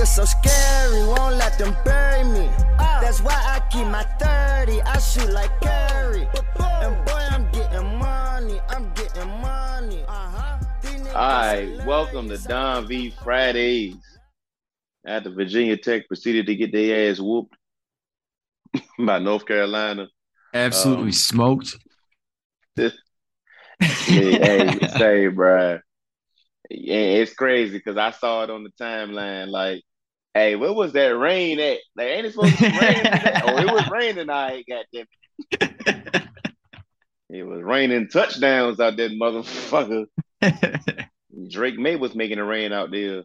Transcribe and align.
Niggas 0.00 0.06
so 0.06 0.24
scary, 0.24 1.06
won't 1.06 1.36
let 1.36 1.58
them 1.58 1.76
bury 1.84 2.24
me. 2.24 2.48
That's 2.78 3.20
why 3.20 3.34
I 3.34 3.60
keep 3.70 3.86
my 3.86 4.02
30, 4.18 4.80
I 4.82 4.98
shoot 4.98 5.30
like 5.30 5.50
Curry. 5.60 6.26
And 6.82 7.04
boy, 7.04 7.26
I'm 7.30 7.50
getting 7.52 7.98
money, 7.98 8.60
I'm 8.68 8.92
getting 8.94 9.28
money. 9.40 10.02
Uh-huh. 10.06 10.58
These 10.82 10.92
niggas 10.92 11.14
All 11.14 11.42
right, 11.42 11.86
welcome 11.86 12.28
to 12.28 12.38
Don 12.38 12.86
V 12.86 13.10
Fridays. 13.22 13.96
After 15.06 15.30
Virginia 15.30 15.76
Tech 15.78 16.06
proceeded 16.08 16.46
to 16.46 16.54
get 16.54 16.72
their 16.72 17.10
ass 17.10 17.18
whooped 17.20 17.56
by 18.98 19.18
North 19.18 19.46
Carolina. 19.46 20.08
Absolutely 20.52 21.06
Um, 21.06 21.12
smoked. 21.12 21.76
Yeah, 22.76 22.88
hey, 23.78 24.78
say, 24.98 25.28
bruh. 25.28 25.80
Yeah, 26.68 26.96
it's 26.96 27.32
crazy 27.34 27.78
because 27.78 27.96
I 27.96 28.10
saw 28.10 28.44
it 28.44 28.50
on 28.50 28.62
the 28.62 28.70
timeline. 28.80 29.48
Like, 29.48 29.82
hey, 30.34 30.56
where 30.56 30.72
was 30.72 30.92
that 30.92 31.16
rain 31.16 31.58
at? 31.60 31.78
Like, 31.96 32.06
ain't 32.06 32.26
it 32.26 32.32
supposed 32.34 32.58
to 32.58 32.64
rain? 32.64 32.72
oh, 33.44 33.58
it 33.58 33.72
was 33.72 33.90
raining. 33.90 34.30
I 34.30 34.64
goddamn 34.68 35.06
it. 35.50 36.22
It 37.32 37.44
was 37.44 37.62
raining 37.62 38.08
touchdowns 38.08 38.80
out 38.80 38.96
there, 38.96 39.08
motherfucker. 39.08 40.06
Drake 41.48 41.78
Maye 41.78 41.96
was 41.96 42.14
making 42.14 42.38
it 42.38 42.42
rain 42.42 42.72
out 42.72 42.90
there. 42.90 43.22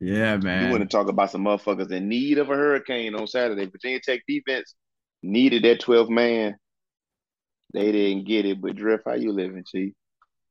yeah, 0.00 0.38
man. 0.38 0.64
You 0.64 0.70
want 0.70 0.82
to 0.82 0.88
talk 0.88 1.08
about 1.08 1.30
some 1.30 1.44
motherfuckers 1.44 1.90
in 1.90 2.08
need 2.08 2.38
of 2.38 2.48
a 2.48 2.54
hurricane 2.54 3.14
on 3.14 3.26
Saturday. 3.26 3.66
Virginia 3.66 4.00
Tech 4.00 4.20
defense 4.26 4.74
needed 5.22 5.62
that 5.64 5.80
12 5.80 6.08
man. 6.08 6.56
They 7.74 7.92
didn't 7.92 8.26
get 8.26 8.46
it, 8.46 8.62
but 8.62 8.76
Drift, 8.76 9.04
how 9.06 9.14
you 9.14 9.32
living, 9.32 9.64
Chief? 9.66 9.92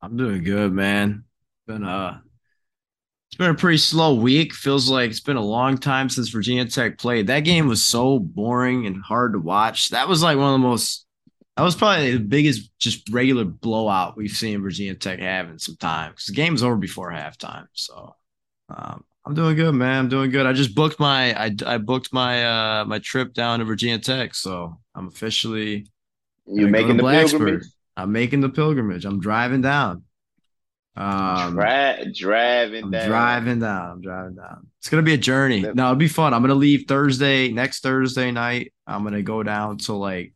I'm 0.00 0.16
doing 0.16 0.44
good, 0.44 0.72
man. 0.72 1.24
Been 1.66 1.84
uh 1.84 2.20
been 3.42 3.50
a 3.50 3.54
pretty 3.54 3.78
slow 3.78 4.14
week. 4.14 4.54
Feels 4.54 4.88
like 4.88 5.10
it's 5.10 5.20
been 5.20 5.36
a 5.36 5.44
long 5.44 5.76
time 5.76 6.08
since 6.08 6.28
Virginia 6.28 6.64
Tech 6.64 6.98
played. 6.98 7.26
That 7.26 7.40
game 7.40 7.66
was 7.66 7.84
so 7.84 8.18
boring 8.18 8.86
and 8.86 9.02
hard 9.02 9.32
to 9.32 9.38
watch. 9.38 9.90
That 9.90 10.08
was 10.08 10.22
like 10.22 10.38
one 10.38 10.54
of 10.54 10.60
the 10.60 10.66
most 10.66 11.06
that 11.56 11.64
was 11.64 11.76
probably 11.76 12.12
the 12.12 12.18
biggest 12.18 12.70
just 12.78 13.08
regular 13.10 13.44
blowout 13.44 14.16
we've 14.16 14.30
seen 14.30 14.62
Virginia 14.62 14.94
Tech 14.94 15.18
have 15.18 15.50
in 15.50 15.58
some 15.58 15.76
time. 15.76 16.12
Because 16.12 16.26
the 16.26 16.32
game 16.32 16.52
was 16.52 16.62
over 16.62 16.76
before 16.76 17.10
halftime. 17.10 17.66
So 17.72 18.14
um 18.68 19.04
I'm 19.24 19.34
doing 19.34 19.54
good, 19.54 19.72
man. 19.72 20.00
I'm 20.00 20.08
doing 20.08 20.30
good. 20.30 20.46
I 20.46 20.52
just 20.52 20.74
booked 20.74 20.98
my 20.98 21.38
I, 21.38 21.54
I 21.66 21.78
booked 21.78 22.12
my 22.12 22.44
uh 22.44 22.84
my 22.84 23.00
trip 23.00 23.34
down 23.34 23.58
to 23.58 23.64
Virginia 23.64 23.98
Tech. 23.98 24.34
So 24.34 24.78
I'm 24.94 25.08
officially 25.08 25.86
You 26.46 26.68
making 26.68 26.96
the 26.96 27.02
pilgrimage? 27.02 27.64
I'm 27.96 28.12
making 28.12 28.40
the 28.40 28.48
pilgrimage. 28.48 29.04
I'm 29.04 29.20
driving 29.20 29.60
down. 29.60 30.04
Um, 30.94 31.54
Dri- 31.54 32.12
driving 32.14 32.84
I'm 32.84 32.90
down. 32.90 33.08
driving 33.08 33.58
down. 33.60 33.90
I'm 33.92 34.00
driving 34.02 34.34
down. 34.34 34.66
It's 34.78 34.88
gonna 34.90 35.02
be 35.02 35.14
a 35.14 35.18
journey. 35.18 35.60
No, 35.62 35.84
it'll 35.84 35.94
be 35.96 36.08
fun. 36.08 36.34
I'm 36.34 36.42
gonna 36.42 36.54
leave 36.54 36.84
Thursday, 36.86 37.50
next 37.50 37.82
Thursday 37.82 38.30
night. 38.30 38.72
I'm 38.86 39.02
gonna 39.04 39.22
go 39.22 39.42
down 39.42 39.78
to 39.78 39.94
like 39.94 40.34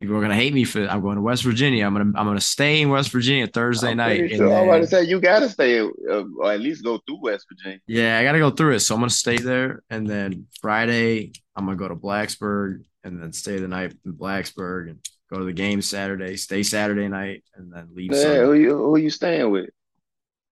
people 0.00 0.16
are 0.16 0.20
gonna 0.22 0.34
hate 0.34 0.54
me 0.54 0.64
for 0.64 0.86
I'm 0.86 1.02
going 1.02 1.16
to 1.16 1.22
West 1.22 1.42
Virginia. 1.44 1.84
I'm 1.86 1.92
gonna 1.92 2.12
I'm 2.18 2.26
gonna 2.26 2.40
stay 2.40 2.80
in 2.80 2.88
West 2.88 3.10
Virginia 3.10 3.46
Thursday 3.46 3.90
I'm 3.90 3.96
night. 3.98 4.30
sure. 4.34 4.50
I'm 4.54 4.68
about 4.68 4.78
to 4.78 4.86
say 4.86 5.04
you 5.04 5.20
gotta 5.20 5.48
stay, 5.50 5.78
uh, 5.80 6.24
or 6.38 6.52
at 6.52 6.60
least 6.60 6.82
go 6.82 6.98
through 7.06 7.20
West 7.22 7.46
Virginia. 7.50 7.80
yeah, 7.86 8.18
I 8.18 8.24
gotta 8.24 8.38
go 8.38 8.50
through 8.50 8.74
it. 8.76 8.80
So 8.80 8.94
I'm 8.94 9.00
gonna 9.02 9.10
stay 9.10 9.36
there, 9.36 9.82
and 9.90 10.06
then 10.06 10.46
Friday 10.62 11.32
I'm 11.54 11.66
gonna 11.66 11.76
go 11.76 11.88
to 11.88 11.94
Blacksburg, 11.96 12.84
and 13.02 13.20
then 13.22 13.32
stay 13.34 13.58
the 13.58 13.68
night 13.68 13.94
in 14.06 14.14
Blacksburg, 14.14 14.88
and 14.90 14.98
go 15.34 15.40
to 15.40 15.44
the 15.44 15.52
game 15.52 15.82
Saturday, 15.82 16.36
stay 16.36 16.62
Saturday 16.62 17.08
night, 17.08 17.44
and 17.56 17.72
then 17.72 17.88
leave. 17.92 18.12
Yeah, 18.12 18.44
who 18.44 18.54
you 18.54 18.76
who 18.76 18.96
you 18.98 19.10
staying 19.10 19.50
with? 19.50 19.70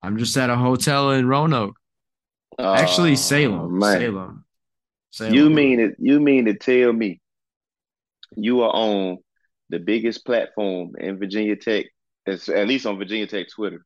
I'm 0.03 0.19
just 0.19 0.37
at 0.37 0.51
a 0.51 0.57
hotel 0.57 1.13
in 1.13 1.27
Roanoke. 1.29 1.77
Actually, 2.59 3.13
Oh, 3.13 3.17
Salem. 3.17 3.79
man. 3.79 4.01
Salem. 4.01 4.45
Salem. 5.11 5.35
You 5.35 5.51
mean 5.51 5.81
it? 5.81 5.95
You 5.99 6.21
mean 6.21 6.47
to 6.47 6.55
tell 6.55 6.93
me 6.93 7.21
you 8.37 8.63
are 8.63 8.71
on 8.75 9.19
the 9.71 9.79
biggest 9.79 10.25
platform 10.27 10.93
in 10.99 11.19
Virginia 11.19 11.57
Tech, 11.57 11.87
at 12.27 12.69
least 12.69 12.87
on 12.87 12.99
Virginia 12.99 13.27
Tech 13.27 13.47
Twitter. 13.55 13.85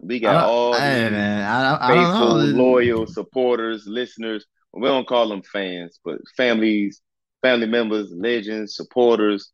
We 0.00 0.20
got 0.20 0.32
don't- 0.42 0.50
all 0.50 0.72
hey, 0.74 1.08
man, 1.10 1.44
I, 1.48 1.78
I 1.80 1.94
faithful, 1.94 2.36
loyal 2.36 3.06
supporters, 3.06 3.86
listeners. 3.86 4.44
We 4.74 4.88
don't 4.88 5.06
call 5.06 5.28
them 5.28 5.42
fans, 5.42 5.98
but 6.04 6.18
families, 6.36 7.02
family 7.42 7.66
members, 7.66 8.10
legends, 8.12 8.74
supporters. 8.74 9.50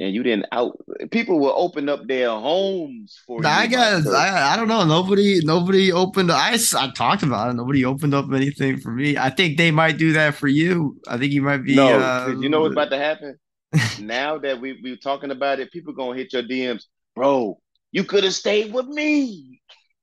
And 0.00 0.14
you 0.14 0.22
didn't 0.22 0.46
out. 0.50 0.78
People 1.10 1.38
will 1.38 1.52
open 1.54 1.90
up 1.90 2.06
their 2.06 2.30
homes 2.30 3.20
for 3.26 3.44
I 3.44 3.64
you. 3.64 3.70
guess 3.70 4.04
my 4.06 4.10
sir. 4.10 4.16
I, 4.16 4.54
I 4.54 4.56
don't 4.56 4.66
know. 4.66 4.82
Nobody 4.84 5.40
nobody 5.44 5.92
opened. 5.92 6.32
I, 6.32 6.56
I 6.76 6.90
talked 6.96 7.22
about 7.22 7.50
it. 7.50 7.52
Nobody 7.54 7.84
opened 7.84 8.14
up 8.14 8.32
anything 8.32 8.80
for 8.80 8.92
me. 8.92 9.18
I 9.18 9.28
think 9.28 9.58
they 9.58 9.70
might 9.70 9.98
do 9.98 10.14
that 10.14 10.36
for 10.36 10.48
you. 10.48 10.98
I 11.06 11.18
think 11.18 11.32
you 11.32 11.42
might 11.42 11.58
be. 11.58 11.76
no, 11.76 12.00
uh, 12.00 12.34
you 12.40 12.48
know 12.48 12.62
what's 12.62 12.72
about 12.72 12.90
to 12.90 12.98
happen. 12.98 13.38
now 14.00 14.38
that 14.38 14.58
we 14.58 14.80
we 14.82 14.96
talking 14.96 15.30
about 15.30 15.60
it, 15.60 15.70
people 15.70 15.92
gonna 15.92 16.16
hit 16.16 16.32
your 16.32 16.42
DMs, 16.42 16.84
bro. 17.14 17.60
You 17.92 18.04
could 18.04 18.24
have 18.24 18.34
stayed 18.34 18.72
with 18.72 18.86
me. 18.86 19.60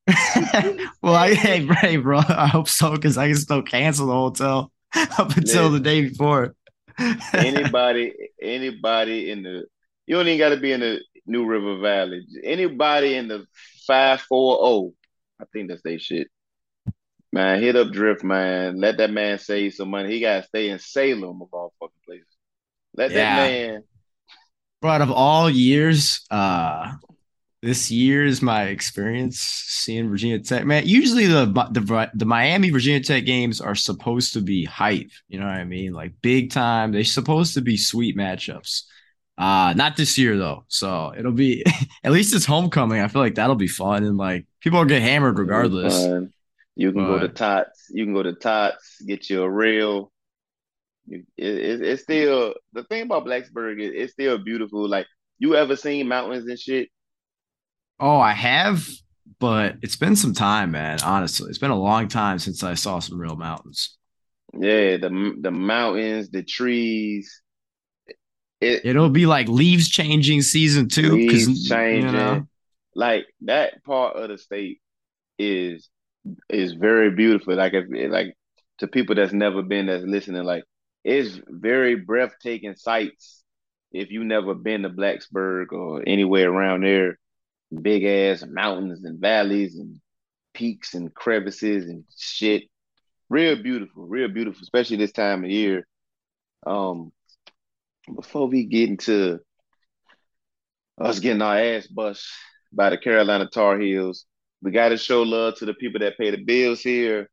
well, 1.02 1.16
I, 1.16 1.34
hey, 1.34 1.66
hey, 1.82 1.98
bro. 1.98 2.20
I 2.20 2.48
hope 2.48 2.70
so 2.70 2.92
because 2.92 3.18
I 3.18 3.28
can 3.28 3.36
still 3.36 3.62
cancel 3.62 4.08
the 4.08 4.14
hotel 4.14 4.72
up 5.18 5.36
until 5.36 5.70
the 5.70 5.80
day 5.80 6.08
before. 6.10 6.56
Anybody, 7.34 8.14
anybody 8.42 9.32
in 9.32 9.44
the, 9.44 9.66
you 10.08 10.16
don't 10.16 10.28
even 10.28 10.40
got 10.40 10.50
to 10.50 10.58
be 10.58 10.72
in 10.72 10.80
the 10.80 11.02
New 11.26 11.46
River 11.46 11.78
Valley. 11.80 12.26
Anybody 12.44 13.16
in 13.16 13.28
the 13.28 13.46
five 13.86 14.22
four 14.22 14.56
zero, 14.58 14.92
I 15.40 15.46
think 15.52 15.70
that's 15.70 15.82
they 15.84 15.98
shit. 15.98 16.28
Man, 17.34 17.62
hit 17.62 17.76
up 17.76 17.92
Drift, 17.92 18.24
man. 18.24 18.80
Let 18.80 18.98
that 18.98 19.12
man 19.12 19.38
save 19.38 19.74
some 19.74 19.90
money. 19.90 20.10
He 20.10 20.22
got 20.22 20.42
to 20.42 20.48
stay 20.48 20.70
in 20.70 20.80
Salem 20.80 21.42
of 21.42 21.50
all 21.52 21.74
fucking 21.80 21.94
places. 22.06 22.26
Let 22.96 23.12
Yeah. 23.12 23.36
that 23.36 23.52
man. 23.52 23.84
But 24.82 24.88
out 24.88 25.02
of 25.02 25.12
all 25.12 25.50
years, 25.50 26.26
uh, 26.32 26.94
this 27.62 27.92
year 27.92 28.24
is 28.26 28.42
my 28.42 28.66
experience 28.66 29.40
seeing 29.40 30.10
Virginia 30.10 30.40
Tech. 30.40 30.66
Man, 30.66 30.88
usually 30.88 31.26
the 31.26 31.46
the 31.72 32.12
the 32.14 32.26
Miami 32.26 32.70
Virginia 32.70 33.02
Tech 33.02 33.26
games 33.26 33.60
are 33.60 33.76
supposed 33.76 34.34
to 34.34 34.42
be 34.42 34.64
hype. 34.64 35.10
You 35.28 35.40
know 35.40 35.48
what 35.48 35.56
I 35.56 35.64
mean? 35.66 35.94
Like 35.94 36.14
big 36.22 36.52
time. 36.52 36.92
They're 36.92 37.04
supposed 37.04 37.56
to 37.56 37.62
be 37.62 37.76
sweet 37.76 38.16
matchups. 38.16 38.84
Uh, 39.38 39.74
not 39.76 39.96
this 39.96 40.18
year 40.18 40.38
though. 40.38 40.66
So 40.68 41.14
it'll 41.18 41.32
be 41.32 41.64
at 42.04 42.12
least 42.12 42.36
it's 42.36 42.46
homecoming. 42.46 43.02
I 43.02 43.08
feel 43.08 43.22
like 43.22 43.36
that'll 43.36 43.56
be 43.56 43.68
fun 43.68 44.04
and 44.04 44.18
like 44.18 44.48
people 44.62 44.80
will 44.80 44.86
get 44.86 45.02
hammered 45.02 45.38
regardless. 45.38 45.94
You 46.76 46.92
can 46.92 47.06
go 47.06 47.20
to 47.20 47.28
Tots. 47.28 47.88
You 47.90 48.06
can 48.06 48.14
go 48.14 48.24
to 48.24 48.34
Tots, 48.34 49.02
get 49.02 49.30
you 49.30 49.42
a 49.42 49.50
real. 49.50 50.12
You, 51.08 51.24
it, 51.36 51.56
it, 51.58 51.82
it's 51.82 52.04
still 52.04 52.54
the 52.74 52.84
thing 52.84 53.04
about 53.04 53.26
Blacksburg 53.26 53.82
is 53.82 53.92
it's 53.94 54.14
still 54.14 54.38
beautiful. 54.38 54.88
Like 54.88 55.08
you 55.40 55.56
ever 55.56 55.76
seen 55.76 56.08
mountains 56.08 56.48
and 56.48 56.60
shit? 56.60 56.90
Oh, 58.00 58.18
I 58.20 58.34
have, 58.34 58.88
but 59.40 59.78
it's 59.82 59.96
been 59.96 60.16
some 60.16 60.34
time, 60.34 60.72
man. 60.72 61.00
Honestly, 61.04 61.50
it's 61.50 61.58
been 61.58 61.72
a 61.72 61.80
long 61.80 62.08
time 62.08 62.38
since 62.38 62.64
I 62.64 62.76
saw 62.76 63.00
some 63.00 63.20
real 63.20 63.36
mountains. 63.36 63.98
Yeah, 64.54 64.98
the 64.98 65.36
the 65.40 65.52
mountains, 65.52 66.30
the 66.30 66.44
trees. 66.44 67.42
It 68.60 68.86
It'll 68.86 69.10
be 69.10 69.26
like 69.26 69.48
leaves 69.48 69.90
changing 69.90 70.42
season 70.42 70.90
two 70.90 71.18
because 71.18 71.48
leaves 71.48 71.68
changing. 71.70 72.10
you 72.10 72.12
know, 72.12 72.48
Like 72.96 73.28
that 73.42 73.84
part 73.84 74.16
of 74.16 74.30
the 74.30 74.38
state 74.38 74.82
is 75.38 75.90
is 76.50 76.74
very 76.74 77.12
beautiful. 77.12 77.56
Like 77.56 77.74
if 77.74 77.86
like 78.12 78.36
to 78.80 78.88
people 78.88 79.16
that's 79.16 79.34
never 79.34 79.62
been 79.62 79.88
that's 79.88 80.04
listening, 80.04 80.44
like 80.44 80.64
it's 81.04 81.40
very 81.48 81.96
breathtaking 81.96 82.76
sights 82.76 83.44
if 83.92 84.12
you 84.12 84.24
never 84.24 84.54
been 84.54 84.84
to 84.84 84.90
Blacksburg 84.90 85.72
or 85.72 86.04
anywhere 86.06 86.50
around 86.50 86.84
there. 86.84 87.18
Big 87.82 88.04
ass 88.06 88.46
mountains 88.48 89.04
and 89.04 89.20
valleys 89.20 89.78
and 89.78 90.00
peaks 90.54 90.94
and 90.94 91.14
crevices 91.14 91.86
and 91.90 92.06
shit. 92.18 92.64
Real 93.30 93.62
beautiful, 93.62 94.08
real 94.08 94.30
beautiful, 94.30 94.62
especially 94.64 94.98
this 94.98 95.12
time 95.12 95.44
of 95.44 95.50
year. 95.50 95.86
Um, 96.66 97.12
before 98.16 98.48
we 98.48 98.66
get 98.66 98.90
into 98.90 99.40
us 101.00 101.20
getting 101.20 101.42
our 101.42 101.58
ass 101.58 101.88
bust 101.88 102.26
by 102.74 102.90
the 102.90 102.98
Carolina 102.98 103.48
Tar 103.48 103.80
Heels, 103.80 104.26
We 104.62 104.72
got 104.72 104.90
to 104.90 104.98
show 104.98 105.24
love 105.24 105.56
to 105.58 105.66
the 105.66 105.74
people 105.74 106.00
that 106.02 106.18
pay 106.18 106.32
the 106.32 106.44
bills 106.44 106.82
here. 106.82 107.30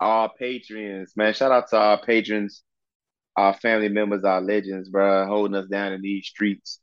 Our 0.00 0.30
patrons, 0.38 1.12
man. 1.16 1.32
Shout 1.34 1.52
out 1.52 1.68
to 1.70 1.78
our 1.78 2.02
patrons, 2.02 2.62
our 3.36 3.54
family 3.54 3.88
members, 3.88 4.24
our 4.24 4.40
legends, 4.40 4.88
bro, 4.90 5.26
holding 5.26 5.56
us 5.56 5.68
down 5.68 5.92
in 5.92 6.02
these 6.02 6.26
streets, 6.26 6.80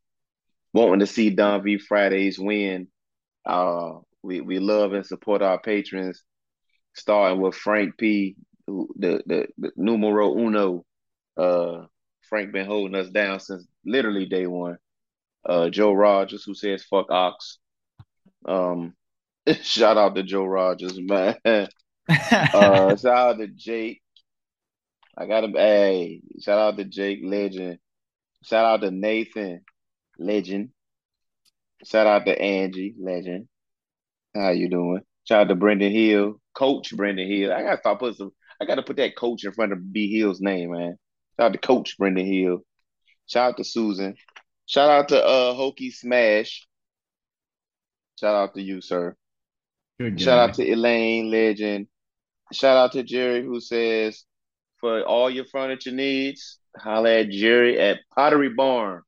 wanting 0.74 1.00
to 1.00 1.08
see 1.08 1.30
Don 1.30 1.64
V 1.64 1.78
Fridays 1.78 2.40
win. 2.40 2.88
Uh, 3.46 4.00
we 4.24 4.42
we 4.42 4.60
love 4.60 4.94
and 4.94 5.06
support 5.06 5.42
our 5.42 5.60
patrons, 5.60 6.24
starting 6.96 7.42
with 7.42 7.56
Frank 7.56 7.98
P, 7.98 8.36
the, 8.68 9.22
the 9.26 9.48
the 9.58 9.72
numero 9.76 10.38
uno. 10.38 10.86
Uh, 11.38 11.86
Frank 12.32 12.54
been 12.54 12.66
holding 12.66 12.96
us 12.96 13.10
down 13.10 13.42
since 13.42 13.68
literally 13.86 14.26
day 14.26 14.48
one. 14.48 14.78
Uh, 15.46 15.70
Joe 15.70 15.92
Rogers, 15.92 16.44
who 16.46 16.56
says 16.56 16.84
"fuck 16.84 17.12
Ox." 17.12 17.60
Um, 18.46 18.94
shout 19.62 19.98
out 19.98 20.16
to 20.16 20.24
Joe 20.24 20.46
Rogers, 20.46 20.98
man. 20.98 21.36
uh, 21.46 21.68
shout 22.96 23.06
out 23.06 23.38
to 23.40 23.48
Jake. 23.48 24.02
I 25.18 25.26
got 25.28 25.44
him. 25.44 25.54
Hey, 25.54 26.22
shout 26.42 26.58
out 26.58 26.78
to 26.78 26.86
Jake, 26.86 27.20
legend. 27.22 27.80
Shout 28.44 28.66
out 28.66 28.82
to 28.82 28.92
Nathan, 28.92 29.62
legend. 30.18 30.70
Shout 31.84 32.08
out 32.08 32.26
to 32.26 32.42
Angie, 32.42 32.96
legend. 32.98 33.50
How 34.34 34.52
you 34.52 34.70
doing? 34.70 35.02
Shout 35.28 35.42
out 35.42 35.48
to 35.50 35.56
Brendan 35.56 35.92
Hill, 35.92 36.40
Coach 36.54 36.96
Brendan 36.96 37.28
Hill. 37.30 37.52
I 37.52 37.62
gotta 37.62 37.80
start 37.80 38.00
putting 38.00 38.16
some. 38.16 38.32
I 38.62 38.66
gotta 38.66 38.84
put 38.84 38.96
that 38.98 39.18
coach 39.18 39.44
in 39.44 39.52
front 39.52 39.74
of 39.74 39.92
B 39.92 40.18
Hill's 40.18 40.40
name, 40.40 40.72
man. 40.72 40.98
Shout 41.42 41.48
out 41.48 41.54
to 41.54 41.68
Coach 41.68 41.98
Brendan 41.98 42.28
Hill. 42.28 42.60
Shout 43.26 43.54
out 43.54 43.58
to 43.58 43.64
Susan. 43.64 44.16
Shout 44.68 44.92
out 44.92 45.08
to 45.08 45.26
uh 45.26 45.56
Hokie 45.56 45.92
Smash. 45.92 46.68
Shout 48.20 48.36
out 48.36 48.54
to 48.54 48.62
you, 48.62 48.80
sir. 48.80 49.16
Shout 50.20 50.38
out 50.38 50.54
to 50.58 50.72
Elaine, 50.72 51.32
legend. 51.32 51.88
Shout 52.54 52.78
out 52.78 52.92
to 52.92 53.02
Jerry, 53.02 53.44
who 53.44 53.60
says, 53.60 54.24
for 54.80 55.02
all 55.02 55.32
your 55.32 55.46
furniture 55.46 55.92
needs, 55.92 56.60
holla 56.78 57.22
at 57.22 57.32
Jerry 57.32 57.80
at 57.80 58.02
Pottery 58.16 58.50
Barn 58.50 59.02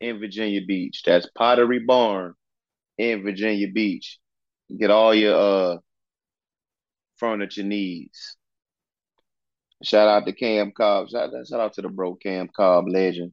in 0.00 0.18
Virginia 0.18 0.62
Beach. 0.66 1.04
That's 1.06 1.28
Pottery 1.38 1.84
Barn 1.86 2.34
in 2.98 3.22
Virginia 3.22 3.68
Beach. 3.72 4.18
Get 4.76 4.90
all 4.90 5.14
your 5.14 5.36
uh 5.36 5.76
furniture 7.18 7.62
needs. 7.62 8.36
Shout 9.86 10.08
out 10.08 10.26
to 10.26 10.32
Cam 10.32 10.72
Cobb. 10.72 11.08
Shout, 11.10 11.30
shout 11.48 11.60
out 11.60 11.72
to 11.74 11.82
the 11.82 11.88
bro 11.88 12.16
Cam 12.16 12.48
Cobb, 12.48 12.88
legend. 12.88 13.30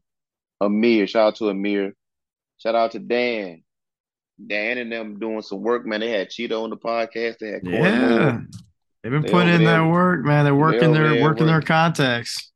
Amir, 0.61 1.07
shout 1.07 1.29
out 1.29 1.35
to 1.37 1.49
Amir. 1.49 1.95
Shout 2.59 2.75
out 2.75 2.91
to 2.91 2.99
Dan. 2.99 3.63
Dan 4.45 4.77
and 4.77 4.91
them 4.91 5.17
doing 5.17 5.41
some 5.41 5.61
work, 5.63 5.83
man. 5.87 6.01
They 6.01 6.11
had 6.11 6.29
Cheeto 6.29 6.63
on 6.63 6.69
the 6.69 6.77
podcast. 6.77 7.39
They 7.39 7.47
had 7.47 7.63
Corey 7.63 7.77
Yeah. 7.77 8.19
Moore. 8.33 8.45
They've 9.01 9.11
been 9.11 9.23
They 9.23 9.31
putting 9.31 9.53
in 9.55 9.63
that 9.63 9.89
work, 9.89 10.23
man. 10.23 10.45
They're 10.45 10.53
working 10.53 10.91
over 10.95 11.09
their 11.09 11.23
working 11.23 11.47
their 11.47 11.61
contacts. 11.61 12.51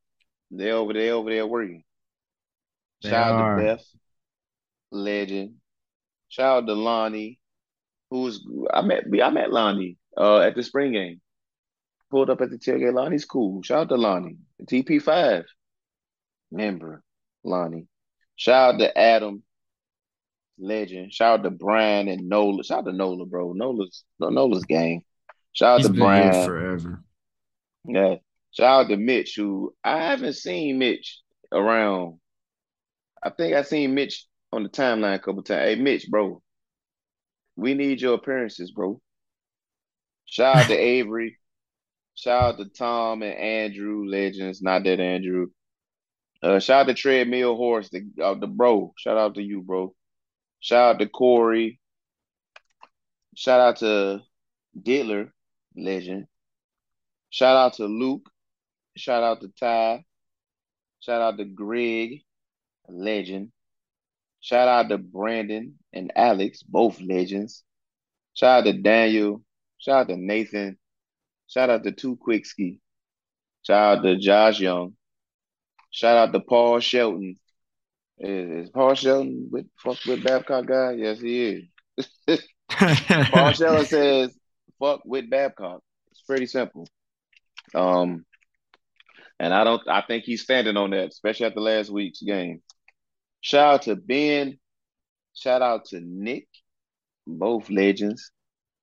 They 0.52 0.70
over 0.72 0.94
there, 0.94 1.14
over 1.14 1.32
there 1.32 1.48
working. 1.48 1.84
They 3.02 3.10
Shout 3.10 3.32
out 3.32 3.42
are. 3.42 3.58
to 3.58 3.64
Beth, 3.64 3.86
legend. 4.92 5.56
Shout 6.30 6.64
out 6.64 6.68
to 6.68 6.74
Lonnie, 6.74 7.40
who's 8.12 8.46
I 8.72 8.84
met 8.84 9.06
I 9.24 9.30
met 9.32 9.52
Lonnie 9.52 9.98
uh 10.16 10.38
at 10.42 10.54
the 10.56 10.62
spring 10.62 10.92
game. 10.92 11.20
Pulled 12.09 12.30
up 12.30 12.42
at 12.42 12.50
the 12.50 12.57
tailgate. 12.57 12.94
Lonnie's 12.94 13.25
cool. 13.25 13.62
Shout 13.63 13.81
out 13.83 13.89
to 13.89 13.95
Lonnie, 13.95 14.38
TP 14.63 15.01
five 15.01 15.45
member 16.51 17.04
Lonnie. 17.44 17.88
Shout 18.38 18.75
out 18.75 18.80
to 18.80 18.98
Adam, 18.98 19.44
legend. 20.57 21.12
Shout 21.13 21.39
out 21.39 21.44
to 21.44 21.50
Brian 21.50 22.07
and 22.07 22.30
Nola. 22.30 22.63
Shout 22.63 22.80
out 22.80 22.86
to 22.86 22.94
Nola, 22.94 23.25
bro. 23.25 23.54
Nola's 23.54 24.04
Nola's 24.19 24.63
gang. 24.65 25.04
Shout 25.54 25.74
out 25.74 25.77
He's 25.80 25.88
to 25.88 25.94
Brian. 25.94 26.45
forever. 26.45 27.04
Yeah. 27.83 28.15
Shout 28.51 28.86
out 28.86 28.89
to 28.89 28.98
Mitch, 28.98 29.36
who 29.36 29.75
I 29.83 30.00
haven't 30.03 30.33
seen 30.33 30.77
Mitch 30.80 31.19
around. 31.51 32.19
I 33.21 33.30
think 33.31 33.53
I 33.56 33.63
seen 33.63 33.94
Mitch 33.94 34.25
on 34.53 34.63
the 34.63 34.69
timeline 34.69 35.15
a 35.15 35.19
couple 35.19 35.44
times. 35.44 35.63
Hey, 35.63 35.75
Mitch, 35.75 36.07
bro, 36.10 36.42
we 37.56 37.74
need 37.74 38.00
your 38.01 38.13
appearances, 38.13 38.71
bro. 38.71 39.01
Shout 40.25 40.56
out 40.56 40.68
to 40.68 40.74
Avery. 40.77 41.38
Shout 42.18 42.44
out 42.44 42.58
to 42.58 42.66
Tom 42.66 43.22
and 43.22 43.38
Andrew, 43.38 44.10
legends. 44.10 44.60
Not 44.60 44.84
that 44.86 45.00
Andrew. 45.00 45.50
Uh, 46.42 46.58
shout 46.58 46.81
out 46.81 46.88
to 46.88 46.94
Treadmill 46.96 47.56
Horse, 47.56 47.90
the 47.90 48.10
uh, 48.24 48.34
the 48.34 48.48
bro. 48.48 48.94
Shout 48.98 49.18
out 49.18 49.36
to 49.36 49.42
you, 49.42 49.62
bro. 49.62 49.94
Shout 50.60 50.96
out 50.96 51.00
to 51.00 51.08
Corey. 51.08 51.80
Shout 53.36 53.60
out 53.60 53.78
to 53.78 54.24
Diddler, 54.75 55.31
legend. 55.75 56.25
Shout 57.30 57.56
out 57.56 57.74
to 57.75 57.86
Luke. 57.86 58.28
Shout 58.96 59.22
out 59.22 59.42
to 59.42 59.50
Ty. 59.50 60.04
Shout 61.02 61.22
out 61.22 61.38
to 61.38 61.46
Greg, 61.46 62.24
legend. 62.90 63.52
Shout 64.40 64.68
out 64.68 64.90
to 64.90 64.98
Brandon 64.98 65.75
and 65.94 66.12
Alex, 66.16 66.63
both 66.63 67.00
legends. 67.00 67.63
Shout 68.34 68.62
out 68.62 68.72
to 68.72 68.74
Daniel. 68.74 69.44
Shout 69.78 70.02
out 70.02 70.08
to 70.08 70.18
Nathan. 70.18 70.80
Shout 71.48 71.70
out 71.70 71.84
to 71.84 71.92
Two 71.92 72.18
Quickski. 72.18 72.80
Shout 73.64 74.00
out 74.00 74.04
to 74.04 74.18
Josh 74.18 74.60
Young. 74.60 74.94
Shout 75.90 76.18
out 76.18 76.34
to 76.34 76.40
Paul 76.40 76.80
Shelton. 76.80 77.36
Is, 78.20 78.66
is 78.66 78.70
Paul 78.70 78.94
Shelton 78.96 79.48
with 79.52 79.68
fuck 79.78 79.98
with 80.06 80.24
Babcock 80.24 80.66
guy? 80.66 80.92
Yes, 80.94 81.20
he 81.20 81.68
is. 81.98 82.42
Paul 82.70 83.52
Shelton 83.52 83.86
says 83.88 84.38
fuck 84.80 85.02
with 85.06 85.30
Babcock. 85.30 85.82
It's 86.12 86.22
pretty 86.22 86.46
simple. 86.46 86.88
Um, 87.74 88.26
and 89.40 89.54
I 89.54 89.64
don't. 89.64 89.82
I 89.88 90.02
think 90.02 90.24
he's 90.24 90.44
standing 90.44 90.78
on 90.78 90.92
that, 90.92 91.10
especially 91.10 91.46
after 91.48 91.62
last 91.62 91.90
week's 91.90 92.22
game. 92.22 92.62
Shout 93.42 93.74
out 93.74 93.82
to 93.84 93.96
Ben. 93.96 94.58
Shout 95.34 95.62
out 95.62 95.86
to 95.86 96.00
Nick, 96.00 96.48
both 97.26 97.70
legends. 97.70 98.32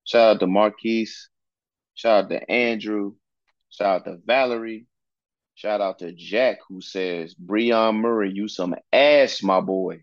Shout 0.04 0.36
out 0.36 0.40
to 0.40 0.46
Marquise. 0.46 1.28
Shout 1.94 2.24
out 2.24 2.30
to 2.30 2.50
Andrew. 2.50 3.14
Shout 3.70 4.00
out 4.00 4.04
to 4.04 4.18
Valerie. 4.24 4.86
Shout 5.54 5.80
out 5.80 6.00
to 6.00 6.12
Jack, 6.12 6.58
who 6.68 6.80
says, 6.80 7.34
"Brion 7.34 7.96
Murray, 7.96 8.32
you 8.32 8.48
some 8.48 8.74
ass, 8.92 9.42
my 9.42 9.60
boy." 9.60 10.02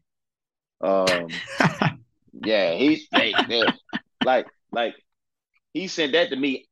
Um, 0.80 1.28
yeah, 2.34 2.74
he's 2.76 3.08
hey, 3.12 3.34
like, 4.24 4.48
like 4.72 4.96
he 5.74 5.88
sent 5.88 6.14
that 6.14 6.30
to 6.30 6.36
me. 6.36 6.68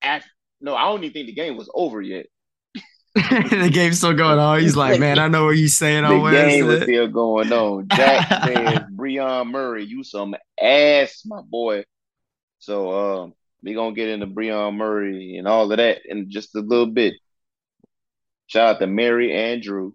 After, 0.00 0.28
no, 0.60 0.74
I 0.74 0.84
don't 0.84 1.04
even 1.04 1.12
think 1.12 1.26
the 1.26 1.34
game 1.34 1.56
was 1.56 1.70
over 1.74 2.00
yet. 2.00 2.26
the 3.14 3.70
game's 3.70 3.98
still 3.98 4.14
going 4.14 4.38
on. 4.38 4.60
He's 4.60 4.76
like, 4.76 4.98
man, 4.98 5.18
I 5.18 5.28
know 5.28 5.44
what 5.44 5.56
he's 5.56 5.76
saying 5.76 6.02
The 6.02 6.30
game 6.30 6.66
was 6.66 6.82
still 6.82 7.08
going 7.08 7.52
on. 7.52 7.88
Jack 7.94 8.46
says, 8.46 8.80
Brion 8.90 9.48
Murray, 9.48 9.84
you 9.84 10.02
some 10.02 10.34
ass, 10.60 11.22
my 11.26 11.42
boy. 11.42 11.84
So 12.58 13.22
um, 13.22 13.34
we 13.62 13.74
gonna 13.74 13.94
get 13.94 14.08
into 14.08 14.26
Brion 14.26 14.74
Murray 14.76 15.36
and 15.36 15.46
all 15.48 15.70
of 15.70 15.78
that 15.78 16.00
in 16.06 16.30
just 16.30 16.54
a 16.56 16.60
little 16.60 16.86
bit. 16.86 17.14
Shout 18.46 18.76
out 18.76 18.80
to 18.80 18.86
Mary 18.86 19.32
and 19.34 19.62
Drew. 19.62 19.94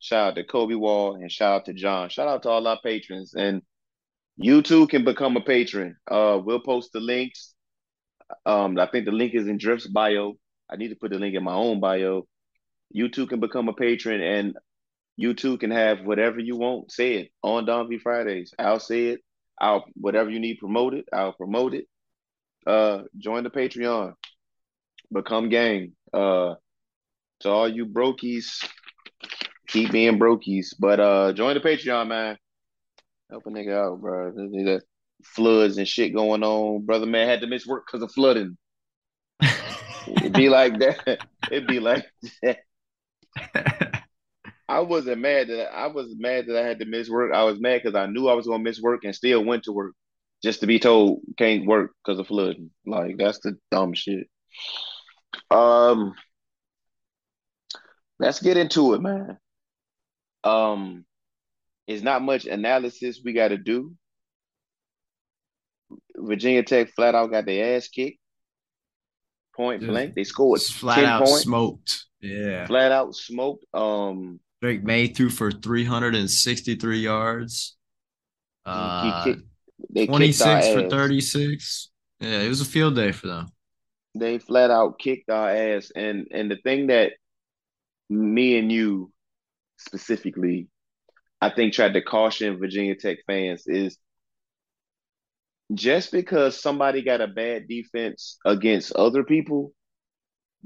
Shout 0.00 0.28
out 0.28 0.34
to 0.36 0.44
Kobe 0.44 0.74
Wall 0.74 1.14
and 1.16 1.30
shout 1.30 1.54
out 1.60 1.64
to 1.66 1.72
John. 1.74 2.08
Shout 2.08 2.28
out 2.28 2.42
to 2.44 2.50
all 2.50 2.66
our 2.66 2.80
patrons. 2.82 3.34
And 3.34 3.62
you 4.36 4.62
too 4.62 4.86
can 4.86 5.04
become 5.04 5.36
a 5.36 5.40
patron. 5.40 5.96
Uh 6.10 6.40
we'll 6.44 6.60
post 6.60 6.92
the 6.92 7.00
links. 7.00 7.54
Um, 8.46 8.78
I 8.78 8.86
think 8.86 9.04
the 9.04 9.12
link 9.12 9.34
is 9.34 9.46
in 9.46 9.58
Drift's 9.58 9.86
bio. 9.86 10.34
I 10.70 10.76
need 10.76 10.88
to 10.88 10.96
put 10.96 11.10
the 11.10 11.18
link 11.18 11.34
in 11.36 11.44
my 11.44 11.54
own 11.54 11.80
bio. 11.80 12.26
You 12.90 13.08
too 13.08 13.26
can 13.26 13.40
become 13.40 13.68
a 13.68 13.74
patron 13.74 14.22
and 14.22 14.54
you 15.16 15.34
too 15.34 15.58
can 15.58 15.70
have 15.70 16.00
whatever 16.04 16.40
you 16.40 16.56
want 16.56 16.90
said 16.90 17.28
on 17.42 17.66
Don 17.66 17.88
V 17.88 17.98
Fridays. 17.98 18.52
I'll 18.58 18.80
say 18.80 19.08
it. 19.08 19.20
I'll 19.60 19.84
whatever 19.94 20.30
you 20.30 20.40
need 20.40 20.58
promoted, 20.58 21.04
I'll 21.12 21.32
promote 21.32 21.74
it. 21.74 21.86
Uh 22.66 23.02
join 23.18 23.44
the 23.44 23.50
Patreon. 23.50 24.14
Become 25.12 25.48
gang. 25.48 25.92
Uh 26.12 26.54
to 27.40 27.50
all 27.50 27.68
you 27.68 27.86
brokies, 27.86 28.66
keep 29.68 29.92
being 29.92 30.18
brokies. 30.18 30.74
But 30.78 31.00
uh 31.00 31.32
join 31.32 31.54
the 31.54 31.60
Patreon, 31.60 32.08
man. 32.08 32.38
Help 33.30 33.46
a 33.46 33.50
nigga 33.50 33.72
out, 33.72 34.00
bro. 34.00 34.32
There's 34.34 34.50
that 34.50 34.82
floods 35.24 35.78
and 35.78 35.88
shit 35.88 36.14
going 36.14 36.42
on. 36.42 36.84
Brother 36.84 37.06
man 37.06 37.28
had 37.28 37.40
to 37.40 37.46
miss 37.46 37.66
work 37.66 37.84
because 37.86 38.02
of 38.02 38.12
flooding. 38.12 38.56
It'd 40.06 40.32
be 40.32 40.48
like 40.58 40.78
that. 40.78 41.18
It'd 41.50 41.66
be 41.66 41.80
like 41.80 42.06
that. 42.42 42.58
I 44.68 44.80
wasn't 44.80 45.20
mad 45.20 45.48
that 45.48 45.74
I 45.74 45.88
was 45.88 46.14
mad 46.16 46.46
that 46.46 46.56
I 46.62 46.66
had 46.66 46.78
to 46.78 46.86
miss 46.86 47.08
work. 47.08 47.32
I 47.32 47.44
was 47.44 47.60
mad 47.60 47.82
because 47.82 47.94
I 47.94 48.06
knew 48.06 48.28
I 48.28 48.34
was 48.34 48.46
gonna 48.46 48.62
miss 48.62 48.80
work 48.80 49.04
and 49.04 49.14
still 49.14 49.44
went 49.44 49.64
to 49.64 49.72
work 49.72 49.94
just 50.44 50.60
to 50.60 50.66
be 50.66 50.78
told 50.78 51.20
can't 51.36 51.66
work 51.66 51.90
because 52.04 52.20
of 52.20 52.28
flooding. 52.28 52.70
Like 52.86 53.16
that's 53.16 53.40
the 53.40 53.56
dumb 53.72 53.94
shit. 53.94 54.28
Um, 55.50 56.14
let's 58.20 58.40
get 58.40 58.56
into 58.56 58.94
it, 58.94 59.00
man. 59.00 59.38
Um, 60.44 61.04
it's 61.88 62.02
not 62.02 62.22
much 62.22 62.44
analysis 62.46 63.20
we 63.24 63.32
got 63.32 63.48
to 63.48 63.58
do. 63.58 63.94
Virginia 66.16 66.62
Tech 66.62 66.90
flat 66.94 67.14
out 67.14 67.30
got 67.30 67.46
their 67.46 67.76
ass 67.76 67.88
kicked. 67.88 68.18
Point 69.56 69.80
Just 69.80 69.90
blank. 69.90 70.14
They 70.14 70.24
scored 70.24 70.60
flat 70.60 70.96
10 70.96 71.04
out 71.04 71.24
points. 71.24 71.42
smoked. 71.42 72.04
Yeah. 72.20 72.66
Flat 72.66 72.92
out 72.92 73.14
smoked. 73.14 73.64
Um 73.74 74.40
Drake 74.62 74.82
Maye 74.82 75.08
threw 75.08 75.28
for 75.30 75.50
363 75.50 76.98
yards. 76.98 77.76
he 78.64 78.70
Uh, 78.70 79.24
kicked, 79.24 79.42
they 79.90 80.06
kicked 80.06 80.08
26 80.08 80.46
our 80.46 80.62
for 80.62 80.84
ass. 80.84 80.90
36. 80.90 81.90
Yeah, 82.20 82.40
it 82.40 82.48
was 82.48 82.60
a 82.60 82.64
field 82.64 82.94
day 82.94 83.12
for 83.12 83.26
them. 83.26 83.48
They 84.14 84.38
flat 84.38 84.70
out 84.70 84.98
kicked 84.98 85.30
our 85.30 85.50
ass. 85.50 85.90
And 85.94 86.28
and 86.30 86.50
the 86.50 86.56
thing 86.56 86.88
that 86.88 87.12
me 88.08 88.58
and 88.58 88.70
you 88.70 89.12
specifically, 89.78 90.68
I 91.40 91.50
think 91.50 91.74
tried 91.74 91.94
to 91.94 92.02
caution 92.02 92.58
Virginia 92.58 92.94
Tech 92.94 93.18
fans 93.26 93.64
is 93.66 93.98
just 95.72 96.12
because 96.12 96.60
somebody 96.60 97.02
got 97.02 97.20
a 97.20 97.26
bad 97.26 97.68
defense 97.68 98.38
against 98.44 98.92
other 98.94 99.24
people, 99.24 99.72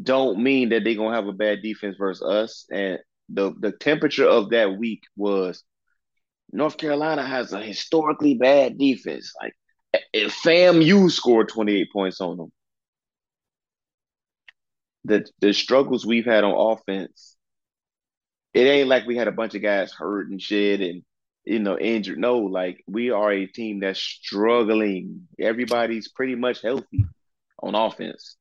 don't 0.03 0.43
mean 0.43 0.71
that 0.71 0.85
they're 0.85 0.95
gonna 0.95 1.15
have 1.15 1.29
a 1.29 1.33
bad 1.33 1.63
defense 1.63 1.97
versus 1.99 2.23
us. 2.23 2.67
And 2.71 2.99
the 3.29 3.55
the 3.59 3.73
temperature 3.73 4.27
of 4.27 4.51
that 4.51 4.79
week 4.79 5.03
was 5.17 5.63
North 6.53 6.79
Carolina 6.79 7.27
has 7.27 7.53
a 7.53 7.63
historically 7.63 8.35
bad 8.35 8.79
defense. 8.79 9.33
Like 9.41 9.55
eh, 9.95 9.99
eh, 9.99 10.01
if 10.13 10.35
FAMU 10.43 11.11
scored 11.11 11.49
28 11.49 11.93
points 11.93 12.21
on 12.21 12.37
them. 12.37 12.53
The 15.05 15.27
the 15.41 15.55
struggles 15.55 16.05
we've 16.05 16.27
had 16.27 16.45
on 16.45 16.77
offense, 16.77 17.37
it 18.53 18.63
ain't 18.63 18.89
like 18.89 19.07
we 19.07 19.17
had 19.17 19.29
a 19.29 19.33
bunch 19.33 19.55
of 19.55 19.63
guys 19.63 19.93
hurt 19.93 20.29
and 20.29 20.41
shit 20.43 20.81
and 20.81 21.03
you 21.45 21.61
know 21.61 21.79
injured. 21.79 22.19
No, 22.19 22.39
like 22.39 22.83
we 22.87 23.11
are 23.11 23.33
a 23.33 23.47
team 23.47 23.81
that's 23.81 24.01
struggling. 24.01 25.29
Everybody's 25.39 26.09
pretty 26.09 26.35
much 26.35 26.63
healthy 26.63 27.05
on 27.63 27.75
offense. 27.75 28.37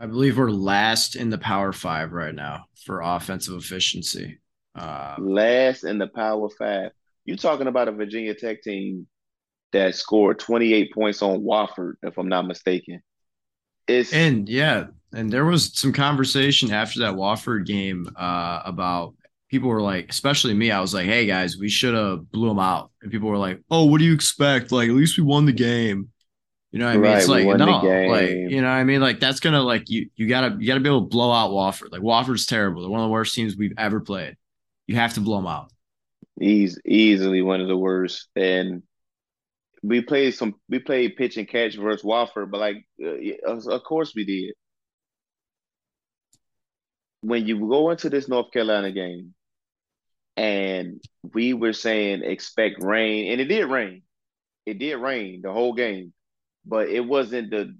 I 0.00 0.06
believe 0.06 0.38
we're 0.38 0.50
last 0.50 1.16
in 1.16 1.30
the 1.30 1.38
Power 1.38 1.72
Five 1.72 2.12
right 2.12 2.34
now 2.34 2.66
for 2.84 3.00
offensive 3.02 3.54
efficiency. 3.54 4.38
Uh, 4.78 5.16
Last 5.18 5.84
in 5.84 5.98
the 5.98 6.06
Power 6.06 6.48
Five. 6.50 6.92
You 7.24 7.36
talking 7.36 7.66
about 7.66 7.88
a 7.88 7.92
Virginia 7.92 8.34
Tech 8.34 8.62
team 8.62 9.06
that 9.72 9.94
scored 9.94 10.38
28 10.38 10.94
points 10.94 11.22
on 11.22 11.40
Wofford, 11.40 11.94
if 12.02 12.16
I'm 12.16 12.28
not 12.28 12.46
mistaken. 12.46 13.02
It's 13.86 14.12
and 14.12 14.48
yeah, 14.48 14.86
and 15.12 15.30
there 15.30 15.44
was 15.44 15.78
some 15.78 15.92
conversation 15.92 16.72
after 16.72 17.00
that 17.00 17.14
Wofford 17.14 17.66
game 17.66 18.08
uh, 18.16 18.62
about 18.64 19.14
people 19.48 19.68
were 19.68 19.82
like, 19.82 20.10
especially 20.10 20.54
me, 20.54 20.70
I 20.70 20.80
was 20.80 20.92
like, 20.92 21.06
hey 21.06 21.26
guys, 21.26 21.56
we 21.58 21.68
should 21.68 21.94
have 21.94 22.30
blew 22.30 22.48
them 22.48 22.58
out. 22.58 22.90
And 23.02 23.10
people 23.10 23.28
were 23.28 23.38
like, 23.38 23.60
oh, 23.70 23.84
what 23.84 23.98
do 23.98 24.04
you 24.04 24.12
expect? 24.14 24.72
Like, 24.72 24.88
at 24.88 24.94
least 24.94 25.16
we 25.16 25.24
won 25.24 25.46
the 25.46 25.52
game. 25.52 26.10
You 26.70 26.80
know 26.80 26.84
what 26.84 26.90
I 26.90 26.94
mean? 26.94 27.02
Right, 27.02 27.18
it's 27.18 27.28
like 27.28 27.46
no, 27.46 27.80
like 27.80 28.30
you 28.30 28.60
know 28.60 28.68
what 28.68 28.74
I 28.74 28.84
mean? 28.84 29.00
Like 29.00 29.20
that's 29.20 29.40
gonna 29.40 29.62
like 29.62 29.88
you 29.88 30.10
you 30.16 30.28
gotta 30.28 30.54
you 30.60 30.66
gotta 30.66 30.80
be 30.80 30.88
able 30.90 31.00
to 31.00 31.08
blow 31.08 31.32
out 31.32 31.50
Wofford. 31.50 31.90
Like 31.90 32.02
Wofford's 32.02 32.44
terrible. 32.44 32.82
They're 32.82 32.90
one 32.90 33.00
of 33.00 33.06
the 33.06 33.10
worst 33.10 33.34
teams 33.34 33.56
we've 33.56 33.72
ever 33.78 34.00
played. 34.00 34.36
You 34.88 34.96
have 34.96 35.14
to 35.14 35.20
blow 35.20 35.36
them 35.36 35.46
out. 35.46 35.70
He's 36.40 36.80
easily 36.84 37.42
one 37.42 37.60
of 37.60 37.68
the 37.68 37.76
worst. 37.76 38.28
And 38.34 38.82
we 39.82 40.00
played 40.00 40.34
some, 40.34 40.54
we 40.68 40.80
played 40.80 41.16
pitch 41.16 41.36
and 41.36 41.48
catch 41.48 41.76
versus 41.76 42.04
Wofford, 42.04 42.50
but 42.50 42.58
like, 42.58 42.84
uh, 43.00 43.70
of 43.70 43.84
course 43.84 44.12
we 44.16 44.24
did. 44.24 44.54
When 47.20 47.46
you 47.46 47.68
go 47.68 47.90
into 47.90 48.10
this 48.10 48.28
North 48.28 48.50
Carolina 48.50 48.90
game, 48.90 49.34
and 50.36 51.00
we 51.34 51.52
were 51.52 51.72
saying 51.72 52.22
expect 52.22 52.82
rain, 52.82 53.32
and 53.32 53.40
it 53.40 53.46
did 53.46 53.66
rain. 53.66 54.02
It 54.66 54.78
did 54.78 54.94
rain 54.96 55.40
the 55.42 55.52
whole 55.52 55.74
game, 55.74 56.12
but 56.64 56.88
it 56.88 57.00
wasn't 57.00 57.50
the 57.50 57.76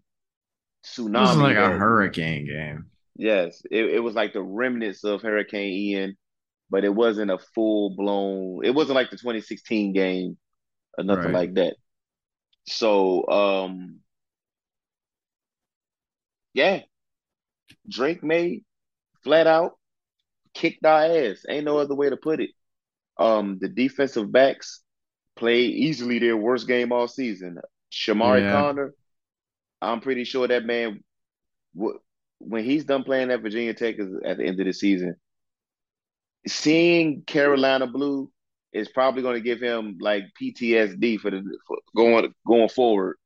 tsunami. 0.84 1.08
It 1.08 1.20
wasn't 1.20 1.42
like 1.42 1.56
a 1.56 1.70
hurricane 1.70 2.46
game. 2.46 2.86
Yes, 3.14 3.62
it, 3.70 3.84
it 3.84 4.00
was 4.00 4.14
like 4.14 4.32
the 4.32 4.42
remnants 4.42 5.04
of 5.04 5.22
Hurricane 5.22 5.72
Ian, 5.72 6.16
but 6.70 6.84
it 6.84 6.94
wasn't 6.94 7.30
a 7.30 7.38
full 7.38 7.90
blown. 7.96 8.64
It 8.64 8.74
wasn't 8.74 8.96
like 8.96 9.10
the 9.10 9.16
2016 9.16 9.92
game 9.92 10.38
or 10.98 11.04
nothing 11.04 11.32
Right. 11.32 11.34
like 11.34 11.54
that. 11.54 11.76
So, 12.66 13.26
um, 13.28 14.00
yeah, 16.54 16.80
Drake 17.88 18.22
Maye 18.22 18.62
flat 19.24 19.46
out 19.46 19.78
kicked 20.54 20.84
our 20.84 21.04
ass. 21.04 21.44
Ain't 21.48 21.64
no 21.64 21.78
other 21.78 21.94
way 21.94 22.10
to 22.10 22.16
put 22.16 22.40
it. 22.40 22.50
Um, 23.18 23.58
the 23.60 23.68
defensive 23.68 24.30
backs 24.32 24.82
played 25.36 25.72
easily 25.74 26.18
their 26.18 26.36
worst 26.36 26.66
game 26.66 26.92
all 26.92 27.08
season. 27.08 27.58
Shamari 27.92 28.42
Yeah. 28.42 28.50
Connor, 28.50 28.94
I'm 29.80 30.00
pretty 30.00 30.24
sure 30.24 30.48
that 30.48 30.64
man, 30.64 31.02
when 31.74 32.64
he's 32.64 32.84
done 32.84 33.04
playing 33.04 33.30
at 33.30 33.42
Virginia 33.42 33.74
Tech 33.74 33.96
is 33.98 34.12
at 34.24 34.38
the 34.38 34.44
end 34.46 34.60
of 34.60 34.66
the 34.66 34.72
season, 34.72 35.16
seeing 36.46 37.22
Carolina 37.22 37.86
Blue 37.86 38.30
is 38.72 38.88
probably 38.88 39.22
going 39.22 39.34
to 39.36 39.40
give 39.40 39.60
him 39.60 39.98
like 40.00 40.24
PTSD 40.40 41.18
for 41.20 41.30
the 41.30 41.42
for 41.66 41.78
going 41.96 42.32
going 42.46 42.68
forward. 42.68 43.16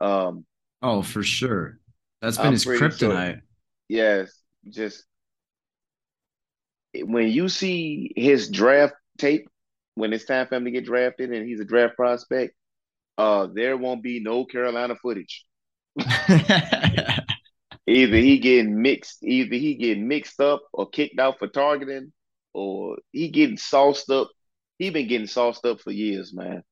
Um, 0.00 0.44
Oh, 0.82 1.02
for 1.02 1.22
sure. 1.22 1.78
That's 2.20 2.38
been 2.38 2.48
I'm 2.48 2.52
his 2.52 2.64
pretty 2.64 2.88
sure. 2.90 2.90
kryptonite. 2.90 3.42
yes, 3.88 4.32
just 4.68 5.04
when 6.94 7.28
you 7.28 7.48
see 7.48 8.12
his 8.16 8.48
draft 8.50 8.94
tape, 9.18 9.48
when 9.94 10.12
it's 10.12 10.24
time 10.24 10.46
for 10.46 10.56
him 10.56 10.64
to 10.64 10.70
get 10.70 10.84
drafted 10.84 11.32
and 11.32 11.46
he's 11.46 11.60
a 11.60 11.64
draft 11.64 11.96
prospect, 11.96 12.54
uh, 13.18 13.48
there 13.52 13.76
won't 13.76 14.02
be 14.02 14.20
no 14.20 14.44
Carolina 14.44 14.96
footage. 14.96 15.44
Either 17.86 18.16
he 18.16 18.38
getting 18.38 18.82
mixed, 18.82 19.24
either 19.24 19.54
he 19.56 19.74
getting 19.74 20.06
mixed 20.08 20.40
up 20.40 20.62
or 20.72 20.88
kicked 20.88 21.18
out 21.18 21.38
for 21.38 21.48
targeting, 21.48 22.12
or 22.54 22.98
he 23.12 23.28
getting 23.28 23.56
sauced 23.58 24.10
up. 24.10 24.30
He 24.78 24.90
been 24.90 25.08
getting 25.08 25.26
sauced 25.26 25.64
up 25.66 25.80
for 25.80 25.90
years, 25.90 26.34
man. 26.34 26.62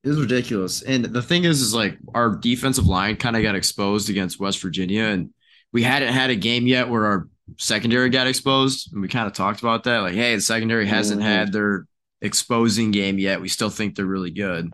It 0.05 0.09
was 0.11 0.21
ridiculous. 0.21 0.83
And 0.83 1.05
the 1.05 1.23
thing 1.23 1.45
is, 1.45 1.61
is 1.61 1.75
like 1.75 1.99
our 2.15 2.37
defensive 2.37 2.87
line 2.87 3.17
kind 3.17 3.37
of 3.37 3.43
got 3.43 3.57
exposed 3.57 4.11
against 4.11 4.41
West 4.41 4.61
Virginia, 4.61 5.05
and 5.05 5.31
we 5.73 5.83
hadn't 5.83 6.13
had 6.13 6.31
a 6.31 6.37
game 6.37 6.67
yet 6.67 6.89
where 6.89 7.05
our 7.07 7.29
secondary 7.57 8.11
got 8.11 8.27
exposed. 8.27 8.93
And 8.93 9.03
we 9.03 9.09
kind 9.09 9.27
of 9.27 9.33
talked 9.33 9.61
about 9.61 9.85
that. 9.85 9.99
Like, 9.99 10.15
hey, 10.15 10.35
the 10.35 10.41
secondary 10.41 10.87
hasn't 10.87 11.21
Mhm. 11.21 11.25
had 11.25 11.53
their 11.53 11.87
exposing 12.21 12.91
game 12.91 13.19
yet. 13.19 13.41
We 13.41 13.49
still 13.49 13.71
think 13.71 13.95
they're 13.95 14.05
really 14.07 14.31
good. 14.31 14.73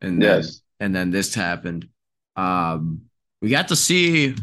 And 0.00 0.20
then, 0.22 0.42
Yes. 0.42 0.60
and 0.80 0.94
then 0.94 1.10
this 1.10 1.34
happened. 1.34 1.88
Um, 2.36 3.02
we 3.40 3.48
got 3.50 3.68
to 3.68 3.76
see 3.76 4.34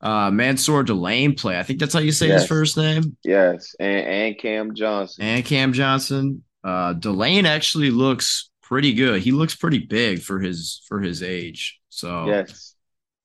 uh 0.00 0.30
Mansoor 0.30 0.84
Delane 0.84 1.34
play. 1.34 1.58
I 1.58 1.64
think 1.64 1.80
that's 1.80 1.92
how 1.92 1.98
you 2.00 2.12
say 2.12 2.28
his 2.28 2.46
first 2.46 2.76
name. 2.76 3.16
Yes, 3.24 3.74
and 3.80 4.06
and 4.06 4.38
Cam 4.38 4.74
Johnson. 4.74 5.24
And 5.24 5.44
Cam 5.44 5.72
Johnson. 5.72 6.44
Uh 6.62 6.92
Delane 6.94 7.46
actually 7.46 7.90
looks 7.90 8.50
pretty 8.62 8.92
good. 8.94 9.22
He 9.22 9.32
looks 9.32 9.56
pretty 9.56 9.78
big 9.80 10.20
for 10.22 10.38
his 10.38 10.82
for 10.86 11.00
his 11.00 11.22
age. 11.22 11.80
So 11.88 12.26
Yes, 12.26 12.74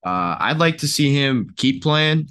Uh, 0.06 0.36
I'd 0.40 0.58
like 0.58 0.80
to 0.80 0.88
see 0.88 1.14
him 1.14 1.54
keep 1.56 1.84
playing. 1.84 2.30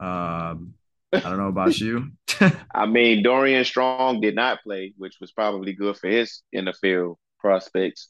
Um, 0.00 0.73
I 1.14 1.20
don't 1.20 1.38
know 1.38 1.48
about 1.48 1.78
you. 1.78 2.10
I 2.74 2.86
mean, 2.86 3.22
Dorian 3.22 3.64
Strong 3.64 4.20
did 4.20 4.34
not 4.34 4.62
play, 4.62 4.94
which 4.96 5.16
was 5.20 5.32
probably 5.32 5.72
good 5.72 5.96
for 5.96 6.08
his 6.08 6.42
NFL 6.54 7.16
prospects. 7.38 8.08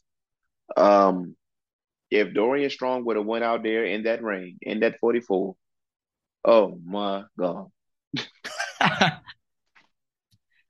Um, 0.75 1.35
if 2.09 2.33
Dorian 2.33 2.69
Strong 2.69 3.05
would 3.05 3.17
have 3.17 3.25
went 3.25 3.43
out 3.43 3.63
there 3.63 3.85
in 3.85 4.03
that 4.03 4.23
rain, 4.23 4.57
in 4.61 4.79
that 4.81 4.99
44, 4.99 5.55
oh 6.45 6.79
my 6.83 7.23
God. 7.37 7.67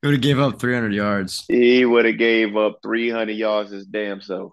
He 0.06 0.08
would 0.10 0.18
have 0.18 0.22
gave 0.22 0.40
up 0.40 0.60
300 0.60 0.94
yards. 0.94 1.46
He 1.48 1.84
would 1.84 2.06
have 2.06 2.20
gave 2.20 2.56
up 2.56 2.78
300 2.84 3.32
yards 3.32 3.72
his 3.72 3.88
damn 3.88 4.22
self. 4.22 4.52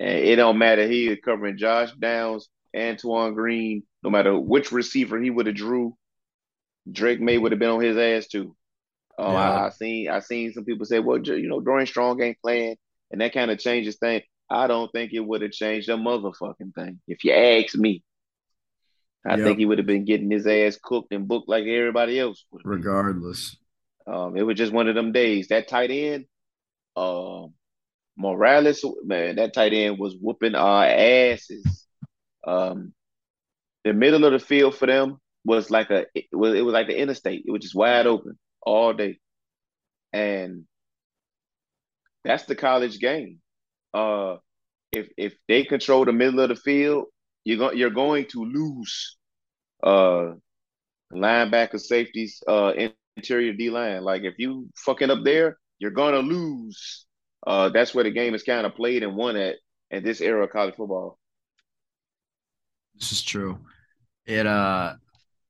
And 0.00 0.10
it 0.10 0.34
don't 0.34 0.58
matter. 0.58 0.88
He 0.88 1.06
is 1.06 1.18
covering 1.24 1.56
Josh 1.56 1.92
Downs, 1.92 2.48
Antoine 2.76 3.34
Green, 3.34 3.84
no 4.02 4.10
matter 4.10 4.36
which 4.36 4.72
receiver 4.72 5.20
he 5.20 5.30
would 5.30 5.46
have 5.46 5.54
drew, 5.54 5.96
Drake 6.90 7.20
Maye 7.20 7.38
would 7.38 7.52
have 7.52 7.58
been 7.58 7.70
on 7.70 7.80
his 7.80 7.96
ass 7.96 8.28
too. 8.28 8.54
Oh, 9.18 9.32
yeah. 9.32 9.38
I, 9.38 9.66
I, 9.66 9.70
seen 9.70 10.08
I 10.08 10.20
seen 10.20 10.52
some 10.52 10.64
people 10.64 10.86
say, 10.86 11.00
well, 11.00 11.18
you 11.18 11.48
know, 11.48 11.60
Dorian 11.60 11.86
Strong 11.86 12.22
ain't 12.22 12.40
playing, 12.40 12.76
and 13.10 13.20
that 13.20 13.34
kind 13.34 13.50
of 13.50 13.58
changes 13.58 13.96
things. 13.96 14.22
I 14.50 14.66
don't 14.66 14.90
think 14.92 15.12
it 15.12 15.20
would 15.20 15.42
have 15.42 15.50
changed 15.50 15.88
a 15.88 15.96
motherfucking 15.96 16.74
thing. 16.74 17.00
If 17.06 17.24
you 17.24 17.32
ask 17.32 17.74
me, 17.74 18.02
I 19.26 19.36
yep. 19.36 19.44
think 19.44 19.58
he 19.58 19.66
would 19.66 19.78
have 19.78 19.86
been 19.86 20.04
getting 20.04 20.30
his 20.30 20.46
ass 20.46 20.78
cooked 20.82 21.12
and 21.12 21.28
booked 21.28 21.48
like 21.48 21.64
everybody 21.64 22.18
else. 22.18 22.44
Regardless, 22.64 23.56
um, 24.06 24.36
it 24.36 24.42
was 24.42 24.56
just 24.56 24.72
one 24.72 24.88
of 24.88 24.94
them 24.94 25.12
days. 25.12 25.48
That 25.48 25.68
tight 25.68 25.90
end, 25.90 26.24
uh, 26.96 27.46
Morales, 28.16 28.84
man, 29.04 29.36
that 29.36 29.52
tight 29.52 29.74
end 29.74 29.98
was 29.98 30.16
whooping 30.18 30.54
our 30.54 30.84
asses. 30.84 31.86
Um, 32.46 32.94
the 33.84 33.92
middle 33.92 34.24
of 34.24 34.32
the 34.32 34.38
field 34.38 34.74
for 34.74 34.86
them 34.86 35.18
was 35.44 35.70
like 35.70 35.90
a 35.90 36.06
it 36.14 36.26
was 36.32 36.54
it 36.54 36.62
was 36.62 36.72
like 36.72 36.88
the 36.88 36.98
interstate. 36.98 37.44
It 37.46 37.50
was 37.50 37.62
just 37.62 37.74
wide 37.74 38.06
open 38.06 38.38
all 38.62 38.92
day, 38.92 39.18
and 40.12 40.64
that's 42.24 42.44
the 42.44 42.56
college 42.56 42.98
game. 42.98 43.40
Uh, 43.94 44.36
if 44.92 45.08
if 45.16 45.34
they 45.48 45.64
control 45.64 46.04
the 46.04 46.12
middle 46.12 46.40
of 46.40 46.48
the 46.48 46.56
field, 46.56 47.06
you're 47.44 47.58
going 47.58 47.78
you're 47.78 47.90
going 47.90 48.26
to 48.26 48.44
lose. 48.44 49.16
Uh, 49.82 50.32
linebacker, 51.12 51.80
safeties, 51.80 52.42
uh, 52.48 52.72
interior 53.16 53.52
D 53.52 53.70
line. 53.70 54.02
Like 54.02 54.22
if 54.22 54.34
you 54.38 54.68
fucking 54.76 55.10
up 55.10 55.24
there, 55.24 55.58
you're 55.78 55.90
gonna 55.90 56.18
lose. 56.18 57.06
Uh, 57.46 57.68
that's 57.70 57.94
where 57.94 58.04
the 58.04 58.10
game 58.10 58.34
is 58.34 58.42
kind 58.42 58.66
of 58.66 58.74
played 58.74 59.02
and 59.02 59.16
won 59.16 59.36
at 59.36 59.56
in 59.90 60.02
this 60.04 60.20
era 60.20 60.44
of 60.44 60.50
college 60.50 60.74
football. 60.74 61.18
This 62.94 63.12
is 63.12 63.22
true. 63.22 63.58
It 64.26 64.46
uh 64.46 64.94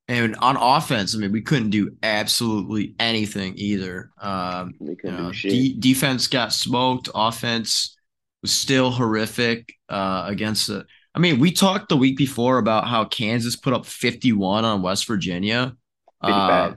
and 0.08 0.36
on 0.36 0.56
offense, 0.56 1.14
I 1.14 1.18
mean, 1.18 1.32
we 1.32 1.42
couldn't 1.42 1.68
do 1.68 1.94
absolutely 2.02 2.94
anything 2.98 3.52
either. 3.56 4.10
Um, 4.18 4.74
we 4.80 4.96
couldn't 4.96 5.16
you 5.16 5.22
know, 5.22 5.30
do 5.30 5.34
shit. 5.34 5.50
De- 5.50 5.74
defense 5.74 6.26
got 6.26 6.52
smoked. 6.54 7.10
Offense 7.14 7.96
was 8.40 8.50
still 8.50 8.90
horrific 8.90 9.74
uh, 9.90 10.24
against 10.26 10.68
the. 10.68 10.86
I 11.14 11.18
mean, 11.18 11.38
we 11.38 11.52
talked 11.52 11.90
the 11.90 11.96
week 11.96 12.16
before 12.16 12.58
about 12.58 12.86
how 12.86 13.04
Kansas 13.04 13.56
put 13.56 13.74
up 13.74 13.84
51 13.84 14.64
on 14.64 14.80
West 14.80 15.06
Virginia, 15.06 15.76
uh, 16.22 16.72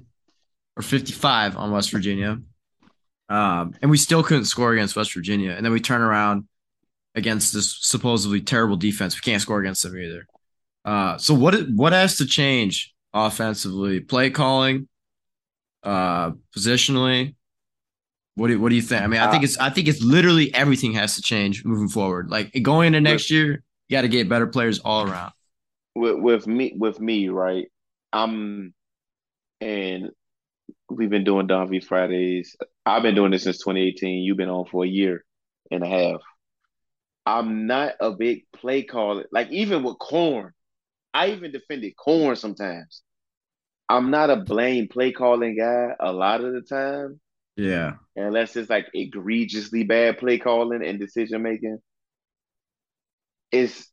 or 0.76 0.84
55 0.84 1.56
on 1.58 1.72
West 1.72 1.92
Virginia, 1.92 2.40
um, 3.30 3.74
and 3.82 3.90
we 3.90 3.98
still 3.98 4.24
couldn't 4.24 4.46
score 4.46 4.74
against 4.74 4.96
West 4.96 5.14
Virginia. 5.14 5.52
And 5.52 5.66
then 5.66 5.72
we 5.72 5.80
turn 5.80 6.02
around 6.02 6.48
against 7.16 7.54
this 7.54 7.78
supposedly 7.82 8.42
terrible 8.42 8.78
defense. 8.78 9.16
We 9.16 9.22
can't 9.22 9.42
score 9.42 9.60
against 9.60 9.84
them 9.84 9.98
either. 9.98 10.28
Uh, 10.84 11.18
so 11.18 11.34
what 11.34 11.56
what 11.70 11.94
has 11.94 12.18
to 12.18 12.26
change 12.26 12.94
offensively, 13.14 14.00
play 14.00 14.30
calling, 14.30 14.88
uh, 15.84 16.32
positionally. 16.56 17.36
What 18.36 18.48
do 18.48 18.54
you, 18.54 18.62
what 18.62 18.70
do 18.70 18.76
you 18.76 18.82
think? 18.82 19.02
I 19.02 19.08
mean, 19.08 19.20
I 19.20 19.30
think 19.30 19.44
uh, 19.44 19.46
it's 19.46 19.58
I 19.58 19.70
think 19.70 19.88
it's 19.88 20.02
literally 20.02 20.54
everything 20.54 20.94
has 20.94 21.16
to 21.16 21.22
change 21.22 21.66
moving 21.66 21.90
forward. 21.90 22.30
Like 22.30 22.52
going 22.62 22.88
into 22.88 23.02
next 23.02 23.26
with, 23.26 23.32
year, 23.32 23.64
you 23.88 23.98
got 23.98 24.02
to 24.02 24.08
get 24.08 24.30
better 24.30 24.48
players 24.48 24.80
all 24.80 25.10
around. 25.10 25.34
With 25.96 26.18
with 26.18 26.48
me 26.48 26.74
with 26.78 27.00
me, 27.00 27.30
right? 27.30 27.68
I'm 28.14 28.74
and 29.60 30.12
we've 30.90 31.10
been 31.10 31.26
doing 31.26 31.48
Don 31.48 31.70
V 31.70 31.82
Fridays. 31.82 32.56
I've 32.86 33.04
been 33.04 33.16
doing 33.16 33.32
this 33.32 33.44
since 33.44 33.60
2018. 33.60 34.24
You've 34.24 34.38
been 34.38 34.50
on 34.50 34.66
for 34.66 34.86
a 34.86 34.88
year 34.88 35.24
and 35.70 35.84
a 35.84 35.88
half. 35.88 36.22
I'm 37.26 37.68
not 37.68 37.94
a 38.00 38.12
big 38.12 38.46
play 38.56 38.84
caller. 38.84 39.26
Like 39.32 39.52
even 39.52 39.84
with 39.84 40.00
corn, 40.00 40.54
I 41.14 41.28
even 41.32 41.52
defended 41.52 41.96
Corn 41.96 42.36
sometimes. 42.36 43.04
I'm 43.92 44.10
not 44.10 44.30
a 44.30 44.38
blame 44.38 44.88
play 44.88 45.12
calling 45.12 45.58
guy 45.58 45.94
a 46.00 46.14
lot 46.14 46.42
of 46.42 46.54
the 46.54 46.62
time. 46.62 47.20
Yeah. 47.58 47.96
Unless 48.16 48.56
it's 48.56 48.70
like 48.70 48.88
egregiously 48.94 49.84
bad 49.84 50.18
play 50.18 50.38
calling 50.38 50.82
and 50.86 50.98
decision 50.98 51.42
making. 51.42 51.78
It's 53.52 53.92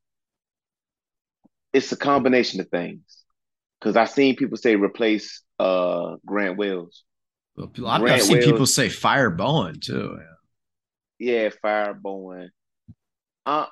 it's 1.73 1.91
a 1.91 1.97
combination 1.97 2.61
of 2.61 2.69
things. 2.69 3.03
Cause 3.81 3.97
I've 3.97 4.11
seen 4.11 4.37
people 4.37 4.57
say 4.57 4.77
replace 4.77 5.43
uh 5.59 6.15
Grant 6.25 6.59
Wells. 6.59 7.03
Well, 7.57 7.69
I've, 7.87 8.01
Grant 8.01 8.23
seen 8.23 8.37
Wells, 8.37 8.45
people 8.45 8.67
say 8.67 8.89
fire 8.89 9.31
Bowen 9.31 9.81
too. 9.81 10.17
Yeah, 11.19 11.33
yeah 11.33 11.51
fire 11.61 11.95
Bowen. 11.95 12.51
I, 13.47 13.67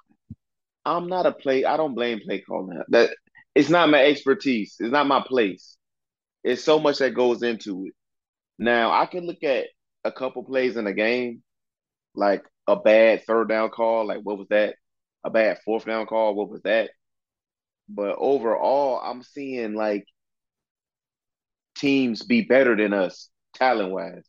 I'm 0.85 1.07
not 1.07 1.27
a 1.27 1.33
play. 1.33 1.65
I 1.65 1.77
don't 1.77 1.95
blame 1.95 2.19
play 2.19 2.41
calling. 2.41 2.83
That 2.89 3.11
it's 3.55 3.71
not 3.71 3.91
my 3.91 4.05
expertise. 4.05 4.75
It's 4.81 4.91
not 4.93 5.07
my 5.07 5.23
place. 5.25 5.77
It's 6.47 6.63
so 6.63 6.79
much 6.79 6.99
that 6.99 7.13
goes 7.13 7.43
into 7.43 7.87
it. 7.87 7.95
Now 8.57 8.93
I 8.93 9.07
can 9.07 9.27
look 9.27 9.43
at 9.43 9.67
a 10.05 10.13
couple 10.13 10.45
plays 10.45 10.77
in 10.77 10.87
a 10.87 10.93
game, 10.93 11.43
like 12.15 12.45
a 12.69 12.77
bad 12.77 13.25
third 13.25 13.49
down 13.49 13.71
call, 13.71 14.07
like 14.07 14.21
what 14.23 14.39
was 14.39 14.47
that? 14.51 14.77
A 15.25 15.31
bad 15.31 15.59
fourth 15.65 15.87
down 15.87 16.07
call, 16.07 16.37
what 16.37 16.49
was 16.49 16.63
that? 16.63 16.91
But 17.89 18.15
overall, 18.19 19.01
I'm 19.01 19.25
seeing 19.25 19.75
like 19.75 20.07
teams 21.77 22.23
be 22.23 22.43
better 22.43 22.77
than 22.77 22.95
us 22.95 23.29
talent 23.55 23.91
wise. 23.91 24.25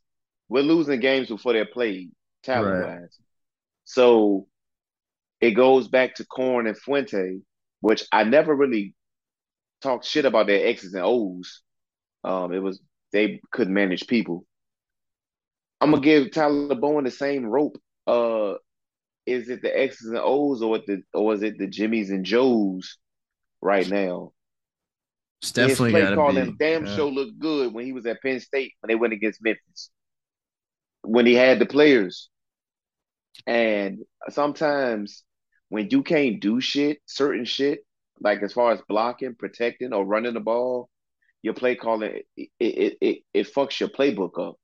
We're 0.49 0.63
losing 0.63 0.99
games 0.99 1.27
before 1.27 1.53
they're 1.53 1.65
played 1.65 2.10
talent 2.41 2.84
wise. 2.84 2.99
Right. 2.99 3.10
So 3.84 4.47
it 5.39 5.51
goes 5.51 5.88
back 5.88 6.15
to 6.15 6.25
Corn 6.25 6.65
and 6.65 6.75
Fuente, 6.75 7.41
which 7.82 8.06
I 8.12 8.23
never 8.23 8.56
really 8.56 8.95
talk 9.84 10.03
shit 10.03 10.25
about 10.25 10.47
their 10.47 10.65
X's 10.65 10.95
and 10.95 11.03
O's. 11.06 11.62
Um, 12.28 12.52
it 12.52 12.60
was 12.60 12.82
they 13.13 13.40
couldn't 13.52 13.74
manage 13.74 14.06
people. 14.06 14.46
I'm 15.80 15.92
gonna 15.92 16.04
give 16.04 16.32
Tyler 16.32 16.76
Bowen 16.76 17.06
the 17.06 17.12
same 17.12 17.46
rope. 17.46 17.78
Uh, 18.06 18.56
is 19.26 19.50
it 19.50 19.62
the 19.62 19.78
X's 19.78 20.10
and 20.10 20.20
O's 20.22 20.62
or 20.62 20.80
the 20.80 21.04
or 21.13 21.34
is 21.34 21.42
it 21.42 21.58
the 21.58 21.68
Jimmys 21.68 22.10
and 22.10 22.26
Joes 22.26 22.98
right 23.62 23.90
now? 23.90 24.34
It's 25.42 25.54
definitely 25.54 25.94
His 25.94 26.08
play 26.08 26.16
calling 26.16 26.56
damn 26.60 26.86
yeah. 26.86 26.96
show 26.96 27.08
looked 27.08 27.40
good 27.40 27.74
when 27.74 27.86
he 27.86 27.94
was 27.94 28.06
at 28.06 28.22
Penn 28.22 28.42
State 28.42 28.74
when 28.82 28.90
they 28.90 28.96
went 28.96 29.13
against 29.13 29.42
Memphis. 29.42 29.90
When 31.04 31.26
he 31.26 31.34
had 31.34 31.60
the 31.60 31.66
players. 31.66 32.30
And 33.46 34.00
sometimes 34.30 35.24
when 35.70 35.90
you 35.92 36.04
can't 36.04 36.42
do 36.42 36.60
shit, 36.60 37.00
certain 37.06 37.46
shit, 37.46 37.86
like 38.20 38.42
as 38.42 38.52
far 38.52 38.72
as 38.72 38.82
blocking, 38.90 39.36
protecting, 39.36 39.94
or 39.94 40.04
running 40.04 40.34
the 40.34 40.40
ball, 40.40 40.90
your 41.41 41.54
play 41.54 41.76
calling 41.76 42.21
it 42.36 42.50
it 42.60 42.97
it, 43.02 43.19
it 43.34 43.54
fucks 43.54 43.80
your 43.80 43.89
playbook 43.89 44.39
up. 44.39 44.56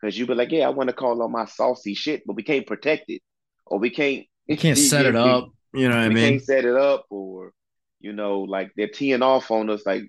Cause 0.00 0.16
you 0.16 0.26
be 0.26 0.34
like, 0.34 0.50
yeah, 0.50 0.66
I 0.66 0.70
want 0.70 0.88
to 0.88 0.94
call 0.94 1.22
on 1.22 1.30
my 1.30 1.44
saucy 1.44 1.94
shit, 1.94 2.22
but 2.26 2.34
we 2.34 2.42
can't 2.42 2.66
protect 2.66 3.04
it, 3.08 3.22
or 3.66 3.78
we 3.78 3.90
can't. 3.90 4.26
We 4.48 4.56
can't 4.56 4.76
set 4.76 5.06
it 5.06 5.14
up. 5.14 5.50
You 5.72 5.88
know 5.88 5.94
what 5.94 6.04
I 6.04 6.08
mean? 6.08 6.30
Can't 6.30 6.42
set 6.42 6.64
it 6.64 6.74
up, 6.74 7.06
or 7.08 7.52
you 8.00 8.12
know, 8.12 8.40
like 8.40 8.72
they're 8.76 8.88
teeing 8.88 9.22
off 9.22 9.52
on 9.52 9.70
us. 9.70 9.86
Like 9.86 10.02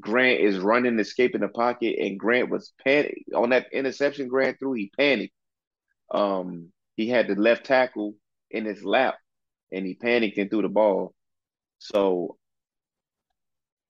Grant 0.00 0.40
is 0.40 0.58
running, 0.58 0.98
escaping 0.98 1.42
the 1.42 1.48
pocket, 1.48 1.96
and 2.00 2.18
Grant 2.18 2.50
was 2.50 2.72
panic 2.82 3.24
on 3.34 3.50
that 3.50 3.66
interception. 3.72 4.28
Grant 4.28 4.58
threw, 4.58 4.72
he 4.72 4.90
panicked. 4.98 5.34
Um, 6.10 6.72
he 6.96 7.08
had 7.08 7.28
the 7.28 7.36
left 7.36 7.64
tackle 7.64 8.14
in 8.50 8.64
his 8.64 8.84
lap, 8.84 9.14
and 9.72 9.86
he 9.86 9.94
panicked 9.94 10.38
and 10.38 10.50
threw 10.50 10.62
the 10.62 10.68
ball. 10.68 11.14
So 11.78 12.36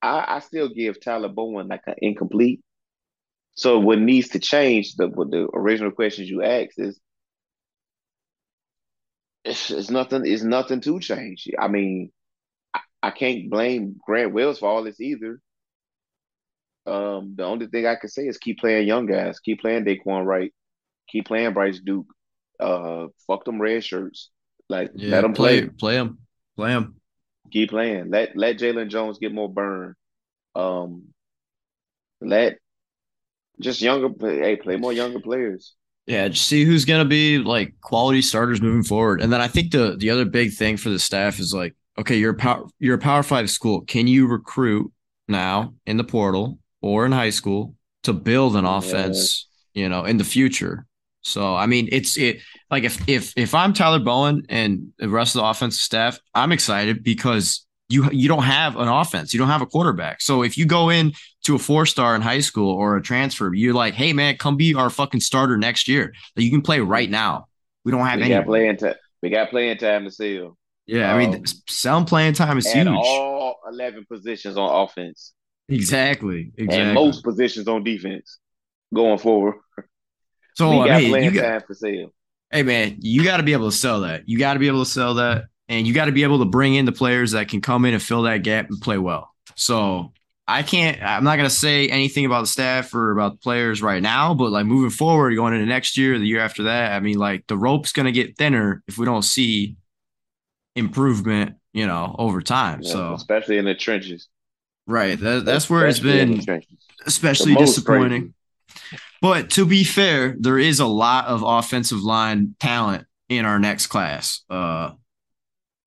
I, 0.05 0.37
I 0.37 0.39
still 0.41 0.69
give 0.69 1.01
Tyler 1.01 1.29
Bowen 1.29 1.69
like 1.69 1.83
an 1.87 1.95
incomplete. 1.99 2.61
So 3.55 3.79
what 3.79 3.99
needs 3.99 4.29
to 4.31 4.39
change, 4.39 4.97
the 4.97 5.09
the 5.09 5.49
original 5.55 5.93
questions 5.93 6.29
you 6.29 6.43
asked 6.43 6.79
is 6.79 7.01
it's, 9.45 9.71
it's 9.71 9.91
nothing 9.91 10.23
it's 10.27 10.43
nothing 10.43 10.81
to 10.83 11.01
change. 11.01 11.49
I 11.59 11.69
mean, 11.69 12.11
I, 12.75 12.81
I 13.03 13.11
can't 13.13 13.49
blame 13.49 13.97
Grant 14.05 14.33
Wells 14.35 14.59
for 14.59 14.69
all 14.69 14.85
this 14.85 15.01
either. 15.01 15.41
Um, 16.87 17.35
the 17.37 17.45
only 17.45 17.67
thing 17.69 17.87
I 17.87 17.97
can 17.97 18.11
say 18.11 18.27
is 18.27 18.37
keep 18.37 18.59
playing 18.59 18.87
young 18.87 19.07
guys, 19.07 19.41
keep 19.41 19.61
playing 19.61 19.85
Dae'Quan 19.85 20.27
Wright, 20.27 20.53
keep 21.09 21.27
playing 21.27 21.55
Bryce 21.55 21.81
Duke. 21.81 22.13
Uh, 22.61 23.07
fuck 23.27 23.45
them 23.45 23.61
red 23.61 23.83
shirts. 23.83 24.31
Like 24.69 24.91
yeah, 24.95 25.13
let 25.13 25.23
them 25.23 25.33
play, 25.33 25.67
play 25.67 25.95
them, 25.95 26.19
play 26.57 26.71
them. 26.71 26.97
Keep 27.51 27.71
playing. 27.71 28.11
Let 28.11 28.37
let 28.37 28.59
Jalen 28.59 28.89
Jones 28.89 29.19
get 29.19 29.33
more 29.33 29.53
burn. 29.53 29.95
Um, 30.55 31.09
let 32.21 32.59
just 33.61 33.81
younger 33.81 34.09
hey 34.21 34.57
play 34.57 34.77
more 34.77 34.93
younger 34.93 35.21
players. 35.21 35.75
Yeah, 36.07 36.29
just 36.29 36.47
see 36.47 36.65
who's 36.65 36.85
gonna 36.85 37.05
be 37.05 37.39
like 37.39 37.75
quality 37.81 38.23
starters 38.23 38.61
moving 38.61 38.83
forward. 38.83 39.21
And 39.21 39.33
then 39.33 39.41
I 39.41 39.49
think 39.49 39.73
the 39.73 39.97
the 39.97 40.11
other 40.11 40.25
big 40.25 40.53
thing 40.53 40.77
for 40.77 40.91
the 40.91 40.99
staff 40.99 41.39
is 41.39 41.55
like, 41.55 41.75
okay, 41.99 42.17
you're 42.17 42.33
a 42.33 42.37
power 42.37 42.67
you're 42.79 42.97
a 42.97 42.99
power 42.99 43.23
five 43.23 43.51
school. 43.51 43.83
Can 43.83 44.07
you 44.07 44.27
recruit 44.27 44.93
now 45.29 45.75
in 45.87 45.97
the 45.97 46.05
portal 46.05 46.59
or 46.83 47.07
in 47.07 47.13
high 47.13 47.31
school 47.31 47.75
to 48.03 48.13
build 48.13 48.57
an 48.57 48.65
offense, 48.65 49.49
yeah. 49.73 49.83
you 49.83 49.89
know, 49.89 50.05
in 50.05 50.17
the 50.17 50.25
future? 50.25 50.87
So 51.25 51.55
I 51.55 51.67
mean, 51.67 51.89
it's 51.91 52.17
it 52.17 52.41
like 52.71 52.85
if 52.85 53.09
if 53.09 53.33
if 53.37 53.55
I'm 53.55 53.73
Tyler 53.73 53.99
Bowen 53.99 54.43
and 54.49 54.93
the 54.99 55.09
rest 55.09 55.35
of 55.35 55.41
the 55.41 55.49
offensive 55.49 55.81
staff, 55.81 56.19
I'm 56.35 56.53
excited 56.53 57.03
because 57.03 57.67
you 57.89 58.09
you 58.11 58.29
don't 58.29 58.43
have 58.43 58.77
an 58.77 58.89
offense, 58.89 59.33
you 59.33 59.39
don't 59.39 59.49
have 59.49 59.63
a 59.63 59.67
quarterback. 59.67 60.21
So 60.21 60.43
if 60.43 60.59
you 60.59 60.67
go 60.67 60.91
in 60.91 61.13
to 61.45 61.55
a 61.55 61.59
four 61.59 61.87
star 61.87 62.15
in 62.15 62.23
high 62.23 62.41
school 62.41 62.75
or 62.75 62.97
a 62.97 63.03
transfer, 63.03 63.53
you're 63.55 63.75
like, 63.75 63.95
hey 63.95 64.13
man, 64.13 64.37
come 64.37 64.57
be 64.57 64.75
our 64.75 64.91
fucking 64.91 65.21
starter 65.21 65.57
next 65.57 65.89
year. 65.89 66.13
That 66.37 66.45
you 66.45 66.51
can 66.51 66.63
play 66.63 66.81
right 66.81 67.11
now. 67.11 67.47
We 67.85 67.93
don't 67.93 68.07
have 68.07 68.19
we 68.19 68.25
any. 68.25 68.35
Got 68.35 68.47
playing 68.47 68.77
time. 68.77 68.95
We 69.23 69.31
got 69.31 69.51
playing 69.51 69.79
time 69.79 70.05
to 70.05 70.11
sell. 70.11 70.57
Yeah, 70.87 71.11
um, 71.11 71.17
I 71.17 71.19
mean, 71.19 71.35
um, 71.37 71.45
some 71.67 72.05
playing 72.05 72.35
time 72.35 72.59
is 72.59 72.71
huge. 72.71 72.87
All 72.87 73.57
eleven 73.67 74.05
positions 74.11 74.59
on 74.59 74.85
offense. 74.85 75.33
Exactly. 75.69 76.53
Exactly. 76.59 76.83
And 76.83 76.95
most 76.95 77.25
positions 77.25 77.69
on 77.69 77.85
defense 77.85 78.39
going 78.93 79.19
forward. 79.19 79.55
So 80.55 80.83
we 80.83 80.91
I 80.91 81.01
mean, 81.01 81.25
you 81.25 81.31
got, 81.31 81.67
for 81.67 81.75
sale. 81.75 82.13
Hey 82.51 82.63
man, 82.63 82.97
you 83.01 83.25
got 83.25 83.39
to 83.39 83.43
be 83.43 83.53
able 83.53 83.71
to 83.71 83.77
sell 83.77 84.03
that. 84.03 84.29
You 84.29 84.39
got 84.39 84.55
to 84.55 84.61
be 84.61 84.69
able 84.69 84.85
to 84.85 84.91
sell 84.91 85.15
that, 85.15 85.47
and 85.69 85.87
you 85.87 85.95
got 85.95 86.07
to 86.07 86.13
be 86.13 86.23
able 86.23 86.39
to 86.39 86.45
bring 86.45 86.75
in 86.75 86.85
the 86.85 86.93
players 86.93 87.33
that 87.33 87.49
can 87.49 87.61
come 87.61 87.85
in 87.85 87.95
and 87.95 88.03
fill 88.03 88.23
that 88.23 88.39
gap 88.39 88.69
and 88.71 88.81
play 88.81 88.99
well. 88.99 89.35
So 89.57 90.13
I 90.47 90.63
can't. 90.63 91.03
I'm 91.03 91.25
not 91.25 91.37
gonna 91.37 91.51
say 91.51 91.89
anything 91.89 92.27
about 92.27 92.43
the 92.43 92.47
staff 92.47 92.95
or 92.95 93.11
about 93.11 93.33
the 93.33 93.39
players 93.39 93.83
right 93.83 94.03
now, 94.03 94.35
but 94.35 94.51
like 94.51 94.67
moving 94.67 94.91
forward, 94.91 95.35
going 95.35 95.55
into 95.55 95.67
next 95.67 95.97
year, 95.97 96.19
the 96.19 96.27
year 96.27 96.41
after 96.41 96.65
that, 96.65 96.93
I 96.93 97.01
mean, 97.01 97.19
like 97.19 97.47
the 97.47 97.57
rope's 97.57 97.93
gonna 97.93 98.13
get 98.13 98.37
thinner 98.37 98.83
if 98.87 98.99
we 98.99 99.07
don't 99.07 99.23
see 99.23 99.77
improvement, 100.77 101.57
you 101.73 101.87
know, 101.87 102.15
over 102.19 102.43
time. 102.43 102.83
Yeah, 102.83 102.93
so 102.93 103.15
especially 103.15 103.59
in 103.59 103.65
the 103.65 103.75
trenches. 103.75 104.29
Right. 104.87 105.19
That, 105.19 105.45
that's 105.45 105.71
where 105.71 105.87
especially 105.87 106.37
it's 106.37 106.45
been 106.45 106.63
especially 107.07 107.55
disappointing. 107.55 108.35
But 109.21 109.51
to 109.51 109.67
be 109.67 109.85
fair, 109.85 110.37
there 110.39 110.59
is 110.59 110.81
a 110.81 110.87
lot 110.87 111.27
of 111.27 111.43
offensive 111.43 112.03
line 112.03 112.55
talent 112.61 113.07
in 113.29 113.45
our 113.45 113.59
next 113.59 113.87
class. 113.87 114.43
Uh, 114.51 114.93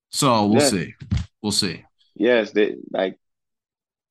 so 0.09 0.47
we'll 0.47 0.61
see. 0.61 0.93
We'll 1.41 1.51
see. 1.51 1.83
Yes, 2.15 2.51
they, 2.51 2.75
like 2.91 3.17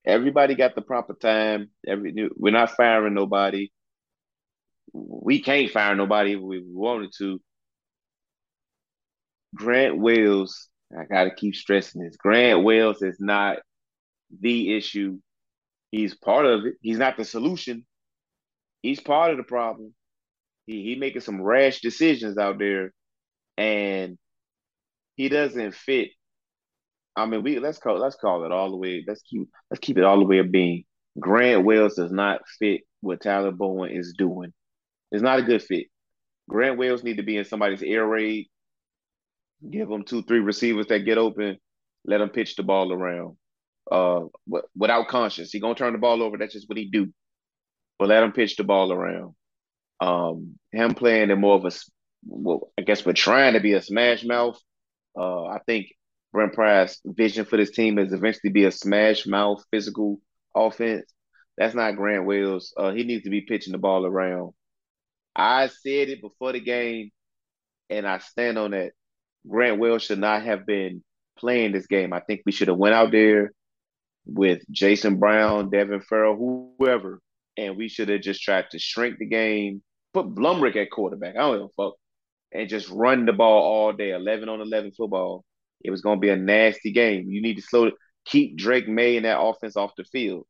everybody 0.05 0.55
got 0.55 0.75
the 0.75 0.83
proper 0.83 1.15
time. 1.15 1.71
Every 1.87 2.31
we're 2.37 2.53
not 2.53 2.77
firing 2.77 3.15
nobody. 3.15 3.71
We 4.93 5.43
can't 5.43 5.71
fire 5.71 5.95
nobody 5.95 6.33
if 6.33 6.41
we 6.41 6.63
wanted 6.65 7.11
to. 7.19 7.41
Grant 9.55 9.99
Wells, 9.99 10.69
I 10.97 11.05
gotta 11.05 11.35
keep 11.35 11.57
stressing 11.57 12.03
this. 12.03 12.17
Grant 12.17 12.63
Wells 12.63 13.03
is 13.03 13.17
not 13.19 13.59
the 14.41 14.77
issue. 14.77 15.19
He's 15.91 16.15
part 16.15 16.47
of 16.47 16.67
it. 16.67 16.75
He's 16.81 16.99
not 16.99 17.17
the 17.17 17.25
solution 17.25 17.85
he's 18.83 19.01
part 19.01 19.31
of 19.31 19.37
the 19.37 19.43
problem. 19.43 19.95
He 20.67 20.83
he 20.83 20.95
making 20.97 21.21
some 21.21 21.41
rash 21.41 21.81
decisions 21.81 22.39
out 22.39 22.59
there, 22.59 22.93
and 23.57 24.19
he 25.17 25.29
doesn't 25.29 25.75
fit. 25.75 26.11
I 27.15 27.27
mean, 27.27 27.43
we 27.43 27.59
let's 27.59 27.79
call 27.79 27.99
let's 27.99 28.17
call 28.17 28.45
it 28.45 28.53
all 28.53 28.71
the 28.71 28.77
way. 28.77 29.05
Let's 29.07 29.23
keep 29.23 29.49
let's 29.71 29.81
keep 29.81 29.99
it 29.99 30.05
all 30.05 30.19
the 30.19 30.27
way 30.27 30.39
of 30.39 30.51
being. 30.51 30.85
Grant 31.19 31.65
Wells 31.65 31.95
does 31.95 32.13
not 32.13 32.43
fit 32.59 32.83
what 33.01 33.23
Tyler 33.23 33.53
Bowen 33.53 33.91
is 33.91 34.15
doing. 34.19 34.53
It's 35.13 35.23
not 35.23 35.39
a 35.39 35.43
good 35.43 35.63
fit. 35.63 35.87
Grant 36.49 36.79
Wells 36.79 37.03
need 37.03 37.17
to 37.17 37.23
be 37.23 37.39
in 37.39 37.45
somebody's 37.45 37.83
air 37.83 38.07
raid. 38.07 38.49
Give 39.69 39.89
them 39.89 40.05
two, 40.05 40.23
three 40.25 40.41
receivers 40.41 40.87
that 40.89 41.07
get 41.07 41.17
open. 41.17 41.57
Let 42.05 42.21
him 42.21 42.29
pitch 42.29 42.57
the 42.57 42.63
ball 42.63 42.93
around. 42.93 43.37
Uh, 43.91 44.27
without 44.77 45.09
conscience, 45.09 45.53
he 45.53 45.61
gonna 45.61 45.75
turn 45.75 45.93
the 45.93 45.99
ball 45.99 46.23
over. 46.23 46.37
That's 46.37 46.53
just 46.53 46.69
what 46.69 46.77
he 46.77 46.91
do 46.91 47.13
but 47.99 48.09
let 48.09 48.23
him 48.23 48.33
pitch 48.33 48.57
the 48.57 48.65
ball 48.65 48.93
around. 48.93 49.35
Um, 50.01 50.59
him 50.73 50.95
playing 50.95 51.31
in 51.31 51.41
more 51.41 51.57
of 51.57 51.65
a, 51.65 51.71
well, 52.27 52.71
I 52.79 52.83
guess 52.83 53.05
we're 53.05 53.13
trying 53.13 53.55
to 53.55 53.61
be 53.61 53.73
a 53.73 53.83
smash 53.83 54.25
mouth. 54.25 54.61
Uh, 55.19 55.45
I 55.47 55.61
think 55.67 55.87
Brent 56.33 56.53
Pry's 56.53 57.01
vision 57.05 57.47
for 57.47 57.57
this 57.57 57.71
team 57.71 57.99
is 57.99 58.13
eventually 58.13 58.51
be 58.51 58.65
a 58.65 58.71
smash 58.71 59.27
mouth 59.27 59.65
physical 59.71 60.21
offense. 60.55 61.11
That's 61.57 61.75
not 61.75 61.97
Grant 61.97 62.27
Wells. 62.27 62.75
Uh, 62.77 62.93
he 62.93 63.05
needs 63.05 63.25
to 63.25 63.31
be 63.31 63.41
pitching 63.41 63.73
the 63.73 63.79
ball 63.79 64.05
around. 64.05 64.53
I 65.35 65.69
said 65.69 66.11
it 66.11 66.21
before 66.21 66.53
the 66.53 66.61
game, 66.61 67.11
and 67.89 68.07
I 68.07 68.19
stand 68.19 68.59
on 68.59 68.73
that. 68.73 68.93
Grant 69.49 69.79
Wells 69.79 70.03
should 70.03 70.19
not 70.19 70.43
have 70.43 70.67
been 70.67 71.03
playing 71.39 71.73
this 71.73 71.87
game. 71.87 72.13
I 72.13 72.21
think 72.21 72.43
we 72.45 72.53
should 72.53 72.69
have 72.69 72.77
went 72.77 72.95
out 72.95 73.13
there 73.13 73.53
with 74.27 74.63
Jason 74.71 75.19
Brown, 75.19 75.71
Devin 75.71 76.01
Farrell, 76.01 76.75
whoever, 76.79 77.21
and 77.57 77.77
we 77.77 77.89
should 77.89 78.09
have 78.09 78.21
just 78.21 78.43
tried 78.43 78.71
to 78.71 78.79
shrink 78.79 79.19
the 79.19 79.27
game, 79.27 79.83
put 80.15 80.35
Blumrick 80.35 80.77
at 80.77 80.91
quarterback. 80.91 81.37
I 81.37 81.41
don't 81.41 81.59
give 81.59 81.71
a 81.79 81.83
fuck, 81.83 81.95
and 82.53 82.69
just 82.69 82.89
run 82.91 83.27
the 83.27 83.33
ball 83.33 83.63
all 83.63 83.93
day, 83.93 84.11
eleven 84.11 84.49
on 84.49 84.61
eleven 84.61 84.93
football. 84.93 85.45
It 85.83 85.91
was 85.91 86.01
going 86.01 86.19
to 86.19 86.21
be 86.21 86.31
a 86.31 86.37
nasty 86.37 86.93
game. 86.93 87.29
You 87.29 87.43
need 87.43 87.57
to 87.57 87.63
slow, 87.63 87.91
keep 88.25 88.57
Drake 88.57 88.89
Maye 88.89 89.17
and 89.17 89.27
that 89.27 89.41
offense 89.41 89.77
off 89.77 89.93
the 89.97 90.05
field. 90.05 90.47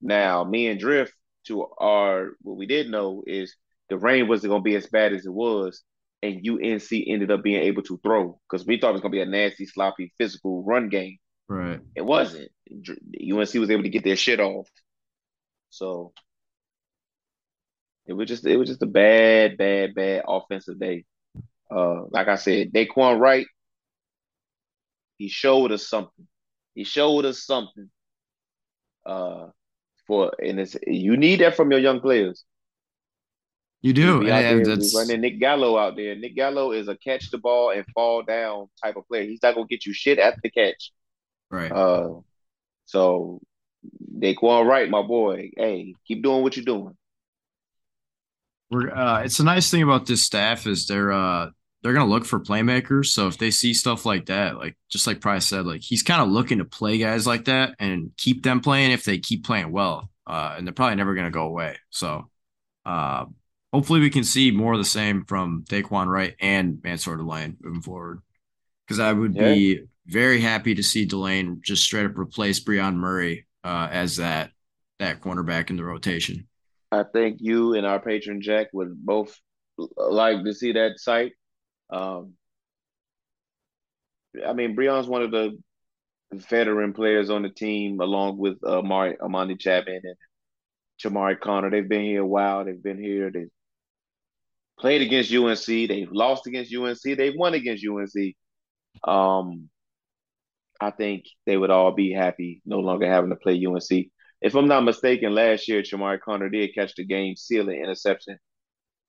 Now, 0.00 0.44
me 0.44 0.68
and 0.68 0.78
Drift 0.78 1.14
to 1.46 1.66
our 1.78 2.30
what 2.42 2.56
we 2.56 2.66
did 2.66 2.90
know 2.90 3.22
is 3.26 3.56
the 3.88 3.98
rain 3.98 4.28
wasn't 4.28 4.50
going 4.50 4.62
to 4.62 4.64
be 4.64 4.76
as 4.76 4.86
bad 4.86 5.12
as 5.12 5.26
it 5.26 5.32
was, 5.32 5.82
and 6.22 6.46
UNC 6.48 6.88
ended 6.92 7.30
up 7.30 7.42
being 7.42 7.62
able 7.62 7.82
to 7.82 7.98
throw 8.02 8.38
because 8.48 8.66
we 8.66 8.78
thought 8.78 8.90
it 8.90 8.92
was 8.92 9.00
going 9.02 9.12
to 9.12 9.16
be 9.16 9.22
a 9.22 9.26
nasty, 9.26 9.66
sloppy, 9.66 10.12
physical 10.18 10.62
run 10.64 10.88
game. 10.88 11.18
Right. 11.48 11.80
It 11.94 12.04
wasn't. 12.04 12.50
UNC 12.70 13.54
was 13.54 13.70
able 13.70 13.82
to 13.82 13.88
get 13.88 14.04
their 14.04 14.16
shit 14.16 14.40
off. 14.40 14.68
So 15.72 16.12
it 18.06 18.12
was 18.12 18.28
just 18.28 18.46
it 18.46 18.58
was 18.58 18.68
just 18.68 18.82
a 18.82 18.86
bad, 18.86 19.56
bad, 19.56 19.94
bad 19.94 20.22
offensive 20.28 20.78
day. 20.78 21.04
Uh, 21.70 22.02
like 22.10 22.28
I 22.28 22.36
said, 22.36 22.72
Dae'Quan 22.72 23.18
Wright, 23.18 23.46
he 25.16 25.28
showed 25.28 25.72
us 25.72 25.88
something. 25.88 26.28
He 26.74 26.84
showed 26.84 27.24
us 27.24 27.44
something. 27.44 27.90
Uh, 29.04 29.46
for 30.06 30.32
and 30.38 30.60
it's 30.60 30.76
you 30.86 31.16
need 31.16 31.40
that 31.40 31.56
from 31.56 31.70
your 31.70 31.80
young 31.80 32.00
players. 32.00 32.44
You 33.80 33.94
do. 33.94 34.28
And 34.28 34.66
that's... 34.66 34.94
running 34.94 35.22
Nick 35.22 35.40
Gallo 35.40 35.78
out 35.78 35.96
there. 35.96 36.14
Nick 36.14 36.36
Gallo 36.36 36.72
is 36.72 36.88
a 36.88 36.96
catch 36.96 37.30
the 37.30 37.38
ball 37.38 37.70
and 37.70 37.84
fall 37.94 38.22
down 38.22 38.68
type 38.84 38.96
of 38.96 39.08
player. 39.08 39.24
He's 39.24 39.42
not 39.42 39.54
gonna 39.54 39.66
get 39.66 39.86
you 39.86 39.94
shit 39.94 40.18
at 40.18 40.36
the 40.42 40.50
catch. 40.50 40.92
Right. 41.50 41.72
Uh, 41.72 42.20
so 42.84 43.40
Dae'Quan 44.18 44.66
Wright, 44.66 44.88
my 44.88 45.02
boy, 45.02 45.50
hey, 45.56 45.94
keep 46.06 46.22
doing 46.22 46.42
what 46.42 46.56
you're 46.56 46.64
doing. 46.64 46.96
We're 48.70 48.90
uh, 48.90 49.22
it's 49.22 49.40
a 49.40 49.44
nice 49.44 49.70
thing 49.70 49.82
about 49.82 50.06
this 50.06 50.22
staff 50.22 50.66
is 50.66 50.86
they're 50.86 51.12
uh 51.12 51.50
they're 51.82 51.92
gonna 51.92 52.10
look 52.10 52.24
for 52.24 52.40
playmakers. 52.40 53.06
So 53.06 53.26
if 53.26 53.36
they 53.36 53.50
see 53.50 53.74
stuff 53.74 54.06
like 54.06 54.26
that, 54.26 54.56
like 54.56 54.76
just 54.88 55.06
like 55.06 55.20
Price 55.20 55.46
said, 55.46 55.66
like 55.66 55.82
he's 55.82 56.02
kind 56.02 56.22
of 56.22 56.28
looking 56.28 56.58
to 56.58 56.64
play 56.64 56.98
guys 56.98 57.26
like 57.26 57.46
that 57.46 57.74
and 57.78 58.12
keep 58.16 58.42
them 58.42 58.60
playing 58.60 58.92
if 58.92 59.04
they 59.04 59.18
keep 59.18 59.44
playing 59.44 59.72
well. 59.72 60.10
Uh, 60.26 60.54
and 60.56 60.66
they're 60.66 60.72
probably 60.72 60.96
never 60.96 61.14
gonna 61.14 61.30
go 61.30 61.42
away. 61.42 61.76
So 61.90 62.30
uh, 62.86 63.26
hopefully 63.72 64.00
we 64.00 64.10
can 64.10 64.24
see 64.24 64.52
more 64.52 64.72
of 64.72 64.78
the 64.78 64.84
same 64.84 65.24
from 65.24 65.64
Dae'Quan 65.68 66.06
Wright 66.06 66.34
and 66.40 66.80
Mansoor 66.82 67.16
Delane 67.16 67.56
moving 67.60 67.82
forward. 67.82 68.20
Because 68.86 69.00
I 69.00 69.12
would 69.12 69.34
yeah. 69.34 69.52
be 69.52 69.80
very 70.06 70.40
happy 70.40 70.74
to 70.74 70.82
see 70.82 71.06
Delane 71.06 71.60
just 71.62 71.82
straight 71.82 72.06
up 72.06 72.16
replace 72.16 72.60
Brion 72.60 72.96
Murray 72.96 73.46
uh, 73.64 73.88
as 73.90 74.16
that 74.16 74.50
that 74.98 75.20
cornerback 75.20 75.70
in 75.70 75.76
the 75.76 75.84
rotation. 75.84 76.48
I 76.90 77.04
think 77.04 77.38
you 77.40 77.74
and 77.74 77.86
our 77.86 78.00
patron 78.00 78.42
Jack 78.42 78.68
would 78.72 78.94
both 79.04 79.36
like 79.96 80.44
to 80.44 80.54
see 80.54 80.72
that 80.72 80.98
site. 80.98 81.32
Um, 81.90 82.34
I 84.46 84.52
mean, 84.52 84.74
Brion's 84.74 85.08
one 85.08 85.22
of 85.22 85.30
the 85.30 85.58
veteran 86.32 86.92
players 86.92 87.30
on 87.30 87.42
the 87.42 87.48
team, 87.48 88.00
along 88.00 88.38
with 88.38 88.58
uh, 88.64 88.82
Mari, 88.82 89.16
Armani 89.16 89.58
Chatman 89.58 90.00
and 90.04 90.16
Jamari 91.02 91.38
Conner. 91.38 91.70
They've 91.70 91.88
been 91.88 92.04
here 92.04 92.22
a 92.22 92.26
while. 92.26 92.64
They've 92.64 92.82
been 92.82 93.02
here. 93.02 93.30
They've 93.30 93.50
played 94.78 95.02
against 95.02 95.32
UNC. 95.32 95.66
They've 95.66 96.10
lost 96.10 96.46
against 96.46 96.74
UNC. 96.74 97.02
They've 97.02 97.36
won 97.36 97.54
against 97.54 97.86
UNC. 97.86 98.34
Um, 99.04 99.68
I 100.82 100.90
think 100.90 101.26
they 101.46 101.56
would 101.56 101.70
all 101.70 101.92
be 101.92 102.12
happy 102.12 102.62
no 102.66 102.80
longer 102.80 103.06
having 103.08 103.30
to 103.30 103.36
play 103.36 103.62
UNC. 103.66 104.08
If 104.42 104.54
I'm 104.56 104.68
not 104.68 104.84
mistaken, 104.84 105.34
last 105.34 105.68
year 105.68 105.82
Jamari 105.82 106.20
Conner 106.20 106.50
did 106.50 106.74
catch 106.74 106.94
the 106.96 107.04
game 107.04 107.36
sealing 107.36 107.80
interception 107.82 108.38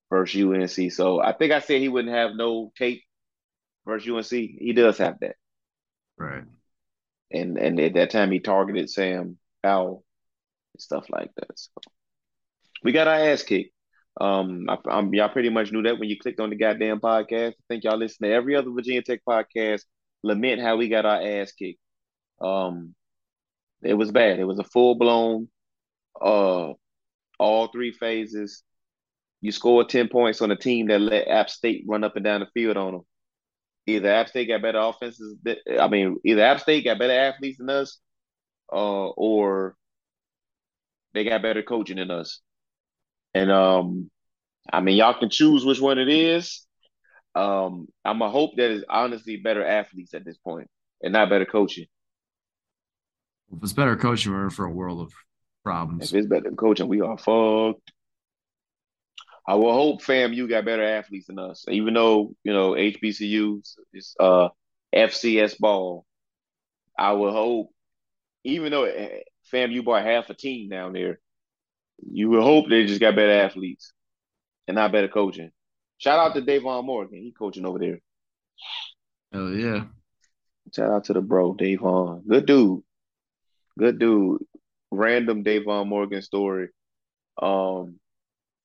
versus 0.09 0.41
UNC. 0.43 0.91
So 0.91 1.21
I 1.21 1.33
think 1.33 1.51
I 1.53 1.59
said 1.59 1.81
he 1.81 1.89
wouldn't 1.89 2.13
have 2.15 2.35
no 2.35 2.71
tape 2.77 3.03
versus 3.85 4.09
UNC. 4.09 4.29
He 4.59 4.73
does 4.73 4.97
have 4.99 5.19
that. 5.21 5.35
Right. 6.17 6.43
and 7.31 7.57
and 7.57 7.79
at 7.79 7.95
that 7.95 8.11
time 8.11 8.31
he 8.31 8.39
targeted 8.39 8.89
Sam 8.89 9.37
Howell 9.63 10.03
and 10.73 10.81
stuff 10.81 11.05
like 11.09 11.31
that. 11.37 11.51
So 11.57 11.71
we 12.83 12.91
got 12.91 13.07
our 13.07 13.15
ass 13.15 13.43
kicked. 13.43 13.71
Um, 14.21 14.67
I, 14.69 14.77
y'all 15.13 15.29
pretty 15.29 15.49
much 15.49 15.71
knew 15.71 15.83
that 15.83 15.99
when 15.99 16.09
you 16.09 16.19
clicked 16.19 16.39
on 16.39 16.51
the 16.51 16.55
goddamn 16.55 16.99
podcast. 17.01 17.51
I 17.53 17.63
think 17.69 17.83
y'all 17.83 17.97
listen 17.97 18.27
to 18.27 18.33
every 18.33 18.55
other 18.55 18.71
Virginia 18.71 19.01
Tech 19.01 19.21
podcast. 19.27 19.83
Lament 20.23 20.61
how 20.61 20.77
we 20.77 20.87
got 20.89 21.05
our 21.05 21.21
ass 21.21 21.51
kicked. 21.51 21.79
Um, 22.41 22.95
it 23.83 23.93
was 23.93 24.11
bad. 24.11 24.39
It 24.39 24.45
was 24.45 24.59
a 24.59 24.63
full 24.63 24.95
blown, 24.95 25.49
uh, 26.21 26.73
all 27.39 27.67
three 27.67 27.91
phases. 27.91 28.63
You 29.41 29.51
scored 29.51 29.89
ten 29.89 30.07
points 30.07 30.41
on 30.41 30.51
a 30.51 30.55
team 30.55 30.87
that 30.87 31.01
let 31.01 31.27
App 31.27 31.49
State 31.49 31.83
run 31.87 32.03
up 32.03 32.15
and 32.15 32.23
down 32.23 32.39
the 32.39 32.47
field 32.53 32.77
on 32.77 32.93
them. 32.93 33.01
Either 33.85 34.09
App 34.09 34.29
State 34.29 34.47
got 34.47 34.61
better 34.61 34.79
offenses. 34.79 35.35
I 35.79 35.89
mean, 35.89 36.17
either 36.25 36.41
App 36.41 36.61
State 36.61 36.85
got 36.85 36.99
better 36.99 37.13
athletes 37.13 37.57
than 37.57 37.69
us, 37.69 37.99
uh, 38.71 39.09
or 39.09 39.75
they 41.13 41.25
got 41.25 41.41
better 41.41 41.61
coaching 41.61 41.97
than 41.97 42.09
us. 42.09 42.39
And 43.33 43.51
um, 43.51 44.09
I 44.71 44.79
mean, 44.79 44.95
y'all 44.95 45.19
can 45.19 45.29
choose 45.29 45.65
which 45.65 45.81
one 45.81 45.99
it 45.99 46.07
is. 46.07 46.65
Um, 47.35 47.87
I'm 48.05 48.21
a 48.21 48.29
hope 48.29 48.57
that 48.57 48.71
is 48.71 48.85
honestly 48.87 49.37
better 49.37 49.65
athletes 49.65 50.13
at 50.13 50.25
this 50.25 50.37
point 50.37 50.69
and 51.01 51.13
not 51.13 51.29
better 51.29 51.45
coaching. 51.45 51.87
If 53.51 53.63
it's 53.63 53.73
better 53.73 53.95
coaching, 53.95 54.31
we're 54.31 54.45
in 54.45 54.49
for 54.49 54.65
a 54.65 54.71
world 54.71 55.01
of 55.01 55.13
problems. 55.63 56.11
If 56.11 56.17
it's 56.17 56.27
better 56.27 56.51
coaching, 56.51 56.87
we 56.87 57.01
are 57.01 57.17
fucked. 57.17 57.91
I 59.45 59.55
will 59.55 59.73
hope 59.73 60.01
fam, 60.01 60.31
you 60.33 60.47
got 60.47 60.65
better 60.65 60.83
athletes 60.83 61.27
than 61.27 61.37
us. 61.37 61.65
Even 61.69 61.93
though, 61.93 62.33
you 62.43 62.53
know, 62.53 62.71
HBCUs 62.71 63.75
is 63.93 64.15
uh 64.19 64.49
FCS 64.95 65.59
ball. 65.59 66.05
I 66.97 67.13
will 67.13 67.31
hope, 67.31 67.71
even 68.43 68.71
though 68.71 68.89
fam, 69.45 69.71
you 69.71 69.83
bought 69.83 70.05
half 70.05 70.29
a 70.29 70.33
team 70.33 70.69
down 70.69 70.93
there, 70.93 71.19
you 72.05 72.29
would 72.29 72.43
hope 72.43 72.69
they 72.69 72.85
just 72.85 73.01
got 73.01 73.15
better 73.15 73.31
athletes 73.31 73.91
and 74.67 74.75
not 74.75 74.91
better 74.91 75.07
coaching. 75.07 75.51
Shout 75.97 76.19
out 76.19 76.35
to 76.35 76.41
Davon 76.41 76.85
Morgan. 76.85 77.21
He 77.21 77.31
coaching 77.31 77.65
over 77.65 77.79
there. 77.79 77.99
Hell 79.31 79.49
yeah. 79.49 79.85
Shout 80.75 80.91
out 80.91 81.03
to 81.05 81.13
the 81.13 81.21
bro, 81.21 81.53
Davon. 81.53 82.23
Good 82.27 82.45
dude. 82.45 82.81
Good 83.77 83.99
dude. 83.99 84.41
Random 84.91 85.43
Davon 85.43 85.87
Morgan 85.87 86.21
story. 86.21 86.69
Um, 87.41 87.99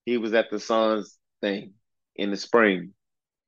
he 0.05 0.19
was 0.19 0.35
at 0.35 0.51
the 0.51 0.61
Suns 0.61 1.17
thing 1.41 1.75
in 2.17 2.31
the 2.31 2.37
spring. 2.37 2.93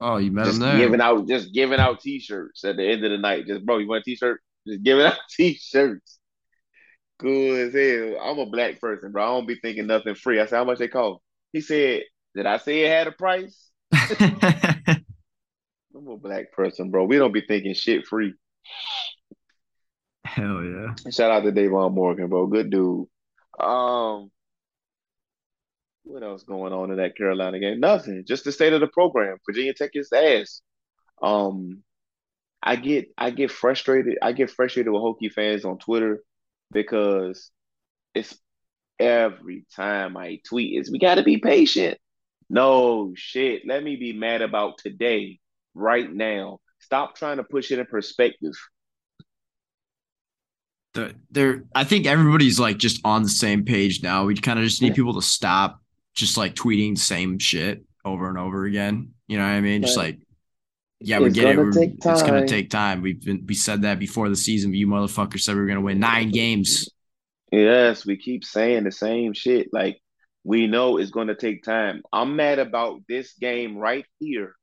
Oh, 0.01 0.17
you 0.17 0.31
met 0.31 0.47
just 0.47 0.57
him 0.57 0.63
there. 0.63 0.79
Giving 0.79 1.01
out 1.01 1.29
just 1.29 1.53
giving 1.53 1.79
out 1.79 2.01
t-shirts 2.01 2.65
at 2.65 2.77
the 2.77 2.85
end 2.87 3.05
of 3.05 3.11
the 3.11 3.19
night. 3.19 3.47
Just 3.47 3.67
bro, 3.67 3.79
you 3.79 3.89
want 3.89 4.01
a 4.01 4.05
t-shirt? 4.05 4.41
Just 4.67 4.83
giving 4.83 5.05
out 5.07 5.19
t-shirts. 5.31 6.19
Cool 7.19 7.57
as 7.57 7.75
hell. 7.75 8.19
I'm 8.23 8.39
a 8.39 8.47
black 8.47 8.81
person, 8.81 9.13
bro. 9.13 9.23
I 9.23 9.27
don't 9.27 9.47
be 9.47 9.57
thinking 9.57 9.87
nothing 9.87 10.15
free. 10.15 10.41
I 10.41 10.47
said, 10.47 10.57
how 10.57 10.65
much 10.65 10.79
they 10.79 10.89
cost? 10.89 11.21
He 11.53 11.61
said, 11.61 12.03
Did 12.35 12.47
I 12.47 12.59
say 12.59 12.85
it 12.85 12.91
had 12.91 13.07
a 13.07 13.13
price? 13.13 13.71
I'm 15.93 16.07
a 16.07 16.17
black 16.17 16.53
person, 16.53 16.91
bro. 16.91 17.05
We 17.05 17.19
don't 17.19 17.33
be 17.33 17.43
thinking 17.47 17.75
shit 17.75 18.07
free. 18.07 18.35
Hell 20.25 20.63
yeah. 20.63 20.95
Shout 21.11 21.31
out 21.31 21.43
to 21.43 21.53
Davon 21.53 21.93
Morgan, 21.95 22.29
bro. 22.29 22.47
Good 22.47 22.71
dude. 22.71 23.07
Um, 23.59 24.31
what 26.05 26.23
else 26.23 26.45
going 26.45 26.73
on 26.73 26.91
in 26.91 26.99
that 26.99 27.17
Carolina 27.17 27.59
game? 27.59 27.81
Nothing. 27.81 28.25
Just 28.27 28.45
the 28.45 28.53
state 28.53 28.73
of 28.73 28.81
the 28.81 28.87
program. 28.87 29.39
Virginia 29.47 29.75
Tech 29.75 29.91
is 29.95 30.13
ass. 30.13 30.63
Um, 31.23 31.83
I 32.63 32.77
get 32.77 33.09
I 33.17 33.31
get 33.31 33.51
frustrated. 33.51 34.19
I 34.23 34.33
get 34.33 34.51
frustrated 34.51 34.93
with 34.93 35.03
Hokie 35.03 35.33
fans 35.33 35.65
on 35.65 35.79
Twitter 35.79 36.23
because 36.73 37.51
it's 38.15 38.39
every 38.99 39.65
time 39.75 40.17
I 40.17 40.41
tweet 40.47 40.79
is 40.79 40.91
we 40.91 40.99
got 40.99 41.17
to 41.17 41.23
be 41.23 41.39
patient. 41.39 41.99
No 42.51 43.13
shit. 43.15 43.63
Let 43.65 43.85
me 43.85 43.95
be 43.95 44.13
mad 44.13 44.43
about 44.43 44.79
today, 44.79 45.39
right 45.73 46.13
now. 46.13 46.59
Stop 46.81 47.15
trying 47.15 47.37
to 47.37 47.45
push 47.45 47.71
it 47.71 47.79
in 47.79 47.87
perspective. 47.87 48.53
The, 50.95 51.15
there, 51.31 51.63
I 51.73 51.85
think 51.85 52.07
everybody's 52.07 52.59
like 52.59 52.79
just 52.79 53.01
on 53.05 53.23
the 53.23 53.29
same 53.29 53.65
page 53.65 54.03
now. 54.03 54.25
We 54.25 54.35
kind 54.35 54.59
of 54.59 54.65
just 54.65 54.83
need 54.83 54.89
yeah. 54.89 54.95
people 54.95 55.15
to 55.15 55.23
stop 55.23 55.81
just 56.15 56.37
like 56.37 56.57
tweeting 56.57 56.97
the 56.97 57.01
same 57.01 57.39
shit 57.39 57.85
over 58.05 58.29
and 58.29 58.37
over 58.37 58.65
again. 58.65 59.13
You 59.29 59.39
know 59.39 59.45
what 59.45 59.51
I 59.51 59.61
mean? 59.61 59.83
Just 59.83 59.97
like, 59.97 60.19
yeah, 60.99 61.21
we 61.21 61.31
get 61.31 61.57
it. 61.57 61.59
It's 62.05 62.23
gonna 62.23 62.49
take 62.49 62.69
time. 62.69 63.01
We've 63.01 63.25
been 63.25 63.45
we 63.47 63.55
said 63.55 63.83
that 63.83 64.01
before 64.01 64.29
the 64.29 64.35
season. 64.35 64.73
But 64.73 64.79
You 64.79 64.89
motherfuckers 64.89 65.43
said 65.43 65.55
we 65.55 65.61
were 65.61 65.69
gonna 65.69 65.81
win 65.81 66.01
nine 66.01 66.31
games. 66.31 66.89
Yes, 67.53 68.05
we 68.05 68.17
keep 68.17 68.45
saying 68.45 68.83
the 68.83 68.93
same 68.93 69.33
shit. 69.33 69.69
Like 69.73 70.00
we 70.45 70.67
know 70.67 70.97
it's 70.97 71.11
gonna 71.11 71.35
take 71.35 71.63
time. 71.63 72.03
I'm 72.13 72.37
mad 72.37 72.59
about 72.59 73.01
this 73.09 73.35
game 73.35 73.77
right 73.77 74.07
here. 74.19 74.55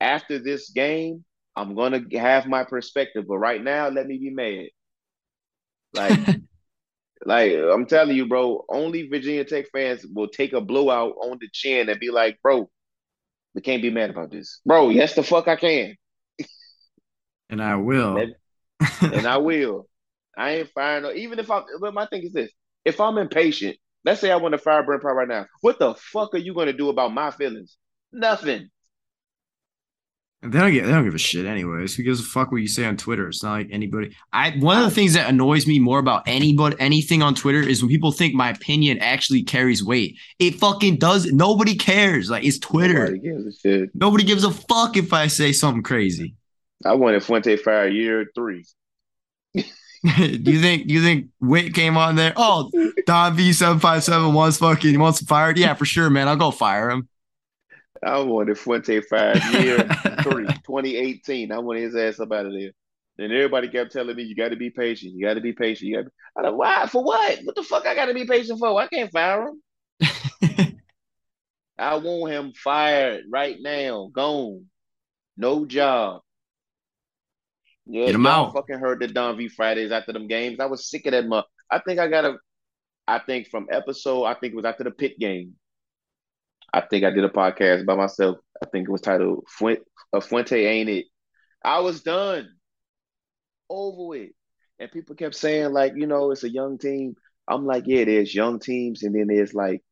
After 0.00 0.38
this 0.38 0.70
game, 0.70 1.24
I'm 1.54 1.74
gonna 1.74 2.02
have 2.14 2.46
my 2.46 2.64
perspective. 2.64 3.24
But 3.28 3.38
right 3.38 3.62
now, 3.62 3.88
let 3.88 4.06
me 4.06 4.18
be 4.18 4.30
mad. 4.30 4.68
Like, 5.94 6.40
like 7.24 7.52
I'm 7.52 7.86
telling 7.86 8.16
you, 8.16 8.26
bro. 8.26 8.64
Only 8.68 9.08
Virginia 9.08 9.44
Tech 9.44 9.66
fans 9.72 10.06
will 10.14 10.28
take 10.28 10.54
a 10.54 10.60
blowout 10.60 11.14
on 11.22 11.38
the 11.40 11.48
chin 11.52 11.88
and 11.88 12.00
be 12.00 12.10
like, 12.10 12.40
"Bro, 12.42 12.70
we 13.54 13.60
can't 13.60 13.82
be 13.82 13.90
mad 13.90 14.10
about 14.10 14.30
this, 14.30 14.60
bro." 14.64 14.88
Yes, 14.88 15.14
the 15.14 15.22
fuck 15.22 15.46
I 15.46 15.56
can. 15.56 15.94
and 17.50 17.62
I 17.62 17.76
will. 17.76 18.16
and, 18.16 18.34
and 19.02 19.26
I 19.26 19.36
will. 19.36 19.86
I 20.36 20.52
ain't 20.52 20.70
firing. 20.70 21.18
Even 21.18 21.38
if 21.38 21.50
I, 21.50 21.62
but 21.80 21.92
my 21.92 22.06
thing 22.06 22.22
is 22.22 22.32
this: 22.32 22.50
if 22.86 22.98
I'm 22.98 23.18
impatient, 23.18 23.76
let's 24.04 24.20
say 24.20 24.30
I 24.30 24.36
want 24.36 24.52
to 24.52 24.58
fire 24.58 24.82
Brent 24.82 25.02
Pry 25.02 25.12
right 25.12 25.28
now, 25.28 25.46
what 25.60 25.78
the 25.78 25.94
fuck 25.94 26.34
are 26.34 26.38
you 26.38 26.54
going 26.54 26.66
to 26.66 26.72
do 26.72 26.88
about 26.88 27.12
my 27.12 27.30
feelings? 27.30 27.76
Nothing. 28.12 28.70
They 30.42 30.58
don't 30.58 30.72
get 30.72 30.86
they 30.86 30.90
don't 30.90 31.04
give 31.04 31.14
a 31.14 31.18
shit 31.18 31.46
anyways. 31.46 31.94
Who 31.94 32.02
gives 32.02 32.18
a 32.18 32.24
fuck 32.24 32.50
what 32.50 32.62
you 32.62 32.66
say 32.66 32.84
on 32.84 32.96
Twitter? 32.96 33.28
It's 33.28 33.44
not 33.44 33.52
like 33.52 33.68
anybody. 33.70 34.16
I 34.32 34.50
one 34.58 34.76
of 34.76 34.84
the 34.84 34.90
things 34.90 35.14
that 35.14 35.30
annoys 35.30 35.68
me 35.68 35.78
more 35.78 36.00
about 36.00 36.24
anybody 36.26 36.74
anything 36.80 37.22
on 37.22 37.36
Twitter 37.36 37.60
is 37.60 37.80
when 37.80 37.88
people 37.88 38.10
think 38.10 38.34
my 38.34 38.50
opinion 38.50 38.98
actually 38.98 39.44
carries 39.44 39.84
weight. 39.84 40.18
It 40.40 40.56
fucking 40.56 40.96
does. 40.96 41.26
Nobody 41.26 41.76
cares. 41.76 42.28
Like 42.28 42.44
it's 42.44 42.58
Twitter. 42.58 43.04
Nobody 43.04 43.18
gives 43.20 43.46
a 43.46 43.52
shit. 43.52 43.90
Nobody 43.94 44.24
gives 44.24 44.42
a 44.42 44.50
fuck 44.50 44.96
if 44.96 45.12
I 45.12 45.28
say 45.28 45.52
something 45.52 45.84
crazy. 45.84 46.34
I 46.84 46.94
wanted 46.94 47.22
Fuente 47.22 47.54
fire 47.56 47.86
year 47.86 48.26
three. 48.34 48.66
do 50.04 50.10
you 50.52 50.60
think 50.60 50.88
do 50.88 50.94
you 50.94 51.02
think 51.02 51.28
Whit 51.40 51.74
came 51.74 51.96
on 51.96 52.16
there? 52.16 52.32
Oh, 52.36 52.70
Don 53.06 53.34
V 53.36 53.52
seven 53.52 53.78
five 53.78 54.02
seven 54.02 54.32
wants 54.32 54.58
fucking 54.58 54.98
wants 54.98 55.22
fired. 55.22 55.58
Yeah, 55.58 55.74
for 55.74 55.84
sure, 55.84 56.10
man. 56.10 56.28
I'll 56.28 56.36
go 56.36 56.50
fire 56.50 56.90
him. 56.90 57.08
I 58.04 58.18
wanted 58.18 58.58
Fuente 58.58 59.00
fired 59.00 59.42
year 59.52 59.78
three, 60.22 60.46
2018. 60.46 61.52
I 61.52 61.58
want 61.58 61.78
his 61.78 61.94
ass 61.94 62.18
up 62.18 62.32
out 62.32 62.46
of 62.46 62.52
there. 62.52 62.72
And 63.18 63.32
everybody 63.32 63.68
kept 63.68 63.92
telling 63.92 64.16
me, 64.16 64.24
you 64.24 64.34
got 64.34 64.48
to 64.48 64.56
be 64.56 64.70
patient. 64.70 65.14
You 65.14 65.24
got 65.24 65.34
to 65.34 65.40
be 65.40 65.52
patient. 65.52 65.90
You 65.90 66.02
got. 66.02 66.12
I 66.36 66.48
like, 66.48 66.58
why? 66.58 66.86
For 66.86 67.04
what? 67.04 67.38
What 67.44 67.54
the 67.54 67.62
fuck? 67.62 67.86
I 67.86 67.94
got 67.94 68.06
to 68.06 68.14
be 68.14 68.26
patient 68.26 68.58
for? 68.58 68.80
I 68.80 68.88
can't 68.88 69.12
fire 69.12 69.48
him. 69.48 69.62
I 71.78 71.96
want 71.96 72.32
him 72.32 72.52
fired 72.54 73.24
right 73.30 73.56
now. 73.60 74.10
Gone. 74.12 74.66
No 75.36 75.64
job. 75.66 76.22
Yeah, 77.86 78.06
Get 78.06 78.14
him 78.14 78.26
out. 78.26 78.52
Fucking 78.52 78.78
heard 78.78 79.00
the 79.00 79.08
Don 79.08 79.36
V 79.36 79.48
Fridays 79.48 79.92
after 79.92 80.12
them 80.12 80.28
games. 80.28 80.60
I 80.60 80.66
was 80.66 80.88
sick 80.88 81.06
of 81.06 81.12
that. 81.12 81.26
Mu- 81.26 81.42
I 81.70 81.80
think 81.80 81.98
I 81.98 82.08
got 82.08 82.24
a. 82.24 82.36
I 83.06 83.18
think 83.18 83.48
from 83.48 83.66
episode. 83.70 84.24
I 84.24 84.34
think 84.34 84.52
it 84.52 84.56
was 84.56 84.64
after 84.64 84.84
the 84.84 84.90
Pitt 84.90 85.18
game. 85.18 85.54
I 86.72 86.80
think 86.80 87.04
I 87.04 87.10
did 87.10 87.24
a 87.24 87.28
podcast 87.28 87.84
by 87.84 87.96
myself. 87.96 88.38
I 88.62 88.66
think 88.66 88.88
it 88.88 88.92
was 88.92 89.00
titled 89.00 89.44
Fuente, 89.48 89.82
uh, 90.12 90.20
Fuente 90.20 90.64
Ain't 90.64 90.88
It. 90.88 91.06
I 91.64 91.80
was 91.80 92.02
done. 92.02 92.48
Over 93.68 94.06
with. 94.06 94.30
And 94.78 94.90
people 94.90 95.14
kept 95.14 95.34
saying, 95.34 95.72
like, 95.72 95.94
you 95.96 96.06
know, 96.06 96.30
it's 96.30 96.44
a 96.44 96.50
young 96.50 96.78
team. 96.78 97.14
I'm 97.48 97.66
like, 97.66 97.84
yeah, 97.86 98.04
there's 98.04 98.34
young 98.34 98.58
teams. 98.58 99.02
And 99.02 99.14
then 99.14 99.26
there's 99.26 99.54
like, 99.54 99.82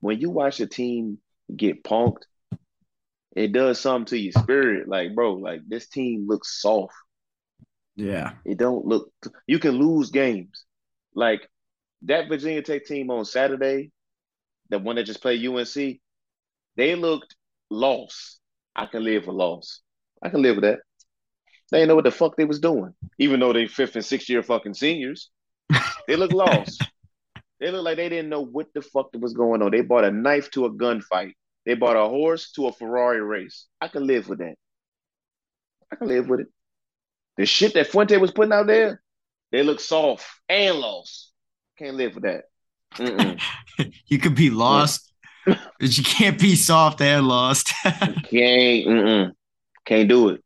when 0.00 0.20
you 0.20 0.30
watch 0.30 0.60
a 0.60 0.66
team 0.66 1.18
get 1.54 1.82
punked, 1.82 2.22
it 3.34 3.52
does 3.52 3.80
something 3.80 4.06
to 4.06 4.18
your 4.18 4.32
spirit. 4.32 4.88
Like, 4.88 5.14
bro, 5.14 5.34
like 5.34 5.60
this 5.66 5.88
team 5.88 6.26
looks 6.28 6.60
soft. 6.60 6.94
Yeah. 7.98 8.34
It 8.44 8.58
don't 8.58 8.86
look, 8.86 9.10
you 9.48 9.58
can 9.58 9.72
lose 9.72 10.10
games. 10.10 10.64
Like 11.14 11.48
that 12.02 12.28
Virginia 12.28 12.62
Tech 12.62 12.86
team 12.86 13.10
on 13.10 13.24
Saturday, 13.24 13.90
the 14.70 14.78
one 14.78 14.96
that 14.96 15.04
just 15.04 15.20
played 15.20 15.44
UNC, 15.44 15.98
they 16.76 16.94
looked 16.94 17.34
lost. 17.70 18.38
I 18.76 18.86
can 18.86 19.02
live 19.02 19.26
with 19.26 19.34
loss. 19.34 19.80
I 20.22 20.28
can 20.28 20.42
live 20.42 20.56
with 20.56 20.64
that. 20.64 20.78
They 21.72 21.78
didn't 21.78 21.88
know 21.88 21.96
what 21.96 22.04
the 22.04 22.12
fuck 22.12 22.36
they 22.36 22.44
was 22.44 22.60
doing, 22.60 22.94
even 23.18 23.40
though 23.40 23.52
they 23.52 23.66
fifth 23.66 23.96
and 23.96 24.04
sixth 24.04 24.28
year 24.28 24.44
fucking 24.44 24.74
seniors. 24.74 25.30
They 26.06 26.14
look 26.14 26.32
lost. 26.46 26.80
They 27.58 27.72
look 27.72 27.84
like 27.84 27.96
they 27.96 28.08
didn't 28.08 28.30
know 28.30 28.44
what 28.44 28.68
the 28.74 28.80
fuck 28.80 29.08
was 29.14 29.32
going 29.32 29.60
on. 29.60 29.72
They 29.72 29.80
bought 29.80 30.04
a 30.04 30.12
knife 30.12 30.52
to 30.52 30.66
a 30.66 30.70
gunfight. 30.70 31.32
They 31.66 31.74
bought 31.74 31.96
a 31.96 32.08
horse 32.08 32.52
to 32.52 32.68
a 32.68 32.72
Ferrari 32.72 33.20
race. 33.20 33.66
I 33.80 33.88
can 33.88 34.06
live 34.06 34.28
with 34.28 34.38
that. 34.38 34.54
I 35.92 35.96
can 35.96 36.06
live 36.06 36.28
with 36.28 36.40
it. 36.40 36.46
The 37.38 37.46
shit 37.46 37.74
that 37.74 37.86
Fuente 37.86 38.16
was 38.16 38.32
putting 38.32 38.52
out 38.52 38.66
there, 38.66 39.00
They 39.52 39.62
look 39.62 39.78
soft 39.78 40.26
and 40.48 40.76
lost. 40.76 41.30
Can't 41.78 41.96
live 41.96 42.16
with 42.16 42.24
that. 42.24 42.44
You 44.06 44.18
could 44.18 44.34
be 44.34 44.50
lost, 44.50 45.12
but 45.46 45.56
you 45.80 46.02
can't 46.02 46.36
be 46.36 46.56
soft 46.56 47.00
and 47.00 47.28
lost. 47.28 47.72
Can't, 47.84 48.26
mm-mm. 48.26 49.32
can't 49.84 50.08
do 50.08 50.30
it. 50.30 50.42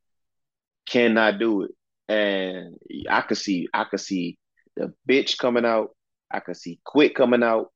Cannot 0.87 1.38
do 1.38 1.62
it. 1.62 1.70
And 2.09 2.76
I 3.09 3.22
could 3.22 3.38
see, 3.38 3.68
I 3.72 3.85
could 3.85 4.00
see 4.00 4.37
the 4.76 4.92
bitch 5.09 5.38
coming 5.38 5.64
out. 5.64 5.96
I 6.31 6.40
could 6.40 6.59
see 6.59 6.78
quit 6.85 7.14
coming 7.14 7.42
out. 7.42 7.72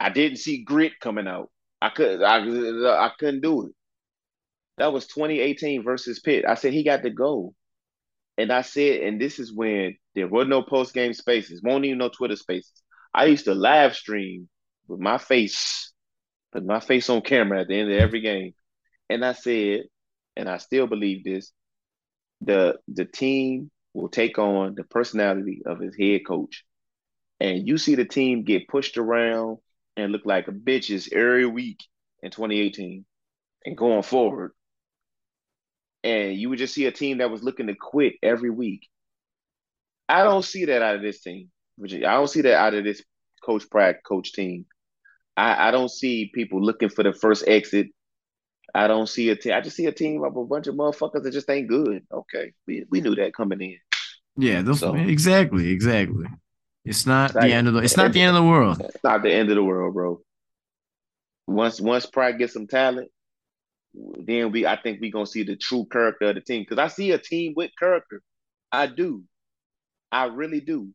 I 0.00 0.08
didn't 0.08 0.38
see 0.38 0.62
grit 0.64 0.92
coming 0.98 1.28
out. 1.28 1.50
I 1.82 1.90
could, 1.90 2.22
I, 2.22 2.38
I 2.38 3.10
couldn't 3.18 3.42
do 3.42 3.66
it. 3.66 3.72
That 4.78 4.94
was 4.94 5.06
2018 5.08 5.82
versus 5.82 6.20
Pitt. 6.20 6.46
I 6.48 6.54
said 6.54 6.72
he 6.72 6.82
got 6.82 7.02
to 7.02 7.10
go. 7.10 7.54
And 8.38 8.50
I 8.50 8.62
said, 8.62 9.02
and 9.02 9.20
this 9.20 9.38
is 9.38 9.52
when 9.52 9.96
there 10.14 10.28
were 10.28 10.44
no 10.44 10.62
post 10.62 10.94
game 10.94 11.12
spaces, 11.12 11.62
won't 11.62 11.84
even 11.84 11.98
no 11.98 12.08
Twitter 12.08 12.36
spaces. 12.36 12.82
I 13.14 13.26
used 13.26 13.44
to 13.44 13.54
live 13.54 13.94
stream 13.94 14.48
with 14.88 15.00
my 15.00 15.18
face, 15.18 15.92
put 16.52 16.64
my 16.64 16.80
face 16.80 17.10
on 17.10 17.20
camera 17.20 17.60
at 17.60 17.68
the 17.68 17.78
end 17.78 17.92
of 17.92 17.98
every 17.98 18.20
game. 18.20 18.54
And 19.10 19.24
I 19.24 19.34
said, 19.34 19.82
and 20.36 20.48
I 20.48 20.56
still 20.56 20.86
believe 20.86 21.24
this, 21.24 21.52
the 22.40 22.76
the 22.88 23.04
team 23.04 23.70
will 23.94 24.08
take 24.08 24.38
on 24.38 24.74
the 24.74 24.84
personality 24.84 25.62
of 25.66 25.78
his 25.80 25.94
head 25.96 26.22
coach. 26.26 26.64
And 27.38 27.66
you 27.68 27.76
see 27.76 27.94
the 27.94 28.04
team 28.04 28.44
get 28.44 28.68
pushed 28.68 28.96
around 28.96 29.58
and 29.96 30.10
look 30.10 30.24
like 30.24 30.46
bitches 30.46 31.12
every 31.12 31.46
week 31.46 31.80
in 32.22 32.30
2018 32.30 33.04
and 33.66 33.76
going 33.76 34.02
forward 34.02 34.52
and 36.04 36.34
you 36.36 36.48
would 36.48 36.58
just 36.58 36.74
see 36.74 36.86
a 36.86 36.92
team 36.92 37.18
that 37.18 37.30
was 37.30 37.42
looking 37.42 37.66
to 37.68 37.74
quit 37.74 38.14
every 38.22 38.50
week. 38.50 38.88
I 40.08 40.24
don't 40.24 40.44
see 40.44 40.66
that 40.66 40.82
out 40.82 40.96
of 40.96 41.02
this 41.02 41.20
team. 41.20 41.50
I 41.82 41.98
don't 41.98 42.28
see 42.28 42.42
that 42.42 42.54
out 42.54 42.74
of 42.74 42.84
this 42.84 43.02
coach 43.44 43.68
Pratt 43.70 44.04
coach 44.04 44.32
team. 44.32 44.66
I, 45.36 45.68
I 45.68 45.70
don't 45.70 45.90
see 45.90 46.30
people 46.34 46.62
looking 46.62 46.90
for 46.90 47.02
the 47.02 47.12
first 47.12 47.44
exit. 47.46 47.88
I 48.74 48.88
don't 48.88 49.08
see 49.08 49.30
a 49.30 49.36
team. 49.36 49.52
I 49.52 49.60
just 49.60 49.76
see 49.76 49.86
a 49.86 49.92
team 49.92 50.22
of 50.24 50.36
a 50.36 50.44
bunch 50.44 50.66
of 50.66 50.74
motherfuckers 50.74 51.22
that 51.22 51.32
just 51.32 51.50
ain't 51.50 51.68
good. 51.68 52.06
Okay, 52.12 52.52
we, 52.66 52.84
we 52.90 53.00
knew 53.00 53.14
that 53.16 53.34
coming 53.34 53.60
in. 53.60 53.78
Yeah, 54.36 54.62
those, 54.62 54.80
so, 54.80 54.94
exactly, 54.94 55.70
exactly. 55.70 56.26
It's 56.84 57.06
not 57.06 57.34
the 57.34 57.52
end 57.52 57.68
of 57.68 57.74
the. 57.74 57.80
It's 57.80 57.96
not 57.96 58.12
the 58.12 58.22
end 58.22 58.36
of 58.36 58.42
the 58.42 58.48
world. 58.48 58.80
It's 58.80 59.04
not 59.04 59.22
the 59.22 59.32
end 59.32 59.50
of 59.50 59.56
the 59.56 59.64
world, 59.64 59.94
bro. 59.94 60.20
Once 61.46 61.80
once 61.80 62.06
Pratt 62.06 62.38
gets 62.38 62.54
some 62.54 62.66
talent, 62.66 63.10
then 63.94 64.52
we 64.52 64.66
I 64.66 64.76
think 64.80 65.00
we're 65.00 65.12
gonna 65.12 65.26
see 65.26 65.42
the 65.42 65.56
true 65.56 65.86
character 65.90 66.26
of 66.30 66.34
the 66.36 66.40
team. 66.40 66.62
Because 66.62 66.78
I 66.78 66.88
see 66.88 67.12
a 67.12 67.18
team 67.18 67.54
with 67.56 67.70
character. 67.78 68.22
I 68.70 68.86
do. 68.86 69.24
I 70.10 70.26
really 70.26 70.60
do. 70.60 70.90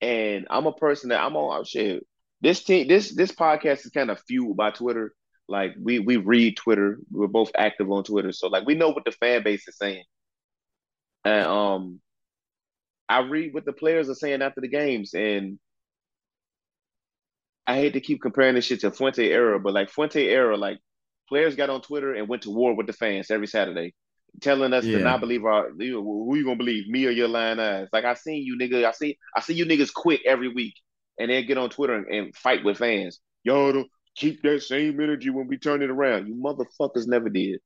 And 0.00 0.46
I'm 0.50 0.66
a 0.66 0.72
person 0.72 1.10
that 1.10 1.22
I'm 1.22 1.36
on 1.36 1.64
share. 1.64 2.00
This 2.40 2.62
team, 2.64 2.88
this 2.88 3.14
this 3.14 3.32
podcast 3.32 3.84
is 3.86 3.90
kind 3.90 4.10
of 4.10 4.20
fueled 4.28 4.56
by 4.56 4.70
Twitter. 4.70 5.14
Like 5.48 5.74
we 5.80 5.98
we 6.00 6.16
read 6.18 6.56
Twitter. 6.56 6.98
We're 7.10 7.28
both 7.28 7.50
active 7.56 7.90
on 7.90 8.04
Twitter. 8.04 8.32
So 8.32 8.48
like 8.48 8.66
we 8.66 8.74
know 8.74 8.90
what 8.90 9.04
the 9.04 9.12
fan 9.12 9.42
base 9.42 9.66
is 9.68 9.76
saying. 9.78 10.04
And 11.24 11.46
um 11.46 12.00
I 13.08 13.20
read 13.20 13.54
what 13.54 13.64
the 13.64 13.72
players 13.72 14.08
are 14.08 14.14
saying 14.14 14.42
after 14.42 14.60
the 14.60 14.68
games. 14.68 15.14
And 15.14 15.58
I 17.66 17.76
hate 17.76 17.94
to 17.94 18.00
keep 18.00 18.22
comparing 18.22 18.54
this 18.54 18.64
shit 18.64 18.80
to 18.80 18.90
Fuente 18.92 19.28
era, 19.28 19.58
but 19.58 19.74
like 19.74 19.90
Fuente 19.90 20.26
era, 20.28 20.56
like 20.56 20.78
players 21.28 21.56
got 21.56 21.70
on 21.70 21.80
Twitter 21.82 22.14
and 22.14 22.28
went 22.28 22.42
to 22.42 22.50
war 22.50 22.74
with 22.74 22.86
the 22.86 22.92
fans 22.92 23.30
every 23.30 23.46
Saturday, 23.46 23.94
telling 24.40 24.72
us 24.72 24.84
yeah. 24.84 24.98
to 24.98 25.04
not 25.04 25.20
believe 25.20 25.44
our 25.44 25.70
who 25.70 26.36
you 26.36 26.44
gonna 26.44 26.56
believe, 26.56 26.88
me 26.88 27.06
or 27.06 27.10
your 27.10 27.28
lying 27.28 27.58
eyes. 27.58 27.88
Like 27.92 28.04
I 28.04 28.14
seen 28.14 28.42
you 28.44 28.58
nigga, 28.58 28.84
I 28.84 28.92
see 28.92 29.18
I 29.36 29.40
see 29.40 29.54
you 29.54 29.66
niggas 29.66 29.92
quit 29.92 30.20
every 30.26 30.48
week 30.48 30.74
and 31.18 31.30
then 31.30 31.46
get 31.46 31.58
on 31.58 31.70
Twitter 31.70 31.94
and, 31.94 32.06
and 32.06 32.36
fight 32.36 32.64
with 32.64 32.78
fans. 32.78 33.20
Y'all 33.44 33.72
don't 33.72 33.90
keep 34.16 34.42
that 34.42 34.62
same 34.62 35.00
energy 35.00 35.30
when 35.30 35.46
we 35.46 35.58
turn 35.58 35.82
it 35.82 35.90
around. 35.90 36.26
You 36.26 36.34
motherfuckers 36.34 37.06
never 37.06 37.28
did. 37.28 37.60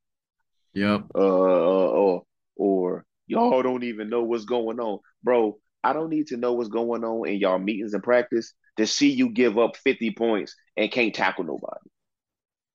Yep. 0.75 1.07
Uh, 1.14 1.18
or 1.18 2.23
or 2.57 3.05
y'all 3.27 3.62
don't 3.62 3.85
even 3.85 4.09
know 4.09 4.23
what's 4.23 4.44
going 4.44 4.81
on, 4.81 4.99
bro. 5.23 5.59
I 5.83 5.92
don't 5.92 6.11
need 6.11 6.27
to 6.29 6.37
know 6.37 6.53
what's 6.53 6.68
going 6.68 7.05
on 7.05 7.27
in 7.27 7.38
y'all 7.38 7.59
meetings 7.59 7.94
and 7.94 8.03
practice 8.03 8.53
to 8.77 8.87
see 8.87 9.11
you 9.11 9.31
give 9.31 9.59
up 9.59 9.77
50 9.77 10.11
points 10.12 10.55
and 10.77 10.90
can't 10.90 11.14
tackle 11.14 11.44
nobody. 11.44 11.89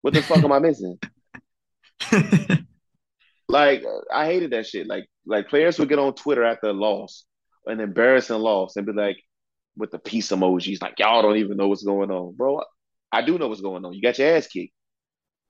What 0.06 0.14
the 0.14 0.22
fuck 0.22 0.44
am 0.44 0.52
I 0.52 0.60
missing? 0.60 1.00
like 3.50 3.84
I 4.14 4.28
hated 4.28 4.52
that 4.52 4.68
shit. 4.68 4.86
Like 4.86 5.08
like 5.26 5.50
players 5.50 5.80
would 5.80 5.90
get 5.90 5.98
on 5.98 6.14
Twitter 6.14 6.44
after 6.44 6.68
a 6.68 6.74
loss, 6.74 7.26
an 7.66 7.80
embarrassing 7.80 8.38
loss, 8.38 8.76
and 8.76 8.86
be 8.86 8.94
like 8.94 9.18
with 9.76 9.90
the 9.90 9.98
peace 9.98 10.30
emojis, 10.30 10.80
like 10.80 11.00
y'all 11.00 11.24
don't 11.24 11.38
even 11.38 11.58
know 11.58 11.70
what's 11.70 11.84
going 11.84 12.12
on, 12.12 12.36
bro. 12.36 12.62
I 13.12 13.24
do 13.24 13.40
know 13.40 13.48
what's 13.48 13.62
going 13.62 13.84
on. 13.84 13.94
You 13.94 14.02
got 14.04 14.20
your 14.20 14.38
ass 14.38 14.46
kicked. 14.46 14.74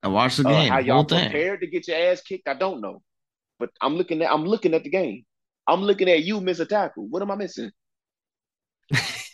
I 0.02 0.08
watched 0.08 0.38
the 0.38 0.44
game. 0.44 0.72
Uh, 0.72 0.76
how 0.76 0.80
y'all 0.80 1.04
prepared 1.04 1.60
to 1.60 1.68
get 1.68 1.90
your 1.90 1.98
ass 1.98 2.22
kicked? 2.22 2.48
I 2.48 2.54
don't 2.54 2.80
know, 2.80 3.02
but 3.60 3.72
I'm 3.82 3.98
looking 3.98 4.22
at 4.22 4.32
I'm 4.32 4.46
looking 4.46 4.74
at 4.74 4.86
the 4.86 4.90
game. 4.90 5.26
I'm 5.68 5.82
looking 5.82 6.08
at 6.10 6.24
you 6.24 6.40
miss 6.40 6.62
a 6.62 6.66
tackle. 6.66 7.06
What 7.10 7.22
am 7.22 7.32
I 7.32 7.36
missing? 7.36 7.72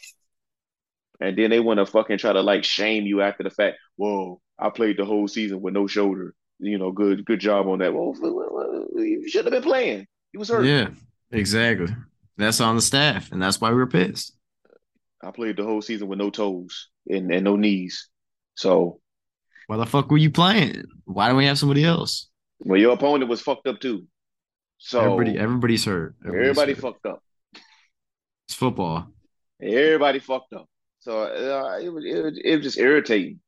and 1.21 1.37
then 1.37 1.51
they 1.51 1.59
want 1.59 1.77
to 1.77 1.85
fucking 1.85 2.17
try 2.17 2.33
to 2.33 2.41
like 2.41 2.63
shame 2.63 3.05
you 3.05 3.21
after 3.21 3.43
the 3.43 3.51
fact. 3.51 3.77
Whoa, 3.95 4.41
I 4.59 4.69
played 4.69 4.97
the 4.97 5.05
whole 5.05 5.27
season 5.27 5.61
with 5.61 5.73
no 5.73 5.87
shoulder. 5.87 6.33
You 6.59 6.77
know, 6.77 6.91
good 6.91 7.23
good 7.25 7.39
job 7.39 7.67
on 7.67 7.79
that. 7.79 7.93
Well, 7.93 8.13
you 8.95 9.29
should 9.29 9.45
have 9.45 9.53
been 9.53 9.63
playing. 9.63 10.07
He 10.31 10.37
was 10.37 10.49
hurt. 10.49 10.65
Yeah, 10.65 10.89
exactly. 11.31 11.93
That's 12.37 12.59
on 12.59 12.75
the 12.75 12.81
staff, 12.81 13.31
and 13.31 13.41
that's 13.41 13.61
why 13.61 13.69
we 13.69 13.75
were 13.75 13.87
pissed. 13.87 14.35
I 15.23 15.31
played 15.31 15.57
the 15.57 15.63
whole 15.63 15.81
season 15.81 16.07
with 16.07 16.17
no 16.17 16.31
toes 16.31 16.89
and, 17.07 17.31
and 17.31 17.43
no 17.43 17.55
knees. 17.55 18.09
So 18.55 18.99
why 19.67 19.77
the 19.77 19.85
fuck 19.85 20.09
were 20.09 20.17
you 20.17 20.31
playing? 20.31 20.85
Why 21.05 21.27
don't 21.27 21.37
we 21.37 21.45
have 21.45 21.59
somebody 21.59 21.83
else? 21.83 22.27
Well, 22.59 22.79
your 22.79 22.93
opponent 22.93 23.29
was 23.29 23.41
fucked 23.41 23.67
up 23.67 23.79
too. 23.79 24.07
So 24.79 25.13
everybody, 25.13 25.37
everybody's 25.37 25.85
hurt. 25.85 26.15
Everybody's 26.25 26.49
everybody 26.49 26.73
hurt. 26.73 26.81
fucked 26.81 27.05
up. 27.05 27.23
It's 28.47 28.55
football. 28.55 29.07
Everybody 29.61 30.19
fucked 30.19 30.53
up. 30.53 30.67
So 31.01 31.23
uh, 31.23 31.79
it 31.81 31.89
was 31.89 32.05
it 32.05 32.23
was, 32.23 32.41
it 32.43 32.55
was 32.57 32.63
just 32.63 32.77
irritating. 32.77 33.39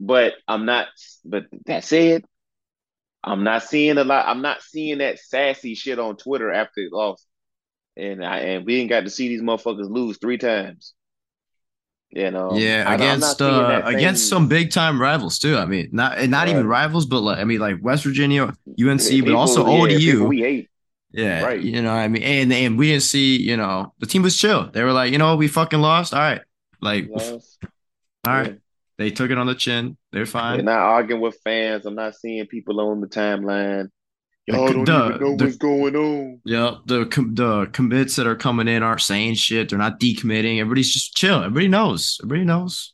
But 0.00 0.34
I'm 0.46 0.66
not. 0.66 0.88
But 1.24 1.46
that 1.66 1.84
said, 1.84 2.24
I'm 3.22 3.42
not 3.42 3.62
seeing 3.62 3.96
a 3.96 4.04
lot. 4.04 4.28
I'm 4.28 4.42
not 4.42 4.62
seeing 4.62 4.98
that 4.98 5.18
sassy 5.18 5.74
shit 5.74 5.98
on 5.98 6.16
Twitter 6.16 6.52
after 6.52 6.80
it 6.80 6.92
lost, 6.92 7.26
and 7.96 8.24
I 8.24 8.38
and 8.38 8.66
we 8.66 8.76
ain't 8.76 8.90
got 8.90 9.04
to 9.04 9.10
see 9.10 9.28
these 9.28 9.42
motherfuckers 9.42 9.90
lose 9.90 10.18
three 10.18 10.38
times. 10.38 10.94
You 12.10 12.30
know, 12.30 12.54
yeah, 12.54 12.92
against 12.92 13.42
uh, 13.42 13.82
against 13.84 14.28
some 14.28 14.46
big 14.46 14.70
time 14.70 15.00
rivals 15.00 15.38
too. 15.38 15.56
I 15.56 15.64
mean, 15.64 15.88
not 15.90 16.28
not 16.28 16.46
right. 16.46 16.50
even 16.50 16.66
rivals, 16.66 17.06
but 17.06 17.20
like 17.20 17.38
I 17.38 17.44
mean, 17.44 17.60
like 17.60 17.76
West 17.82 18.04
Virginia, 18.04 18.52
UNC, 18.78 19.00
people, 19.00 19.32
but 19.32 19.38
also 19.38 19.66
yeah, 19.66 19.96
ODU. 19.96 20.26
We 20.26 20.40
hate. 20.40 20.70
Yeah, 21.10 21.42
right. 21.44 21.60
You 21.60 21.80
know, 21.80 21.92
I 21.92 22.08
mean, 22.08 22.22
and 22.22 22.52
and 22.52 22.78
we 22.78 22.90
didn't 22.90 23.04
see. 23.04 23.40
You 23.40 23.56
know, 23.56 23.94
the 23.98 24.06
team 24.06 24.22
was 24.22 24.36
chill. 24.36 24.70
They 24.70 24.84
were 24.84 24.92
like, 24.92 25.12
you 25.12 25.18
know, 25.18 25.34
we 25.34 25.48
fucking 25.48 25.80
lost. 25.80 26.12
All 26.12 26.20
right, 26.20 26.42
like, 26.84 27.08
all 27.10 27.40
right. 28.26 28.52
Yeah. 28.52 28.58
They 28.96 29.10
took 29.10 29.30
it 29.30 29.38
on 29.38 29.46
the 29.46 29.54
chin. 29.56 29.96
They're 30.12 30.26
fine. 30.26 30.58
They're 30.58 30.64
not 30.64 30.78
arguing 30.78 31.20
with 31.20 31.38
fans. 31.42 31.84
I'm 31.84 31.96
not 31.96 32.14
seeing 32.14 32.46
people 32.46 32.80
on 32.80 33.00
the 33.00 33.08
timeline. 33.08 33.88
Y'all 34.46 34.66
don't 34.68 34.84
the, 34.84 35.06
even 35.06 35.20
know 35.20 35.36
the, 35.36 35.44
what's 35.46 35.56
going 35.56 35.96
on. 35.96 36.40
Yeah, 36.44 36.76
the 36.84 37.06
the 37.32 37.68
commits 37.72 38.16
that 38.16 38.26
are 38.26 38.36
coming 38.36 38.68
in 38.68 38.82
aren't 38.82 39.00
saying 39.00 39.34
shit. 39.34 39.70
They're 39.70 39.78
not 39.78 39.98
decommitting. 39.98 40.60
Everybody's 40.60 40.92
just 40.92 41.16
chill. 41.16 41.38
Everybody 41.38 41.68
knows. 41.68 42.20
Everybody 42.22 42.44
knows. 42.44 42.92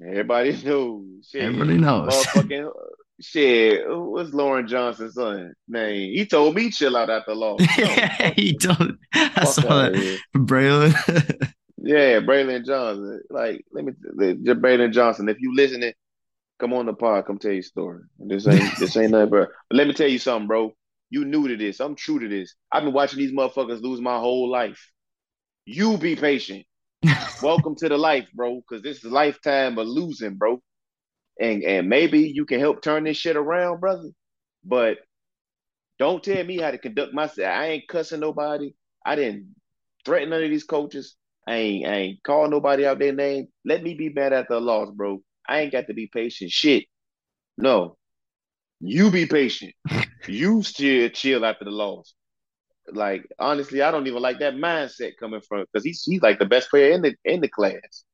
Everybody 0.00 0.52
knows. 0.64 1.28
Shit. 1.28 1.42
Everybody 1.42 1.78
knows. 1.78 2.14
Motherfucking 2.14 2.68
uh, 2.68 2.72
shit. 3.20 3.82
What's 3.88 4.32
Lauren 4.32 4.68
Johnson's 4.68 5.14
son 5.14 5.52
name? 5.68 6.12
He 6.14 6.26
told 6.26 6.54
me 6.54 6.70
chill 6.70 6.96
out 6.96 7.10
after 7.10 7.34
loss. 7.34 7.60
yeah, 7.76 8.32
he 8.36 8.56
told. 8.56 8.96
I 9.12 9.44
saw 9.44 9.90
that. 9.90 10.18
Braylon. 10.34 11.52
Yeah, 11.84 12.20
Braylon 12.20 12.64
Johnson. 12.64 13.20
Like, 13.28 13.64
let 13.72 13.84
me, 13.84 13.92
Braylon 13.92 14.92
Johnson. 14.92 15.28
If 15.28 15.40
you 15.40 15.54
listening, 15.54 15.92
come 16.60 16.72
on 16.72 16.86
the 16.86 16.94
pod. 16.94 17.26
Come 17.26 17.38
tell 17.38 17.50
your 17.50 17.62
story. 17.62 18.02
This 18.20 18.46
ain't 18.46 18.76
this 18.78 18.96
ain't 18.96 19.10
nothing, 19.10 19.30
bro. 19.30 19.46
But 19.68 19.76
let 19.76 19.88
me 19.88 19.92
tell 19.92 20.08
you 20.08 20.20
something, 20.20 20.46
bro. 20.46 20.72
You 21.10 21.24
new 21.24 21.48
to 21.48 21.56
this. 21.56 21.80
I'm 21.80 21.96
true 21.96 22.20
to 22.20 22.28
this. 22.28 22.54
I've 22.70 22.84
been 22.84 22.92
watching 22.92 23.18
these 23.18 23.32
motherfuckers 23.32 23.82
lose 23.82 24.00
my 24.00 24.18
whole 24.18 24.48
life. 24.48 24.90
You 25.66 25.98
be 25.98 26.14
patient. 26.14 26.64
Welcome 27.42 27.74
to 27.76 27.88
the 27.88 27.98
life, 27.98 28.28
bro. 28.32 28.60
Because 28.60 28.82
this 28.82 28.98
is 28.98 29.04
a 29.04 29.10
lifetime 29.10 29.76
of 29.76 29.88
losing, 29.88 30.36
bro. 30.36 30.62
And 31.40 31.64
and 31.64 31.88
maybe 31.88 32.30
you 32.32 32.44
can 32.44 32.60
help 32.60 32.80
turn 32.80 33.04
this 33.04 33.16
shit 33.16 33.36
around, 33.36 33.80
brother. 33.80 34.10
But 34.64 34.98
don't 35.98 36.22
tell 36.22 36.44
me 36.44 36.58
how 36.58 36.70
to 36.70 36.78
conduct 36.78 37.12
myself. 37.12 37.48
I 37.48 37.66
ain't 37.70 37.88
cussing 37.88 38.20
nobody. 38.20 38.72
I 39.04 39.16
didn't 39.16 39.56
threaten 40.04 40.30
none 40.30 40.44
of 40.44 40.50
these 40.50 40.64
coaches. 40.64 41.16
I 41.46 41.54
ain't, 41.56 41.86
I 41.86 41.94
ain't 41.94 42.22
call 42.22 42.48
nobody 42.48 42.86
out 42.86 42.98
their 42.98 43.12
name. 43.12 43.48
Let 43.64 43.82
me 43.82 43.94
be 43.94 44.10
mad 44.10 44.32
at 44.32 44.48
the 44.48 44.60
loss, 44.60 44.90
bro. 44.90 45.22
I 45.48 45.60
ain't 45.60 45.72
got 45.72 45.88
to 45.88 45.94
be 45.94 46.06
patient. 46.06 46.50
Shit. 46.50 46.84
No. 47.58 47.96
You 48.80 49.10
be 49.10 49.26
patient. 49.26 49.74
you 50.28 50.62
still 50.62 51.08
chill 51.10 51.44
after 51.44 51.64
the 51.64 51.70
loss. 51.70 52.14
like 52.92 53.26
honestly, 53.38 53.82
I 53.82 53.90
don't 53.90 54.06
even 54.06 54.22
like 54.22 54.38
that 54.40 54.54
mindset 54.54 55.12
coming 55.18 55.40
from 55.40 55.64
because 55.72 55.84
he's 55.84 56.02
he's 56.02 56.22
like 56.22 56.38
the 56.38 56.46
best 56.46 56.70
player 56.70 56.92
in 56.92 57.02
the 57.02 57.14
in 57.24 57.40
the 57.40 57.48
class. 57.48 58.04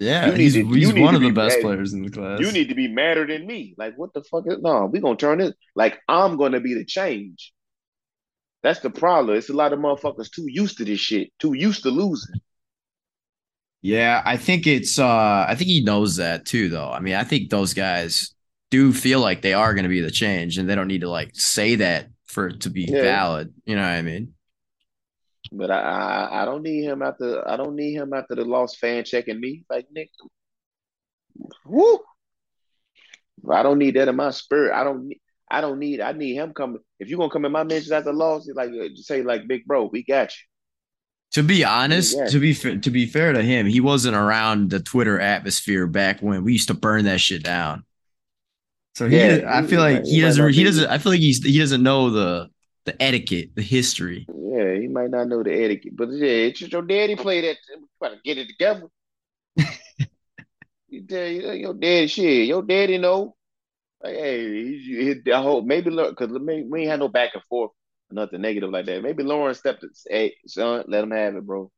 Yeah, 0.00 0.32
he's, 0.32 0.54
to, 0.54 0.66
he's 0.66 0.92
one 0.92 1.14
of 1.14 1.20
the 1.20 1.30
best 1.30 1.56
mad, 1.56 1.62
players 1.62 1.92
in 1.92 2.02
the 2.02 2.10
class. 2.10 2.40
You 2.40 2.50
need 2.50 2.68
to 2.68 2.74
be 2.74 2.88
madder 2.88 3.26
than 3.26 3.46
me. 3.46 3.74
Like, 3.78 3.96
what 3.96 4.12
the 4.12 4.22
fuck 4.24 4.44
is 4.46 4.58
no, 4.60 4.86
we 4.86 5.00
gonna 5.00 5.16
turn 5.16 5.40
it 5.40 5.54
like 5.76 5.98
I'm 6.08 6.36
gonna 6.36 6.60
be 6.60 6.74
the 6.74 6.84
change. 6.84 7.52
That's 8.62 8.80
the 8.80 8.90
problem. 8.90 9.36
It's 9.36 9.50
a 9.50 9.54
lot 9.54 9.72
of 9.72 9.78
motherfuckers 9.78 10.30
too 10.30 10.46
used 10.48 10.78
to 10.78 10.84
this 10.84 10.98
shit, 10.98 11.30
too 11.38 11.54
used 11.54 11.82
to 11.84 11.90
losing. 11.90 12.40
Yeah, 13.84 14.22
I 14.24 14.38
think 14.38 14.66
it's 14.66 14.98
uh 14.98 15.44
I 15.46 15.54
think 15.56 15.68
he 15.68 15.82
knows 15.82 16.16
that 16.16 16.46
too 16.46 16.70
though. 16.70 16.90
I 16.90 17.00
mean, 17.00 17.16
I 17.16 17.22
think 17.22 17.50
those 17.50 17.74
guys 17.74 18.34
do 18.70 18.94
feel 18.94 19.20
like 19.20 19.42
they 19.42 19.52
are 19.52 19.74
gonna 19.74 19.90
be 19.90 20.00
the 20.00 20.10
change 20.10 20.56
and 20.56 20.66
they 20.66 20.74
don't 20.74 20.88
need 20.88 21.02
to 21.02 21.10
like 21.10 21.32
say 21.34 21.74
that 21.74 22.08
for 22.24 22.46
it 22.46 22.62
to 22.62 22.70
be 22.70 22.86
yeah. 22.88 23.02
valid. 23.02 23.52
You 23.66 23.76
know 23.76 23.82
what 23.82 23.88
I 23.88 24.00
mean? 24.00 24.32
But 25.52 25.70
I, 25.70 25.80
I, 25.80 26.42
I 26.42 26.44
don't 26.46 26.62
need 26.62 26.84
him 26.84 27.02
after 27.02 27.46
I 27.46 27.58
don't 27.58 27.76
need 27.76 27.92
him 27.92 28.14
after 28.14 28.34
the 28.34 28.46
lost 28.46 28.78
fan 28.78 29.04
checking 29.04 29.38
me 29.38 29.66
like 29.68 29.86
Nick. 29.92 30.08
Woo! 31.66 31.98
I 33.50 33.62
don't 33.62 33.78
need 33.78 33.96
that 33.96 34.08
in 34.08 34.16
my 34.16 34.30
spirit. 34.30 34.72
I 34.72 34.82
don't 34.82 35.08
need. 35.08 35.20
I 35.50 35.60
don't 35.60 35.78
need. 35.78 36.00
I 36.00 36.12
need 36.12 36.36
him 36.36 36.54
coming. 36.54 36.80
If 36.98 37.10
you're 37.10 37.18
gonna 37.18 37.28
come 37.28 37.44
in 37.44 37.52
my 37.52 37.64
mentions 37.64 37.92
after 37.92 38.14
loss, 38.14 38.48
like 38.54 38.70
say 38.94 39.22
like 39.22 39.46
big 39.46 39.66
bro, 39.66 39.90
we 39.92 40.04
got 40.04 40.32
you. 40.32 40.53
To 41.34 41.42
be 41.42 41.64
honest, 41.64 42.16
to 42.30 42.38
be 42.38 42.54
fa- 42.54 42.78
to 42.78 42.90
be 42.90 43.06
fair 43.06 43.32
to 43.32 43.42
him, 43.42 43.66
he 43.66 43.80
wasn't 43.80 44.14
around 44.14 44.70
the 44.70 44.78
Twitter 44.78 45.18
atmosphere 45.18 45.88
back 45.88 46.20
when 46.20 46.44
we 46.44 46.52
used 46.52 46.68
to 46.68 46.74
burn 46.74 47.06
that 47.06 47.20
shit 47.20 47.42
down. 47.42 47.84
So 48.94 49.08
he, 49.08 49.16
yeah, 49.16 49.42
I 49.48 49.66
feel 49.66 49.80
like 49.80 50.04
he, 50.04 50.12
he 50.12 50.20
doesn't. 50.20 50.52
He 50.52 50.62
doesn't. 50.62 50.88
I 50.88 50.98
feel 50.98 51.10
like 51.10 51.20
he's 51.20 51.44
he 51.44 51.58
doesn't 51.58 51.82
know 51.82 52.10
the 52.10 52.50
the 52.84 53.02
etiquette, 53.02 53.50
the 53.56 53.62
history. 53.62 54.26
Yeah, 54.28 54.74
he 54.74 54.86
might 54.86 55.10
not 55.10 55.26
know 55.26 55.42
the 55.42 55.52
etiquette, 55.52 55.96
but 55.96 56.10
yeah, 56.12 56.46
it's 56.46 56.60
just 56.60 56.72
your 56.72 56.82
daddy 56.82 57.16
played 57.16 57.44
that. 57.44 57.56
Try 57.98 58.10
to 58.10 58.20
get 58.24 58.38
it 58.38 58.46
together. 58.46 58.86
you 60.88 61.04
tell 61.08 61.26
you, 61.26 61.50
your 61.50 61.74
daddy 61.74 62.06
shit. 62.06 62.46
Your 62.46 62.62
daddy 62.62 62.98
know. 62.98 63.34
Like, 64.00 64.14
hey, 64.14 64.78
he, 64.78 65.20
he, 65.24 65.32
I 65.32 65.42
hope 65.42 65.64
maybe 65.64 65.90
look 65.90 66.16
because 66.16 66.38
we 66.38 66.82
ain't 66.82 66.90
had 66.90 67.00
no 67.00 67.08
back 67.08 67.30
and 67.34 67.42
forth, 67.48 67.72
nothing 68.14 68.40
negative 68.40 68.70
like 68.70 68.86
that. 68.86 69.02
Maybe 69.02 69.22
Lauren 69.22 69.54
stepped. 69.54 69.84
Hey, 70.08 70.34
son, 70.46 70.84
let 70.88 71.04
him 71.04 71.10
have 71.10 71.36
it, 71.36 71.46
bro. 71.46 71.70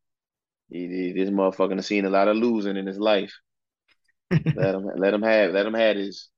He, 0.70 0.86
he, 0.86 1.12
this 1.12 1.30
motherfucker 1.30 1.76
has 1.76 1.86
seen 1.86 2.04
a 2.04 2.10
lot 2.10 2.28
of 2.28 2.36
losing 2.36 2.76
in 2.76 2.86
his 2.86 2.98
life. 2.98 3.32
let 4.30 4.74
him 4.74 4.90
let 4.96 5.14
him 5.14 5.22
have 5.22 5.52
let 5.52 5.66
him 5.66 5.74
have 5.74 5.96
his 5.96 6.28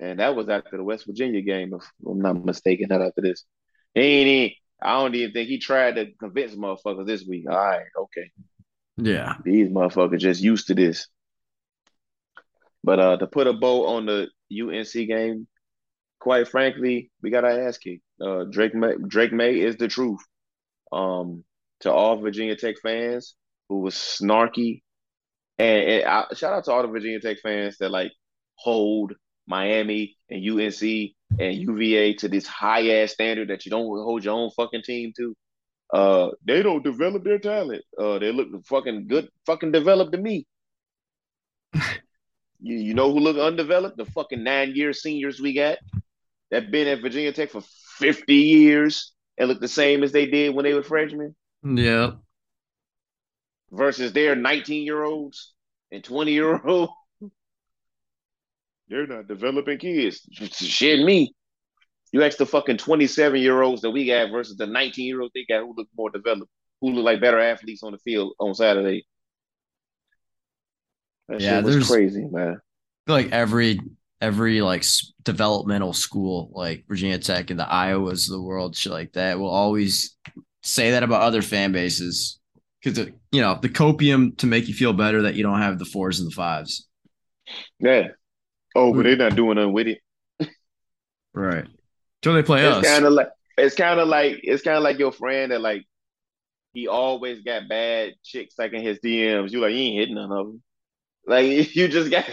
and 0.00 0.18
that 0.18 0.34
was 0.34 0.48
after 0.48 0.76
the 0.76 0.84
West 0.84 1.06
Virginia 1.06 1.40
game, 1.40 1.72
if 1.74 1.82
I'm 2.06 2.20
not 2.20 2.44
mistaken. 2.44 2.88
Not 2.90 3.02
after 3.02 3.20
this, 3.20 3.44
he 3.94 4.00
ain't. 4.00 4.28
Even, 4.28 4.56
I 4.82 5.00
don't 5.00 5.14
even 5.14 5.32
think 5.32 5.48
he 5.48 5.58
tried 5.58 5.96
to 5.96 6.12
convince 6.18 6.54
motherfuckers 6.54 7.06
this 7.06 7.24
week. 7.26 7.46
All 7.48 7.56
right, 7.56 7.86
okay. 7.96 8.30
Yeah, 8.96 9.34
these 9.44 9.68
motherfuckers 9.68 10.18
just 10.18 10.42
used 10.42 10.66
to 10.68 10.74
this. 10.74 11.06
But 12.82 12.98
uh, 12.98 13.16
to 13.18 13.26
put 13.26 13.46
a 13.46 13.52
bow 13.52 13.86
on 13.86 14.06
the 14.06 14.28
UNC 14.52 14.92
game, 14.92 15.46
quite 16.24 16.48
frankly, 16.48 17.10
we 17.22 17.28
got 17.28 17.44
our 17.44 17.68
ass 17.68 17.76
kicked. 17.76 18.02
Uh, 18.18 18.44
Drake 18.44 18.74
Maye, 18.74 18.96
Drake 19.06 19.32
Maye 19.32 19.60
is 19.60 19.76
the 19.76 19.88
truth. 19.88 20.20
Um, 20.90 21.44
to 21.80 21.92
all 21.92 22.16
Virginia 22.16 22.56
Tech 22.56 22.76
fans 22.82 23.34
who 23.68 23.80
was 23.80 23.94
snarky, 23.94 24.80
and, 25.58 25.82
and 25.90 26.04
I, 26.04 26.24
shout 26.34 26.54
out 26.54 26.64
to 26.64 26.72
all 26.72 26.80
the 26.80 26.88
Virginia 26.88 27.20
Tech 27.20 27.40
fans 27.42 27.76
that 27.78 27.90
like 27.90 28.10
hold 28.54 29.12
Miami 29.46 30.16
and 30.30 30.42
UNC 30.42 30.82
and 31.38 31.56
UVA 31.56 32.14
to 32.14 32.28
this 32.28 32.46
high 32.46 33.02
ass 33.02 33.12
standard 33.12 33.48
that 33.48 33.66
you 33.66 33.70
don't 33.70 33.84
hold 33.84 34.24
your 34.24 34.34
own 34.34 34.50
fucking 34.56 34.82
team 34.82 35.12
to. 35.18 35.36
Uh, 35.92 36.30
they 36.46 36.62
don't 36.62 36.82
develop 36.82 37.22
their 37.22 37.38
talent. 37.38 37.82
Uh, 38.00 38.18
they 38.18 38.32
look 38.32 38.48
fucking 38.64 39.08
good, 39.08 39.28
fucking 39.44 39.72
developed 39.72 40.12
to 40.12 40.18
me. 40.18 40.46
you, 41.74 42.76
you 42.78 42.94
know 42.94 43.12
who 43.12 43.20
look 43.20 43.36
undeveloped? 43.36 43.98
The 43.98 44.06
fucking 44.06 44.42
nine 44.42 44.74
year 44.74 44.94
seniors 44.94 45.38
we 45.38 45.52
got 45.52 45.76
that 46.50 46.70
been 46.70 46.88
at 46.88 47.00
Virginia 47.00 47.32
Tech 47.32 47.50
for 47.50 47.62
50 47.98 48.34
years 48.34 49.12
and 49.38 49.48
look 49.48 49.60
the 49.60 49.68
same 49.68 50.02
as 50.02 50.12
they 50.12 50.26
did 50.26 50.54
when 50.54 50.64
they 50.64 50.74
were 50.74 50.82
freshmen. 50.82 51.34
Yeah. 51.62 52.12
Versus 53.70 54.12
their 54.12 54.36
19 54.36 54.84
year 54.84 55.02
olds 55.02 55.52
and 55.90 56.04
20 56.04 56.32
year 56.32 56.60
olds. 56.64 56.92
They're 58.88 59.06
not 59.06 59.26
developing 59.26 59.78
kids. 59.78 60.20
Shit, 60.30 61.04
me. 61.04 61.34
You 62.12 62.22
ask 62.22 62.36
the 62.36 62.46
fucking 62.46 62.76
27 62.76 63.40
year 63.40 63.62
olds 63.62 63.82
that 63.82 63.90
we 63.90 64.06
got 64.06 64.30
versus 64.30 64.56
the 64.56 64.66
19 64.66 65.06
year 65.06 65.20
olds 65.20 65.32
they 65.34 65.44
got 65.48 65.62
who 65.62 65.74
look 65.76 65.88
more 65.96 66.10
developed, 66.10 66.50
who 66.80 66.90
look 66.90 67.04
like 67.04 67.20
better 67.20 67.40
athletes 67.40 67.82
on 67.82 67.92
the 67.92 67.98
field 67.98 68.34
on 68.38 68.54
Saturday. 68.54 69.04
That 71.28 71.40
yeah, 71.40 71.56
shit 71.56 71.64
was 71.64 71.88
crazy, 71.88 72.26
man. 72.30 72.58
I 72.58 73.06
feel 73.06 73.16
like 73.16 73.32
every 73.32 73.80
every 74.24 74.60
like 74.60 74.84
developmental 75.22 75.92
school, 75.92 76.50
like 76.52 76.84
Virginia 76.88 77.18
Tech 77.18 77.50
and 77.50 77.58
the 77.58 77.64
Iowas 77.64 78.26
of 78.26 78.32
the 78.32 78.42
world, 78.42 78.76
shit 78.76 78.92
like 78.92 79.12
that, 79.12 79.38
will 79.38 79.50
always 79.50 80.16
say 80.62 80.92
that 80.92 81.02
about 81.02 81.22
other 81.22 81.42
fan 81.42 81.72
bases 81.72 82.40
because 82.82 82.98
uh, 82.98 83.06
you 83.32 83.40
know 83.40 83.58
the 83.60 83.68
copium 83.68 84.36
to 84.38 84.46
make 84.46 84.68
you 84.68 84.74
feel 84.74 84.92
better 84.92 85.22
that 85.22 85.34
you 85.34 85.42
don't 85.42 85.60
have 85.60 85.78
the 85.78 85.84
fours 85.84 86.20
and 86.20 86.30
the 86.30 86.34
fives. 86.34 86.88
Yeah, 87.78 88.08
Oh, 88.74 88.92
but 88.92 89.00
mm. 89.00 89.04
they're 89.04 89.28
not 89.28 89.36
doing 89.36 89.56
nothing 89.56 89.72
with 89.72 89.86
it. 89.86 90.00
right. 91.32 91.66
Till 92.22 92.34
they 92.34 92.42
play 92.42 92.66
it's 92.66 92.78
us. 92.78 92.86
Kind 92.86 93.04
of 93.04 93.12
like 93.12 93.28
it's 93.56 93.74
kind 93.76 94.00
of 94.00 94.08
like 94.08 94.40
it's 94.42 94.62
kind 94.62 94.76
of 94.76 94.82
like 94.82 94.98
your 94.98 95.12
friend 95.12 95.52
that 95.52 95.60
like 95.60 95.84
he 96.72 96.88
always 96.88 97.42
got 97.42 97.68
bad 97.68 98.14
chicks 98.24 98.54
like 98.58 98.72
in 98.72 98.82
his 98.82 98.98
DMs. 98.98 99.52
You 99.52 99.60
like 99.60 99.72
you 99.72 99.78
ain't 99.78 99.98
hitting 99.98 100.14
none 100.16 100.32
of 100.32 100.46
them. 100.46 100.62
Like 101.26 101.46
you 101.76 101.88
just 101.88 102.10
got. 102.10 102.24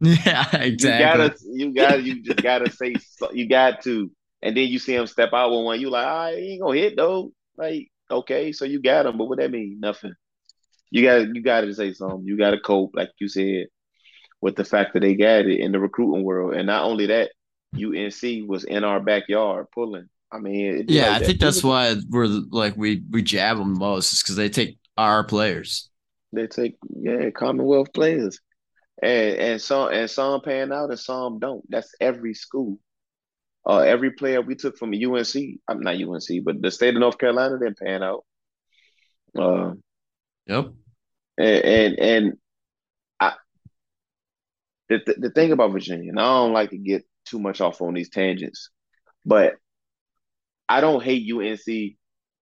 Yeah, 0.24 0.56
exactly. 0.56 0.76
You 0.78 0.94
gotta, 0.94 1.36
you 1.44 1.74
gotta, 1.74 2.02
you 2.02 2.22
just 2.22 2.42
gotta 2.42 2.70
say, 2.70 2.94
you 3.32 3.48
got 3.48 3.82
to, 3.82 4.10
and 4.42 4.56
then 4.56 4.68
you 4.68 4.78
see 4.78 4.94
him 4.94 5.08
step 5.08 5.32
out 5.32 5.50
with 5.50 5.64
one. 5.64 5.80
You 5.80 5.90
like, 5.90 6.06
I 6.06 6.34
right, 6.34 6.38
ain't 6.38 6.62
gonna 6.62 6.78
hit 6.78 6.96
though. 6.96 7.32
Like, 7.56 7.88
okay, 8.10 8.52
so 8.52 8.64
you 8.64 8.80
got 8.80 9.06
him, 9.06 9.18
but 9.18 9.24
what 9.24 9.38
that 9.38 9.50
mean? 9.50 9.78
Nothing. 9.80 10.14
You 10.90 11.02
got, 11.02 11.34
you 11.34 11.42
got 11.42 11.62
to 11.62 11.74
say 11.74 11.92
something. 11.92 12.24
You 12.24 12.38
got 12.38 12.52
to 12.52 12.60
cope, 12.60 12.92
like 12.94 13.10
you 13.18 13.28
said 13.28 13.66
with 14.40 14.56
the 14.56 14.64
fact 14.64 14.94
that 14.94 15.00
they 15.00 15.14
got 15.14 15.46
it 15.46 15.60
in 15.60 15.72
the 15.72 15.78
recruiting 15.78 16.24
world. 16.24 16.54
And 16.54 16.66
not 16.66 16.84
only 16.84 17.06
that, 17.06 17.30
UNC 17.74 18.48
was 18.48 18.64
in 18.64 18.84
our 18.84 19.00
backyard 19.00 19.66
pulling. 19.74 20.08
I 20.30 20.38
mean, 20.38 20.84
yeah, 20.88 21.10
like 21.10 21.22
I 21.22 21.26
think 21.26 21.40
that's 21.40 21.64
why 21.64 21.96
we're 22.08 22.26
like 22.26 22.76
we 22.76 23.02
we 23.10 23.22
jab 23.22 23.56
them 23.56 23.78
most 23.78 24.12
is 24.12 24.22
because 24.22 24.36
they 24.36 24.50
take 24.50 24.78
our 24.96 25.24
players. 25.24 25.88
They 26.32 26.46
take 26.46 26.76
yeah 26.90 27.30
Commonwealth 27.30 27.92
players, 27.94 28.38
and 29.02 29.36
and 29.36 29.60
some 29.60 29.92
and 29.92 30.10
some 30.10 30.40
pan 30.40 30.72
out 30.72 30.90
and 30.90 30.98
some 30.98 31.38
don't. 31.38 31.64
That's 31.70 31.94
every 32.00 32.34
school. 32.34 32.78
Uh, 33.66 33.80
every 33.80 34.12
player 34.12 34.40
we 34.40 34.54
took 34.54 34.78
from 34.78 34.94
UNC, 34.94 35.34
I'm 35.68 35.80
not 35.80 35.96
UNC, 35.96 36.44
but 36.44 36.62
the 36.62 36.70
state 36.70 36.94
of 36.94 37.00
North 37.00 37.18
Carolina 37.18 37.58
didn't 37.58 37.78
pan 37.78 38.02
out. 38.02 38.24
Uh, 39.38 39.72
yep. 40.46 40.68
And 41.36 41.64
and, 41.64 41.98
and 41.98 42.32
the, 44.88 45.00
the, 45.04 45.14
the 45.18 45.30
thing 45.30 45.52
about 45.52 45.72
Virginia, 45.72 46.10
and 46.10 46.18
I 46.18 46.24
don't 46.24 46.52
like 46.52 46.70
to 46.70 46.78
get 46.78 47.04
too 47.26 47.38
much 47.38 47.60
off 47.60 47.82
on 47.82 47.94
these 47.94 48.08
tangents, 48.08 48.70
but 49.24 49.56
I 50.68 50.80
don't 50.80 51.02
hate 51.02 51.30
UNC. 51.30 51.96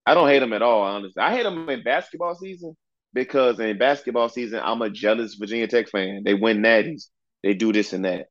I 0.06 0.14
don't 0.14 0.28
hate 0.28 0.38
them 0.38 0.52
at 0.52 0.62
all, 0.62 0.82
honestly. 0.82 1.20
I 1.20 1.34
hate 1.34 1.42
them 1.42 1.68
in 1.68 1.82
basketball 1.82 2.36
season 2.36 2.76
because 3.16 3.58
in 3.60 3.78
basketball 3.78 4.28
season, 4.28 4.60
I'm 4.62 4.82
a 4.82 4.90
jealous 4.90 5.34
Virginia 5.34 5.66
Tech 5.68 5.88
fan. 5.90 6.22
They 6.24 6.34
win 6.34 6.62
natties, 6.62 7.08
they 7.42 7.54
do 7.54 7.72
this 7.72 7.92
and 7.94 8.04
that. 8.04 8.28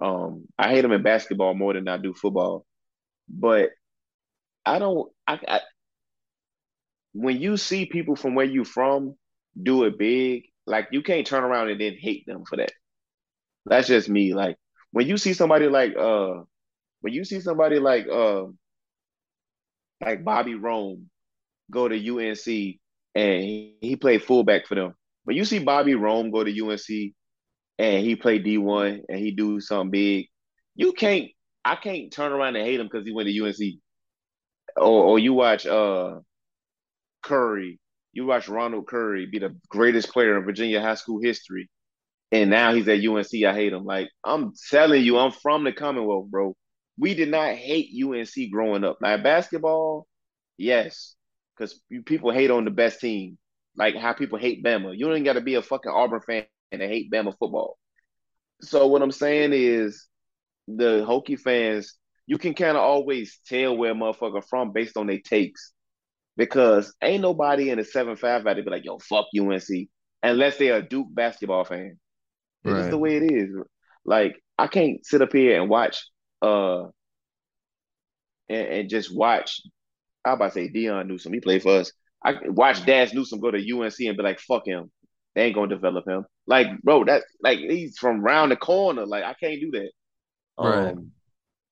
Um, 0.00 0.46
I 0.58 0.70
hate 0.70 0.82
them 0.82 0.92
in 0.92 1.02
basketball 1.02 1.54
more 1.54 1.74
than 1.74 1.88
I 1.88 1.98
do 1.98 2.14
football, 2.14 2.66
but 3.28 3.70
I 4.64 4.78
don't. 4.78 5.10
I, 5.26 5.40
I 5.48 5.60
when 7.12 7.40
you 7.40 7.56
see 7.56 7.86
people 7.86 8.16
from 8.16 8.34
where 8.34 8.46
you 8.46 8.64
from 8.64 9.14
do 9.60 9.84
it 9.84 9.98
big, 9.98 10.44
like 10.66 10.88
you 10.92 11.02
can't 11.02 11.26
turn 11.26 11.44
around 11.44 11.70
and 11.70 11.80
then 11.80 11.94
hate 11.98 12.24
them 12.26 12.44
for 12.48 12.56
that. 12.56 12.72
That's 13.66 13.88
just 13.88 14.08
me. 14.08 14.34
Like 14.34 14.56
when 14.92 15.06
you 15.08 15.16
see 15.18 15.32
somebody 15.34 15.68
like 15.68 15.96
uh 15.96 16.42
when 17.00 17.12
you 17.14 17.24
see 17.24 17.40
somebody 17.40 17.78
like 17.78 18.06
uh 18.08 18.44
like 20.00 20.24
Bobby 20.24 20.54
Rome 20.54 21.08
go 21.70 21.88
to 21.88 21.96
UNC 21.96 22.80
and 23.16 23.42
he, 23.42 23.76
he 23.80 23.96
played 23.96 24.22
fullback 24.22 24.66
for 24.66 24.76
them. 24.76 24.94
But 25.24 25.34
you 25.36 25.44
see 25.44 25.58
Bobby 25.60 25.94
Rome 25.94 26.30
go 26.30 26.44
to 26.44 26.66
UNC 26.66 27.14
and 27.78 28.04
he 28.06 28.16
play 28.16 28.38
D1 28.38 29.02
and 29.08 29.18
he 29.18 29.32
do 29.32 29.60
something 29.60 29.90
big, 29.90 30.26
you 30.76 30.92
can't 30.92 31.28
I 31.64 31.76
can't 31.76 32.12
turn 32.12 32.32
around 32.32 32.56
and 32.56 32.66
hate 32.66 32.80
him 32.80 32.86
because 32.90 33.06
he 33.06 33.12
went 33.12 33.28
to 33.28 33.44
UNC. 33.44 33.80
Or 34.76 35.04
or 35.04 35.18
you 35.18 35.34
watch 35.34 35.66
uh 35.66 36.20
Curry, 37.22 37.80
you 38.12 38.26
watch 38.26 38.48
Ronald 38.48 38.86
Curry 38.88 39.26
be 39.26 39.38
the 39.40 39.56
greatest 39.68 40.10
player 40.10 40.38
in 40.38 40.44
Virginia 40.44 40.80
high 40.82 40.94
school 40.94 41.20
history 41.22 41.68
and 42.32 42.50
now 42.50 42.74
he's 42.74 42.88
at 42.88 43.04
UNC. 43.04 43.44
I 43.46 43.54
hate 43.54 43.72
him. 43.72 43.84
Like 43.84 44.10
I'm 44.24 44.52
telling 44.70 45.04
you, 45.04 45.18
I'm 45.18 45.32
from 45.32 45.64
the 45.64 45.72
Commonwealth, 45.72 46.28
bro. 46.30 46.54
We 46.98 47.14
did 47.14 47.30
not 47.30 47.54
hate 47.54 47.90
UNC 48.02 48.50
growing 48.52 48.84
up. 48.84 48.98
Like 49.00 49.22
basketball, 49.22 50.06
Yes, 50.58 51.14
because 51.56 51.80
people 52.04 52.30
hate 52.32 52.50
on 52.50 52.64
the 52.64 52.70
best 52.70 53.00
team, 53.00 53.38
like 53.76 53.96
how 53.96 54.12
people 54.12 54.38
hate 54.38 54.64
Bama. 54.64 54.96
You 54.96 55.08
don't 55.08 55.24
got 55.24 55.34
to 55.34 55.40
be 55.40 55.54
a 55.54 55.62
fucking 55.62 55.90
Auburn 55.92 56.20
fan 56.20 56.44
and 56.72 56.82
hate 56.82 57.10
Bama 57.10 57.34
football. 57.38 57.78
So 58.62 58.86
what 58.86 59.02
I'm 59.02 59.12
saying 59.12 59.52
is, 59.52 60.06
the 60.68 61.04
Hokie 61.06 61.38
fans, 61.38 61.94
you 62.26 62.38
can 62.38 62.54
kind 62.54 62.76
of 62.76 62.82
always 62.82 63.38
tell 63.46 63.76
where 63.76 63.92
a 63.92 63.94
motherfucker 63.94 64.44
from 64.44 64.72
based 64.72 64.96
on 64.96 65.06
their 65.06 65.20
takes, 65.20 65.72
because 66.36 66.94
ain't 67.02 67.22
nobody 67.22 67.70
in 67.70 67.78
the 67.78 67.84
seven 67.84 68.16
five 68.16 68.42
about 68.42 68.54
to 68.54 68.62
be 68.62 68.70
like, 68.70 68.84
yo, 68.84 68.98
fuck 68.98 69.26
UNC, 69.38 69.88
unless 70.22 70.58
they're 70.58 70.76
a 70.78 70.88
Duke 70.88 71.08
basketball 71.10 71.64
fan. 71.64 71.98
It's 72.64 72.74
Right. 72.74 72.78
just 72.78 72.90
the 72.90 72.98
way 72.98 73.16
it 73.16 73.32
is. 73.32 73.50
Like 74.04 74.36
I 74.58 74.66
can't 74.66 75.04
sit 75.06 75.22
up 75.22 75.32
here 75.32 75.60
and 75.60 75.70
watch 75.70 76.04
uh 76.42 76.84
and, 78.48 78.68
and 78.68 78.90
just 78.90 79.14
watch. 79.14 79.60
I 80.26 80.34
about 80.34 80.48
to 80.48 80.52
say 80.52 80.68
Dion 80.68 81.08
Newsom. 81.08 81.34
He 81.34 81.40
played 81.40 81.62
for 81.62 81.78
us. 81.80 81.92
I 82.24 82.34
watch 82.48 82.84
Dazz 82.86 83.14
Newsome 83.14 83.40
go 83.40 83.52
to 83.52 83.58
UNC 83.58 84.08
and 84.08 84.18
be 84.18 84.24
like, 84.24 84.40
"Fuck 84.40 84.66
him. 84.66 84.92
They 85.34 85.44
ain't 85.46 85.56
gonna 85.56 85.68
develop 85.68 86.08
him." 86.08 86.26
Like, 86.46 86.68
bro, 86.82 87.04
that 87.06 87.24
like 87.42 87.60
he's 87.60 87.98
from 87.98 88.22
round 88.22 88.52
the 88.52 88.56
corner. 88.56 89.06
Like, 89.06 89.24
I 89.24 89.34
can't 89.34 89.60
do 89.60 89.72
that. 89.72 89.92
Right. 90.58 90.96
Um, 90.98 91.12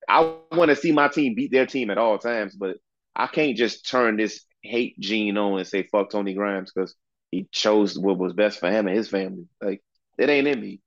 I 0.09 0.37
want 0.53 0.71
to 0.71 0.77
see 0.77 0.93
my 0.93 1.09
team 1.09 1.35
beat 1.35 1.53
their 1.53 1.67
team 1.67 1.91
at 1.91 1.99
all 1.99 2.19
times, 2.19 2.57
but 2.57 2.79
I 3.17 3.27
can't 3.29 3.57
just 3.57 3.89
turn 3.89 4.17
this 4.17 4.45
hate 4.63 4.99
gene 5.01 5.39
on 5.39 5.59
and 5.59 5.69
say 5.69 5.85
fuck 5.85 6.11
Tony 6.11 6.35
Grimes 6.35 6.73
because 6.75 6.95
he 7.33 7.49
chose 7.53 7.99
what 7.99 8.19
was 8.19 8.35
best 8.35 8.61
for 8.61 8.71
him 8.71 8.87
and 8.89 8.97
his 8.97 9.09
family. 9.09 9.47
Like, 9.63 9.83
it 10.19 10.31
ain't 10.31 10.49
in 10.49 10.61
me. 10.61 10.83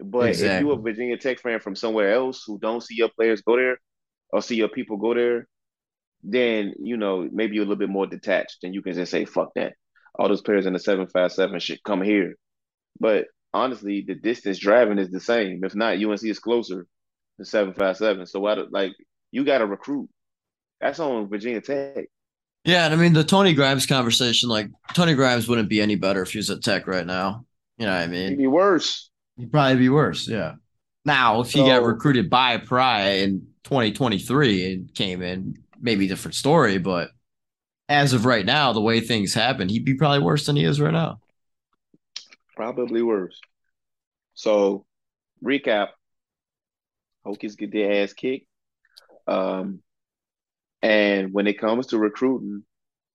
But 0.00 0.40
if 0.40 0.58
Exactly. 0.58 0.58
you 0.58 0.72
a 0.72 0.80
Virginia 0.80 1.16
Tech 1.16 1.40
fan 1.40 1.60
from 1.60 1.76
somewhere 1.76 2.12
else 2.12 2.44
who 2.46 2.58
don't 2.58 2.82
see 2.82 2.96
your 2.96 3.10
players 3.10 3.42
go 3.42 3.56
there 3.56 3.78
or 4.30 4.42
see 4.42 4.56
your 4.56 4.68
people 4.68 4.96
go 4.98 5.14
there, 5.14 5.48
then 6.22 6.74
you 6.78 6.96
know 6.96 7.28
maybe 7.32 7.54
you're 7.54 7.64
a 7.64 7.66
little 7.66 7.78
bit 7.78 7.88
more 7.88 8.06
detached 8.06 8.58
and 8.62 8.74
you 8.74 8.82
can 8.82 8.94
just 8.94 9.10
say 9.10 9.24
fuck 9.24 9.50
that. 9.56 9.74
All 10.18 10.28
those 10.28 10.42
players 10.42 10.66
in 10.66 10.72
the 10.72 10.78
seven 10.78 11.06
five 11.06 11.32
seven 11.32 11.58
should 11.58 11.82
come 11.82 12.02
here. 12.02 12.34
But 13.00 13.26
honestly, 13.54 14.04
the 14.06 14.14
distance 14.14 14.58
driving 14.58 14.98
is 14.98 15.10
the 15.10 15.20
same. 15.20 15.64
If 15.64 15.74
not, 15.74 16.02
UNC 16.02 16.24
is 16.24 16.38
closer 16.38 16.86
than 17.38 17.44
seven 17.46 17.74
five 17.74 17.96
seven. 17.96 18.26
So 18.26 18.40
why 18.40 18.54
do- 18.56 18.68
like 18.70 18.92
you 19.30 19.44
got 19.44 19.58
to 19.58 19.66
recruit? 19.66 20.08
That's 20.80 21.00
on 21.00 21.28
Virginia 21.28 21.60
Tech. 21.60 22.06
Yeah, 22.64 22.84
and 22.84 22.94
I 22.94 22.96
mean 22.96 23.12
the 23.12 23.24
Tony 23.24 23.54
Grimes 23.54 23.86
conversation, 23.86 24.48
like 24.48 24.68
Tony 24.94 25.14
Grimes 25.14 25.48
wouldn't 25.48 25.68
be 25.68 25.80
any 25.80 25.96
better 25.96 26.22
if 26.22 26.32
he 26.32 26.38
was 26.38 26.50
at 26.50 26.62
Tech 26.62 26.86
right 26.86 27.06
now. 27.06 27.44
You 27.78 27.86
know 27.86 27.92
what 27.92 28.02
I 28.02 28.06
mean? 28.06 28.26
It'd 28.26 28.38
be 28.38 28.46
worse. 28.46 29.10
He'd 29.36 29.50
probably 29.50 29.76
be 29.76 29.88
worse. 29.88 30.28
Yeah. 30.28 30.54
Now, 31.04 31.40
if 31.40 31.50
he 31.50 31.60
got 31.60 31.82
recruited 31.82 32.30
by 32.30 32.58
Pry 32.58 33.02
in 33.22 33.48
2023 33.64 34.72
and 34.72 34.94
came 34.94 35.22
in, 35.22 35.56
maybe 35.82 36.08
different 36.08 36.34
story. 36.34 36.78
But 36.78 37.10
as 37.88 38.14
of 38.14 38.24
right 38.24 38.46
now, 38.46 38.72
the 38.72 38.80
way 38.80 39.00
things 39.00 39.34
happen, 39.34 39.68
he'd 39.68 39.84
be 39.84 39.94
probably 39.94 40.20
worse 40.20 40.46
than 40.46 40.56
he 40.56 40.64
is 40.64 40.80
right 40.80 40.92
now. 40.92 41.20
Probably 42.56 43.02
worse. 43.02 43.38
So, 44.34 44.86
recap: 45.44 45.88
Hokies 47.26 47.56
get 47.56 47.72
their 47.72 48.02
ass 48.02 48.12
kicked. 48.14 48.46
Um, 49.26 49.80
and 50.80 51.32
when 51.32 51.46
it 51.46 51.60
comes 51.60 51.88
to 51.88 51.98
recruiting, 51.98 52.64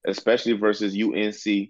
especially 0.05 0.53
versus 0.53 0.95
UNC, 0.95 1.70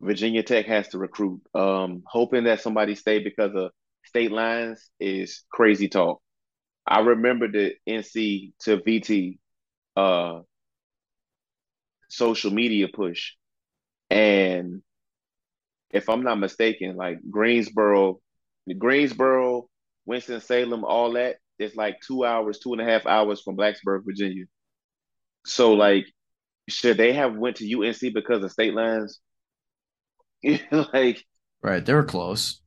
Virginia 0.00 0.42
Tech 0.42 0.66
has 0.66 0.88
to 0.88 0.98
recruit. 0.98 1.40
Um, 1.54 2.02
hoping 2.06 2.44
that 2.44 2.60
somebody 2.60 2.94
stay 2.94 3.20
because 3.20 3.54
of 3.54 3.70
state 4.04 4.32
lines 4.32 4.90
is 4.98 5.44
crazy 5.52 5.88
talk. 5.88 6.20
I 6.86 7.00
remember 7.00 7.48
the 7.50 7.74
NC 7.88 8.52
to 8.60 8.78
VT 8.78 9.38
uh, 9.96 10.40
social 12.08 12.50
media 12.50 12.88
push, 12.92 13.32
and 14.10 14.82
if 15.90 16.08
I'm 16.08 16.22
not 16.22 16.38
mistaken, 16.38 16.96
like 16.96 17.18
Greensboro, 17.30 18.20
Greensboro, 18.78 19.68
Winston 20.06 20.40
Salem, 20.40 20.84
all 20.84 21.12
that, 21.12 21.36
it's 21.58 21.76
like 21.76 22.00
two 22.00 22.24
hours, 22.24 22.58
two 22.58 22.72
and 22.72 22.80
a 22.82 22.84
half 22.84 23.06
hours 23.06 23.42
from 23.42 23.56
Blacksburg, 23.56 24.04
Virginia. 24.04 24.44
So 25.46 25.74
like, 25.74 26.06
should 26.68 26.96
they 26.96 27.12
have 27.12 27.36
went 27.36 27.56
to 27.56 27.72
UNC 27.88 28.14
because 28.14 28.42
of 28.44 28.52
state 28.52 28.74
lines? 28.74 29.20
like 30.72 31.24
Right. 31.62 31.84
They 31.84 31.94
were 31.94 32.04
close. 32.04 32.60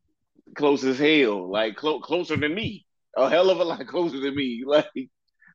close 0.55 0.84
as 0.84 0.99
hell, 0.99 1.49
like 1.51 1.76
clo- 1.76 1.99
closer 2.01 2.38
than 2.38 2.53
me, 2.55 2.84
a 3.18 3.30
hell 3.30 3.49
of 3.49 3.59
a 3.59 3.63
lot 3.63 3.86
closer 3.88 4.20
than 4.20 4.36
me. 4.36 4.63
Like 4.68 4.88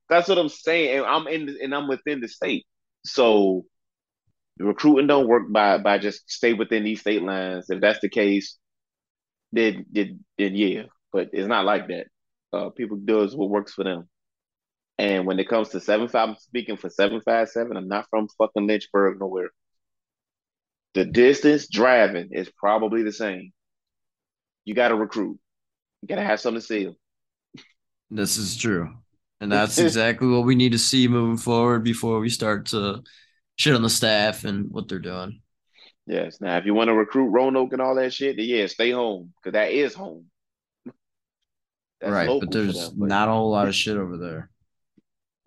that's 0.08 0.28
what 0.28 0.38
I'm 0.38 0.48
saying, 0.48 0.98
and 0.98 1.06
I'm 1.06 1.28
in 1.28 1.56
and 1.62 1.74
I'm 1.74 1.88
within 1.88 2.20
the 2.20 2.28
state, 2.28 2.66
so 3.04 3.64
recruiting 4.58 5.06
don't 5.06 5.28
work 5.28 5.52
by 5.52 5.78
by 5.78 5.98
just 5.98 6.30
stay 6.30 6.52
within 6.54 6.84
these 6.84 7.00
state 7.00 7.22
lines. 7.22 7.66
If 7.70 7.80
that's 7.80 8.00
the 8.00 8.08
case, 8.08 8.58
then 9.52 9.86
then, 9.92 10.24
then 10.38 10.54
yeah, 10.56 10.84
but 11.12 11.30
it's 11.32 11.48
not 11.48 11.64
like 11.64 11.88
that. 11.88 12.06
Uh, 12.52 12.70
people 12.70 12.96
does 12.98 13.36
what 13.36 13.50
works 13.50 13.72
for 13.74 13.84
them. 13.84 14.08
And 14.98 15.26
when 15.26 15.38
it 15.38 15.48
comes 15.48 15.70
to 15.70 15.80
seven 15.80 16.08
five, 16.08 16.30
I'm 16.30 16.36
speaking 16.36 16.76
for 16.76 16.90
seven 16.90 17.20
five 17.22 17.48
seven. 17.48 17.76
I'm 17.76 17.88
not 17.88 18.06
from 18.10 18.28
fucking 18.38 18.66
Lynchburg 18.66 19.18
nowhere. 19.20 19.50
The 20.94 21.04
distance 21.04 21.68
driving 21.68 22.30
is 22.32 22.50
probably 22.58 23.02
the 23.02 23.12
same. 23.12 23.52
You 24.64 24.74
got 24.74 24.88
to 24.88 24.96
recruit. 24.96 25.38
You 26.02 26.08
got 26.08 26.16
to 26.16 26.22
have 26.24 26.40
something 26.40 26.60
to 26.60 26.66
sell. 26.66 26.94
This 28.10 28.36
is 28.36 28.56
true. 28.56 28.92
And 29.40 29.50
that's 29.50 29.78
exactly 29.78 30.28
what 30.28 30.44
we 30.44 30.54
need 30.54 30.72
to 30.72 30.78
see 30.78 31.08
moving 31.08 31.38
forward 31.38 31.82
before 31.82 32.20
we 32.20 32.28
start 32.28 32.66
to 32.66 33.02
shit 33.56 33.74
on 33.74 33.82
the 33.82 33.88
staff 33.90 34.44
and 34.44 34.70
what 34.70 34.88
they're 34.88 34.98
doing. 34.98 35.40
Yes. 36.06 36.40
Now, 36.40 36.58
if 36.58 36.66
you 36.66 36.74
want 36.74 36.88
to 36.88 36.94
recruit 36.94 37.30
Roanoke 37.30 37.72
and 37.72 37.80
all 37.80 37.94
that 37.94 38.12
shit, 38.12 38.36
then 38.36 38.46
yeah, 38.46 38.66
stay 38.66 38.90
home 38.90 39.32
because 39.36 39.54
that 39.54 39.70
is 39.70 39.94
home. 39.94 40.26
That's 42.00 42.12
right. 42.12 42.40
But 42.40 42.50
there's 42.50 42.90
them, 42.90 42.98
but- 42.98 43.08
not 43.08 43.28
a 43.28 43.32
whole 43.32 43.50
lot 43.50 43.68
of 43.68 43.74
shit 43.74 43.96
over 43.96 44.16
there. 44.16 44.50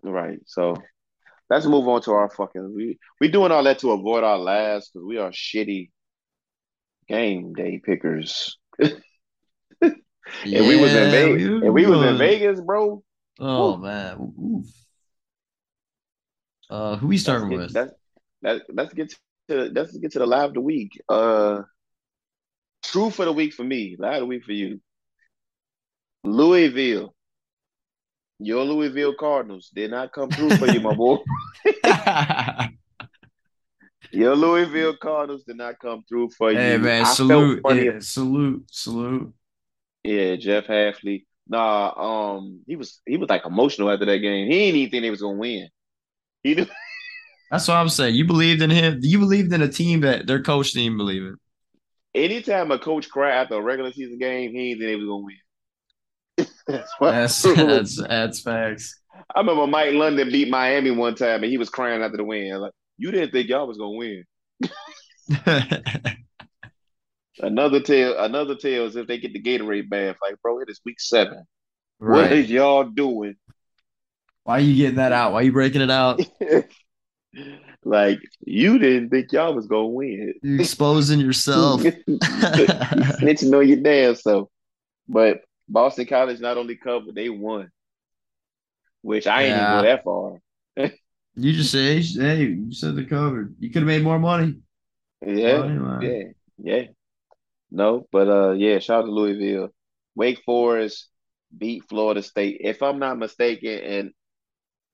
Right. 0.03 0.39
So 0.45 0.75
let's 1.49 1.65
move 1.65 1.87
on 1.87 2.01
to 2.03 2.11
our 2.11 2.29
fucking. 2.29 2.73
We 2.75 2.99
we 3.19 3.27
doing 3.27 3.51
all 3.51 3.63
that 3.63 3.79
to 3.79 3.91
avoid 3.91 4.23
our 4.23 4.37
last 4.37 4.91
because 4.93 5.05
we 5.05 5.17
are 5.17 5.31
shitty 5.31 5.91
game 7.07 7.53
day 7.53 7.81
pickers. 7.83 8.57
If 10.45 10.65
we 10.67 10.75
was 10.77 10.91
in 10.93 11.03
Yeah, 11.05 11.11
Vegas, 11.11 11.49
we- 11.49 11.67
if 11.67 11.73
we 11.73 11.85
was 11.85 12.01
in 12.03 12.17
Vegas, 12.17 12.61
bro, 12.61 13.03
Oh 13.39 13.71
Woo. 13.75 13.83
man. 13.83 14.33
Oof. 14.41 14.65
Uh 16.69 16.95
who 16.97 17.07
we 17.07 17.15
let's 17.15 17.23
starting 17.23 17.49
get, 17.49 17.57
with? 17.57 17.73
that, 17.73 18.61
let's 18.69 18.93
get 18.93 19.13
to 19.49 19.69
let's 19.73 19.95
get 19.97 20.11
to 20.13 20.19
the 20.19 20.25
live 20.25 20.49
of 20.49 20.53
the 20.53 20.61
week. 20.61 20.91
Uh, 21.09 21.63
true 22.83 23.09
for 23.09 23.25
the 23.25 23.33
week 23.33 23.53
for 23.53 23.63
me, 23.63 23.95
live 23.99 24.15
of 24.15 24.19
the 24.21 24.25
week 24.27 24.43
for 24.45 24.53
you. 24.53 24.79
Louisville, 26.23 27.13
your 28.39 28.63
Louisville 28.63 29.13
Cardinals 29.19 29.69
did 29.73 29.91
not 29.91 30.13
come 30.13 30.31
through 30.31 30.51
for 30.57 30.67
you, 30.67 30.79
my 30.79 30.93
boy. 30.93 31.17
Your 34.11 34.35
Louisville 34.35 34.95
Cardinals 35.01 35.43
did 35.43 35.57
not 35.57 35.79
come 35.79 36.03
through 36.07 36.29
for 36.37 36.51
you. 36.51 36.57
hey 36.59 36.77
man, 36.77 37.01
I 37.03 37.13
salute. 37.13 37.61
Yeah, 37.67 37.97
salute, 37.99 38.63
salute. 38.69 39.33
Yeah, 40.03 40.35
Jeff 40.35 40.65
Hafley. 40.67 41.25
Nah, 41.47 41.93
um, 42.35 42.61
he 42.67 42.75
was 42.75 43.01
he 43.05 43.17
was 43.17 43.29
like 43.29 43.45
emotional 43.45 43.91
after 43.91 44.05
that 44.05 44.19
game. 44.19 44.47
He 44.47 44.51
didn't 44.59 44.75
even 44.77 44.91
think 44.91 45.01
they 45.03 45.09
was 45.09 45.21
gonna 45.21 45.37
win. 45.37 45.69
He 46.43 46.55
knew, 46.55 46.65
That's 47.51 47.67
what 47.67 47.75
I'm 47.77 47.89
saying. 47.89 48.15
You 48.15 48.25
believed 48.25 48.61
in 48.61 48.69
him. 48.69 48.99
You 49.01 49.19
believed 49.19 49.53
in 49.53 49.61
a 49.61 49.67
team 49.69 50.01
that 50.01 50.27
their 50.27 50.41
coach 50.41 50.71
didn't 50.73 50.97
believe 50.97 51.23
in. 51.23 51.37
anytime 52.15 52.71
a 52.71 52.79
coach 52.79 53.09
cry 53.09 53.31
after 53.31 53.55
a 53.55 53.61
regular 53.61 53.91
season 53.91 54.17
game, 54.19 54.51
he 54.51 54.75
didn't 54.75 54.79
think 54.79 54.89
they 54.89 54.95
was 54.95 55.05
gonna 55.05 55.25
win. 55.25 55.37
That's 56.67 56.93
That's 56.99 57.41
that's 57.43 58.07
that's 58.07 58.41
facts. 58.41 58.99
I 59.35 59.39
remember 59.39 59.67
Mike 59.67 59.93
London 59.93 60.29
beat 60.31 60.49
Miami 60.49 60.91
one 60.91 61.15
time 61.15 61.43
and 61.43 61.51
he 61.51 61.57
was 61.57 61.69
crying 61.69 62.01
after 62.01 62.17
the 62.17 62.23
win. 62.23 62.59
Like, 62.59 62.71
you 62.97 63.11
didn't 63.11 63.31
think 63.31 63.49
y'all 63.49 63.67
was 63.67 63.77
gonna 63.77 63.91
win. 63.97 64.23
Another 67.39 67.79
tale, 67.79 68.17
another 68.17 68.55
tale 68.55 68.85
is 68.85 68.95
if 68.95 69.07
they 69.07 69.17
get 69.17 69.33
the 69.33 69.41
Gatorade 69.41 69.89
bath. 69.89 70.17
Like, 70.21 70.41
bro, 70.41 70.59
it 70.59 70.69
is 70.69 70.79
week 70.85 70.99
seven. 70.99 71.45
What 71.97 72.09
right. 72.09 72.31
is 72.31 72.49
y'all 72.49 72.83
doing? 72.83 73.35
Why 74.43 74.57
are 74.57 74.61
you 74.61 74.75
getting 74.75 74.97
that 74.97 75.11
out? 75.11 75.31
Why 75.31 75.39
are 75.39 75.43
you 75.43 75.53
breaking 75.53 75.81
it 75.81 75.89
out? 75.89 76.21
like, 77.83 78.19
you 78.45 78.77
didn't 78.77 79.09
think 79.09 79.31
y'all 79.31 79.53
was 79.55 79.67
gonna 79.67 79.87
win. 79.87 80.33
You're 80.43 80.61
exposing 80.61 81.19
yourself. 81.19 81.83
You 81.83 81.91
snitching 82.09 83.57
on 83.57 83.67
your 83.67 83.77
damn 83.77 84.15
self. 84.15 84.49
But 85.07 85.41
Boston 85.67 86.05
College 86.05 86.39
not 86.39 86.57
only 86.57 86.75
covered, 86.75 87.15
they 87.15 87.29
won. 87.29 87.71
Which 89.01 89.27
I 89.27 89.43
ain't 89.43 89.57
even 89.57 89.71
go 89.71 89.81
that 89.81 90.03
far. 90.03 90.91
You 91.35 91.51
just 91.51 91.71
say, 91.71 91.99
hey, 91.99 92.43
you 92.43 92.71
said 92.73 92.95
they 92.95 93.05
covered. 93.05 93.55
You 93.59 93.71
could 93.71 93.81
have 93.81 93.87
made 93.87 94.03
more 94.03 94.19
money. 94.19 94.59
Yeah, 95.25 95.63
Money, 95.63 96.07
yeah, 96.07 96.23
yeah. 96.61 96.83
No, 97.73 98.07
but 98.11 98.29
uh 98.29 98.51
yeah, 98.51 98.79
shout 98.79 99.03
out 99.03 99.05
to 99.07 99.11
Louisville. 99.11 99.69
Wake 100.15 100.41
Forest 100.45 101.09
beat 101.57 101.83
Florida 101.89 102.23
State. 102.23 102.59
If 102.61 102.81
I'm 102.81 102.99
not 102.99 103.17
mistaken, 103.19 103.79
and 103.79 104.11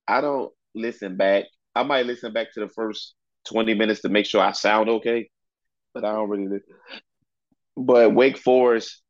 I 0.07 0.21
don't 0.21 0.51
listen 0.73 1.17
back 1.17 1.45
I 1.75 1.83
might 1.83 2.05
listen 2.05 2.33
back 2.33 2.53
to 2.53 2.59
the 2.59 2.67
first 2.67 3.15
20 3.49 3.73
minutes 3.73 4.01
to 4.01 4.09
make 4.09 4.25
sure 4.25 4.41
I 4.41 4.51
sound 4.51 4.89
okay, 4.89 5.29
but 5.93 6.03
I 6.03 6.11
don't 6.13 6.29
really. 6.29 6.59
But 7.77 8.13
Wake 8.13 8.37
Forest 8.37 9.01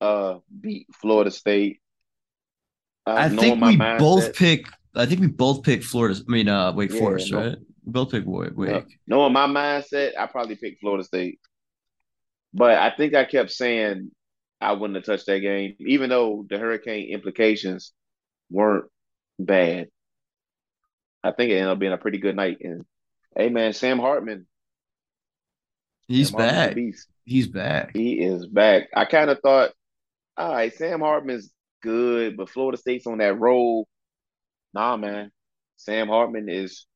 uh 0.00 0.38
beat 0.60 0.86
Florida 1.00 1.30
State. 1.30 1.80
Uh, 3.06 3.14
I 3.14 3.28
think 3.28 3.60
we 3.60 3.76
both 3.76 4.34
pick. 4.34 4.66
I 4.94 5.06
think 5.06 5.20
we 5.20 5.26
both 5.26 5.64
pick 5.64 5.82
Florida. 5.82 6.20
I 6.20 6.30
mean, 6.30 6.48
uh, 6.48 6.72
Wake 6.72 6.92
yeah, 6.92 7.00
Forest, 7.00 7.32
no, 7.32 7.38
right? 7.38 7.56
We 7.84 7.92
both 7.92 8.12
pick 8.12 8.22
Wake. 8.24 8.56
Wake. 8.56 8.98
knowing 9.06 9.32
my 9.32 9.46
mindset, 9.46 10.12
I 10.16 10.26
probably 10.26 10.56
pick 10.56 10.78
Florida 10.80 11.02
State. 11.02 11.40
But 12.54 12.78
I 12.78 12.90
think 12.90 13.14
I 13.14 13.24
kept 13.24 13.50
saying 13.50 14.10
I 14.60 14.72
wouldn't 14.72 14.96
have 14.96 15.04
touched 15.04 15.26
that 15.26 15.40
game, 15.40 15.74
even 15.80 16.10
though 16.10 16.44
the 16.48 16.58
hurricane 16.58 17.12
implications 17.12 17.92
weren't 18.50 18.84
bad. 19.38 19.88
I 21.24 21.32
think 21.32 21.50
it 21.50 21.54
ended 21.54 21.72
up 21.72 21.78
being 21.78 21.92
a 21.92 21.98
pretty 21.98 22.18
good 22.18 22.36
night. 22.36 22.58
And 22.60 22.84
hey, 23.36 23.48
man, 23.48 23.72
Sam 23.72 23.98
Hartman. 23.98 24.46
He's 26.08 26.30
Sam 26.30 26.38
back. 26.38 26.76
He's 27.24 27.46
back. 27.46 27.92
He 27.94 28.20
is 28.20 28.46
back. 28.46 28.88
I 28.94 29.04
kind 29.04 29.30
of 29.30 29.40
thought, 29.40 29.70
all 30.36 30.52
right, 30.52 30.74
Sam 30.74 31.00
Hartman's 31.00 31.50
good, 31.82 32.36
but 32.36 32.50
Florida 32.50 32.76
State's 32.76 33.06
on 33.06 33.18
that 33.18 33.38
roll. 33.38 33.88
Nah, 34.74 34.96
man. 34.96 35.30
Sam 35.76 36.08
Hartman 36.08 36.48
is 36.48 36.86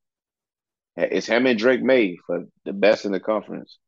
it's 0.97 1.27
him 1.27 1.47
and 1.47 1.59
Drake 1.59 1.83
Maye 1.83 2.19
for 2.27 2.45
the 2.65 2.73
best 2.73 3.05
in 3.05 3.13
the 3.13 3.21
conference. 3.21 3.79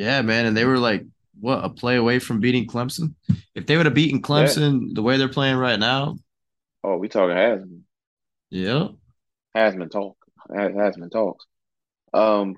Yeah, 0.00 0.22
man, 0.22 0.46
and 0.46 0.56
they 0.56 0.64
were 0.64 0.78
like 0.78 1.04
what 1.38 1.62
a 1.62 1.68
play 1.68 1.96
away 1.96 2.20
from 2.20 2.40
beating 2.40 2.66
Clemson. 2.66 3.14
If 3.54 3.66
they 3.66 3.76
would 3.76 3.84
have 3.84 3.94
beaten 3.94 4.22
Clemson 4.22 4.80
yeah. 4.80 4.88
the 4.94 5.02
way 5.02 5.18
they're 5.18 5.28
playing 5.28 5.56
right 5.56 5.78
now, 5.78 6.16
oh, 6.82 6.96
we 6.96 7.08
talking 7.08 7.36
Heisman. 7.36 7.80
Yeah, 8.48 8.88
Heisman 9.54 9.90
talk. 9.90 10.16
Heisman 10.50 11.10
talks. 11.10 11.44
Um, 12.14 12.56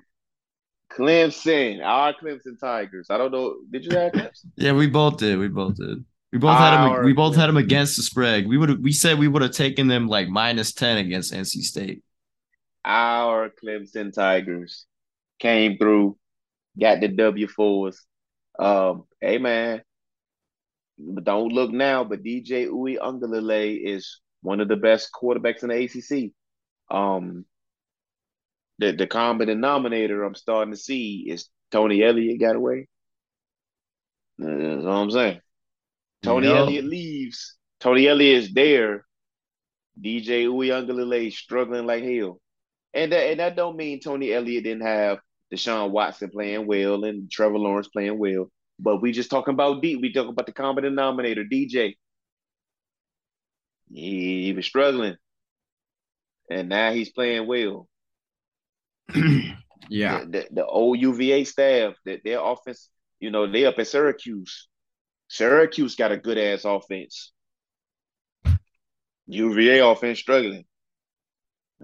Clemson, 0.89 1.83
our 1.83 2.13
Clemson 2.13 2.57
Tigers. 2.57 3.07
I 3.09 3.17
don't 3.17 3.33
know. 3.33 3.57
Did 3.69 3.85
you 3.85 3.97
have 3.97 4.11
Clemson? 4.13 4.45
yeah, 4.55 4.71
we 4.71 4.87
both 4.87 5.17
did. 5.17 5.37
We 5.37 5.49
both 5.49 5.75
did. 5.75 6.05
We 6.31 6.39
both 6.39 6.51
our 6.51 6.57
had 6.59 6.95
them. 6.95 7.05
We 7.05 7.11
both 7.11 7.35
had 7.35 7.47
them 7.47 7.57
against 7.57 7.97
the 7.97 8.03
spread. 8.03 8.47
We 8.47 8.57
would. 8.57 8.81
We 8.81 8.93
said 8.93 9.19
we 9.19 9.27
would 9.27 9.41
have 9.41 9.51
taken 9.51 9.87
them 9.87 10.07
like 10.07 10.29
minus 10.29 10.71
ten 10.71 10.97
against 10.97 11.33
NC 11.33 11.61
State. 11.63 12.03
Our 12.85 13.51
Clemson 13.61 14.13
Tigers 14.13 14.85
came 15.39 15.77
through, 15.77 16.17
got 16.79 16.99
the 16.99 17.07
W 17.07 17.47
for 17.47 17.89
us. 17.89 18.05
Um, 18.59 19.03
hey 19.21 19.37
man, 19.37 19.81
don't 21.23 21.51
look 21.51 21.71
now, 21.71 22.03
but 22.03 22.23
DJ 22.23 22.67
Uiagalelei 22.67 23.79
is 23.83 24.19
one 24.41 24.59
of 24.59 24.67
the 24.67 24.75
best 24.75 25.09
quarterbacks 25.13 25.63
in 25.63 25.69
the 25.69 25.83
ACC. 25.83 26.31
Um, 26.95 27.45
the 28.79 28.91
the 28.91 29.07
common 29.07 29.47
denominator 29.47 30.23
I'm 30.23 30.35
starting 30.35 30.73
to 30.73 30.79
see 30.79 31.25
is 31.27 31.49
Tony 31.71 32.03
Elliott 32.03 32.39
got 32.39 32.55
away. 32.55 32.87
That's 34.37 34.85
all 34.85 35.03
I'm 35.03 35.11
saying. 35.11 35.41
Tony. 36.23 36.47
Elliott 36.47 36.85
leaves. 36.85 37.57
Tony 37.79 38.07
Elliott 38.07 38.43
is 38.43 38.53
there. 38.53 39.05
DJ 40.01 40.47
Uiagalelei 40.47 41.31
struggling 41.31 41.85
like 41.85 42.03
hell. 42.03 42.39
And 42.93 43.11
that 43.11 43.29
and 43.29 43.39
that 43.39 43.55
don't 43.55 43.75
mean 43.75 43.99
Tony 43.99 44.31
Elliott 44.31 44.63
didn't 44.63 44.85
have 44.85 45.19
Deshaun 45.53 45.91
Watson 45.91 46.29
playing 46.29 46.65
well 46.65 47.03
and 47.03 47.29
Trevor 47.29 47.59
Lawrence 47.59 47.87
playing 47.87 48.17
well. 48.17 48.51
But 48.79 49.01
we 49.01 49.11
just 49.11 49.29
talking 49.29 49.53
about 49.53 49.81
D. 49.81 49.95
We 49.95 50.11
talk 50.11 50.27
about 50.27 50.47
the 50.47 50.51
common 50.51 50.83
denominator, 50.83 51.43
DJ. 51.43 51.95
He, 53.91 54.45
he 54.45 54.53
was 54.53 54.65
struggling, 54.65 55.15
and 56.49 56.69
now 56.69 56.91
he's 56.91 57.11
playing 57.11 57.45
well. 57.45 57.87
yeah, 59.89 60.21
the, 60.21 60.29
the, 60.29 60.47
the, 60.51 60.65
old 60.65 60.99
UVA 60.99 61.43
staff, 61.43 61.93
that 62.05 62.21
their 62.23 62.39
offense, 62.39 62.89
you 63.19 63.29
know, 63.29 63.51
they 63.51 63.65
up 63.65 63.77
at 63.77 63.87
Syracuse. 63.87 64.67
Syracuse 65.27 65.95
got 65.95 66.11
a 66.11 66.17
good 66.17 66.39
ass 66.39 66.65
offense. 66.65 67.31
UVA 69.27 69.79
offense 69.79 70.19
struggling. 70.19 70.65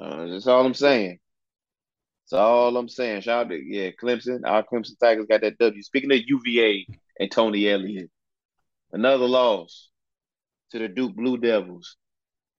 Uh, 0.02 0.26
that's 0.26 0.48
all 0.48 0.66
I'm 0.66 0.74
saying. 0.74 1.20
That's 2.30 2.40
all 2.40 2.78
I'm 2.78 2.90
saying. 2.90 3.22
Shout 3.22 3.48
out 3.48 3.50
to 3.50 3.56
yeah, 3.56 3.90
Clemson. 3.92 4.42
Our 4.46 4.64
Clemson 4.64 5.00
Tigers 5.00 5.26
got 5.28 5.42
that 5.42 5.58
W. 5.58 5.82
Speaking 5.82 6.12
of 6.12 6.20
UVA 6.24 6.86
and 7.20 7.32
Tony 7.32 7.68
Elliott, 7.68 8.12
another 8.92 9.26
loss 9.26 9.90
to 10.72 10.80
the 10.80 10.88
Duke 10.88 11.16
Blue 11.16 11.40
Devils. 11.40 11.98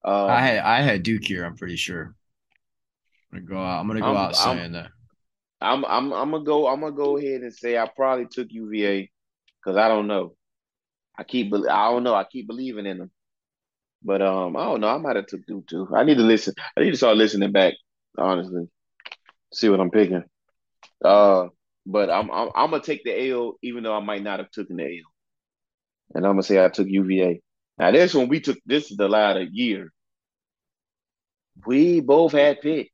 Um, 0.04 0.28
I 0.28 0.40
had 0.40 0.58
I 0.58 0.80
had 0.80 1.04
Duke 1.04 1.22
here. 1.24 1.44
I'm 1.44 1.56
pretty 1.56 1.76
sure. 1.76 2.16
I'm 3.32 3.38
gonna 3.38 3.46
go 3.48 3.62
out. 3.62 3.80
I'm 3.80 3.86
gonna 3.86 4.00
go 4.00 4.06
I'm, 4.06 4.16
out 4.16 4.34
saying 4.34 4.58
I'm, 4.58 4.72
that. 4.72 4.90
I'm 5.60 5.84
I'm 5.84 6.12
I'm 6.14 6.30
gonna 6.32 6.42
go. 6.42 6.66
I'm 6.66 6.80
gonna 6.80 6.92
go 6.92 7.16
ahead 7.16 7.42
and 7.42 7.54
say 7.54 7.78
I 7.78 7.88
probably 7.94 8.26
took 8.26 8.48
UVA 8.50 9.08
because 9.62 9.76
I 9.76 9.86
don't 9.86 10.08
know. 10.08 10.34
I 11.16 11.22
keep 11.22 11.54
I 11.54 11.90
don't 11.90 12.02
know. 12.02 12.14
I 12.16 12.24
keep 12.24 12.48
believing 12.48 12.86
in 12.86 12.98
them. 12.98 13.10
But 14.02 14.20
um, 14.20 14.56
I 14.56 14.64
don't 14.64 14.80
know. 14.80 14.88
I 14.88 14.98
might 14.98 15.14
have 15.14 15.26
took 15.26 15.46
Duke 15.46 15.68
too. 15.68 15.86
I 15.94 16.02
need 16.02 16.16
to 16.16 16.24
listen. 16.24 16.54
I 16.76 16.80
need 16.80 16.90
to 16.90 16.96
start 16.96 17.16
listening 17.16 17.52
back. 17.52 17.74
Honestly, 18.18 18.66
see 19.52 19.68
what 19.68 19.80
I'm 19.80 19.90
picking. 19.90 20.24
Uh, 21.04 21.48
but 21.86 22.10
I'm 22.10 22.30
I'm, 22.30 22.50
I'm 22.54 22.70
gonna 22.70 22.82
take 22.82 23.04
the 23.04 23.30
L, 23.30 23.54
even 23.62 23.82
though 23.82 23.94
I 23.94 24.00
might 24.00 24.22
not 24.22 24.38
have 24.38 24.50
taken 24.50 24.76
the 24.76 24.84
L. 24.84 25.12
And 26.14 26.26
I'm 26.26 26.32
gonna 26.32 26.42
say 26.42 26.62
I 26.62 26.68
took 26.68 26.88
UVA. 26.88 27.40
Now 27.78 27.90
this 27.90 28.14
one 28.14 28.28
we 28.28 28.40
took. 28.40 28.58
This 28.66 28.90
is 28.90 28.96
the 28.96 29.08
latter 29.08 29.42
year. 29.42 29.92
We 31.66 32.00
both 32.00 32.32
had 32.32 32.60
Pitt. 32.60 32.88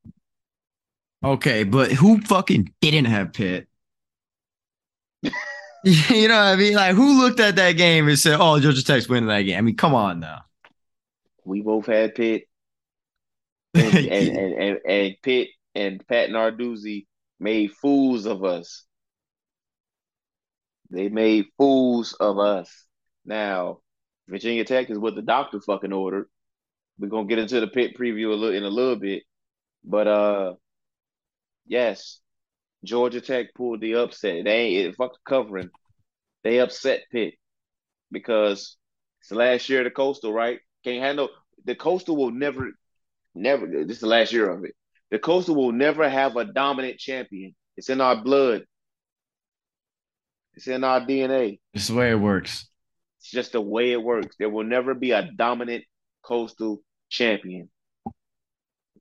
Okay, 1.25 1.65
but 1.65 1.93
who 1.93 2.21
fucking 2.21 2.73
didn't 2.81 3.07
have 3.07 3.33
Pitt? 3.33 3.69
you 5.23 6.29
know 6.29 6.37
what 6.37 6.53
I 6.53 6.57
mean? 6.57 6.75
Like, 6.75 6.95
who 6.95 7.21
looked 7.21 7.41
at 7.41 7.57
that 7.57 7.73
game 7.73 8.09
and 8.09 8.19
said, 8.19 8.39
"Oh, 8.41 8.61
Georgia 8.61 8.85
Tech's 8.85 9.09
winning 9.09 9.29
that 9.29 9.43
game"? 9.43 9.59
I 9.59 9.61
mean, 9.63 9.77
come 9.77 9.95
on 9.95 10.21
now 10.21 10.43
we 11.47 11.63
both 11.63 11.87
had 11.87 12.15
Pitt, 12.15 12.49
and, 13.75 13.95
and, 13.95 14.37
and, 14.37 14.55
and, 14.55 14.79
and 14.87 15.17
Pitt 15.23 15.49
and 15.77 16.03
Pat 16.09 16.31
Narduzzi 16.31 17.07
made 17.39 17.71
fools 17.71 18.25
of 18.25 18.45
us. 18.45 18.85
They 20.91 21.11
made 21.11 21.47
fools 21.59 22.15
of 22.15 22.39
us. 22.39 22.87
Now, 23.27 23.81
Virginia 24.27 24.65
Tech 24.65 24.89
is 24.89 24.99
what 24.99 25.15
the 25.15 25.23
doctor 25.23 25.61
fucking 25.61 25.93
ordered. 25.93 26.29
We're 26.99 27.09
gonna 27.09 27.29
get 27.29 27.39
into 27.39 27.61
the 27.61 27.67
Pitt 27.69 27.97
preview 27.97 28.33
a 28.33 28.35
little 28.35 28.57
in 28.57 28.65
a 28.65 28.71
little 28.71 28.97
bit, 28.97 29.25
but 29.85 30.07
uh, 30.07 30.55
yes, 31.67 32.21
Georgia 32.83 33.21
Tech 33.21 33.53
pulled 33.55 33.83
the 33.83 33.97
upset. 33.97 34.45
They 34.45 34.61
ain't 34.61 34.87
it, 34.87 34.97
fuck 34.97 35.13
covering. 35.29 35.69
They 36.43 36.59
upset 36.59 37.03
Pitt 37.13 37.35
because 38.11 38.79
it's 39.21 39.29
the 39.29 39.35
last 39.35 39.69
year 39.69 39.81
of 39.81 39.85
the 39.85 39.91
coastal, 39.91 40.33
right? 40.33 40.61
Can't 40.85 41.03
handle 41.03 41.29
the 41.65 41.75
coastal 41.75 42.17
will 42.17 42.31
never, 42.31 42.71
never. 43.35 43.67
This 43.67 43.97
is 43.97 44.01
the 44.01 44.07
last 44.07 44.33
year 44.33 44.49
of 44.49 44.65
it. 44.65 44.75
The 45.11 45.19
coastal 45.19 45.55
will 45.55 45.73
never 45.73 46.09
have 46.09 46.37
a 46.37 46.45
dominant 46.45 46.99
champion. 46.99 47.55
It's 47.77 47.91
in 47.91 48.01
our 48.01 48.23
blood. 48.23 48.65
It's 50.55 50.67
in 50.67 50.85
our 50.85 51.01
DNA. 51.01 51.61
It's 51.75 51.89
the 51.89 51.95
way 51.95 52.11
it 52.11 52.21
works. 52.21 52.69
It's 53.21 53.31
just 53.31 53.53
the 53.53 53.61
way 53.61 53.93
it 53.93 54.03
works. 54.03 54.37
There 54.39 54.51
will 54.51 54.65
never 54.65 54.95
be 54.95 55.13
a 55.13 55.31
dominant 55.37 55.85
coastal 56.23 56.81
champion. 57.11 57.69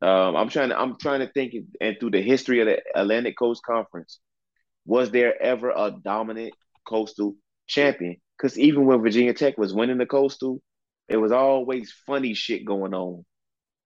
Um, 0.01 0.35
I'm 0.35 0.49
trying 0.49 0.69
to 0.69 0.79
I'm 0.79 0.97
trying 0.97 1.21
to 1.21 1.31
think 1.31 1.53
and 1.79 1.97
through 1.99 2.11
the 2.11 2.21
history 2.21 2.59
of 2.59 2.67
the 2.67 2.81
Atlantic 2.93 3.37
Coast 3.37 3.63
Conference, 3.65 4.19
was 4.85 5.09
there 5.11 5.41
ever 5.41 5.69
a 5.69 5.95
dominant 6.03 6.53
coastal 6.85 7.35
champion? 7.65 8.17
Because 8.37 8.59
even 8.59 8.85
when 8.85 9.01
Virginia 9.01 9.33
Tech 9.33 9.57
was 9.57 9.73
winning 9.73 9.97
the 9.97 10.05
coastal, 10.05 10.61
it 11.07 11.17
was 11.17 11.31
always 11.31 11.93
funny 12.05 12.33
shit 12.33 12.65
going 12.65 12.93
on. 12.93 13.25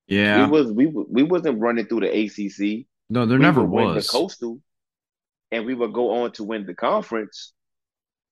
Yeah, 0.10 0.46
we 0.46 0.52
was 0.52 0.72
we 0.72 0.88
we 0.88 1.24
wasn't 1.24 1.60
running 1.60 1.86
through 1.86 2.02
the 2.02 2.10
ACC. 2.10 2.88
No, 3.10 3.26
there 3.26 3.38
we 3.38 3.44
never 3.44 3.64
was 3.64 4.08
the 4.08 4.12
coastal, 4.12 4.60
and 5.52 5.66
we 5.66 5.76
would 5.76 5.94
go 5.94 6.24
on 6.24 6.32
to 6.34 6.44
win 6.44 6.66
the 6.66 6.74
conference. 6.74 7.54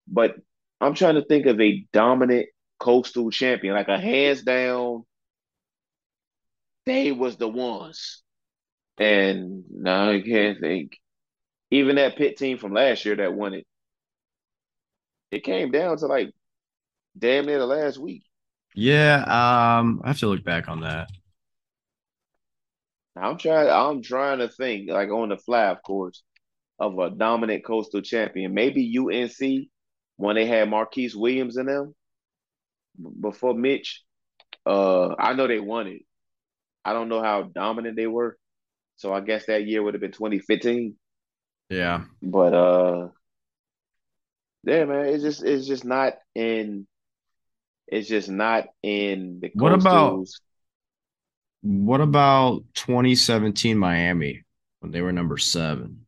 But 0.08 0.36
I'm 0.82 0.96
trying 0.96 1.16
to 1.16 1.24
think 1.24 1.46
of 1.46 1.62
a 1.62 1.86
dominant 1.94 2.48
coastal 2.80 3.30
champion, 3.30 3.76
like 3.76 3.90
a 3.90 4.00
hands 4.00 4.42
down. 4.42 5.04
They 6.88 7.12
was 7.12 7.38
the 7.38 7.48
ones, 7.48 8.24
and 8.98 9.64
now 9.70 10.10
I 10.10 10.22
can't 10.22 10.60
think. 10.60 10.98
Even 11.70 11.98
that 11.98 12.16
Pitt 12.16 12.38
team 12.38 12.58
from 12.58 12.74
last 12.74 13.06
year 13.06 13.18
that 13.18 13.34
won 13.34 13.54
it, 13.54 13.68
it 15.32 15.44
came 15.44 15.70
down 15.70 15.98
to 15.98 16.08
like 16.08 16.32
damn 17.18 17.46
near 17.46 17.60
the 17.60 17.68
last 17.68 18.00
week. 18.00 18.24
Yeah, 18.74 19.18
um, 19.22 20.02
I 20.04 20.10
have 20.10 20.20
to 20.20 20.28
look 20.28 20.44
back 20.44 20.70
on 20.70 20.82
that. 20.82 21.10
I'm 23.22 23.38
trying. 23.38 23.70
I'm 23.70 24.02
trying 24.02 24.40
to 24.40 24.50
think, 24.50 24.90
like 24.90 25.10
on 25.10 25.30
the 25.30 25.38
fly, 25.38 25.66
of 25.66 25.82
course, 25.84 26.24
of 26.80 26.98
a 27.00 27.10
dominant 27.10 27.66
coastal 27.66 28.02
champion. 28.02 28.54
Maybe 28.54 28.98
UNC 28.98 29.68
when 30.18 30.36
they 30.36 30.46
had 30.46 30.70
Marquise 30.70 31.16
Williams 31.16 31.58
in 31.58 31.68
them 31.68 31.96
before 33.22 33.54
Mitch. 33.54 34.04
Uh, 34.66 35.16
I 35.18 35.34
know 35.34 35.48
they 35.48 35.60
won 35.60 35.88
it. 35.88 36.02
I 36.84 36.94
don't 36.94 37.10
know 37.10 37.22
how 37.22 37.44
dominant 37.44 37.96
they 37.96 38.08
were. 38.08 38.38
So 38.96 39.14
I 39.14 39.22
guess 39.22 39.46
that 39.46 39.66
year 39.66 39.84
would 39.84 39.94
have 39.94 40.02
been 40.02 40.12
2015. 40.12 40.96
Yeah. 41.70 42.04
But 42.22 42.54
uh 42.54 43.10
yeah, 44.64 44.86
man, 44.86 45.06
it's 45.06 45.24
just 45.24 45.44
it's 45.44 45.68
just 45.68 45.86
not 45.86 46.14
in 46.34 46.88
it's 47.88 48.08
just 48.08 48.30
not 48.30 48.66
in 48.82 49.40
the 49.42 49.52
What 49.54 49.74
about-. 49.74 50.28
What 51.62 52.02
about 52.02 52.64
2017 52.76 53.78
Miami 53.78 54.44
when 54.80 54.92
they 54.92 55.02
were 55.02 55.12
number 55.12 55.38
seven? 55.38 56.06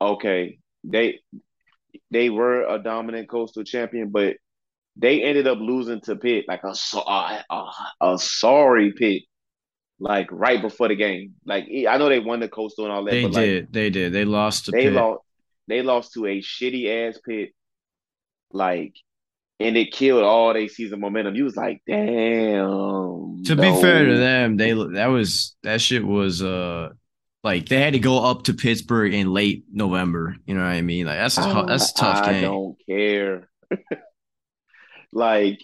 okay, 0.00 0.58
they 0.84 1.20
they 2.10 2.30
were 2.30 2.62
a 2.66 2.78
dominant 2.82 3.28
coastal 3.28 3.64
champion, 3.64 4.10
but 4.10 4.36
they 4.96 5.22
ended 5.22 5.46
up 5.46 5.58
losing 5.60 6.00
to 6.02 6.16
Pitt, 6.16 6.46
like 6.48 6.64
a 6.64 6.74
so- 6.74 7.00
a, 7.06 7.44
a, 7.50 7.70
a 8.00 8.18
sorry 8.18 8.92
Pitt, 8.92 9.24
like 9.98 10.28
right 10.32 10.60
before 10.62 10.88
the 10.88 10.96
game. 10.96 11.34
Like 11.44 11.66
I 11.88 11.98
know 11.98 12.08
they 12.08 12.18
won 12.18 12.40
the 12.40 12.48
coastal 12.48 12.84
and 12.86 12.92
all 12.94 13.04
that, 13.04 13.10
They 13.10 13.22
but 13.22 13.32
like 13.32 13.44
did. 13.44 13.72
They 13.72 13.90
did. 13.90 14.12
They 14.12 14.24
lost 14.24 14.66
to 14.66 14.72
they 14.72 14.84
Pitt. 14.84 14.92
lost 14.94 15.20
they 15.68 15.82
lost 15.82 16.14
to 16.14 16.26
a 16.26 16.40
shitty 16.40 17.08
ass 17.08 17.18
Pitt, 17.24 17.50
like, 18.52 18.94
and 19.60 19.76
it 19.76 19.92
killed 19.92 20.24
all 20.24 20.52
their 20.54 20.68
season 20.68 20.98
momentum. 21.00 21.34
You 21.36 21.44
was 21.44 21.54
like, 21.56 21.82
damn. 21.86 23.42
To 23.44 23.56
be 23.56 23.80
fair 23.80 24.06
to 24.06 24.16
them, 24.18 24.56
they 24.56 24.72
that 24.72 25.06
was 25.06 25.56
that 25.62 25.80
shit 25.80 26.04
was 26.04 26.42
uh 26.42 26.88
like 27.44 27.68
they 27.68 27.80
had 27.80 27.92
to 27.94 27.98
go 27.98 28.24
up 28.24 28.44
to 28.44 28.54
Pittsburgh 28.54 29.14
in 29.14 29.32
late 29.32 29.64
November. 29.72 30.34
You 30.46 30.54
know 30.54 30.60
what 30.62 30.68
I 30.70 30.82
mean? 30.82 31.06
Like 31.06 31.18
that's 31.18 31.38
a, 31.38 31.42
tou- 31.42 31.66
that's 31.66 31.90
a 31.90 31.94
tough 31.94 32.22
I 32.26 32.32
game. 32.32 32.42
don't 32.42 32.76
care. 32.88 33.48
like 35.12 35.60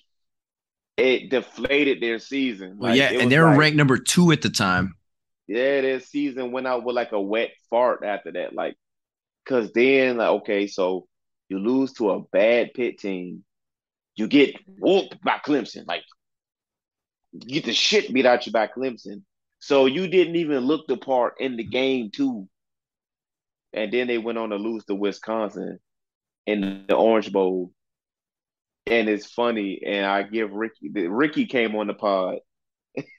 it 0.97 1.31
deflated 1.31 2.01
their 2.01 2.19
season. 2.19 2.77
Well, 2.79 2.91
Like, 2.91 2.99
yeah, 2.99 3.11
and 3.21 3.31
they 3.31 3.39
were 3.39 3.47
like- 3.51 3.59
ranked 3.59 3.77
number 3.77 3.99
two 3.99 4.33
at 4.33 4.43
the 4.43 4.51
time. 4.51 4.95
Yeah, 5.49 5.81
their 5.83 6.01
season 6.01 6.51
went 6.51 6.67
out 6.67 6.83
with 6.85 6.97
like 6.97 7.13
a 7.13 7.21
wet 7.21 7.51
fart 7.71 8.03
after 8.05 8.33
that. 8.33 8.53
Like, 8.55 8.75
cause 9.47 9.71
then 9.73 10.17
like 10.17 10.29
okay, 10.41 10.67
so 10.67 11.07
you 11.49 11.59
lose 11.61 11.93
to 11.95 12.11
a 12.11 12.21
bad 12.33 12.75
Pitt 12.75 12.99
team, 12.99 13.45
you 14.17 14.29
get 14.29 14.57
whooped 14.79 15.23
by 15.23 15.39
Clemson. 15.45 15.87
Like, 15.87 16.03
get 17.39 17.65
the 17.65 17.73
shit 17.73 18.13
beat 18.13 18.27
out 18.27 18.47
you 18.47 18.53
by 18.53 18.67
Clemson. 18.67 19.23
So 19.61 19.87
you 19.87 20.09
didn't 20.09 20.37
even 20.37 20.65
look 20.65 20.87
the 20.87 20.97
part 20.97 21.35
in 21.39 21.57
the 21.57 21.65
game 21.65 22.11
too. 22.11 22.49
And 23.73 23.93
then 23.93 24.07
they 24.07 24.19
went 24.19 24.39
on 24.39 24.51
to 24.51 24.57
lose 24.57 24.85
to 24.87 24.95
Wisconsin 24.95 25.79
in 26.47 26.85
the 26.89 26.95
Orange 26.95 27.33
Bowl. 27.33 27.73
And 28.87 29.09
it's 29.09 29.27
funny, 29.27 29.81
and 29.85 30.07
I 30.07 30.23
give 30.23 30.53
Ricky 30.53 30.91
Ricky 30.91 31.47
came 31.47 31.75
on 31.75 31.89
the 31.89 31.95
pod. 31.95 32.39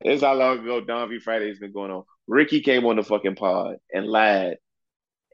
It's 0.00 0.22
how 0.22 0.34
long 0.34 0.58
ago 0.58 0.80
Don 0.80 1.08
V 1.08 1.18
Friday's 1.18 1.58
been 1.58 1.72
going 1.72 1.90
on. 1.90 2.04
Ricky 2.26 2.60
came 2.60 2.84
on 2.84 2.96
the 2.96 3.02
fucking 3.02 3.36
pod 3.36 3.76
and 3.92 4.06
lied 4.06 4.58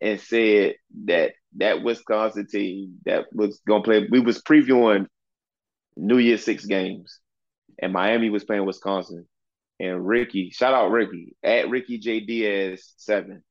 and 0.00 0.20
said 0.20 0.74
that 1.06 1.32
that 1.56 1.82
Wisconsin 1.82 2.46
team 2.46 2.98
that 3.04 3.26
was 3.32 3.60
gonna 3.66 3.82
play. 3.82 4.06
We 4.10 4.20
was 4.20 4.42
previewing 4.42 5.06
New 5.96 6.18
Year's 6.18 6.44
Six 6.44 6.64
games, 6.64 7.18
and 7.78 7.92
Miami 7.92 8.30
was 8.30 8.44
playing 8.44 8.66
Wisconsin. 8.66 9.26
And 9.80 10.06
Ricky, 10.06 10.50
shout 10.50 10.74
out 10.74 10.90
Ricky 10.90 11.34
at 11.42 11.68
Ricky 11.68 11.98
J 11.98 12.20
Diaz 12.20 12.92
seven, 12.96 13.42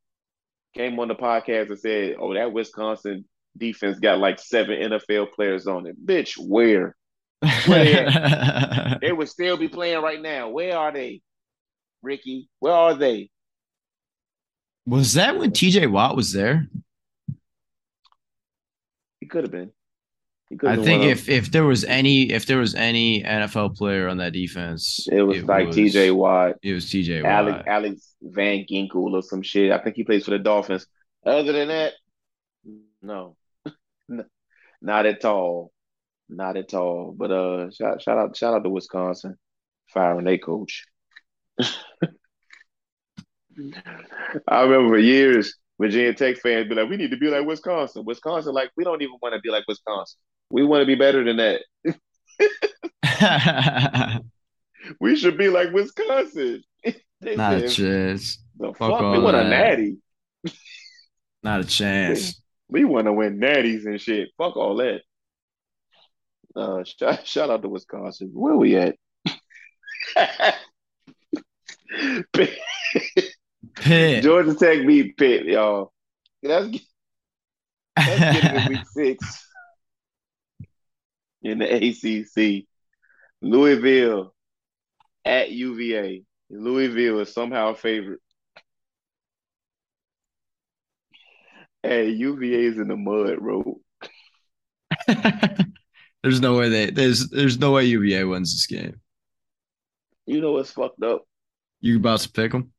came 0.73 0.99
on 0.99 1.07
the 1.07 1.15
podcast 1.15 1.69
and 1.69 1.79
said, 1.79 2.15
"Oh, 2.19 2.33
that 2.33 2.53
Wisconsin 2.53 3.25
defense 3.57 3.99
got 3.99 4.19
like 4.19 4.39
seven 4.39 4.79
NFL 4.79 5.33
players 5.33 5.67
on 5.67 5.87
it, 5.87 6.05
bitch. 6.05 6.37
Where 6.37 6.95
they 9.01 9.11
would 9.11 9.29
still 9.29 9.57
be 9.57 9.67
playing 9.67 10.01
right 10.01 10.21
now? 10.21 10.49
Where 10.49 10.77
are 10.77 10.91
they, 10.91 11.21
Ricky? 12.01 12.49
Where 12.59 12.73
are 12.73 12.93
they?" 12.95 13.29
was 14.85 15.13
that 15.13 15.37
when 15.37 15.51
TJ 15.51 15.89
Watt 15.91 16.15
was 16.15 16.33
there? 16.33 16.67
Could 19.31 19.45
have 19.45 19.51
been. 19.51 19.71
I 20.67 20.75
think 20.75 21.03
if 21.05 21.29
if 21.29 21.49
there 21.51 21.63
was 21.63 21.85
any 21.85 22.29
if 22.29 22.45
there 22.45 22.57
was 22.57 22.75
any 22.75 23.23
NFL 23.23 23.77
player 23.77 24.09
on 24.09 24.17
that 24.17 24.33
defense, 24.33 25.07
it 25.09 25.21
was 25.21 25.41
like 25.43 25.69
TJ 25.69 26.13
Watt, 26.13 26.55
It 26.61 26.73
was 26.73 26.87
TJ 26.87 27.23
Watt. 27.23 27.31
Alex, 27.31 27.63
Alex 27.67 28.15
Van 28.21 28.65
Ginkel 28.69 29.13
or 29.13 29.21
some 29.21 29.41
shit. 29.41 29.71
I 29.71 29.77
think 29.77 29.95
he 29.95 30.03
plays 30.03 30.25
for 30.25 30.31
the 30.31 30.39
Dolphins. 30.39 30.85
Other 31.25 31.53
than 31.53 31.69
that, 31.69 31.93
no, 33.01 33.37
not 34.81 35.05
at 35.05 35.23
all, 35.23 35.71
not 36.27 36.57
at 36.57 36.73
all. 36.73 37.15
But 37.17 37.31
uh, 37.31 37.71
shout 37.71 38.01
shout 38.01 38.17
out 38.17 38.35
shout 38.35 38.53
out 38.53 38.65
to 38.65 38.69
Wisconsin 38.69 39.37
firing 39.87 40.25
their 40.25 40.37
coach. 40.37 40.85
I 44.47 44.63
remember 44.63 44.89
for 44.89 44.99
years 44.99 45.55
Virginia 45.81 46.13
Tech 46.13 46.37
fans 46.37 46.69
be 46.69 46.75
like, 46.75 46.89
"We 46.89 46.97
need 46.97 47.11
to 47.11 47.17
be 47.17 47.27
like 47.27 47.45
Wisconsin." 47.45 48.05
Wisconsin, 48.05 48.53
like, 48.53 48.69
we 48.77 48.83
don't 48.83 49.01
even 49.01 49.15
want 49.21 49.33
to 49.33 49.41
be 49.41 49.49
like 49.49 49.63
Wisconsin. 49.67 50.19
We 50.51 50.63
want 50.63 50.81
to 50.81 50.85
be 50.85 50.95
better 50.95 51.23
than 51.23 51.37
that. 51.37 51.61
We 54.99 55.15
should 55.15 55.37
be 55.37 55.47
like 55.47 55.71
Wisconsin. 55.71 56.63
Not 57.21 57.53
a 57.53 57.69
chance. 57.69 58.39
The 58.57 58.73
Fuck 58.73 58.77
fuck, 58.77 59.01
we 59.13 59.19
want 59.19 59.37
a 59.37 59.43
natty. 59.43 59.97
Not 61.43 61.61
a 61.61 61.65
chance. 61.65 62.39
We 62.67 62.85
want 62.85 63.07
to 63.07 63.11
win 63.11 63.37
natties 63.37 63.85
and 63.85 63.99
shit. 63.99 64.29
Fuck 64.37 64.55
all 64.55 64.77
that. 64.77 65.01
Uh, 66.55 66.85
shout, 66.85 67.27
shout 67.27 67.49
out 67.49 67.61
to 67.63 67.67
Wisconsin. 67.67 68.29
Where 68.33 68.55
we 68.55 68.77
at? 68.77 68.95
Pitt-. 73.75 74.23
Georgia 74.23 74.55
Tech 74.55 74.85
beat 74.85 75.17
Pitt, 75.17 75.45
y'all. 75.45 75.91
Let's 76.43 76.67
get, 76.67 76.81
let's 77.97 78.19
get 78.19 78.43
it 78.43 78.61
in 78.61 78.67
week 78.69 78.87
six 78.87 79.47
in 81.43 81.59
the 81.59 81.65
ACC. 81.65 82.65
Louisville 83.41 84.33
at 85.25 85.51
UVA. 85.51 86.23
Louisville 86.49 87.19
is 87.19 87.33
somehow 87.33 87.69
a 87.69 87.75
favorite. 87.75 88.19
Hey, 91.83 92.09
UVA 92.09 92.65
is 92.65 92.77
in 92.77 92.89
the 92.89 92.97
mud, 92.97 93.39
bro. 93.39 93.79
there's 96.23 96.41
no 96.41 96.57
way 96.57 96.69
they 96.69 96.91
there's 96.91 97.29
there's 97.29 97.57
no 97.57 97.71
way 97.71 97.85
UVA 97.85 98.23
wins 98.25 98.53
this 98.53 98.67
game. 98.67 98.99
You 100.27 100.41
know 100.41 100.51
what's 100.51 100.71
fucked 100.71 101.01
up? 101.01 101.23
You 101.79 101.97
about 101.97 102.19
to 102.19 102.31
pick 102.31 102.51
them? 102.51 102.71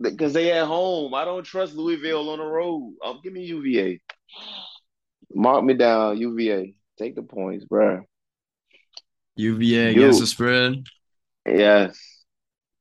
Because 0.00 0.32
they 0.32 0.52
at 0.52 0.66
home. 0.66 1.12
I 1.14 1.24
don't 1.24 1.44
trust 1.44 1.74
Louisville 1.74 2.30
on 2.30 2.38
the 2.38 2.44
road. 2.44 2.94
Um, 3.04 3.20
give 3.22 3.32
me 3.32 3.44
UVA. 3.44 4.00
Mark 5.34 5.64
me 5.64 5.74
down, 5.74 6.18
UVA. 6.18 6.74
Take 6.98 7.14
the 7.16 7.22
points, 7.22 7.64
bro. 7.64 8.02
UVA 9.36 9.92
You. 9.92 10.00
against 10.02 10.20
the 10.20 10.26
spread. 10.26 10.84
Yes. 11.46 11.98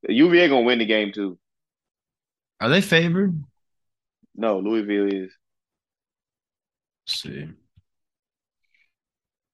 UVA 0.07 0.47
gonna 0.47 0.61
win 0.65 0.79
the 0.79 0.85
game 0.85 1.11
too. 1.13 1.37
Are 2.61 2.69
they 2.69 2.81
favored? 2.81 3.41
No, 4.35 4.59
Louisville 4.59 5.07
is. 5.07 5.31
Let's 7.07 7.21
see. 7.21 7.47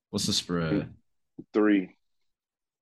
What's 0.10 0.26
the 0.28 0.34
spread? 0.34 0.94
Three. 1.54 1.96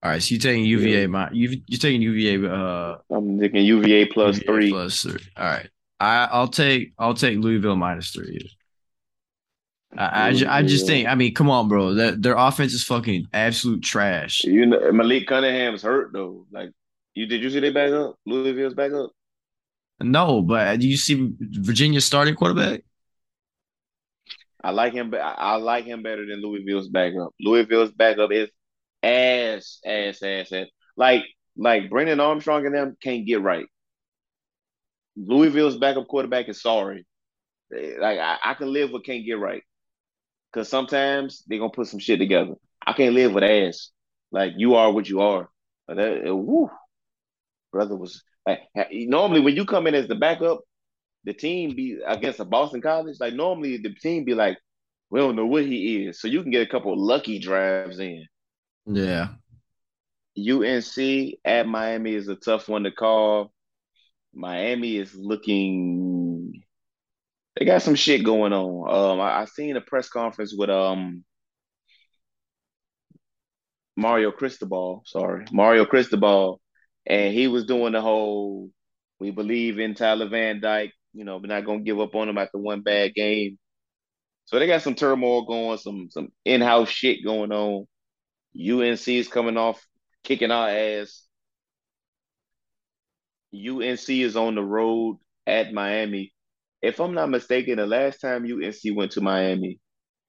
All 0.04 0.12
right, 0.12 0.22
so 0.22 0.34
you're 0.34 0.42
taking 0.42 0.66
UVA? 0.66 1.08
My 1.08 1.30
you 1.32 1.62
you 1.66 1.78
taking 1.78 2.02
UVA? 2.02 2.46
Uh, 2.46 2.98
I'm 3.10 3.40
taking 3.40 3.64
UVA 3.64 4.08
plus 4.08 4.36
UVA 4.36 4.46
three. 4.46 4.70
plus 4.70 5.02
three. 5.02 5.22
All 5.38 5.46
right, 5.46 5.70
I 6.02 6.28
I'll 6.30 6.50
take 6.50 6.94
I'll 7.00 7.14
take 7.14 7.38
Louisville 7.40 7.78
minus 7.78 8.12
three. 8.12 8.52
I 9.98 10.28
I, 10.28 10.34
ju- 10.34 10.48
I 10.50 10.64
just 10.64 10.88
think 10.88 11.08
I 11.08 11.16
mean 11.16 11.34
come 11.34 11.50
on, 11.50 11.70
bro. 11.70 11.94
Their, 11.94 12.12
their 12.12 12.36
offense 12.36 12.74
is 12.74 12.84
fucking 12.84 13.28
absolute 13.32 13.82
trash. 13.82 14.44
You 14.44 14.66
know 14.66 14.92
Malik 14.92 15.28
Cunningham's 15.28 15.84
hurt 15.84 16.12
though. 16.12 16.48
Like 16.52 16.72
you 17.14 17.26
did 17.26 17.42
you 17.42 17.50
see 17.50 17.62
they 17.62 17.72
back 17.72 17.92
up? 17.92 18.18
Louisville's 18.26 18.74
back 18.74 18.92
up? 18.92 19.12
No, 20.02 20.42
but 20.42 20.80
do 20.82 20.88
you 20.90 20.98
see 20.98 21.32
Virginia's 21.40 22.04
starting 22.04 22.36
quarterback? 22.36 22.82
I 24.64 24.72
like 24.72 24.94
him 24.94 25.14
I 25.16 25.56
like 25.56 25.86
him 25.86 26.04
better 26.04 26.26
than 26.26 26.42
Louisville's 26.42 26.90
backup. 26.90 27.34
Louisville's 27.40 27.92
backup 27.92 28.32
is 28.34 28.50
ass, 29.04 29.80
ass, 29.86 30.22
ass, 30.24 30.52
ass. 30.52 30.68
Like 30.98 31.24
like 31.58 31.90
Brennan 31.90 32.20
Armstrong 32.20 32.66
and 32.66 32.76
them 32.76 32.98
can't 33.02 33.26
get 33.26 33.42
right. 33.42 33.66
Louisville's 35.16 35.78
backup 35.78 36.08
quarterback 36.08 36.50
is 36.50 36.62
sorry. 36.62 37.06
Eh, 37.76 37.96
Like 38.00 38.20
I, 38.20 38.38
I 38.44 38.54
can 38.56 38.74
live 38.74 38.92
with 38.92 39.06
can't 39.06 39.26
get 39.26 39.40
right. 39.40 39.64
Cause 40.54 40.70
sometimes 40.70 41.44
they're 41.48 41.60
gonna 41.60 41.72
put 41.72 41.88
some 41.88 42.00
shit 42.00 42.20
together. 42.20 42.56
I 42.86 42.94
can't 42.94 43.16
live 43.16 43.34
with 43.34 43.44
ass. 43.44 43.92
Like 44.32 44.54
you 44.58 44.76
are 44.76 44.92
what 44.92 45.10
you 45.10 45.22
are. 45.22 45.50
But 45.88 45.98
that, 45.98 46.28
uh, 46.30 46.36
woo, 46.36 46.70
brother 47.72 47.96
was 47.96 48.24
like 48.48 48.60
normally 48.92 49.40
when 49.42 49.56
you 49.56 49.66
come 49.66 49.88
in 49.88 49.96
as 49.96 50.08
the 50.08 50.16
backup, 50.16 50.62
the 51.26 51.34
team 51.34 51.76
be 51.76 52.00
against 52.06 52.40
a 52.40 52.46
Boston 52.46 52.82
College. 52.82 53.18
Like 53.20 53.34
normally 53.34 53.78
the 53.78 53.94
team 53.96 54.26
be 54.26 54.36
like, 54.36 54.58
we 55.10 55.20
don't 55.20 55.36
know 55.36 55.46
what 55.46 55.66
he 55.66 56.06
is, 56.06 56.22
so 56.22 56.28
you 56.28 56.42
can 56.44 56.52
get 56.52 56.68
a 56.68 56.72
couple 56.72 56.98
lucky 56.98 57.40
drives 57.40 58.00
in. 58.00 58.26
Yeah, 58.86 59.30
UNC 60.38 61.36
at 61.46 61.68
Miami 61.68 62.16
is 62.16 62.28
a 62.28 62.36
tough 62.36 62.68
one 62.68 62.84
to 62.84 62.92
call. 62.92 63.52
Miami 64.34 64.98
is 64.98 65.14
looking. 65.16 66.64
They 67.56 67.66
got 67.66 67.84
some 67.84 67.96
shit 67.96 68.24
going 68.26 68.52
on. 68.54 68.90
Um, 68.90 69.22
I, 69.22 69.42
I 69.42 69.46
seen 69.46 69.78
a 69.78 69.82
press 69.82 70.10
conference 70.10 70.54
with 70.58 70.70
um 70.70 71.24
Mario 73.96 74.32
Cristobal. 74.32 75.04
Sorry, 75.06 75.46
Mario 75.52 75.86
Cristobal, 75.86 76.60
and 77.06 77.34
he 77.34 77.48
was 77.48 77.66
doing 77.66 77.94
the 77.94 78.02
whole. 78.02 78.72
We 79.20 79.32
believe 79.32 79.80
in 79.80 79.94
Tyler 79.94 80.28
Van 80.30 80.60
Dyke. 80.60 80.94
You 81.14 81.26
know, 81.26 81.38
we're 81.38 81.48
not 81.48 81.66
gonna 81.66 81.82
give 81.82 82.00
up 82.00 82.16
on 82.16 82.28
him 82.30 82.38
after 82.40 82.58
one 82.58 82.82
bad 82.82 83.14
game. 83.14 83.60
So 84.46 84.60
they 84.60 84.68
got 84.68 84.82
some 84.82 84.96
turmoil 84.96 85.46
going, 85.46 85.78
some 85.78 86.10
some 86.10 86.30
in-house 86.46 86.90
shit 86.90 87.24
going 87.24 87.52
on. 87.52 87.88
UNC 88.58 89.08
is 89.08 89.28
coming 89.28 89.58
off 89.58 89.86
kicking 90.24 90.52
our 90.52 90.70
ass. 90.70 91.24
UNC 93.54 94.10
is 94.10 94.36
on 94.36 94.56
the 94.56 94.64
road 94.64 95.18
at 95.46 95.74
Miami. 95.74 96.34
If 96.82 97.00
I'm 97.00 97.14
not 97.14 97.30
mistaken, 97.30 97.78
the 97.78 97.86
last 97.86 98.20
time 98.20 98.46
UNC 98.46 98.96
went 98.96 99.12
to 99.14 99.22
Miami 99.22 99.80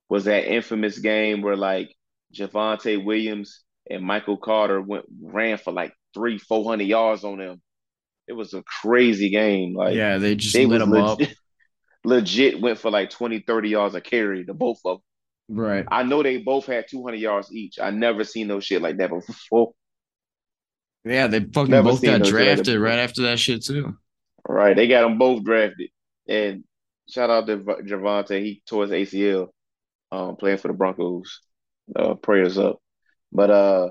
was 0.09 0.25
that 0.25 0.53
infamous 0.53 0.99
game 0.99 1.43
where 1.43 1.57
like 1.57 1.95
Javonte 2.35 3.05
Williams 3.05 3.65
and 3.91 4.05
Michael 4.05 4.37
Carter 4.37 4.81
went 4.81 5.07
ran 5.21 5.59
for 5.59 5.73
like 5.73 5.93
three, 6.13 6.39
four 6.39 6.69
hundred 6.69 6.85
yards 6.85 7.25
on 7.25 7.39
them. 7.39 7.61
It 8.29 8.33
was 8.35 8.55
a 8.55 8.63
crazy 8.63 9.31
game. 9.31 9.75
Like 9.75 9.95
yeah, 9.95 10.19
they 10.19 10.35
just 10.35 10.55
they 10.55 10.67
lit 10.67 10.81
them 10.81 10.91
legit, 10.91 11.31
up. 11.31 11.37
Legit 12.05 12.61
went 12.61 12.79
for 12.79 12.91
like 12.91 13.09
20, 13.09 13.41
30 13.41 13.69
yards 13.71 13.95
a 13.95 14.01
carry, 14.01 14.45
the 14.45 14.53
both 14.53 14.79
of 14.85 14.99
them. 14.99 15.03
Right. 15.49 15.85
I 15.91 16.03
know 16.03 16.23
they 16.23 16.39
both 16.39 16.67
had 16.67 16.87
200 16.89 17.17
yards 17.17 17.53
each. 17.53 17.79
I 17.79 17.91
never 17.91 18.25
seen 18.25 18.49
no 18.49 18.61
shit 18.61 18.83
like 18.83 18.97
that 18.99 19.11
before. 19.11 19.73
Yeah, 21.05 21.27
they 21.27 21.41
fucking 21.41 21.71
never 21.71 21.91
both 21.91 22.03
got 22.03 22.23
drafted 22.23 22.81
right 22.81 22.99
after 22.99 23.23
that 23.23 23.39
shit 23.39 23.63
too. 23.65 23.97
Right, 24.49 24.75
they 24.75 24.89
got 24.89 25.03
them 25.03 25.19
both 25.19 25.45
drafted. 25.45 25.91
And 26.27 26.65
shout 27.09 27.31
out 27.31 27.47
to 27.47 27.59
Javonte, 27.59 28.43
he 28.43 28.63
tore 28.67 28.87
his 28.87 28.91
ACL 28.91 29.49
um, 30.11 30.37
playing 30.37 30.59
for 30.59 30.69
the 30.69 30.75
Broncos. 30.75 31.41
Uh, 31.95 32.15
prayers 32.15 32.57
up. 32.57 32.79
But 33.31 33.51
uh 33.51 33.91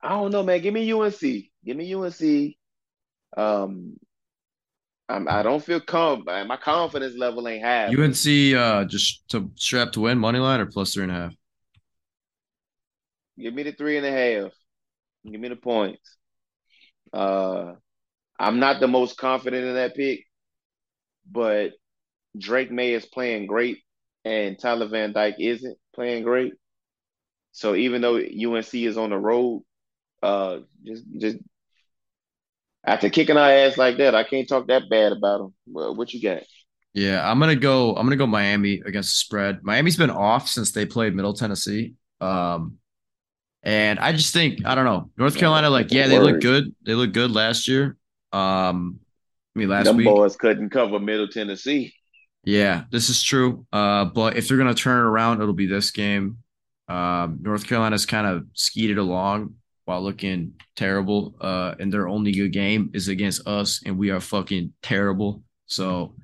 I 0.00 0.10
don't 0.10 0.32
know, 0.32 0.42
man. 0.42 0.60
Give 0.60 0.74
me 0.74 0.92
UNC. 0.92 1.20
Give 1.20 1.76
me 1.76 1.94
UNC. 1.94 2.54
Um, 3.36 3.96
I'm, 5.12 5.28
I 5.28 5.42
don't 5.42 5.62
feel 5.62 5.80
calm. 5.80 6.24
My 6.24 6.56
confidence 6.56 7.14
level 7.16 7.46
ain't 7.46 7.64
high. 7.64 7.86
UNC 7.86 8.56
uh, 8.56 8.84
just 8.84 9.28
to 9.30 9.50
strap 9.56 9.92
to 9.92 10.00
win 10.00 10.18
money 10.18 10.38
line 10.38 10.60
or 10.60 10.66
plus 10.66 10.94
three 10.94 11.04
and 11.04 11.12
a 11.12 11.14
half. 11.14 11.34
Give 13.38 13.52
me 13.52 13.62
the 13.62 13.72
three 13.72 13.96
and 13.98 14.06
a 14.06 14.10
half. 14.10 14.52
Give 15.30 15.40
me 15.40 15.48
the 15.48 15.56
points. 15.56 16.16
Uh, 17.12 17.72
I'm 18.38 18.58
not 18.58 18.80
the 18.80 18.88
most 18.88 19.18
confident 19.18 19.66
in 19.66 19.74
that 19.74 19.94
pick, 19.94 20.24
but 21.30 21.72
Drake 22.36 22.70
Maye 22.70 22.94
is 22.94 23.06
playing 23.06 23.46
great, 23.46 23.78
and 24.24 24.58
Tyler 24.58 24.88
Van 24.88 25.12
Dyke 25.12 25.36
isn't 25.38 25.76
playing 25.94 26.24
great. 26.24 26.54
So 27.52 27.74
even 27.74 28.00
though 28.00 28.16
UNC 28.16 28.74
is 28.74 28.96
on 28.96 29.10
the 29.10 29.18
road, 29.18 29.62
uh, 30.22 30.60
just 30.84 31.04
just 31.18 31.36
after 32.84 33.08
kicking 33.08 33.36
our 33.36 33.50
ass 33.50 33.76
like 33.76 33.98
that, 33.98 34.14
I 34.14 34.24
can't 34.24 34.48
talk 34.48 34.66
that 34.68 34.90
bad 34.90 35.12
about 35.12 35.38
them. 35.38 35.54
Well, 35.66 35.94
what 35.94 36.12
you 36.12 36.20
got? 36.20 36.42
Yeah, 36.94 37.28
I'm 37.28 37.38
gonna 37.38 37.56
go. 37.56 37.94
I'm 37.96 38.04
gonna 38.04 38.16
go 38.16 38.26
Miami 38.26 38.82
against 38.84 39.10
the 39.10 39.16
spread. 39.16 39.60
Miami's 39.62 39.96
been 39.96 40.10
off 40.10 40.48
since 40.48 40.72
they 40.72 40.84
played 40.84 41.14
Middle 41.14 41.32
Tennessee. 41.32 41.94
Um, 42.20 42.78
and 43.62 43.98
I 43.98 44.12
just 44.12 44.32
think 44.32 44.66
I 44.66 44.74
don't 44.74 44.84
know 44.84 45.10
North 45.16 45.36
Carolina. 45.36 45.70
Like, 45.70 45.90
yeah, 45.90 46.08
they 46.08 46.18
look 46.18 46.40
good. 46.40 46.74
They 46.84 46.94
look 46.94 47.12
good 47.12 47.30
last 47.30 47.66
year. 47.66 47.96
Um, 48.32 49.00
I 49.54 49.58
mean, 49.58 49.68
last 49.68 49.84
Them 49.84 49.96
week 49.96 50.06
boys 50.06 50.36
couldn't 50.36 50.70
cover 50.70 50.98
Middle 50.98 51.28
Tennessee. 51.28 51.94
Yeah, 52.44 52.84
this 52.90 53.08
is 53.08 53.22
true. 53.22 53.66
Uh, 53.72 54.06
but 54.06 54.36
if 54.36 54.48
they're 54.48 54.58
gonna 54.58 54.74
turn 54.74 54.98
it 54.98 55.08
around, 55.08 55.40
it'll 55.40 55.54
be 55.54 55.66
this 55.66 55.92
game. 55.92 56.38
Um, 56.88 57.38
North 57.40 57.66
Carolina's 57.66 58.04
kind 58.04 58.26
of 58.26 58.44
skeeted 58.52 58.98
along 58.98 59.54
while 59.92 60.02
looking 60.02 60.54
terrible. 60.74 61.34
Uh, 61.40 61.74
and 61.78 61.92
their 61.92 62.08
only 62.08 62.32
good 62.32 62.52
game 62.52 62.90
is 62.94 63.08
against 63.08 63.46
us, 63.46 63.82
and 63.84 63.98
we 63.98 64.10
are 64.10 64.20
fucking 64.20 64.72
terrible. 64.82 65.42
So 65.66 66.14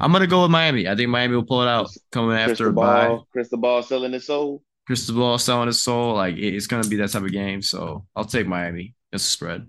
I'm 0.00 0.12
gonna 0.12 0.26
go 0.26 0.42
with 0.42 0.50
Miami. 0.50 0.88
I 0.88 0.96
think 0.96 1.10
Miami 1.10 1.36
will 1.36 1.44
pull 1.44 1.62
it 1.62 1.68
out 1.68 1.90
coming 2.10 2.36
after 2.36 2.68
a 2.68 2.72
bye. 2.72 3.18
ball 3.52 3.82
selling 3.82 4.12
his 4.12 4.26
soul. 4.26 4.62
Crystal 4.86 5.14
Ball 5.14 5.36
selling 5.38 5.66
his 5.66 5.82
soul. 5.82 6.14
Like 6.14 6.36
it's 6.36 6.66
gonna 6.66 6.88
be 6.88 6.96
that 6.96 7.10
type 7.10 7.22
of 7.22 7.32
game. 7.32 7.60
So 7.60 8.06
I'll 8.16 8.24
take 8.24 8.46
Miami. 8.46 8.94
It's 9.12 9.24
a 9.24 9.26
spread. 9.26 9.68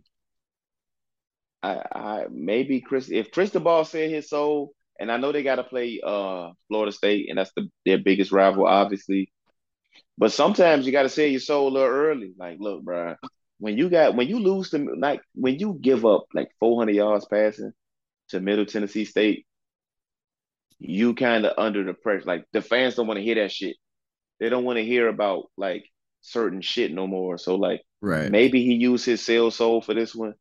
I, 1.61 1.81
I 1.93 2.25
maybe 2.31 2.79
Chris 2.79 3.09
if 3.11 3.31
ball 3.61 3.83
sell 3.83 4.09
his 4.09 4.29
soul, 4.29 4.73
and 4.97 5.11
I 5.11 5.17
know 5.17 5.33
they 5.33 5.43
got 5.43 5.55
to 5.55 5.63
play 5.63 5.99
uh 6.01 6.51
Florida 6.69 6.93
State, 6.93 7.27
and 7.29 7.37
that's 7.37 7.51
the 7.57 7.69
their 7.85 7.97
biggest 7.97 8.31
rival, 8.31 8.65
obviously. 8.65 9.29
But 10.17 10.31
sometimes 10.31 10.85
you 10.85 10.91
got 10.91 11.03
to 11.03 11.09
sell 11.09 11.25
your 11.25 11.39
soul 11.39 11.69
a 11.69 11.73
little 11.73 11.89
early. 11.89 12.33
Like, 12.37 12.57
look, 12.59 12.83
bro, 12.83 13.15
when 13.59 13.77
you 13.77 13.89
got 13.89 14.15
when 14.15 14.27
you 14.27 14.39
lose 14.39 14.69
to 14.71 14.77
like 14.97 15.21
when 15.35 15.59
you 15.59 15.77
give 15.79 16.05
up 16.05 16.25
like 16.33 16.49
400 16.59 16.95
yards 16.95 17.25
passing 17.25 17.73
to 18.29 18.39
Middle 18.39 18.65
Tennessee 18.65 19.05
State, 19.05 19.45
you 20.79 21.13
kind 21.13 21.45
of 21.45 21.53
under 21.57 21.83
the 21.83 21.93
pressure. 21.93 22.25
Like 22.25 22.45
the 22.53 22.61
fans 22.61 22.95
don't 22.95 23.07
want 23.07 23.17
to 23.17 23.23
hear 23.23 23.35
that 23.35 23.51
shit. 23.51 23.75
They 24.39 24.49
don't 24.49 24.63
want 24.63 24.77
to 24.77 24.85
hear 24.85 25.09
about 25.09 25.45
like 25.57 25.83
certain 26.21 26.61
shit 26.61 26.93
no 26.93 27.05
more. 27.05 27.37
So 27.37 27.55
like, 27.55 27.81
right? 28.01 28.31
Maybe 28.31 28.63
he 28.63 28.75
used 28.75 29.05
his 29.05 29.23
sales 29.23 29.55
soul 29.55 29.81
for 29.81 29.93
this 29.93 30.15
one, 30.15 30.35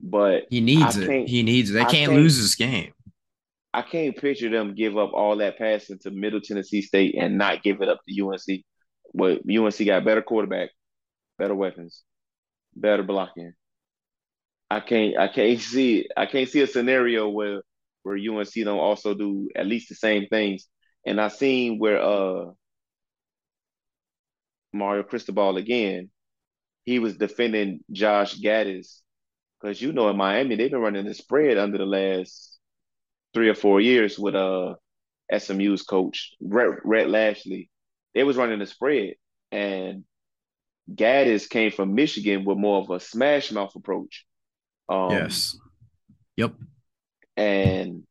but 0.00 0.44
he 0.50 0.60
needs 0.60 0.96
it. 0.96 1.28
He 1.28 1.44
needs 1.44 1.70
it. 1.70 1.74
They 1.74 1.80
can't, 1.80 1.92
can't 1.92 2.14
lose 2.14 2.38
this 2.38 2.56
game. 2.56 2.92
I 3.72 3.82
can't 3.82 4.16
picture 4.16 4.50
them 4.50 4.74
give 4.74 4.98
up 4.98 5.12
all 5.12 5.36
that 5.36 5.58
passing 5.58 6.00
to 6.00 6.10
Middle 6.10 6.40
Tennessee 6.40 6.82
State 6.82 7.14
and 7.16 7.38
not 7.38 7.62
give 7.62 7.82
it 7.82 7.88
up 7.88 8.00
to 8.08 8.26
UNC. 8.26 8.64
But 9.14 9.42
UNC 9.48 9.86
got 9.86 10.04
better 10.04 10.22
quarterback, 10.22 10.70
better 11.38 11.54
weapons 11.54 12.02
better 12.80 13.02
blocking. 13.02 13.52
I 14.70 14.80
can't 14.80 15.16
I 15.18 15.28
can't 15.28 15.60
see 15.60 16.08
I 16.16 16.26
can't 16.26 16.48
see 16.48 16.60
a 16.62 16.66
scenario 16.66 17.28
where 17.28 17.62
where 18.02 18.16
UNC 18.16 18.52
don't 18.54 18.78
also 18.78 19.14
do 19.14 19.48
at 19.56 19.66
least 19.66 19.88
the 19.88 19.94
same 19.94 20.26
things. 20.28 20.66
And 21.06 21.20
I 21.20 21.28
seen 21.28 21.78
where 21.78 22.02
uh 22.02 22.52
Mario 24.72 25.02
Cristobal 25.02 25.56
again, 25.56 26.10
he 26.84 26.98
was 26.98 27.16
defending 27.16 27.80
Josh 27.92 28.36
Gattis. 28.38 29.00
Because 29.60 29.82
you 29.82 29.92
know 29.92 30.08
in 30.10 30.16
Miami 30.16 30.56
they've 30.56 30.70
been 30.70 30.80
running 30.80 31.06
the 31.06 31.14
spread 31.14 31.58
under 31.58 31.78
the 31.78 31.86
last 31.86 32.58
three 33.34 33.48
or 33.48 33.54
four 33.54 33.80
years 33.80 34.18
with 34.18 34.34
uh 34.34 34.74
SMU's 35.36 35.82
coach, 35.82 36.34
Rhett, 36.40 36.84
Rhett 36.84 37.10
Lashlee. 37.10 37.68
They 38.14 38.24
was 38.24 38.36
running 38.36 38.58
the 38.58 38.66
spread. 38.66 39.14
And 39.50 40.04
Gattis 40.92 41.48
came 41.48 41.70
from 41.70 41.94
Michigan 41.94 42.44
with 42.44 42.58
more 42.58 42.80
of 42.80 42.90
a 42.90 43.00
smash 43.00 43.52
mouth 43.52 43.74
approach. 43.74 44.24
Um, 44.88 45.10
yes. 45.10 45.56
Yep. 46.36 46.54
And 47.36 48.04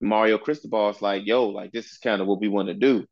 Mario 0.00 0.38
Cristobal 0.38 0.90
is 0.90 1.02
like, 1.02 1.22
yo, 1.26 1.48
like 1.48 1.72
this 1.72 1.86
is 1.86 1.98
kind 1.98 2.20
of 2.20 2.26
what 2.26 2.40
we 2.40 2.48
want 2.48 2.68
to 2.68 2.74
do. 2.74 3.04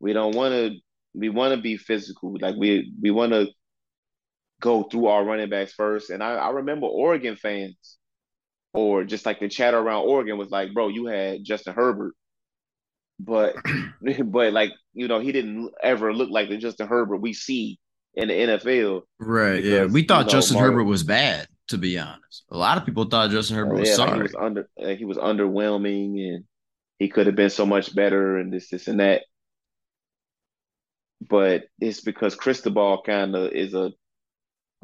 We 0.00 0.12
don't 0.12 0.34
want 0.34 0.52
to. 0.52 0.78
We 1.14 1.28
want 1.28 1.54
to 1.54 1.60
be 1.60 1.76
physical. 1.76 2.36
Like 2.40 2.56
we 2.56 2.92
we 3.00 3.10
want 3.10 3.32
to 3.32 3.48
go 4.60 4.84
through 4.84 5.06
our 5.06 5.24
running 5.24 5.50
backs 5.50 5.72
first. 5.72 6.10
And 6.10 6.22
I, 6.22 6.34
I 6.34 6.50
remember 6.50 6.86
Oregon 6.86 7.36
fans, 7.36 7.98
or 8.72 9.04
just 9.04 9.26
like 9.26 9.40
the 9.40 9.48
chatter 9.48 9.78
around 9.78 10.06
Oregon 10.06 10.38
was 10.38 10.50
like, 10.50 10.72
bro, 10.72 10.88
you 10.88 11.06
had 11.06 11.44
Justin 11.44 11.74
Herbert, 11.74 12.14
but 13.18 13.56
but 14.24 14.52
like 14.52 14.72
you 14.94 15.08
know 15.08 15.20
he 15.20 15.32
didn't 15.32 15.70
ever 15.82 16.12
look 16.12 16.30
like 16.30 16.48
the 16.48 16.56
Justin 16.56 16.88
Herbert 16.88 17.18
we 17.18 17.32
see 17.32 17.78
in 18.14 18.28
the 18.28 18.34
NFL. 18.34 19.02
Right. 19.18 19.56
Because, 19.56 19.70
yeah. 19.70 19.84
We 19.86 20.04
thought 20.04 20.20
you 20.20 20.24
know, 20.24 20.30
Justin 20.30 20.58
Herbert 20.58 20.84
was 20.84 21.02
bad, 21.02 21.48
to 21.68 21.78
be 21.78 21.98
honest. 21.98 22.44
A 22.50 22.56
lot 22.56 22.78
of 22.78 22.84
people 22.84 23.04
thought 23.04 23.30
Justin 23.30 23.56
Herbert 23.56 23.80
was 23.80 23.88
yeah, 23.88 23.94
sorry. 23.94 24.10
Like 24.10 24.18
he 24.18 24.22
was 24.22 24.34
under 24.34 24.68
he 24.96 25.04
was 25.04 25.18
underwhelming 25.18 26.34
and 26.34 26.44
he 26.98 27.08
could 27.08 27.26
have 27.26 27.36
been 27.36 27.50
so 27.50 27.66
much 27.66 27.94
better 27.94 28.38
and 28.38 28.52
this, 28.52 28.68
this, 28.70 28.88
and 28.88 29.00
that. 29.00 29.22
But 31.20 31.64
it's 31.80 32.00
because 32.00 32.34
Cristobal 32.34 33.02
kind 33.02 33.34
of 33.34 33.52
is 33.52 33.74
a 33.74 33.92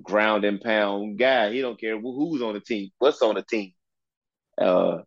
ground 0.03 0.45
and 0.45 0.61
pound 0.61 1.19
guy. 1.19 1.53
He 1.53 1.61
don't 1.61 1.81
care 1.81 1.99
who's 1.99 2.43
on 2.43 2.55
the 2.55 2.61
team, 2.61 2.91
what's 2.99 3.23
on 3.23 3.35
the 3.35 3.43
team. 3.43 3.73
Uh, 4.61 4.99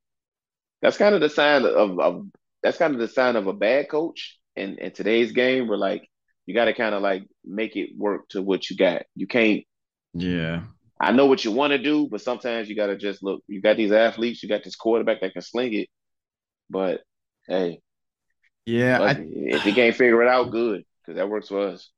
that's 0.82 0.98
kind 0.98 1.16
of 1.16 1.22
the 1.22 1.30
sign 1.30 1.66
of, 1.66 2.00
of 2.00 2.26
that's 2.64 2.78
kind 2.78 2.94
of 2.94 3.00
the 3.00 3.08
sign 3.08 3.36
of 3.36 3.48
a 3.48 3.54
bad 3.54 3.90
coach 3.90 4.40
in, 4.56 4.78
in 4.78 4.92
today's 4.92 5.32
game. 5.32 5.68
Where 5.68 5.78
like 5.78 6.08
you 6.52 6.56
got 6.56 6.66
to 6.66 6.74
kind 6.74 6.94
of 6.94 7.02
like 7.02 7.24
make 7.46 7.78
it 7.78 7.92
work 7.98 8.28
to 8.32 8.42
what 8.42 8.70
you 8.70 8.76
got. 8.76 9.04
You 9.16 9.26
can't. 9.26 9.64
Yeah. 10.14 10.64
I 11.00 11.14
know 11.14 11.26
what 11.26 11.46
you 11.46 11.52
want 11.52 11.72
to 11.72 11.78
do, 11.78 12.10
but 12.12 12.20
sometimes 12.20 12.68
you 12.68 12.76
got 12.76 12.88
to 12.88 12.98
just 12.98 13.24
look. 13.24 13.42
You 13.48 13.62
got 13.62 13.78
these 13.78 13.94
athletes. 13.94 14.44
You 14.44 14.50
got 14.50 14.62
this 14.62 14.76
quarterback 14.76 15.22
that 15.22 15.32
can 15.32 15.42
sling 15.42 15.74
it, 15.74 15.88
but 16.70 17.04
hey. 17.48 17.80
Yeah. 18.66 19.02
I, 19.02 19.26
if 19.26 19.66
you 19.66 19.74
can't 19.74 19.96
figure 19.96 20.22
it 20.24 20.28
out, 20.28 20.52
good 20.52 20.84
because 21.02 21.16
that 21.16 21.30
works 21.30 21.48
for 21.48 21.70
us. 21.70 21.90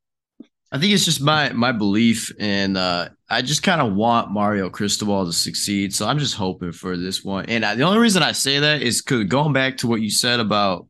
I 0.72 0.78
think 0.78 0.94
it's 0.94 1.06
just 1.06 1.20
my 1.20 1.52
my 1.54 1.72
belief, 1.72 2.32
and 2.40 2.78
uh, 2.78 3.10
I 3.28 3.42
just 3.42 3.64
kind 3.64 3.82
of 3.82 3.94
want 3.96 4.32
Mario 4.32 4.70
Cristobal 4.70 5.26
to 5.26 5.34
succeed. 5.34 5.96
So 5.96 6.08
I'm 6.08 6.20
just 6.20 6.36
hoping 6.36 6.74
for 6.74 6.96
this 6.96 7.24
one. 7.24 7.46
And 7.48 7.66
I, 7.66 7.74
the 7.74 7.84
only 7.84 8.00
reason 8.00 8.22
I 8.22 8.34
say 8.34 8.60
that 8.60 8.84
is 8.84 9.02
because 9.02 9.24
going 9.26 9.54
back 9.54 9.78
to 9.78 9.88
what 9.88 10.02
you 10.02 10.12
said 10.12 10.40
about 10.40 10.88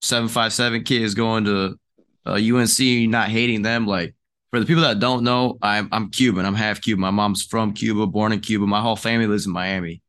seven 0.00 0.28
five 0.28 0.54
seven 0.54 0.84
kids 0.84 1.14
going 1.14 1.44
to 1.44 1.78
uh, 2.26 2.32
UNC, 2.32 3.08
not 3.10 3.28
hating 3.28 3.62
them. 3.62 3.86
Like 3.86 4.14
for 4.50 4.60
the 4.60 4.66
people 4.66 4.82
that 4.82 5.00
don't 5.00 5.24
know, 5.24 5.58
I'm 5.62 5.88
I'm 5.92 6.10
Cuban. 6.10 6.46
I'm 6.46 6.54
half 6.54 6.80
Cuban. 6.80 7.00
My 7.00 7.10
mom's 7.10 7.42
from 7.42 7.72
Cuba, 7.72 8.06
born 8.06 8.32
in 8.32 8.40
Cuba. 8.40 8.66
My 8.66 8.80
whole 8.80 8.96
family 8.96 9.26
lives 9.26 9.46
in 9.46 9.52
Miami. 9.52 10.02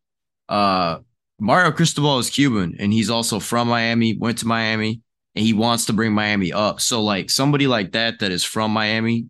Uh, 0.47 0.99
Mario 1.39 1.71
Cristobal 1.71 2.19
is 2.19 2.29
Cuban, 2.29 2.75
and 2.79 2.93
he's 2.93 3.09
also 3.09 3.39
from 3.39 3.67
Miami. 3.67 4.17
Went 4.17 4.37
to 4.39 4.47
Miami 4.47 5.01
and 5.35 5.45
he 5.45 5.53
wants 5.53 5.85
to 5.85 5.93
bring 5.93 6.13
Miami 6.13 6.53
up. 6.53 6.79
So 6.79 7.03
like 7.03 7.29
somebody 7.29 7.67
like 7.67 7.91
that 7.91 8.19
that 8.19 8.31
is 8.31 8.43
from 8.43 8.71
Miami, 8.71 9.29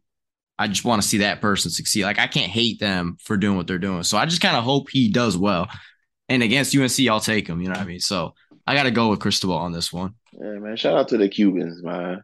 I 0.57 0.67
just 0.67 0.85
want 0.85 1.01
to 1.01 1.07
see 1.07 1.17
that 1.19 1.41
person 1.41 1.71
succeed. 1.71 2.03
Like 2.03 2.19
I 2.19 2.27
can't 2.27 2.51
hate 2.51 2.79
them 2.79 3.17
for 3.19 3.37
doing 3.37 3.57
what 3.57 3.67
they're 3.67 3.79
doing. 3.79 4.03
So 4.03 4.17
I 4.17 4.25
just 4.25 4.41
kind 4.41 4.55
of 4.55 4.63
hope 4.63 4.89
he 4.89 5.09
does 5.09 5.37
well. 5.37 5.67
And 6.29 6.43
against 6.43 6.75
UNC, 6.75 7.07
I'll 7.09 7.19
take 7.19 7.47
him. 7.47 7.61
You 7.61 7.67
know 7.67 7.73
what 7.73 7.81
I 7.81 7.85
mean? 7.85 7.99
So 7.99 8.33
I 8.65 8.75
got 8.75 8.83
to 8.83 8.91
go 8.91 9.09
with 9.09 9.19
Cristobal 9.19 9.57
on 9.57 9.71
this 9.71 9.91
one. 9.91 10.13
Yeah, 10.33 10.59
man. 10.59 10.77
Shout 10.77 10.97
out 10.97 11.07
to 11.09 11.17
the 11.17 11.27
Cubans, 11.27 11.83
man. 11.83 12.23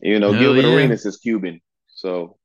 You 0.00 0.18
know, 0.18 0.32
Hell 0.32 0.42
Gilbert 0.42 0.68
yeah. 0.68 0.74
Arenas 0.74 1.06
is 1.06 1.16
Cuban, 1.16 1.60
so 1.88 2.36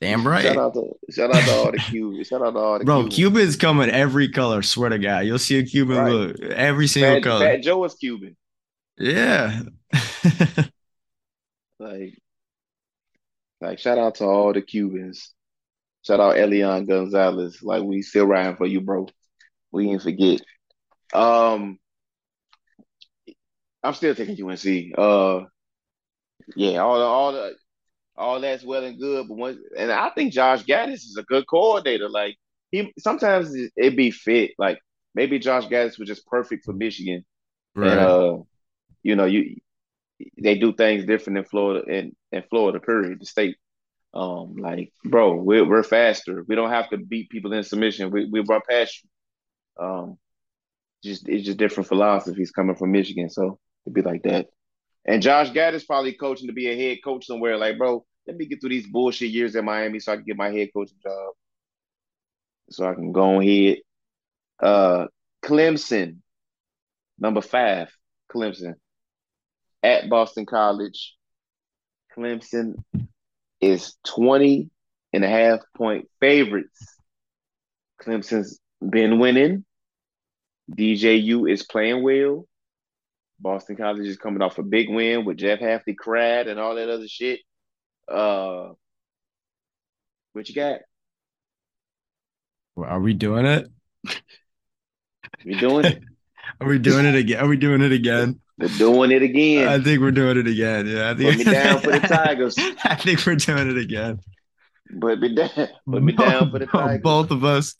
damn 0.00 0.26
right. 0.26 0.42
Shout 0.44 0.56
out 0.56 0.74
to 0.74 0.92
shout 1.10 1.34
out 1.34 1.44
to 1.44 1.52
all 1.52 1.72
the 1.72 1.78
Cubans. 1.90 2.26
Shout 2.26 2.42
out 2.42 2.52
to 2.52 2.58
all 2.58 2.78
the 2.78 2.84
bro. 2.84 3.02
Cubans. 3.02 3.14
Cubans 3.14 3.56
come 3.56 3.80
in 3.80 3.90
every 3.90 4.28
color. 4.28 4.62
Swear 4.62 4.90
to 4.90 4.98
God, 4.98 5.20
you'll 5.20 5.38
see 5.38 5.58
a 5.58 5.62
Cuban 5.64 5.96
right. 5.96 6.12
look 6.12 6.40
every 6.42 6.86
single 6.86 7.14
Fat, 7.14 7.22
color. 7.22 7.46
Fat 7.46 7.62
Joe 7.62 7.84
is 7.84 7.94
Cuban. 7.94 8.36
Yeah. 8.98 9.62
like, 11.78 12.18
like 13.60 13.78
shout 13.78 13.98
out 13.98 14.16
to 14.16 14.24
all 14.24 14.52
the 14.52 14.62
Cubans. 14.62 15.32
Shout 16.02 16.20
out 16.20 16.36
Elian 16.36 16.84
Gonzalez. 16.84 17.62
Like 17.62 17.82
we 17.82 18.02
still 18.02 18.26
riding 18.26 18.56
for 18.56 18.66
you, 18.66 18.82
bro. 18.82 19.08
We 19.72 19.86
didn't 19.86 20.02
forget. 20.02 20.42
Um, 21.14 21.78
I'm 23.82 23.94
still 23.94 24.14
taking 24.14 24.36
UNC. 24.42 24.92
Uh, 24.96 25.46
yeah, 26.56 26.78
all 26.78 26.98
the, 26.98 27.04
all 27.04 27.32
the 27.32 27.56
all 28.16 28.40
that's 28.40 28.64
well 28.64 28.84
and 28.84 28.98
good, 28.98 29.28
but 29.28 29.36
once 29.36 29.58
and 29.76 29.90
I 29.90 30.10
think 30.10 30.32
Josh 30.32 30.64
Gattis 30.64 31.04
is 31.04 31.16
a 31.18 31.24
good 31.24 31.46
coordinator. 31.46 32.08
Like 32.08 32.36
he 32.70 32.92
sometimes 32.98 33.54
it 33.54 33.96
be 33.96 34.10
fit. 34.10 34.52
Like 34.58 34.78
maybe 35.14 35.38
Josh 35.38 35.66
Gattis 35.66 35.98
was 35.98 36.08
just 36.08 36.26
perfect 36.26 36.64
for 36.64 36.72
Michigan. 36.72 37.24
Right. 37.74 37.90
And, 37.90 38.00
uh, 38.00 38.38
you 39.02 39.16
know, 39.16 39.24
you 39.24 39.56
they 40.40 40.56
do 40.56 40.72
things 40.72 41.04
different 41.04 41.38
in 41.38 41.44
Florida 41.44 41.84
and 41.88 42.14
in, 42.32 42.38
in 42.38 42.44
Florida, 42.48 42.80
period, 42.80 43.20
the 43.20 43.26
state. 43.26 43.56
Um, 44.12 44.56
like, 44.56 44.92
bro, 45.04 45.34
we're 45.34 45.68
we're 45.68 45.82
faster. 45.82 46.44
We 46.46 46.54
don't 46.54 46.70
have 46.70 46.88
to 46.90 46.98
beat 46.98 47.30
people 47.30 47.52
in 47.52 47.64
submission. 47.64 48.12
We 48.12 48.26
we 48.30 48.40
run 48.40 48.60
past 48.68 49.02
you. 49.02 49.84
Um, 49.84 50.18
just 51.02 51.28
it's 51.28 51.44
just 51.44 51.58
different 51.58 51.88
philosophies 51.88 52.52
coming 52.52 52.76
from 52.76 52.92
Michigan, 52.92 53.28
so 53.28 53.58
it'd 53.84 53.94
be 53.94 54.02
like 54.02 54.22
that. 54.22 54.46
And 55.06 55.22
Josh 55.22 55.50
Gattis 55.50 55.86
probably 55.86 56.14
coaching 56.14 56.46
to 56.46 56.54
be 56.54 56.68
a 56.68 56.76
head 56.76 56.98
coach 57.04 57.26
somewhere. 57.26 57.58
Like, 57.58 57.76
bro, 57.76 58.04
let 58.26 58.36
me 58.36 58.46
get 58.46 58.60
through 58.60 58.70
these 58.70 58.86
bullshit 58.86 59.30
years 59.30 59.54
in 59.54 59.64
Miami 59.64 60.00
so 60.00 60.12
I 60.12 60.16
can 60.16 60.24
get 60.24 60.36
my 60.36 60.50
head 60.50 60.70
coaching 60.74 60.98
job. 61.02 61.34
So 62.70 62.88
I 62.88 62.94
can 62.94 63.12
go 63.12 63.40
ahead. 63.40 63.78
Uh, 64.62 65.06
Clemson, 65.44 66.18
number 67.18 67.42
five, 67.42 67.90
Clemson 68.32 68.74
at 69.82 70.08
Boston 70.08 70.46
College. 70.46 71.14
Clemson 72.16 72.76
is 73.60 73.94
20 74.06 74.70
and 75.12 75.24
a 75.24 75.28
half 75.28 75.60
point 75.76 76.08
favorites. 76.20 76.96
Clemson's 78.02 78.58
been 78.80 79.18
winning. 79.18 79.64
DJU 80.70 81.50
is 81.50 81.62
playing 81.62 82.02
well. 82.02 82.46
Boston 83.44 83.76
College 83.76 84.06
is 84.06 84.16
coming 84.16 84.40
off 84.40 84.56
a 84.56 84.62
big 84.62 84.88
win 84.88 85.26
with 85.26 85.36
Jeff 85.36 85.60
Hafley 85.60 85.94
crad 85.94 86.48
and 86.48 86.58
all 86.58 86.76
that 86.76 86.88
other 86.88 87.06
shit. 87.06 87.40
Uh, 88.10 88.70
what 90.32 90.48
you 90.48 90.54
got? 90.54 90.80
Well, 92.74 92.88
are 92.88 93.00
we 93.00 93.12
doing 93.12 93.44
it? 93.44 93.68
We 95.44 95.56
doing 95.56 95.84
it? 95.84 96.02
are 96.60 96.66
we 96.66 96.78
doing 96.78 97.04
it 97.04 97.14
again? 97.14 97.44
Are 97.44 97.46
we 97.46 97.58
doing 97.58 97.82
it 97.82 97.92
again? 97.92 98.40
We're 98.56 98.68
doing 98.68 99.10
it 99.10 99.22
again. 99.22 99.68
I 99.68 99.78
think 99.78 100.00
we're 100.00 100.10
doing 100.10 100.38
it 100.38 100.46
again. 100.46 100.86
Yeah, 100.86 101.10
I 101.10 101.14
think 101.14 101.36
put 101.36 101.46
me 101.46 101.52
down 101.52 101.80
for 101.80 101.90
the 101.90 101.98
Tigers. 102.08 102.56
I 102.84 102.94
think 102.94 103.26
we're 103.26 103.36
doing 103.36 103.70
it 103.70 103.76
again. 103.76 104.20
Put 105.00 105.20
me 105.20 105.34
down. 105.34 105.68
Put 105.90 106.02
me 106.02 106.12
down 106.12 106.50
for 106.50 106.60
the 106.60 106.66
Tigers. 106.66 107.02
Both 107.02 107.30
of 107.30 107.44
us. 107.44 107.76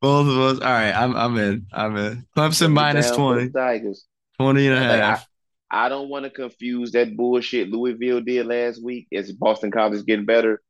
Both 0.00 0.28
of 0.28 0.38
us. 0.38 0.60
All 0.60 0.72
right, 0.72 0.92
I'm 0.92 1.16
I'm 1.16 1.36
in. 1.36 1.66
I'm 1.72 1.96
in. 1.96 2.26
Clemson 2.36 2.72
minus 2.72 3.10
20. 3.10 3.50
Tigers. 3.50 4.06
20 4.40 4.66
and 4.66 4.76
a 4.76 4.78
half. 4.78 4.90
Like 4.90 5.28
I, 5.70 5.86
I, 5.86 5.88
don't 5.88 6.08
want 6.08 6.24
to 6.24 6.30
confuse 6.30 6.92
that 6.92 7.16
bullshit 7.16 7.68
Louisville 7.68 8.20
did 8.20 8.46
last 8.46 8.82
week 8.82 9.08
as 9.12 9.32
Boston 9.32 9.70
College 9.70 10.04
getting 10.06 10.26
better. 10.26 10.62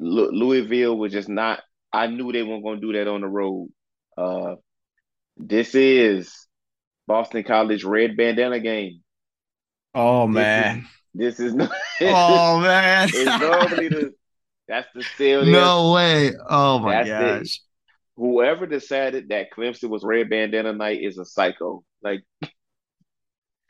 L- 0.00 0.32
Louisville 0.32 0.96
was 0.96 1.12
just 1.12 1.28
not. 1.28 1.60
I 1.92 2.06
knew 2.06 2.32
they 2.32 2.42
weren't 2.42 2.62
going 2.62 2.80
to 2.80 2.86
do 2.86 2.92
that 2.98 3.08
on 3.08 3.22
the 3.22 3.28
road. 3.28 3.70
Uh, 4.16 4.56
this 5.36 5.74
is 5.74 6.34
Boston 7.06 7.42
College 7.44 7.84
red 7.84 8.16
bandana 8.16 8.60
game. 8.60 9.00
Oh 9.94 10.26
man, 10.26 10.86
this 11.14 11.40
is, 11.40 11.54
this 11.54 11.70
is 12.00 12.12
oh 12.14 12.60
man. 12.60 13.08
it's 13.12 13.24
normally 13.40 13.88
the 13.88 14.14
that's 14.68 14.88
the 14.94 15.02
still 15.02 15.44
no 15.46 15.92
way. 15.92 16.32
Oh 16.48 16.78
my 16.78 17.02
that's 17.02 17.08
gosh. 17.08 17.60
The, 18.16 18.22
whoever 18.22 18.66
decided 18.66 19.30
that 19.30 19.50
Clemson 19.56 19.88
was 19.88 20.04
red 20.04 20.28
bandana 20.28 20.72
night 20.72 21.00
is 21.02 21.18
a 21.18 21.24
psycho. 21.24 21.82
Like 22.02 22.22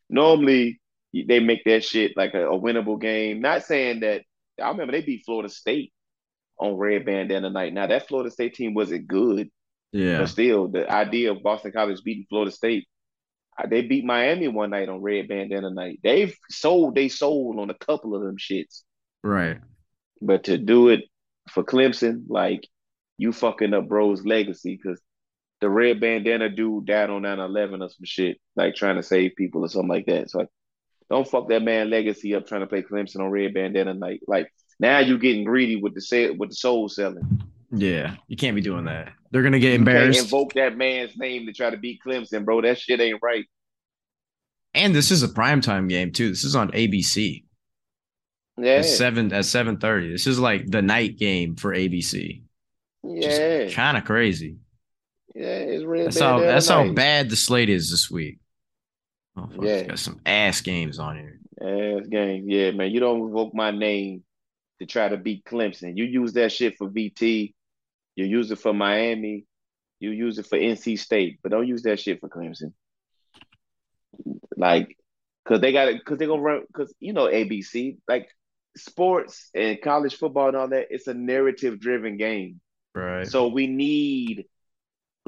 normally 0.08 0.80
they 1.12 1.40
make 1.40 1.64
that 1.64 1.84
shit 1.84 2.16
like 2.16 2.34
a, 2.34 2.48
a, 2.48 2.58
winnable 2.60 3.00
game. 3.00 3.40
Not 3.40 3.64
saying 3.64 4.00
that 4.00 4.22
I 4.62 4.68
remember 4.68 4.92
they 4.92 5.02
beat 5.02 5.24
Florida 5.24 5.48
State 5.48 5.92
on 6.58 6.74
red 6.74 7.06
bandana 7.06 7.50
night. 7.50 7.72
Now 7.72 7.86
that 7.86 8.08
Florida 8.08 8.30
State 8.30 8.54
team 8.54 8.74
wasn't 8.74 9.06
good. 9.06 9.50
Yeah. 9.92 10.18
But 10.18 10.28
still, 10.28 10.68
the 10.68 10.90
idea 10.90 11.32
of 11.32 11.42
Boston 11.42 11.72
College 11.72 12.02
beating 12.04 12.26
Florida 12.28 12.50
State, 12.50 12.86
they 13.68 13.82
beat 13.82 14.04
Miami 14.04 14.48
one 14.48 14.70
night 14.70 14.88
on 14.88 15.00
red 15.00 15.28
bandana 15.28 15.70
night. 15.70 16.00
They've 16.02 16.36
sold, 16.50 16.94
they 16.94 17.08
sold 17.08 17.58
on 17.58 17.70
a 17.70 17.74
couple 17.74 18.14
of 18.14 18.22
them 18.22 18.36
shits. 18.36 18.82
Right. 19.24 19.58
But 20.20 20.44
to 20.44 20.58
do 20.58 20.88
it 20.88 21.04
for 21.48 21.64
Clemson, 21.64 22.24
like 22.28 22.68
you 23.16 23.32
fucking 23.32 23.72
up 23.72 23.88
bro's 23.88 24.24
legacy 24.24 24.78
because 24.80 25.00
the 25.60 25.68
red 25.68 26.00
bandana 26.00 26.48
dude 26.48 26.86
died 26.86 27.10
on 27.10 27.22
9-11 27.22 27.84
or 27.84 27.88
some 27.88 28.04
shit, 28.04 28.38
like 28.56 28.74
trying 28.74 28.96
to 28.96 29.02
save 29.02 29.36
people 29.36 29.64
or 29.64 29.68
something 29.68 29.88
like 29.88 30.06
that. 30.06 30.30
So 30.30 30.38
like, 30.38 30.48
don't 31.10 31.28
fuck 31.28 31.48
that 31.48 31.62
man 31.62 31.90
legacy 31.90 32.34
up 32.34 32.46
trying 32.46 32.60
to 32.60 32.66
play 32.66 32.82
Clemson 32.82 33.20
on 33.20 33.30
red 33.30 33.54
bandana 33.54 33.94
night. 33.94 34.20
Like 34.26 34.52
now 34.78 34.98
you're 34.98 35.18
getting 35.18 35.44
greedy 35.44 35.76
with 35.76 35.94
the 35.94 36.00
sale 36.00 36.34
with 36.36 36.50
the 36.50 36.56
soul 36.56 36.88
selling. 36.88 37.42
Yeah, 37.70 38.16
you 38.28 38.36
can't 38.36 38.54
be 38.54 38.62
doing 38.62 38.84
that. 38.86 39.12
They're 39.30 39.42
gonna 39.42 39.58
get 39.58 39.74
embarrassed. 39.74 40.20
invoke 40.20 40.54
that 40.54 40.76
man's 40.76 41.16
name 41.16 41.46
to 41.46 41.52
try 41.52 41.70
to 41.70 41.76
beat 41.76 42.00
Clemson, 42.06 42.44
bro. 42.44 42.62
That 42.62 42.78
shit 42.78 43.00
ain't 43.00 43.20
right. 43.22 43.44
And 44.74 44.94
this 44.94 45.10
is 45.10 45.22
a 45.22 45.28
primetime 45.28 45.88
game 45.88 46.12
too. 46.12 46.30
This 46.30 46.44
is 46.44 46.56
on 46.56 46.70
ABC. 46.72 47.44
Yeah, 48.56 48.72
at 48.72 48.84
seven 48.86 49.32
at 49.32 49.44
seven 49.44 49.78
thirty. 49.78 50.10
This 50.10 50.26
is 50.26 50.38
like 50.38 50.66
the 50.66 50.82
night 50.82 51.16
game 51.18 51.56
for 51.56 51.74
ABC. 51.74 52.42
Yeah, 53.02 53.68
kind 53.70 53.96
of 53.96 54.04
crazy. 54.04 54.56
Yeah, 55.38 55.46
it's 55.46 56.16
that's 56.16 56.18
how 56.18 56.40
that's 56.40 56.68
how 56.68 56.92
bad 56.92 57.30
the 57.30 57.36
slate 57.36 57.68
is 57.68 57.92
this 57.92 58.10
week. 58.10 58.40
Oh, 59.36 59.48
yeah, 59.62 59.84
got 59.84 60.00
some 60.00 60.20
ass 60.26 60.60
games 60.62 60.98
on 60.98 61.16
here. 61.16 61.38
Ass 61.62 62.08
game, 62.08 62.48
yeah, 62.48 62.72
man. 62.72 62.90
You 62.90 62.98
don't 62.98 63.20
invoke 63.20 63.54
my 63.54 63.70
name 63.70 64.24
to 64.80 64.86
try 64.86 65.08
to 65.08 65.16
beat 65.16 65.44
Clemson. 65.44 65.96
You 65.96 66.06
use 66.06 66.32
that 66.32 66.50
shit 66.50 66.76
for 66.76 66.88
VT. 66.88 67.54
You 68.16 68.24
use 68.24 68.50
it 68.50 68.58
for 68.58 68.74
Miami. 68.74 69.44
You 70.00 70.10
use 70.10 70.40
it 70.40 70.46
for 70.46 70.58
NC 70.58 70.98
State, 70.98 71.38
but 71.40 71.52
don't 71.52 71.68
use 71.68 71.82
that 71.82 72.00
shit 72.00 72.18
for 72.18 72.28
Clemson. 72.28 72.72
Like, 74.56 74.96
cause 75.46 75.60
they 75.60 75.70
got 75.70 75.86
it, 75.86 76.04
cause 76.04 76.18
they 76.18 76.26
gonna 76.26 76.42
run, 76.42 76.62
cause 76.74 76.92
you 76.98 77.12
know 77.12 77.28
ABC, 77.28 77.98
like 78.08 78.28
sports 78.76 79.50
and 79.54 79.80
college 79.80 80.16
football 80.16 80.48
and 80.48 80.56
all 80.56 80.68
that. 80.70 80.88
It's 80.90 81.06
a 81.06 81.14
narrative 81.14 81.78
driven 81.78 82.16
game, 82.16 82.60
right? 82.92 83.24
So 83.24 83.46
we 83.46 83.68
need 83.68 84.46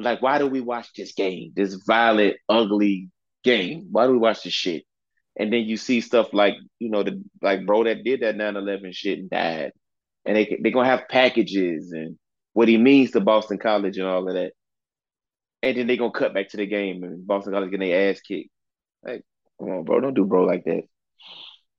like, 0.02 0.22
why 0.22 0.38
do 0.38 0.46
we 0.46 0.60
watch 0.60 0.88
this 0.96 1.12
game? 1.12 1.52
This 1.54 1.74
violent, 1.86 2.36
ugly 2.48 3.08
game. 3.44 3.88
Why 3.90 4.06
do 4.06 4.12
we 4.12 4.18
watch 4.18 4.42
this 4.42 4.52
shit? 4.52 4.84
And 5.38 5.52
then 5.52 5.62
you 5.62 5.76
see 5.76 6.00
stuff 6.00 6.32
like, 6.32 6.54
you 6.78 6.90
know, 6.90 7.02
the 7.02 7.22
like 7.40 7.64
bro 7.66 7.84
that 7.84 8.04
did 8.04 8.20
that 8.20 8.36
9-11 8.36 8.94
shit 8.94 9.18
and 9.18 9.30
died. 9.30 9.72
And 10.26 10.36
they 10.36 10.58
they 10.62 10.70
gonna 10.70 10.88
have 10.88 11.08
packages 11.08 11.92
and 11.92 12.18
what 12.52 12.68
he 12.68 12.76
means 12.76 13.12
to 13.12 13.20
Boston 13.20 13.58
College 13.58 13.96
and 13.96 14.06
all 14.06 14.28
of 14.28 14.34
that. 14.34 14.52
And 15.62 15.76
then 15.76 15.86
they're 15.86 15.96
gonna 15.96 16.10
cut 16.12 16.34
back 16.34 16.48
to 16.50 16.56
the 16.56 16.66
game 16.66 17.02
and 17.04 17.26
Boston 17.26 17.52
College 17.52 17.70
getting 17.70 17.88
their 17.88 18.10
ass 18.10 18.20
kicked. 18.20 18.50
Like, 19.02 19.22
come 19.58 19.70
on, 19.70 19.84
bro, 19.84 20.00
don't 20.00 20.14
do 20.14 20.26
bro 20.26 20.44
like 20.44 20.64
that. 20.64 20.82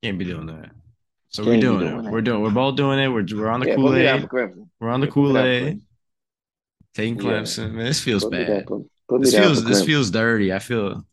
Can't 0.02 0.18
be 0.18 0.26
doing 0.26 0.48
that. 0.48 0.72
So 1.30 1.44
we're 1.44 1.52
Can't 1.52 1.62
doing, 1.62 1.80
doing 1.80 2.00
it. 2.00 2.04
that. 2.04 2.12
We're 2.12 2.22
doing. 2.22 2.42
We're 2.42 2.50
both 2.50 2.76
doing 2.76 3.00
it. 3.00 3.08
We're 3.08 3.26
we're 3.34 3.50
on 3.50 3.60
the 3.60 3.68
Yeah, 3.68 3.76
Kool 3.76 3.96
Aid. 3.96 4.28
We're 4.80 4.90
on 4.90 5.02
the 5.02 5.08
Yeah, 5.08 5.12
Kool 5.12 5.34
down 5.34 5.82
Aid. 6.98 7.18
Clemson. 7.20 7.68
Yeah. 7.68 7.68
Man, 7.74 7.86
this 7.86 8.02
feels 8.02 8.24
Put 8.24 8.32
bad. 8.32 8.48
down 8.48 8.66
for- 8.68 8.86
Put 9.08 9.22
This 9.24 9.36
feels 9.36 9.64
this 9.66 9.82
Clemson. 9.82 9.86
feels 9.86 10.12
dirty. 10.12 10.54
I 10.54 10.60
feel. 10.60 11.06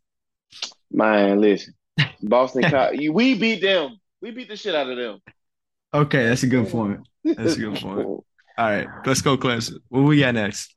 Man, 0.91 1.41
listen, 1.41 1.74
Boston 2.22 2.62
College, 2.62 3.09
we 3.11 3.35
beat 3.35 3.61
them. 3.61 3.99
We 4.22 4.31
beat 4.31 4.49
the 4.49 4.57
shit 4.57 4.74
out 4.74 4.89
of 4.89 4.97
them. 4.97 5.20
Okay, 5.93 6.24
that's 6.26 6.43
a 6.43 6.47
good 6.47 6.68
point. 6.68 7.01
That's 7.24 7.55
a 7.57 7.61
good 7.61 7.76
point. 7.76 8.07
All 8.07 8.24
right, 8.59 8.87
let's 9.07 9.20
go 9.22 9.37
Clemson. 9.37 9.79
What 9.89 10.01
we 10.03 10.20
got 10.20 10.35
next? 10.35 10.74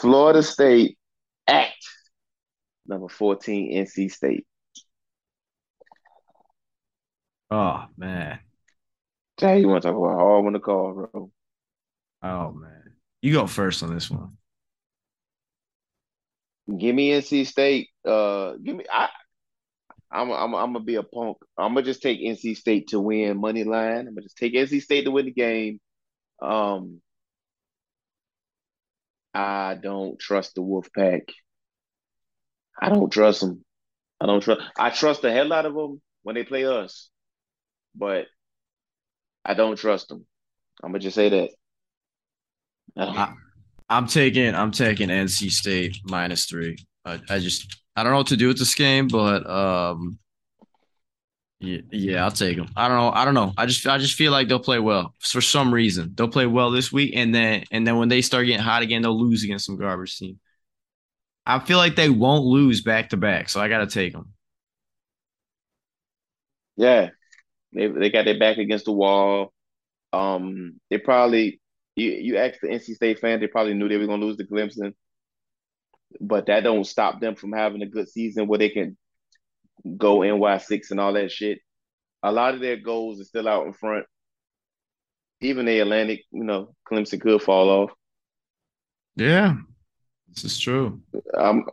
Florida 0.00 0.42
State 0.42 0.98
at 1.46 1.68
number 2.86 3.08
14, 3.08 3.72
NC 3.86 4.10
State. 4.10 4.46
Oh 7.50 7.84
man. 7.96 8.38
Jay, 9.38 9.60
you 9.60 9.68
want 9.68 9.82
to 9.82 9.88
talk 9.88 9.96
about 9.96 10.18
hard 10.18 10.46
on 10.46 10.52
the 10.52 10.60
call, 10.60 10.92
bro? 10.92 11.30
Oh 12.22 12.52
man. 12.52 12.79
You 13.22 13.32
go 13.34 13.46
first 13.46 13.82
on 13.82 13.94
this 13.94 14.10
one. 14.10 14.36
Give 16.78 16.94
me 16.94 17.10
NC 17.10 17.46
State. 17.46 17.88
Uh, 18.04 18.52
give 18.62 18.76
me. 18.76 18.84
I. 18.92 19.08
I'm. 20.10 20.30
I'm. 20.30 20.54
I'm 20.54 20.72
gonna 20.72 20.84
be 20.84 20.96
a 20.96 21.02
punk. 21.02 21.38
I'm 21.58 21.74
gonna 21.74 21.82
just 21.84 22.02
take 22.02 22.20
NC 22.20 22.56
State 22.56 22.88
to 22.88 23.00
win 23.00 23.40
money 23.40 23.64
line. 23.64 24.06
I'm 24.06 24.14
gonna 24.14 24.22
just 24.22 24.36
take 24.38 24.54
NC 24.54 24.80
State 24.80 25.04
to 25.04 25.10
win 25.10 25.26
the 25.26 25.32
game. 25.32 25.80
Um. 26.40 27.00
I 29.34 29.76
don't 29.80 30.18
trust 30.18 30.54
the 30.56 30.62
Wolfpack. 30.62 31.22
I 32.80 32.88
don't 32.88 33.10
trust 33.10 33.40
them. 33.40 33.64
I 34.20 34.26
don't 34.26 34.42
trust. 34.42 34.60
I 34.78 34.90
trust 34.90 35.22
the 35.22 35.32
hell 35.32 35.52
out 35.52 35.66
of 35.66 35.74
them 35.74 36.00
when 36.22 36.34
they 36.34 36.44
play 36.44 36.64
us, 36.64 37.10
but 37.94 38.26
I 39.44 39.54
don't 39.54 39.76
trust 39.76 40.08
them. 40.08 40.26
I'm 40.82 40.90
gonna 40.90 41.00
just 41.00 41.14
say 41.14 41.28
that. 41.28 41.50
I 42.96 43.04
don't- 43.04 43.16
I- 43.16 43.34
I'm 43.88 44.06
taking 44.06 44.54
I'm 44.54 44.70
taking 44.70 45.10
NC 45.10 45.48
State 45.50 45.98
minus 46.04 46.46
three. 46.46 46.76
I, 47.04 47.20
I 47.28 47.38
just 47.40 47.76
I 47.96 48.02
don't 48.02 48.12
know 48.12 48.18
what 48.18 48.28
to 48.28 48.36
do 48.36 48.48
with 48.48 48.58
this 48.58 48.74
game, 48.74 49.08
but 49.08 49.48
um 49.48 50.18
yeah, 51.60 51.80
yeah, 51.92 52.24
I'll 52.24 52.30
take 52.30 52.56
them. 52.56 52.68
I 52.74 52.88
don't 52.88 52.96
know. 52.96 53.10
I 53.12 53.24
don't 53.26 53.34
know. 53.34 53.52
I 53.58 53.66
just 53.66 53.86
I 53.86 53.98
just 53.98 54.14
feel 54.14 54.32
like 54.32 54.48
they'll 54.48 54.58
play 54.58 54.78
well 54.78 55.14
for 55.20 55.42
some 55.42 55.72
reason. 55.74 56.12
They'll 56.14 56.28
play 56.28 56.46
well 56.46 56.70
this 56.70 56.90
week, 56.90 57.12
and 57.14 57.34
then 57.34 57.64
and 57.70 57.86
then 57.86 57.98
when 57.98 58.08
they 58.08 58.22
start 58.22 58.46
getting 58.46 58.62
hot 58.64 58.82
again, 58.82 59.02
they'll 59.02 59.18
lose 59.20 59.44
against 59.44 59.66
some 59.66 59.76
garbage 59.76 60.16
team. 60.16 60.40
I 61.46 61.58
feel 61.58 61.76
like 61.78 61.96
they 61.96 62.08
won't 62.08 62.44
lose 62.44 62.80
back 62.82 63.10
to 63.10 63.16
back, 63.16 63.48
so 63.50 63.60
I 63.60 63.68
got 63.68 63.78
to 63.78 63.86
take 63.86 64.12
them. 64.12 64.32
Yeah, 66.76 67.10
they 67.74 67.88
they 67.88 68.10
got 68.10 68.26
their 68.26 68.38
back 68.38 68.58
against 68.58 68.86
the 68.86 68.92
wall. 68.92 69.52
Um, 70.12 70.80
they 70.90 70.98
probably 70.98 71.59
you 72.00 72.12
you 72.12 72.36
ask 72.38 72.60
the 72.60 72.68
NC 72.68 72.94
State 72.94 73.18
fan, 73.20 73.40
they 73.40 73.46
probably 73.46 73.74
knew 73.74 73.88
they 73.88 73.96
were 73.96 74.06
gonna 74.06 74.24
lose 74.24 74.36
to 74.38 74.44
Clemson, 74.44 74.94
but 76.20 76.46
that 76.46 76.62
don't 76.64 76.84
stop 76.84 77.20
them 77.20 77.34
from 77.34 77.52
having 77.52 77.82
a 77.82 77.86
good 77.86 78.08
season 78.08 78.46
where 78.46 78.58
they 78.58 78.70
can 78.70 78.96
go 79.96 80.22
NY 80.22 80.58
six 80.58 80.90
and 80.90 81.00
all 81.00 81.12
that 81.14 81.30
shit. 81.30 81.60
A 82.22 82.32
lot 82.32 82.54
of 82.54 82.60
their 82.60 82.76
goals 82.76 83.20
are 83.20 83.24
still 83.24 83.48
out 83.48 83.66
in 83.66 83.72
front. 83.72 84.06
Even 85.40 85.64
the 85.64 85.80
Atlantic, 85.80 86.20
you 86.32 86.44
know, 86.44 86.74
Clemson 86.90 87.20
could 87.20 87.42
fall 87.42 87.70
off. 87.70 87.90
Yeah, 89.16 89.56
this 90.28 90.44
is 90.44 90.58
true. 90.58 91.00
I'm 91.36 91.64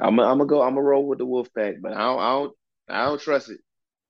I'm 0.00 0.20
I'm 0.20 0.38
gonna 0.38 0.46
go. 0.46 0.62
I'm 0.62 0.74
gonna 0.74 0.82
roll 0.82 1.06
with 1.06 1.18
the 1.18 1.26
Wolfpack, 1.26 1.80
but 1.80 1.92
I 1.92 2.00
don't 2.00 2.20
I 2.20 2.30
don't 2.32 2.52
I 2.88 3.04
don't 3.06 3.20
trust 3.20 3.50
it. 3.50 3.60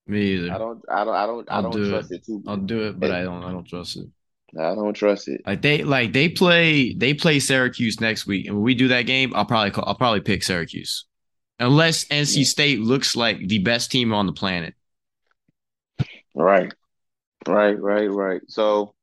Me 0.07 0.23
either. 0.35 0.53
I 0.53 0.59
don't 0.59 0.83
I 0.89 1.05
don't 1.05 1.15
I 1.15 1.27
don't 1.27 1.51
I 1.51 1.55
I'll 1.57 1.63
don't 1.63 1.73
do 1.73 1.91
trust 1.91 2.13
it 2.13 2.25
too. 2.25 2.43
I'll 2.47 2.57
do 2.57 2.89
it, 2.89 2.99
but 2.99 3.11
I 3.11 3.23
don't 3.23 3.43
I 3.43 3.53
don't 3.53 3.67
trust 3.67 3.97
it. 3.97 4.09
I 4.59 4.75
don't 4.75 4.95
trust 4.95 5.29
it. 5.29 5.43
Like 5.47 5.63
they 5.63 5.83
like 5.83 6.13
they 6.13 6.29
play 6.29 6.95
they 6.95 7.15
play 7.15 7.41
Syracuse 7.41 8.01
next 8.01 8.27
week, 8.27 8.47
and 8.47 8.57
when 8.57 8.65
we 8.65 8.75
do 8.75 8.89
that 8.89 9.03
game, 9.03 9.33
I'll 9.35 9.45
probably 9.45 9.71
call, 9.71 9.85
I'll 9.87 9.95
probably 9.95 10.21
pick 10.21 10.43
Syracuse, 10.43 11.05
unless 11.59 12.05
NC. 12.07 12.45
State 12.47 12.81
looks 12.81 13.17
like 13.17 13.39
the 13.47 13.59
best 13.59 13.91
team 13.91 14.13
on 14.13 14.27
the 14.27 14.33
planet. 14.33 14.75
Right, 16.35 16.73
right, 17.47 17.81
right, 17.81 18.11
right. 18.11 18.41
So, 18.49 18.95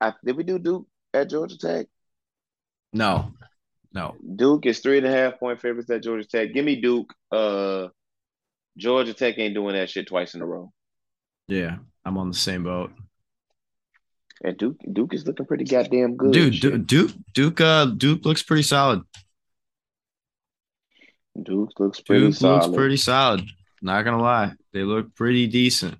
I 0.00 0.12
did 0.24 0.36
we 0.36 0.44
do 0.44 0.58
Duke 0.58 0.86
at 1.14 1.30
Georgia 1.30 1.58
Tech? 1.58 1.86
No, 2.92 3.32
no, 3.92 4.16
Duke 4.36 4.66
is 4.66 4.80
three 4.80 4.98
and 4.98 5.06
a 5.06 5.10
half 5.10 5.38
point 5.38 5.60
favorites 5.60 5.90
at 5.90 6.02
Georgia 6.02 6.26
Tech. 6.26 6.52
Give 6.52 6.64
me 6.64 6.80
Duke. 6.80 7.12
Uh, 7.30 7.88
Georgia 8.76 9.14
Tech 9.14 9.38
ain't 9.38 9.54
doing 9.54 9.74
that 9.74 9.90
shit 9.90 10.06
twice 10.06 10.34
in 10.34 10.42
a 10.42 10.46
row. 10.46 10.72
yeah, 11.48 11.76
I'm 12.04 12.18
on 12.18 12.28
the 12.28 12.36
same 12.36 12.64
boat, 12.64 12.92
And 14.44 14.56
Duke, 14.58 14.76
Duke 14.92 15.14
is 15.14 15.26
looking 15.26 15.46
pretty 15.46 15.64
goddamn 15.64 16.16
good. 16.16 16.32
dude. 16.32 16.60
Du- 16.60 16.78
Duke, 16.78 17.10
Duke, 17.32 17.60
uh, 17.60 17.86
Duke 17.86 18.24
looks 18.24 18.42
pretty 18.42 18.62
solid. 18.62 19.02
Duke 21.42 21.78
looks 21.78 22.00
pretty 22.00 22.26
Duke 22.26 22.34
solid. 22.34 22.66
looks 22.66 22.76
pretty 22.76 22.96
solid. 22.96 23.42
Not 23.82 24.02
gonna 24.04 24.22
lie, 24.22 24.52
they 24.72 24.82
look 24.82 25.14
pretty 25.14 25.46
decent. 25.46 25.96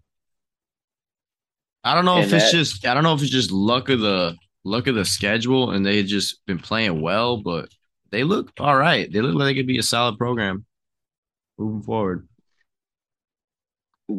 I 1.85 1.95
don't 1.95 2.05
know 2.05 2.17
And 2.17 2.25
if 2.27 2.33
it's 2.33 2.51
just 2.51 2.87
I 2.87 2.95
don't 2.95 3.05
know 3.05 3.15
if 3.15 3.23
it's 3.23 3.31
just 3.31 3.53
luck 3.53 3.89
of 3.91 4.01
the 4.01 4.37
luck 4.65 4.87
of 4.87 4.95
the 4.95 5.05
schedule, 5.05 5.71
and 5.71 5.85
they 5.85 6.03
just 6.03 6.45
been 6.47 6.59
playing 6.59 7.01
well, 7.01 7.37
but 7.37 7.69
they 8.11 8.25
look 8.25 8.51
all 8.59 8.77
right. 8.77 9.11
They 9.13 9.21
look 9.21 9.35
like 9.35 9.47
they 9.47 9.55
could 9.55 9.67
be 9.67 9.79
a 9.79 9.83
solid 9.83 10.19
program 10.19 10.65
moving 11.59 11.83
forward. 11.83 12.27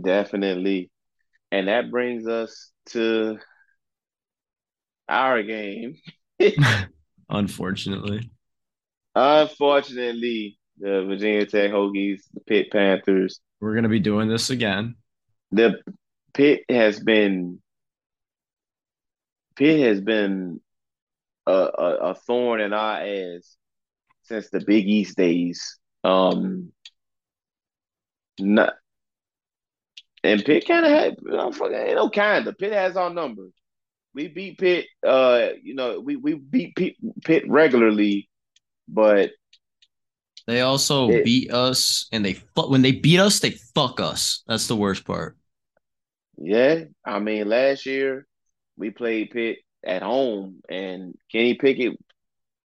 Definitely. 0.01 0.89
And 1.51 1.67
that 1.67 1.89
brings 1.91 2.27
us 2.27 2.71
to 2.87 3.39
our 5.09 5.43
game. 5.43 5.97
Unfortunately, 7.29 8.29
Unfortunately, 9.15 10.57
the 10.77 11.03
Virginia 11.05 11.45
Tech 11.45 11.71
Hokies, 11.71 12.21
the 12.33 12.41
Pitt 12.41 12.71
Panthers, 12.71 13.39
we're 13.59 13.75
gonna 13.75 13.89
be 13.89 13.99
doing 13.99 14.27
this 14.29 14.49
again. 14.49 14.95
the 15.51 15.81
Pitt 16.33 16.63
has 16.69 16.99
been 16.99 17.61
Pitt 19.55 19.79
has 19.81 20.01
been 20.01 20.61
a, 21.47 21.51
a, 21.51 21.95
a 22.11 22.15
thorn 22.15 22.61
in 22.61 22.73
our 22.73 22.99
ass 23.01 23.57
since 24.23 24.49
the 24.49 24.61
Big 24.61 24.87
East 24.87 25.17
days. 25.17 25.79
Um, 26.03 26.71
not, 28.39 28.73
and 30.23 30.43
Pitt 30.43 30.67
kind 30.67 30.85
of 30.85 30.91
had, 30.91 31.17
I'm 31.31 31.53
fucking, 31.53 31.87
you 31.89 31.95
know, 31.95 32.09
kind 32.09 32.47
of. 32.47 32.57
Pitt 32.57 32.73
has 32.73 32.97
our 32.97 33.09
number. 33.09 33.47
We 34.17 34.29
beat 34.29 34.57
Pitt. 34.57 34.87
Uh, 35.05 35.49
you 35.61 35.75
know, 35.75 35.99
we 35.99 36.15
we 36.15 36.33
beat 36.33 36.75
Pitt, 36.75 36.95
Pitt 37.23 37.47
regularly, 37.47 38.27
but 38.87 39.29
They 40.47 40.61
also 40.61 41.09
It- 41.11 41.23
beat 41.23 41.53
us, 41.53 42.07
and 42.11 42.25
they 42.25 42.33
fu- 42.33 42.69
when 42.71 42.81
they 42.81 42.93
beat 42.93 43.19
us, 43.19 43.39
they 43.39 43.51
fuck 43.75 43.99
us. 43.99 44.43
That's 44.47 44.65
the 44.67 44.75
worst 44.75 45.05
part. 45.05 45.37
Yeah, 46.37 46.85
I 47.05 47.19
mean, 47.19 47.47
last 47.47 47.85
year 47.85 48.25
we 48.75 48.89
played 48.89 49.29
Pitt 49.29 49.59
at 49.83 50.01
home, 50.01 50.61
and 50.67 51.13
Kenny 51.31 51.53
Pickett, 51.53 51.99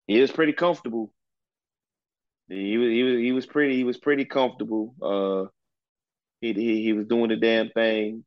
he 0.07 0.22
was 0.22 0.32
pretty 0.32 0.53
comfortable. 0.53 1.14
He 2.48 2.78
was 2.78 2.90
he 2.90 3.03
was 3.03 3.15
he 3.19 3.32
was 3.34 3.45
pretty 3.45 3.76
he 3.76 3.84
was 3.84 3.98
pretty 3.98 4.23
comfortable. 4.23 4.95
Uh, 5.02 5.49
he 6.40 6.53
he, 6.53 6.84
he 6.84 6.94
was 6.94 7.07
doing 7.07 7.28
the 7.28 7.36
damn 7.36 7.72
thing. 7.72 8.23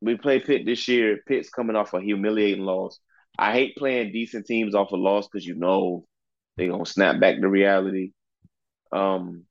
We 0.00 0.16
play 0.16 0.40
Pitt 0.40 0.66
this 0.66 0.88
year. 0.88 1.18
Pitt's 1.26 1.50
coming 1.50 1.76
off 1.76 1.94
a 1.94 2.00
humiliating 2.00 2.64
loss. 2.64 2.98
I 3.38 3.52
hate 3.52 3.76
playing 3.76 4.12
decent 4.12 4.46
teams 4.46 4.74
off 4.74 4.92
a 4.92 4.96
loss 4.96 5.26
because 5.28 5.46
you 5.46 5.54
know 5.54 6.06
they're 6.56 6.68
gonna 6.70 6.86
snap 6.86 7.20
back 7.20 7.40
to 7.40 7.48
reality. 7.48 8.12
Um, 8.92 9.44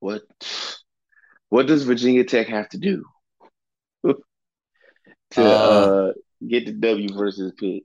what 0.00 0.22
what 1.48 1.66
does 1.66 1.84
Virginia 1.84 2.24
Tech 2.24 2.48
have 2.48 2.68
to 2.70 2.78
do 2.78 3.04
to 5.32 5.42
Uh, 5.42 5.42
uh, 5.56 6.12
get 6.46 6.66
the 6.66 6.72
W 6.72 7.14
versus 7.14 7.52
Pitt? 7.58 7.84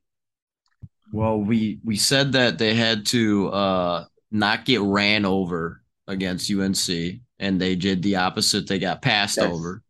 Well, 1.12 1.40
we 1.40 1.80
we 1.84 1.98
said 1.98 2.32
that 2.34 2.58
they 2.58 2.74
had 2.74 3.06
to 3.08 3.50
uh 3.50 4.06
not 4.32 4.66
get 4.66 4.82
ran 4.82 5.26
over 5.26 5.82
against 6.08 6.50
UNC, 6.50 7.22
and 7.40 7.60
they 7.60 7.76
did 7.76 8.02
the 8.02 8.18
opposite. 8.18 8.68
They 8.68 8.80
got 8.80 9.02
passed 9.02 9.42
Yes. 9.42 9.42
over. 9.42 9.84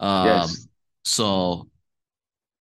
Um, 0.00 0.22
Yes. 0.24 0.68
So 1.04 1.68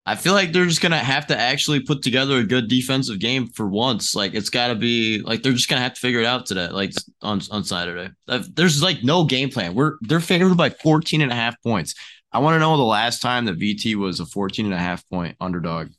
I 0.05 0.15
feel 0.15 0.33
like 0.33 0.51
they're 0.51 0.65
just 0.65 0.81
gonna 0.81 0.97
have 0.97 1.27
to 1.27 1.37
actually 1.39 1.79
put 1.79 2.01
together 2.01 2.37
a 2.37 2.43
good 2.43 2.67
defensive 2.67 3.19
game 3.19 3.47
for 3.47 3.67
once. 3.67 4.15
Like 4.15 4.33
it's 4.33 4.49
got 4.49 4.67
to 4.67 4.75
be 4.75 5.19
like 5.19 5.43
they're 5.43 5.53
just 5.53 5.69
gonna 5.69 5.81
have 5.81 5.93
to 5.93 6.01
figure 6.01 6.19
it 6.19 6.25
out 6.25 6.45
today, 6.45 6.67
like 6.67 6.91
on 7.21 7.41
on 7.51 7.63
Saturday. 7.63 8.11
There's 8.27 8.83
like 8.83 9.03
no 9.03 9.23
game 9.23 9.49
plan. 9.49 9.75
We're 9.75 9.97
they're 10.01 10.19
favored 10.19 10.57
by 10.57 10.71
14 10.71 11.21
and 11.21 11.31
a 11.31 11.35
half 11.35 11.61
points. 11.63 11.95
I 12.33 12.39
want 12.39 12.55
to 12.55 12.59
know 12.59 12.75
the 12.75 12.83
last 12.83 13.21
time 13.21 13.45
that 13.45 13.59
VT 13.59 13.95
was 13.95 14.19
a 14.19 14.25
14 14.25 14.65
and 14.65 14.73
a 14.73 14.77
half 14.77 15.07
point 15.09 15.37
underdog. 15.39 15.89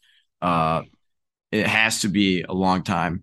Uh, 0.42 0.82
it 1.50 1.66
has 1.66 2.00
to 2.02 2.08
be 2.08 2.42
a 2.42 2.52
long 2.52 2.82
time. 2.82 3.22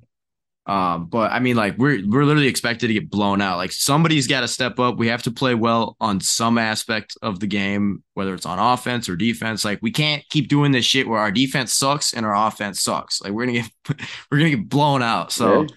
Um, 0.72 1.08
but 1.08 1.34
I 1.34 1.40
mean, 1.40 1.58
like 1.58 1.78
we're 1.78 2.02
we're 2.08 2.24
literally 2.24 2.48
expected 2.48 2.88
to 2.88 2.94
get 2.94 3.10
blown 3.10 3.42
out. 3.42 3.58
Like 3.58 3.74
somebody's 3.74 4.26
got 4.26 4.40
to 4.40 4.48
step 4.48 4.80
up. 4.80 4.96
We 4.96 5.08
have 5.08 5.22
to 5.24 5.32
play 5.32 5.54
well 5.54 5.98
on 6.00 6.22
some 6.22 6.58
aspect 6.58 7.18
of 7.22 7.42
the 7.42 7.48
game, 7.48 8.04
whether 8.14 8.34
it's 8.34 8.46
on 8.46 8.58
offense 8.58 9.10
or 9.10 9.18
defense. 9.18 9.66
Like 9.66 9.80
we 9.82 9.92
can't 9.92 10.24
keep 10.30 10.48
doing 10.48 10.72
this 10.72 10.86
shit 10.86 11.10
where 11.10 11.20
our 11.20 11.30
defense 11.30 11.74
sucks 11.74 12.14
and 12.14 12.26
our 12.26 12.48
offense 12.48 12.82
sucks. 12.82 13.22
Like 13.22 13.34
we're 13.34 13.48
gonna 13.48 13.64
get 13.64 13.70
we're 14.32 14.38
gonna 14.38 14.52
get 14.52 14.70
blown 14.70 15.04
out. 15.04 15.34
So. 15.34 15.68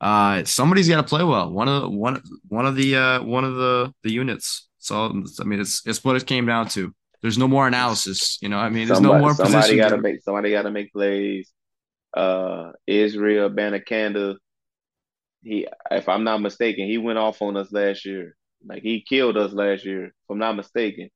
Uh, 0.00 0.42
somebody's 0.42 0.88
got 0.88 0.96
to 0.96 1.04
play 1.04 1.22
well. 1.22 1.48
One 1.48 1.68
of 1.68 1.82
the 1.82 1.88
one 1.88 2.20
one 2.48 2.66
of 2.66 2.74
the 2.74 2.96
uh 2.96 3.22
one 3.22 3.44
of 3.44 3.54
the 3.54 3.94
the 4.02 4.10
units. 4.10 4.66
So 4.78 5.22
I 5.40 5.44
mean, 5.44 5.60
it's 5.60 5.86
it's 5.86 6.02
what 6.02 6.16
it 6.16 6.26
came 6.26 6.44
down 6.44 6.66
to. 6.70 6.92
There's 7.20 7.38
no 7.38 7.46
more 7.46 7.68
analysis. 7.68 8.36
You 8.42 8.48
know, 8.48 8.58
I 8.58 8.68
mean, 8.68 8.88
there's 8.88 8.98
somebody, 8.98 9.14
no 9.14 9.20
more. 9.20 9.34
Somebody 9.34 9.76
got 9.76 9.90
to 9.90 9.98
make 9.98 10.20
somebody 10.22 10.50
got 10.50 10.62
to 10.62 10.72
make 10.72 10.92
plays 10.92 11.52
uh 12.14 12.72
Israel 12.86 13.50
Abanikanda. 13.50 14.36
He, 15.42 15.66
if 15.90 16.08
I'm 16.08 16.24
not 16.24 16.40
mistaken, 16.40 16.86
he 16.86 16.98
went 16.98 17.18
off 17.18 17.42
on 17.42 17.56
us 17.56 17.72
last 17.72 18.04
year. 18.04 18.36
Like 18.64 18.82
he 18.82 19.02
killed 19.02 19.36
us 19.36 19.52
last 19.52 19.84
year, 19.84 20.06
if 20.06 20.12
I'm 20.30 20.38
not 20.38 20.56
mistaken. 20.56 21.10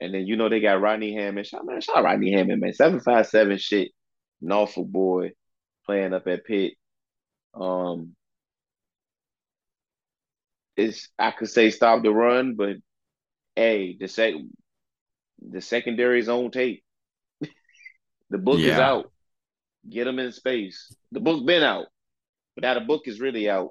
And 0.00 0.12
then 0.12 0.26
you 0.26 0.36
know 0.36 0.48
they 0.48 0.60
got 0.60 0.80
Rodney 0.80 1.14
Hammond. 1.14 1.46
Shout 1.46 1.64
man, 1.64 1.80
shout 1.80 2.04
Rodney 2.04 2.32
Hammond, 2.32 2.60
man. 2.60 2.74
Seven 2.74 3.00
five 3.00 3.26
seven 3.26 3.58
shit. 3.58 3.92
Norfolk 4.40 4.88
boy 4.88 5.32
playing 5.86 6.12
up 6.12 6.26
at 6.26 6.44
Pitt. 6.44 6.74
Um 7.54 8.14
it's 10.76 11.08
I 11.18 11.30
could 11.30 11.48
say 11.48 11.70
stop 11.70 12.02
the 12.02 12.10
run, 12.10 12.56
but 12.56 12.76
hey, 13.56 13.96
the 13.98 14.08
sec 14.08 14.34
the 15.40 15.60
secondary 15.60 16.20
is 16.20 16.28
on 16.28 16.50
tape. 16.50 16.82
the 18.30 18.38
book 18.38 18.58
yeah. 18.58 18.74
is 18.74 18.78
out. 18.78 19.12
Get 19.88 20.04
them 20.04 20.18
in 20.18 20.32
space. 20.32 20.94
The 21.12 21.20
book's 21.20 21.44
been 21.44 21.62
out, 21.62 21.86
but 22.54 22.62
now 22.62 22.74
the 22.74 22.80
book 22.80 23.02
is 23.06 23.20
really 23.20 23.48
out. 23.48 23.70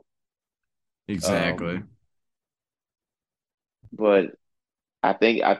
Exactly. 1.07 1.76
Um, 1.76 1.90
but 3.91 4.26
I 5.02 5.14
think 5.14 5.44
I 5.44 5.60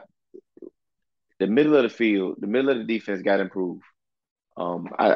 the 1.38 1.46
middle 1.46 1.76
of 1.76 1.82
the 1.82 1.88
field, 1.88 2.36
the 2.38 2.46
middle 2.46 2.70
of 2.70 2.78
the 2.78 2.84
defense 2.84 3.22
got 3.22 3.40
improved. 3.40 3.82
Um, 4.56 4.88
I, 4.98 5.08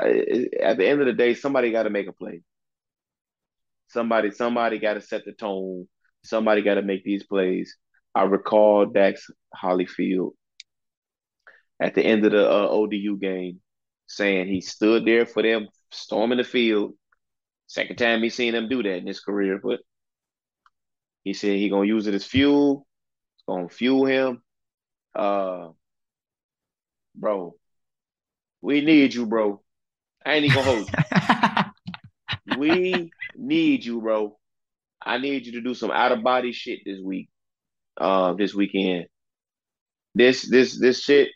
at 0.60 0.78
the 0.78 0.86
end 0.86 1.00
of 1.00 1.06
the 1.06 1.12
day, 1.12 1.34
somebody 1.34 1.70
got 1.70 1.84
to 1.84 1.90
make 1.90 2.08
a 2.08 2.12
play. 2.12 2.42
Somebody, 3.88 4.32
somebody 4.32 4.78
got 4.78 4.94
to 4.94 5.00
set 5.00 5.24
the 5.24 5.32
tone. 5.32 5.88
Somebody 6.24 6.62
got 6.62 6.74
to 6.74 6.82
make 6.82 7.04
these 7.04 7.22
plays. 7.22 7.76
I 8.14 8.24
recall 8.24 8.86
Dax 8.86 9.30
Hollifield 9.56 10.32
at 11.80 11.94
the 11.94 12.02
end 12.02 12.24
of 12.24 12.32
the 12.32 12.50
uh, 12.50 12.68
ODU 12.68 13.16
game 13.16 13.60
saying 14.08 14.48
he 14.48 14.60
stood 14.60 15.04
there 15.04 15.26
for 15.26 15.42
them 15.42 15.68
storming 15.90 16.38
the 16.38 16.44
field. 16.44 16.94
Second 17.66 17.96
time 17.96 18.22
he 18.22 18.30
seen 18.30 18.54
them 18.54 18.68
do 18.68 18.82
that 18.82 18.96
in 18.96 19.06
his 19.06 19.20
career, 19.20 19.60
but 19.62 19.80
he 21.22 21.34
said 21.34 21.56
he 21.56 21.68
gonna 21.68 21.86
use 21.86 22.06
it 22.06 22.14
as 22.14 22.24
fuel. 22.24 22.86
It's 23.36 23.44
gonna 23.46 23.68
fuel 23.68 24.06
him. 24.06 24.42
Uh, 25.14 25.68
bro, 27.14 27.54
we 28.62 28.80
need 28.80 29.14
you, 29.14 29.26
bro. 29.26 29.62
I 30.24 30.34
ain't 30.34 30.46
even 30.46 30.64
gonna 30.64 30.70
hold 30.70 30.88
you. 32.46 32.56
we 32.58 33.12
need 33.36 33.84
you, 33.84 34.00
bro. 34.00 34.38
I 35.00 35.18
need 35.18 35.46
you 35.46 35.52
to 35.52 35.60
do 35.60 35.74
some 35.74 35.90
out 35.90 36.12
of 36.12 36.22
body 36.22 36.52
shit 36.52 36.80
this 36.84 37.00
week, 37.00 37.28
uh, 37.98 38.32
this 38.34 38.54
weekend. 38.54 39.06
This 40.14 40.48
this 40.48 40.80
this 40.80 41.02
shit 41.02 41.28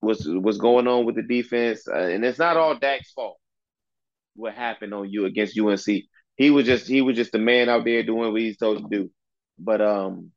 what's 0.00 0.26
what's 0.26 0.58
going 0.58 0.86
on 0.88 1.04
with 1.04 1.16
the 1.16 1.22
defense, 1.22 1.86
uh, 1.88 1.96
and 1.96 2.24
it's 2.24 2.38
not 2.38 2.56
all 2.56 2.78
Dak's 2.78 3.12
fault. 3.12 3.38
What 4.34 4.54
happened 4.54 4.94
on 4.94 5.10
you 5.10 5.24
against 5.26 5.58
UNC? 5.58 6.04
He 6.36 6.50
was 6.50 6.66
just 6.66 6.86
he 6.86 7.02
was 7.02 7.16
just 7.16 7.32
the 7.32 7.38
man 7.38 7.68
out 7.68 7.84
there 7.84 8.02
doing 8.02 8.32
what 8.32 8.40
he's 8.40 8.58
told 8.58 8.78
to 8.78 8.88
do. 8.90 9.10
But 9.58 9.80
um, 9.80 10.32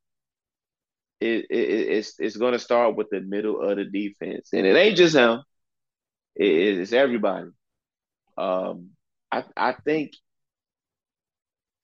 it, 1.20 1.48
it 1.50 1.56
it's 1.56 2.20
it's 2.20 2.38
going 2.38 2.54
to 2.54 2.60
start 2.60 2.96
with 2.96 3.10
the 3.10 3.20
middle 3.22 3.62
of 3.62 3.78
the 3.78 3.86
defense, 3.86 4.50
and 4.54 4.66
it 4.66 4.76
ain't 4.76 4.98
just 4.98 5.16
him. 5.16 5.44
It, 6.36 6.80
it's 6.80 6.94
everybody. 6.94 7.50
Um, 8.38 8.92
I 9.32 9.44
I 9.58 9.74
think 9.74 10.14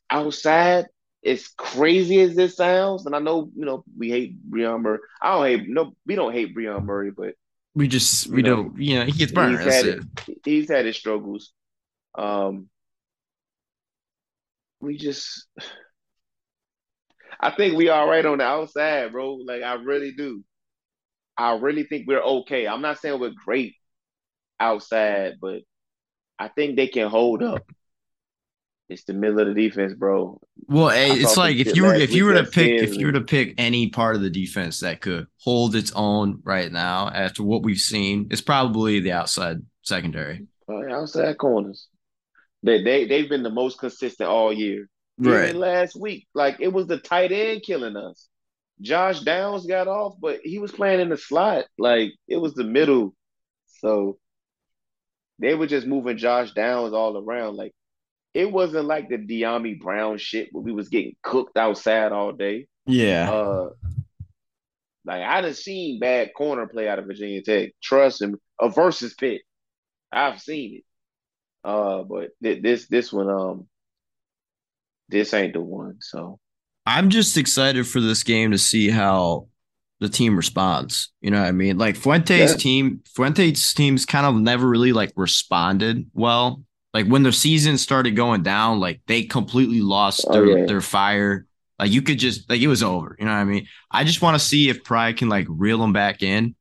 outside 0.09 0.85
as 1.25 1.47
crazy 1.57 2.21
as 2.21 2.35
this 2.35 2.55
sounds, 2.55 3.05
and 3.05 3.15
I 3.15 3.19
know 3.19 3.49
you 3.55 3.65
know 3.65 3.83
we 3.97 4.09
hate 4.09 4.41
Brion 4.41 4.81
Murray. 4.81 4.99
I 5.21 5.33
don't 5.33 5.45
hate 5.45 5.69
no, 5.69 5.93
we 6.05 6.15
don't 6.15 6.33
hate 6.33 6.53
Brion 6.53 6.85
Murray, 6.85 7.11
but 7.11 7.35
we 7.75 7.87
just 7.87 8.27
we 8.27 8.37
you 8.37 8.43
know, 8.43 8.55
don't 8.55 8.77
you 8.77 8.99
know 8.99 9.05
he 9.05 9.11
gets 9.11 9.31
burned. 9.31 9.59
He's 9.59 9.73
had, 9.73 9.85
it. 9.85 10.03
he's 10.43 10.69
had 10.69 10.85
his 10.85 10.95
struggles. 10.95 11.51
Um, 12.17 12.69
we 14.79 14.97
just, 14.97 15.47
I 17.39 17.51
think 17.51 17.75
we 17.75 17.89
are 17.89 18.07
right 18.07 18.25
on 18.25 18.37
the 18.37 18.45
outside, 18.45 19.11
bro. 19.11 19.35
Like 19.35 19.61
I 19.61 19.73
really 19.73 20.13
do. 20.13 20.43
I 21.37 21.57
really 21.57 21.83
think 21.83 22.07
we're 22.07 22.21
okay. 22.21 22.65
I'm 22.67 22.81
not 22.81 22.99
saying 22.99 23.19
we're 23.19 23.33
great 23.45 23.75
outside, 24.59 25.33
but 25.41 25.61
I 26.39 26.47
think 26.47 26.77
they 26.77 26.87
can 26.87 27.09
hold 27.09 27.43
up. 27.43 27.63
It's 28.87 29.03
the 29.05 29.13
middle 29.13 29.39
of 29.39 29.47
the 29.47 29.53
defense, 29.53 29.93
bro. 29.93 30.39
Well, 30.67 30.89
it's 30.93 31.37
like 31.37 31.55
if 31.55 31.75
you 31.75 31.83
were 31.83 31.95
if 31.95 32.13
you 32.13 32.25
were 32.25 32.35
to 32.35 32.43
pick 32.43 32.83
if 32.83 32.95
you 32.95 33.07
were 33.07 33.13
to 33.13 33.21
pick 33.21 33.55
any 33.57 33.89
part 33.89 34.15
of 34.15 34.21
the 34.21 34.29
defense 34.29 34.81
that 34.81 35.01
could 35.01 35.25
hold 35.39 35.75
its 35.75 35.91
own 35.95 36.41
right 36.43 36.71
now 36.71 37.09
after 37.09 37.41
what 37.41 37.63
we've 37.63 37.79
seen, 37.79 38.27
it's 38.29 38.41
probably 38.41 38.99
the 38.99 39.11
outside 39.11 39.57
secondary. 39.81 40.45
Uh, 40.69 40.93
outside 40.93 41.37
corners. 41.37 41.87
They 42.61 42.83
they 42.83 43.05
they've 43.05 43.29
been 43.29 43.43
the 43.43 43.49
most 43.49 43.79
consistent 43.79 44.29
all 44.29 44.53
year. 44.53 44.87
Right. 45.17 45.49
Even 45.49 45.61
last 45.61 45.99
week, 45.99 46.27
like 46.35 46.57
it 46.59 46.71
was 46.71 46.85
the 46.85 46.97
tight 46.97 47.31
end 47.31 47.63
killing 47.63 47.97
us. 47.97 48.27
Josh 48.81 49.21
Downs 49.21 49.65
got 49.65 49.87
off, 49.87 50.15
but 50.19 50.41
he 50.43 50.59
was 50.59 50.71
playing 50.71 50.99
in 50.99 51.09
the 51.09 51.17
slot. 51.17 51.65
Like 51.79 52.11
it 52.27 52.37
was 52.37 52.53
the 52.53 52.63
middle. 52.63 53.15
So 53.79 54.19
they 55.39 55.55
were 55.55 55.67
just 55.67 55.87
moving 55.87 56.17
Josh 56.17 56.51
Downs 56.51 56.93
all 56.93 57.17
around. 57.17 57.55
Like 57.55 57.73
it 58.35 58.51
wasn't 58.51 58.85
like 58.85 59.07
the 59.07 59.17
Dyami 59.17 59.79
Brown 59.79 60.17
shit 60.17 60.49
where 60.51 60.61
we 60.61 60.73
was 60.73 60.89
getting 60.89 61.15
cooked 61.23 61.57
outside 61.57 62.11
all 62.11 62.33
day. 62.33 62.67
Yeah. 62.85 63.31
Uh, 63.31 63.69
like 65.05 65.23
I 65.23 65.39
done 65.39 65.53
seen 65.53 65.99
bad 65.99 66.33
corner 66.35 66.67
play 66.67 66.89
out 66.89 66.99
of 66.99 67.05
Virginia 67.05 67.41
Tech. 67.41 67.71
Trust 67.81 68.21
him. 68.21 68.35
A 68.59 68.69
versus 68.69 69.13
Pitt. 69.13 69.41
I've 70.11 70.41
seen 70.41 70.75
it. 70.75 70.83
Uh, 71.63 72.03
but 72.03 72.31
th- 72.43 72.61
this 72.61 72.87
this 72.87 73.11
one 73.11 73.29
um 73.29 73.67
this 75.07 75.33
ain't 75.33 75.53
the 75.53 75.61
one. 75.61 75.97
So 76.01 76.39
I'm 76.85 77.09
just 77.09 77.37
excited 77.37 77.87
for 77.87 78.01
this 78.01 78.23
game 78.23 78.51
to 78.51 78.57
see 78.57 78.89
how 78.89 79.47
the 80.01 80.09
team 80.09 80.35
responds. 80.35 81.13
You 81.21 81.31
know 81.31 81.39
what 81.39 81.47
I 81.47 81.53
mean? 81.53 81.77
Like 81.77 81.95
Fuente's 81.95 82.51
yeah. 82.51 82.57
team, 82.57 83.01
Fuente's 83.15 83.73
teams 83.73 84.05
kind 84.05 84.25
of 84.25 84.35
never 84.35 84.67
really 84.67 84.91
like 84.91 85.13
responded 85.15 86.09
well 86.13 86.64
like 86.95 87.07
when 87.07 87.23
the 87.23 87.33
season 87.33 87.77
started 87.77 88.11
going 88.11 88.41
down, 88.41 88.79
like 88.79 89.01
they 89.05 89.23
completely 89.23 89.81
lost 89.81 90.23
oh, 90.29 90.31
their, 90.31 90.43
oh, 90.43 90.55
yeah. 90.55 90.65
their 90.65 90.79
fire. 90.79 91.45
Like 91.77 91.91
you 91.91 92.01
could 92.01 92.17
just 92.17 92.49
like 92.49 92.61
it 92.61 92.67
was 92.67 92.81
over. 92.81 93.17
You 93.19 93.25
know 93.25 93.33
what 93.33 93.39
I 93.39 93.43
mean? 93.43 93.67
I 93.91 94.05
just 94.05 94.21
want 94.21 94.39
to 94.39 94.45
see 94.45 94.69
if 94.69 94.81
Pry 94.81 95.11
can 95.11 95.27
like 95.27 95.45
reel 95.49 95.77
them 95.77 95.91
back 95.91 96.23
in 96.23 96.55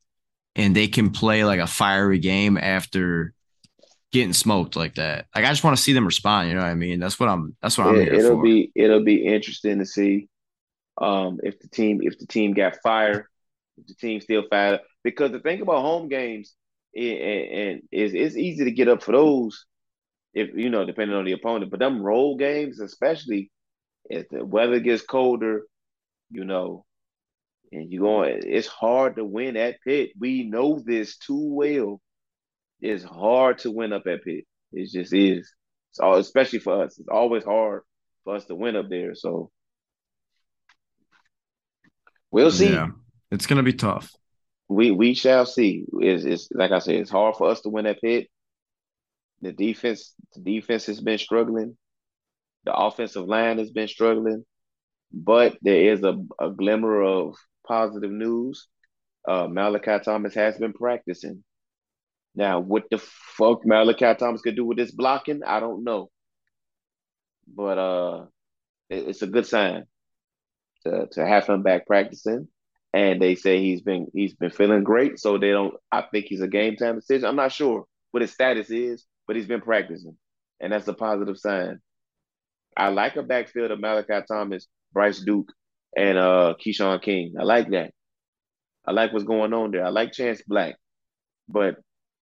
and 0.56 0.74
they 0.74 0.88
can 0.88 1.10
play 1.10 1.44
like 1.44 1.60
a 1.60 1.68
fiery 1.68 2.18
game 2.18 2.58
after 2.58 3.32
getting 4.10 4.32
smoked 4.32 4.74
like 4.74 4.96
that. 4.96 5.26
Like 5.36 5.44
I 5.44 5.50
just 5.50 5.62
want 5.62 5.76
to 5.76 5.82
see 5.82 5.92
them 5.92 6.04
respond. 6.04 6.48
You 6.48 6.56
know 6.56 6.62
what 6.62 6.68
I 6.68 6.74
mean? 6.74 6.98
That's 6.98 7.20
what 7.20 7.28
I'm. 7.28 7.56
That's 7.62 7.78
what 7.78 7.86
I'm 7.86 7.94
it, 7.94 8.12
it'll 8.12 8.38
for. 8.38 8.42
be 8.42 8.72
it'll 8.74 9.04
be 9.04 9.24
interesting 9.24 9.78
to 9.78 9.86
see 9.86 10.28
um, 11.00 11.38
if 11.44 11.60
the 11.60 11.68
team 11.68 12.00
if 12.02 12.18
the 12.18 12.26
team 12.26 12.54
got 12.54 12.78
fired, 12.82 13.26
if 13.76 13.86
the 13.86 13.94
team 13.94 14.20
still 14.20 14.42
fired. 14.50 14.80
Because 15.04 15.30
the 15.30 15.38
thing 15.38 15.60
about 15.60 15.82
home 15.82 16.08
games 16.08 16.54
and, 16.92 17.18
and 17.18 17.82
is 17.92 18.14
it's 18.14 18.36
easy 18.36 18.64
to 18.64 18.72
get 18.72 18.88
up 18.88 19.00
for 19.00 19.12
those 19.12 19.64
if 20.34 20.50
you 20.54 20.68
know, 20.68 20.84
depending 20.84 21.16
on 21.16 21.24
the 21.24 21.32
opponent. 21.32 21.70
But 21.70 21.80
them 21.80 22.02
road 22.02 22.36
games, 22.38 22.80
especially 22.80 23.50
if 24.10 24.28
the 24.28 24.44
weather 24.44 24.80
gets 24.80 25.02
colder, 25.02 25.62
you 26.30 26.44
know, 26.44 26.84
and 27.72 27.90
you 27.90 28.00
going, 28.00 28.40
it's 28.44 28.66
hard 28.66 29.16
to 29.16 29.24
win 29.24 29.56
at 29.56 29.80
Pitt. 29.82 30.10
We 30.18 30.44
know 30.44 30.80
this 30.84 31.16
too 31.16 31.54
well. 31.54 32.00
It's 32.80 33.04
hard 33.04 33.58
to 33.58 33.70
win 33.70 33.92
up 33.92 34.06
at 34.06 34.24
Pitt. 34.24 34.44
It 34.72 34.90
just 34.90 35.12
is. 35.12 35.52
It's 35.90 36.00
all, 36.00 36.16
especially 36.16 36.58
for 36.58 36.82
us. 36.82 36.98
It's 36.98 37.08
always 37.08 37.44
hard 37.44 37.82
for 38.24 38.34
us 38.34 38.44
to 38.46 38.54
win 38.54 38.76
up 38.76 38.88
there. 38.88 39.14
So 39.14 39.50
we'll 42.30 42.50
see. 42.50 42.72
Yeah, 42.72 42.88
it's 43.30 43.46
gonna 43.46 43.62
be 43.62 43.72
tough. 43.72 44.10
We 44.68 44.90
we 44.90 45.14
shall 45.14 45.46
see. 45.46 45.84
It's, 46.00 46.24
it's 46.24 46.48
like 46.52 46.72
I 46.72 46.80
said, 46.80 46.96
it's 46.96 47.10
hard 47.10 47.36
for 47.36 47.48
us 47.48 47.60
to 47.62 47.68
win 47.68 47.86
at 47.86 48.00
Pitt. 48.00 48.28
The 49.42 49.52
defense, 49.52 50.14
the 50.34 50.40
defense 50.40 50.86
has 50.86 51.00
been 51.00 51.18
struggling. 51.18 51.76
The 52.64 52.74
offensive 52.74 53.26
line 53.26 53.58
has 53.58 53.70
been 53.70 53.88
struggling, 53.88 54.44
but 55.12 55.58
there 55.62 55.92
is 55.92 56.02
a, 56.04 56.16
a 56.40 56.50
glimmer 56.50 57.02
of 57.02 57.36
positive 57.66 58.10
news. 58.12 58.68
Uh, 59.26 59.48
Malachi 59.48 59.98
Thomas 60.04 60.34
has 60.34 60.58
been 60.58 60.72
practicing. 60.72 61.44
Now, 62.34 62.60
what 62.60 62.84
the 62.90 62.98
fuck 62.98 63.66
Malachi 63.66 64.14
Thomas 64.18 64.42
could 64.42 64.56
do 64.56 64.64
with 64.66 64.78
this 64.78 64.92
blocking, 64.92 65.42
I 65.44 65.60
don't 65.60 65.84
know. 65.84 66.10
but 67.46 67.78
uh, 67.78 68.26
it, 68.90 69.08
it's 69.08 69.22
a 69.22 69.26
good 69.26 69.46
sign 69.46 69.84
to 70.84 71.06
to 71.12 71.26
have 71.26 71.46
him 71.46 71.62
back 71.62 71.86
practicing. 71.86 72.48
And 72.92 73.20
they 73.20 73.34
say 73.34 73.60
he's 73.60 73.82
been 73.82 74.06
he's 74.14 74.34
been 74.34 74.50
feeling 74.50 74.84
great, 74.84 75.18
so 75.18 75.38
they 75.38 75.50
don't. 75.50 75.74
I 75.90 76.02
think 76.02 76.26
he's 76.26 76.42
a 76.42 76.48
game 76.48 76.76
time 76.76 76.96
decision. 76.96 77.26
I'm 77.26 77.36
not 77.36 77.52
sure 77.52 77.84
what 78.12 78.22
his 78.22 78.32
status 78.32 78.70
is, 78.70 79.04
but 79.26 79.36
he's 79.36 79.46
been 79.46 79.60
practicing, 79.62 80.16
and 80.60 80.72
that's 80.72 80.88
a 80.88 80.94
positive 80.94 81.38
sign. 81.38 81.80
I 82.76 82.88
like 82.88 83.16
a 83.16 83.22
backfield 83.22 83.70
of 83.72 83.80
Malachi 83.80 84.20
Thomas, 84.28 84.68
Bryce 84.92 85.20
Duke, 85.20 85.52
and 85.96 86.18
uh 86.18 86.54
Keshawn 86.64 87.02
King. 87.02 87.34
I 87.40 87.44
like 87.44 87.70
that. 87.70 87.92
I 88.86 88.92
like 88.92 89.12
what's 89.12 89.24
going 89.26 89.54
on 89.54 89.70
there. 89.72 89.84
I 89.84 89.90
like 89.90 90.12
Chance 90.12 90.42
Black, 90.46 90.76
but 91.48 91.76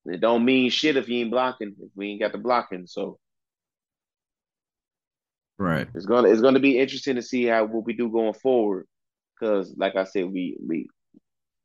it 0.07 0.20
don't 0.20 0.45
mean 0.45 0.70
shit 0.70 0.97
if 0.97 1.09
you 1.09 1.20
ain't 1.20 1.31
blocking. 1.33 1.74
If 1.81 1.91
we 1.97 2.11
ain't 2.11 2.20
got 2.23 2.33
the 2.33 2.39
blocking, 2.39 2.87
so 2.87 3.19
Right. 5.59 5.89
it's 5.95 6.07
gonna 6.07 6.29
it's 6.29 6.43
gonna 6.43 6.61
be 6.61 6.79
interesting 6.79 7.16
to 7.16 7.23
see 7.23 7.47
how 7.47 7.65
what 7.66 7.87
we 7.87 7.95
do 7.95 8.11
going 8.11 8.35
forward. 8.35 8.87
Because, 9.41 9.74
like 9.77 9.97
I 9.97 10.05
said, 10.05 10.27
we 10.33 10.57
we 10.66 10.89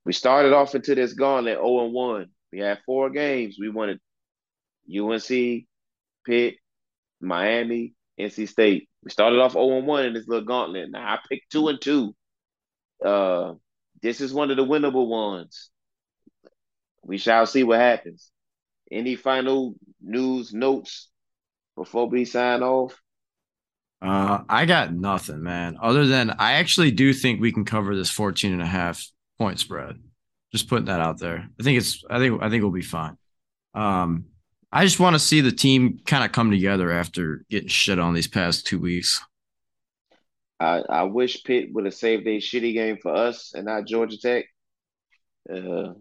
we 0.05 0.14
started 0.14 0.53
off 0.53 0.76
into 0.76 0.95
this 0.95 1.14
gauntlet 1.14 1.57
zero 1.57 1.85
and 1.85 1.93
one. 1.93 2.27
We 2.51 2.59
had 2.59 2.80
four 2.85 3.09
games. 3.09 3.57
We 3.59 3.69
wanted 3.69 3.99
UNC, 4.89 5.65
Pitt, 6.26 6.55
Miami, 7.22 7.93
NC 8.19 8.47
State. 8.47 8.89
We 9.03 9.11
started 9.11 9.39
off 9.39 9.53
0 9.53 9.81
1 9.81 10.05
in 10.05 10.14
this 10.14 10.27
little 10.27 10.45
gauntlet. 10.45 10.89
Now 10.91 11.14
I 11.14 11.19
picked 11.30 11.51
two 11.51 11.68
and 11.68 11.81
two. 11.81 12.15
Uh, 13.03 13.53
this 14.01 14.22
is 14.22 14.34
one 14.34 14.51
of 14.51 14.57
the 14.57 14.65
winnable 14.65 15.07
ones. 15.07 15.69
We 17.03 17.18
shall 17.18 17.45
see 17.45 17.64
what 17.64 17.80
happens. 17.80 18.31
Any 18.91 19.15
final 19.15 19.76
news 20.01 20.53
notes 20.53 21.09
before 21.76 22.09
we 22.09 22.26
sign 22.26 22.64
off? 22.64 22.99
Uh, 24.01 24.43
I 24.47 24.65
got 24.65 24.93
nothing, 24.93 25.41
man. 25.41 25.77
Other 25.81 26.05
than 26.05 26.31
I 26.31 26.53
actually 26.53 26.91
do 26.91 27.14
think 27.14 27.41
we 27.41 27.51
can 27.51 27.65
cover 27.65 27.95
this 27.95 28.11
14 28.11 28.53
and 28.53 28.61
a 28.61 28.65
half 28.65 29.05
point 29.39 29.59
spread. 29.59 29.99
Just 30.51 30.69
putting 30.69 30.85
that 30.85 31.01
out 31.01 31.19
there. 31.19 31.49
I 31.59 31.64
think 31.64 31.77
it's 31.77 32.03
I 32.09 32.19
think 32.19 32.41
I 32.41 32.49
think 32.49 32.64
we'll 32.64 32.72
be 32.72 32.81
fine. 32.81 33.18
Um, 33.73 34.26
I 34.72 34.84
just 34.84 34.99
want 34.99 35.15
to 35.15 35.19
see 35.19 35.41
the 35.41 35.52
team 35.52 35.99
kind 36.06 36.23
of 36.23 36.31
come 36.31 36.52
together 36.52 36.91
after 36.91 37.45
getting 37.49 37.69
shit 37.69 37.99
on 37.99 38.14
these 38.14 38.27
past 38.27 38.68
two 38.68 38.80
weeks. 38.80 39.22
I, 40.60 40.81
I 40.89 41.03
wish 41.03 41.44
Pitt 41.44 41.69
would 41.73 41.85
have 41.85 41.94
saved 41.94 42.27
a 42.27 42.38
shitty 42.38 42.73
game 42.73 42.98
for 43.02 43.14
us 43.14 43.53
and 43.53 43.65
not 43.65 43.85
Georgia 43.85 44.18
Tech. 44.18 44.45
Uh, 45.52 45.94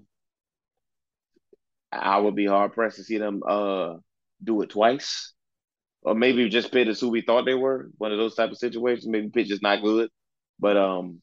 I 1.92 2.18
would 2.18 2.34
be 2.34 2.46
hard 2.46 2.72
pressed 2.72 2.96
to 2.96 3.04
see 3.04 3.18
them 3.18 3.42
uh 3.46 3.94
do 4.42 4.60
it 4.62 4.70
twice. 4.70 5.32
Or 6.02 6.14
maybe 6.14 6.48
just 6.48 6.72
Pitt 6.72 6.88
is 6.88 7.00
who 7.00 7.08
we 7.08 7.20
thought 7.20 7.46
they 7.46 7.54
were. 7.54 7.90
One 7.98 8.12
of 8.12 8.18
those 8.18 8.34
type 8.34 8.50
of 8.50 8.58
situations. 8.58 9.06
Maybe 9.06 9.28
Pitt 9.28 9.46
just 9.46 9.62
not 9.62 9.82
good. 9.82 10.10
But 10.58 10.76
um 10.76 11.20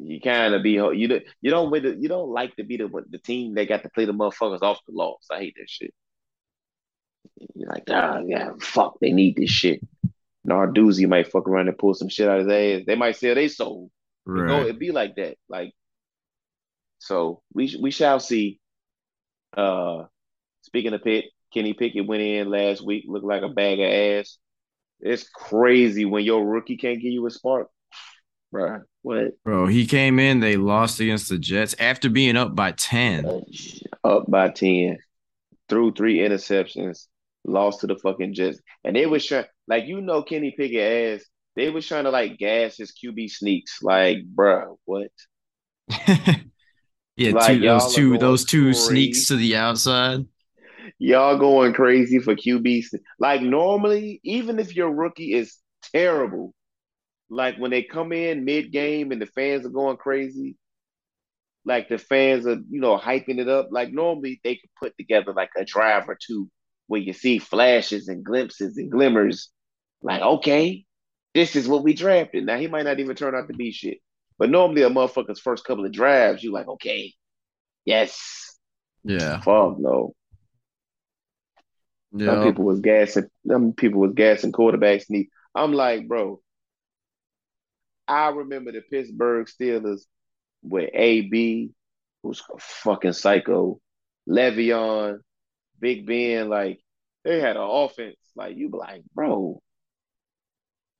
you 0.00 0.20
kind 0.20 0.54
of 0.54 0.62
be 0.62 0.72
you 0.72 1.08
don't 1.08 1.24
you 1.40 1.50
don't 1.50 1.70
with 1.70 1.84
you 1.84 2.08
don't 2.08 2.30
like 2.30 2.54
to 2.56 2.64
be 2.64 2.76
the 2.76 2.88
the 3.10 3.18
team 3.18 3.54
that 3.54 3.68
got 3.68 3.82
to 3.82 3.88
play 3.90 4.04
the 4.04 4.12
motherfuckers 4.12 4.62
off 4.62 4.80
the 4.86 4.92
loss. 4.94 5.26
I 5.30 5.38
hate 5.38 5.54
that 5.58 5.68
shit. 5.68 5.92
You're 7.54 7.68
like, 7.68 7.84
ah, 7.90 8.20
yeah, 8.26 8.50
fuck, 8.60 8.98
they 9.00 9.12
need 9.12 9.36
this 9.36 9.50
shit. 9.50 9.80
Narduzzi 10.48 11.06
might 11.08 11.30
fuck 11.30 11.48
around 11.48 11.68
and 11.68 11.76
pull 11.78 11.94
some 11.94 12.08
shit 12.08 12.28
out 12.28 12.40
of 12.40 12.46
his 12.46 12.80
ass. 12.80 12.84
They 12.86 12.94
might 12.96 13.16
sell 13.16 13.34
they 13.34 13.48
soul. 13.48 13.90
It 14.26 14.30
go, 14.30 14.42
Right. 14.42 14.66
it 14.68 14.78
be 14.78 14.90
like 14.92 15.16
that. 15.16 15.36
Like, 15.48 15.72
so 16.98 17.42
we 17.52 17.76
we 17.80 17.90
shall 17.90 18.20
see. 18.20 18.60
Uh, 19.56 20.04
speaking 20.62 20.92
of 20.94 21.02
Pitt, 21.02 21.26
Kenny 21.52 21.74
Pickett 21.74 22.06
went 22.06 22.22
in 22.22 22.50
last 22.50 22.84
week, 22.84 23.04
looked 23.06 23.24
like 23.26 23.42
a 23.42 23.48
bag 23.48 23.80
of 23.80 23.90
ass. 23.90 24.38
It's 25.00 25.28
crazy 25.28 26.04
when 26.04 26.24
your 26.24 26.44
rookie 26.44 26.76
can't 26.76 27.00
give 27.00 27.12
you 27.12 27.26
a 27.26 27.30
spark, 27.30 27.68
Bruh, 28.52 28.82
What? 29.02 29.34
Bro, 29.44 29.66
he 29.66 29.86
came 29.86 30.18
in, 30.18 30.40
they 30.40 30.56
lost 30.56 31.00
against 31.00 31.28
the 31.28 31.38
Jets 31.38 31.74
after 31.78 32.08
being 32.10 32.36
up 32.36 32.54
by 32.54 32.72
10. 32.72 33.24
Uh, 33.24 33.40
up 34.04 34.30
by 34.30 34.48
ten, 34.50 34.98
threw 35.68 35.92
three 35.92 36.18
interceptions, 36.18 37.06
lost 37.44 37.80
to 37.80 37.86
the 37.88 37.96
fucking 37.96 38.34
Jets, 38.34 38.60
and 38.84 38.96
they 38.96 39.06
was 39.06 39.26
trying, 39.26 39.46
like 39.68 39.86
you 39.86 40.00
know, 40.00 40.22
Kenny 40.22 40.54
Pickett 40.56 41.20
ass. 41.22 41.26
They 41.56 41.70
was 41.70 41.86
trying 41.86 42.04
to 42.04 42.10
like 42.10 42.38
gas 42.38 42.78
his 42.78 42.92
QB 42.92 43.28
sneaks, 43.30 43.82
like, 43.82 44.18
bruh, 44.34 44.76
what? 44.86 45.10
yeah, 47.16 47.32
Like, 47.32 47.38
two, 47.38 47.64
those 47.64 47.94
two 47.94 48.18
those 48.18 48.44
two 48.44 48.72
crazy. 48.72 48.74
sneaks 48.74 49.28
to 49.28 49.36
the 49.36 49.56
outside. 49.56 50.26
Y'all 50.98 51.38
going 51.38 51.72
crazy 51.72 52.18
for 52.18 52.34
QBs. 52.34 52.94
Like 53.18 53.42
normally, 53.42 54.20
even 54.24 54.58
if 54.58 54.74
your 54.74 54.90
rookie 54.90 55.32
is 55.34 55.56
terrible, 55.92 56.54
like 57.30 57.56
when 57.56 57.70
they 57.70 57.82
come 57.82 58.12
in 58.12 58.44
mid 58.44 58.72
game 58.72 59.12
and 59.12 59.20
the 59.20 59.26
fans 59.26 59.66
are 59.66 59.70
going 59.70 59.96
crazy, 59.96 60.56
like 61.64 61.88
the 61.88 61.98
fans 61.98 62.46
are, 62.46 62.58
you 62.70 62.80
know, 62.80 62.96
hyping 62.98 63.38
it 63.38 63.48
up. 63.48 63.68
Like 63.70 63.92
normally 63.92 64.40
they 64.42 64.56
could 64.56 64.70
put 64.78 64.96
together 64.96 65.32
like 65.32 65.50
a 65.56 65.64
drive 65.64 66.08
or 66.08 66.16
two 66.20 66.48
where 66.86 67.00
you 67.00 67.12
see 67.12 67.38
flashes 67.38 68.08
and 68.08 68.24
glimpses 68.24 68.78
and 68.78 68.90
glimmers. 68.90 69.50
Like, 70.00 70.22
okay, 70.22 70.84
this 71.34 71.56
is 71.56 71.68
what 71.68 71.84
we 71.84 71.92
drafted. 71.92 72.46
Now 72.46 72.56
he 72.56 72.66
might 72.68 72.84
not 72.84 73.00
even 73.00 73.16
turn 73.16 73.34
out 73.34 73.48
to 73.48 73.54
be 73.54 73.72
shit. 73.72 73.98
But 74.38 74.50
normally 74.50 74.82
a 74.82 74.88
motherfucker's 74.88 75.40
first 75.40 75.64
couple 75.64 75.84
of 75.84 75.92
drives, 75.92 76.42
you 76.42 76.52
like, 76.52 76.68
okay, 76.68 77.12
yes. 77.84 78.56
Yeah. 79.04 79.40
Fuck 79.40 79.78
no. 79.78 80.14
Some 82.12 82.20
Yeah. 82.20 82.42
people 82.42 82.64
was 82.64 82.80
gassing. 82.80 83.28
Some 83.46 83.72
people 83.74 84.00
was 84.00 84.12
gassing 84.14 84.52
quarterbacks. 84.52 85.10
Need. 85.10 85.28
I'm 85.54 85.72
like, 85.72 86.08
bro. 86.08 86.40
I 88.08 88.30
remember 88.30 88.72
the 88.72 88.80
Pittsburgh 88.80 89.46
Steelers 89.46 90.00
with 90.62 90.90
AB, 90.94 91.70
who's 92.22 92.42
a 92.52 92.58
fucking 92.58 93.12
psycho, 93.12 93.80
Le'Veon, 94.28 95.18
Big 95.78 96.06
Ben. 96.06 96.48
Like 96.48 96.80
they 97.24 97.40
had 97.40 97.56
an 97.56 97.62
offense. 97.62 98.16
Like 98.34 98.56
you 98.56 98.70
be 98.70 98.78
like, 98.78 99.02
bro, 99.14 99.60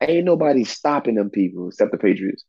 ain't 0.00 0.24
nobody 0.24 0.64
stopping 0.64 1.14
them 1.14 1.30
people 1.30 1.68
except 1.68 1.92
the 1.92 1.98
Patriots. 1.98 2.44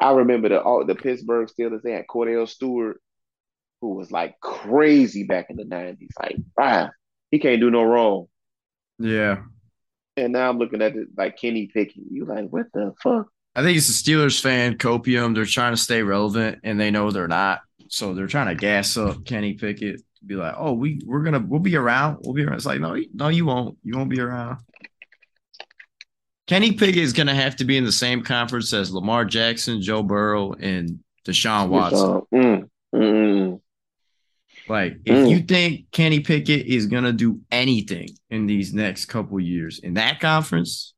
I 0.00 0.12
remember 0.12 0.48
the 0.48 0.62
all 0.62 0.84
the 0.84 0.94
Pittsburgh 0.94 1.48
Steelers. 1.48 1.82
They 1.82 1.92
had 1.92 2.06
Kordell 2.06 2.48
Stewart, 2.48 3.00
who 3.80 3.94
was 3.94 4.10
like 4.10 4.40
crazy 4.40 5.24
back 5.24 5.50
in 5.50 5.56
the 5.56 5.64
'90s. 5.64 6.08
Like, 6.20 6.36
wow, 6.56 6.90
he 7.30 7.38
can't 7.38 7.60
do 7.60 7.70
no 7.70 7.82
wrong. 7.82 8.26
Yeah. 8.98 9.42
And 10.16 10.32
now 10.32 10.48
I'm 10.48 10.58
looking 10.58 10.82
at 10.82 10.96
it 10.96 11.08
like 11.16 11.36
Kenny 11.36 11.68
Pickett. 11.72 12.02
You 12.10 12.24
like, 12.24 12.48
what 12.48 12.66
the 12.72 12.92
fuck? 13.02 13.28
I 13.58 13.62
think 13.62 13.76
it's 13.76 13.88
a 13.88 13.92
Steelers 13.92 14.40
fan 14.40 14.78
copium. 14.78 15.34
They're 15.34 15.44
trying 15.44 15.72
to 15.72 15.76
stay 15.76 16.02
relevant 16.02 16.60
and 16.62 16.78
they 16.78 16.92
know 16.92 17.10
they're 17.10 17.26
not. 17.26 17.60
So 17.88 18.14
they're 18.14 18.28
trying 18.28 18.46
to 18.46 18.54
gas 18.54 18.96
up 18.96 19.24
Kenny 19.24 19.54
Pickett 19.54 19.96
to 19.96 20.24
be 20.24 20.36
like, 20.36 20.54
oh, 20.56 20.74
we 20.74 21.00
we're 21.04 21.22
gonna 21.24 21.40
we'll 21.44 21.58
be 21.58 21.74
around. 21.74 22.18
We'll 22.22 22.34
be 22.34 22.44
around. 22.44 22.54
It's 22.54 22.66
like, 22.66 22.78
no, 22.80 22.94
you- 22.94 23.08
no, 23.12 23.28
you 23.28 23.46
won't. 23.46 23.76
You 23.82 23.96
won't 23.96 24.10
be 24.10 24.20
around. 24.20 24.58
Kenny 26.46 26.72
Pickett 26.72 26.96
is 27.02 27.12
gonna 27.12 27.34
have 27.34 27.56
to 27.56 27.64
be 27.64 27.76
in 27.76 27.84
the 27.84 27.90
same 27.92 28.22
conference 28.22 28.72
as 28.72 28.92
Lamar 28.92 29.24
Jackson, 29.24 29.82
Joe 29.82 30.02
Burrow, 30.02 30.52
and 30.52 31.00
Deshaun 31.26 31.68
Watson. 31.68 32.22
Mm, 32.32 32.68
mm, 32.94 33.60
Like, 34.68 34.98
if 35.04 35.16
Mm. 35.16 35.30
you 35.30 35.40
think 35.40 35.90
Kenny 35.92 36.20
Pickett 36.20 36.66
is 36.66 36.86
gonna 36.86 37.12
do 37.12 37.40
anything 37.50 38.08
in 38.30 38.46
these 38.46 38.72
next 38.72 39.06
couple 39.06 39.40
years 39.40 39.78
in 39.78 39.94
that 39.94 40.20
conference, 40.20 40.94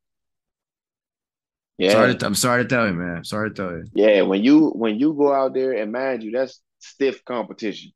yeah, 1.81 1.93
sorry 1.93 2.15
to, 2.16 2.27
I'm 2.27 2.35
sorry 2.35 2.62
to 2.65 2.69
tell 2.69 2.86
you, 2.86 2.93
man. 2.94 3.24
Sorry 3.24 3.51
to 3.51 3.55
tell 3.55 3.73
you. 3.73 3.85
yeah. 3.94 4.23
When 4.23 4.43
you 4.43 4.69
when 4.70 4.98
you 4.98 5.15
go 5.15 5.32
out 5.32 5.55
there 5.55 5.73
and 5.73 5.90
mind 5.93 6.23
you, 6.23 6.31
that's 6.31 6.61
stiff 6.78 7.24
competition. 7.24 7.93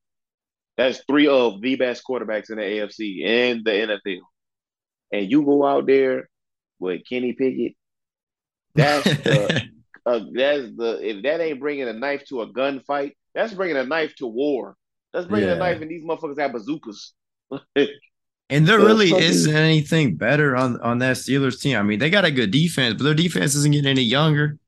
That's 0.77 1.03
three 1.09 1.29
of 1.29 1.61
the 1.61 1.77
best 1.77 2.03
quarterbacks 2.09 2.51
in 2.51 2.57
the 2.57 2.63
AFC 2.63 3.25
and 3.25 3.65
the 3.65 3.71
NFL. 3.71 4.21
And 5.13 5.31
you 5.31 5.45
go 5.45 5.65
out 5.65 5.87
there 5.87 6.29
with 6.81 7.03
Kenny 7.09 7.33
Pickett. 7.33 7.75
That's 8.75 9.05
the 9.23 9.63
uh, 10.07 10.21
that's 10.33 10.63
the 10.77 10.99
if 11.03 11.23
that 11.23 11.41
ain't 11.41 11.61
bringing 11.61 11.89
a 11.89 11.93
knife 11.93 12.25
to 12.27 12.43
a 12.43 12.53
gunfight, 12.53 13.13
that's 13.35 13.55
bringing 13.55 13.77
a 13.77 13.85
knife 13.85 14.15
to 14.17 14.27
war. 14.27 14.77
That's 15.13 15.27
bringing 15.27 15.49
Yeah. 15.49 15.55
a 15.55 15.59
knife, 15.59 15.81
and 15.81 15.91
these 15.91 16.05
motherfuckers 16.05 16.39
have 16.41 16.53
bazookas. 16.53 17.13
And 18.51 18.67
there 18.67 18.79
The 18.79 18.87
really 18.87 19.11
fucking- 19.11 19.25
isn't 19.25 19.55
anything 19.57 20.17
better 20.17 20.55
on, 20.55 20.79
on 20.81 20.99
that 20.99 21.17
Steelers 21.17 21.61
team. 21.61 21.77
I 21.79 21.83
mean, 21.83 21.99
they 21.99 22.11
got 22.11 22.25
a 22.27 22.31
good 22.31 22.51
defense, 22.51 22.95
but 22.99 23.05
their 23.05 23.15
defense 23.15 23.55
isn't 23.55 23.73
getting 23.73 23.89
any 23.91 24.03
younger. 24.03 24.59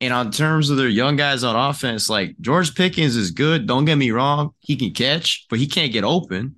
And 0.00 0.12
on 0.14 0.30
terms 0.30 0.70
of 0.70 0.76
their 0.76 0.88
young 0.88 1.16
guys 1.16 1.42
on 1.44 1.56
offense, 1.56 2.08
like 2.08 2.36
George 2.40 2.74
Pickens 2.74 3.16
is 3.16 3.30
good. 3.32 3.66
Don't 3.66 3.84
get 3.84 3.96
me 3.96 4.12
wrong. 4.12 4.52
He 4.60 4.76
can 4.76 4.92
catch, 4.92 5.46
but 5.50 5.58
he 5.58 5.66
can't 5.66 5.92
get 5.92 6.04
open. 6.04 6.54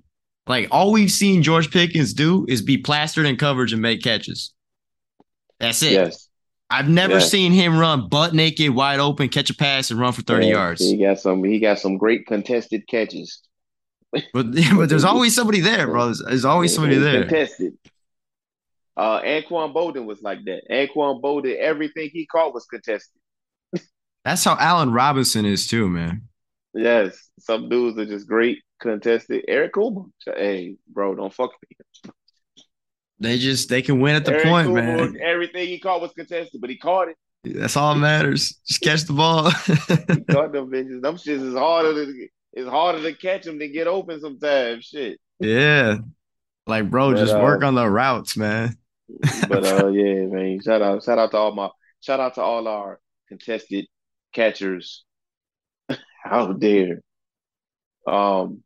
Like 0.47 0.67
all 0.71 0.91
we've 0.91 1.11
seen 1.11 1.43
George 1.43 1.71
Pickens 1.71 2.13
do 2.13 2.45
is 2.47 2.61
be 2.61 2.77
plastered 2.77 3.25
in 3.25 3.37
coverage 3.37 3.73
and 3.73 3.81
make 3.81 4.01
catches. 4.03 4.53
That's 5.59 5.81
it. 5.83 5.91
yes, 5.93 6.27
I've 6.69 6.89
never 6.89 7.15
Yes. 7.15 7.29
seen 7.31 7.51
him 7.51 7.77
run 7.77 8.07
butt 8.09 8.33
naked, 8.33 8.71
wide 8.71 8.99
open, 8.99 9.29
catch 9.29 9.49
a 9.49 9.55
pass, 9.55 9.91
and 9.91 9.99
run 9.99 10.13
for 10.13 10.21
30 10.23 10.45
Yes, 10.47 10.53
yards. 10.53 10.81
He 10.81 10.97
got 10.97 11.19
some. 11.19 11.43
He 11.43 11.59
got 11.59 11.79
some 11.79 11.97
great 11.97 12.25
contested 12.27 12.87
catches. 12.87 13.41
But 14.11 14.53
yeah, 14.53 14.73
but 14.75 14.89
there's 14.89 15.03
always 15.03 15.35
somebody 15.35 15.61
there, 15.61 15.87
bro. 15.87 16.13
There's, 16.13 16.45
always 16.45 16.73
somebody 16.73 16.97
there. 16.97 17.21
Contested. 17.21 17.73
Uh, 18.97 19.21
Anquan 19.21 19.73
Boldin 19.73 20.05
was 20.05 20.21
like 20.21 20.43
that. 20.45 20.63
Anquan 20.69 21.21
Boldin, 21.21 21.57
everything 21.57 22.09
he 22.11 22.25
caught 22.25 22.53
was 22.53 22.65
contested. 22.65 23.19
That's 24.23 24.43
how 24.43 24.55
Allen 24.59 24.91
Robinson 24.91 25.45
is 25.45 25.67
too, 25.67 25.89
man. 25.89 26.23
Yes, 26.73 27.29
some 27.39 27.69
dudes 27.69 27.97
are 27.97 28.05
just 28.05 28.27
great 28.27 28.59
contested. 28.79 29.45
Eric 29.47 29.73
Cooper, 29.73 30.09
hey, 30.25 30.75
bro, 30.87 31.15
don't 31.15 31.33
fuck 31.33 31.51
me. 31.69 32.13
They 33.19 33.37
just 33.37 33.69
they 33.69 33.81
can 33.81 33.99
win 33.99 34.15
at 34.15 34.25
the 34.25 34.33
Eric 34.33 34.45
point, 34.45 34.73
man. 34.73 35.17
Everything 35.21 35.67
he 35.67 35.79
caught 35.79 36.01
was 36.01 36.11
contested, 36.11 36.59
but 36.61 36.69
he 36.69 36.77
caught 36.77 37.09
it. 37.09 37.17
That's 37.43 37.75
all 37.75 37.93
that 37.93 37.99
matters. 37.99 38.59
Just 38.67 38.81
catch 38.81 39.03
the 39.03 39.13
ball. 39.13 39.49
He 40.15 40.23
caught 40.25 40.51
them 40.51 40.69
bitches. 40.69 41.01
Them 41.01 41.15
shits 41.15 41.43
is 41.43 41.55
harder 41.55 42.05
to 42.05 42.27
it's 42.53 42.69
harder 42.69 43.01
to 43.01 43.13
catch 43.13 43.43
them 43.43 43.59
than 43.59 43.71
get 43.71 43.87
open 43.87 44.19
sometimes. 44.19 44.85
Shit. 44.85 45.19
yeah. 45.39 45.97
Like, 46.67 46.89
bro, 46.89 47.13
But, 47.13 47.19
just 47.19 47.35
work 47.37 47.63
uh, 47.63 47.67
on 47.67 47.75
the 47.75 47.89
routes, 47.89 48.37
man. 48.37 48.77
But 49.47 49.65
uh 49.65 49.87
yeah, 49.89 50.25
man. 50.27 50.59
Shout 50.61 50.81
out, 50.81 51.03
shout 51.03 51.19
out 51.19 51.31
to 51.31 51.37
all 51.37 51.53
my 51.55 51.69
shout 52.01 52.19
out 52.19 52.35
to 52.35 52.41
all 52.41 52.67
our 52.67 52.99
contested 53.27 53.87
catchers 54.33 55.03
out 56.25 56.59
there. 56.59 57.01
Um 58.07 58.63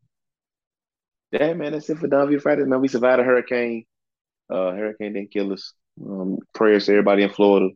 yeah, 1.32 1.52
man, 1.54 1.72
that's 1.72 1.90
it 1.90 1.98
for 1.98 2.08
Donview 2.08 2.40
Fridays, 2.40 2.66
man. 2.66 2.80
We 2.80 2.88
survived 2.88 3.20
a 3.20 3.24
hurricane. 3.24 3.84
Uh 4.50 4.72
hurricane 4.72 5.14
didn't 5.14 5.32
kill 5.32 5.52
us. 5.52 5.72
Um 6.00 6.38
prayers 6.54 6.86
to 6.86 6.92
everybody 6.92 7.22
in 7.24 7.30
Florida 7.30 7.70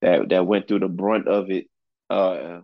that 0.00 0.28
that 0.30 0.46
went 0.46 0.68
through 0.68 0.80
the 0.80 0.88
brunt 0.88 1.28
of 1.28 1.50
it. 1.50 1.66
Uh 2.08 2.60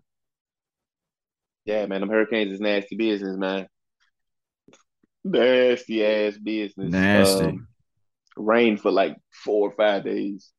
yeah, 1.71 1.87
man, 1.87 2.01
them 2.01 2.11
hurricanes 2.11 2.53
is 2.53 2.61
nasty 2.61 2.97
business, 2.97 3.37
man. 3.37 3.67
Nasty 5.25 6.05
ass 6.05 6.37
business. 6.37 6.91
Nasty. 6.91 7.45
Um, 7.45 7.69
rained 8.37 8.81
for 8.81 8.91
like 8.91 9.17
four 9.45 9.69
or 9.69 9.73
five 9.73 10.05
days. 10.05 10.51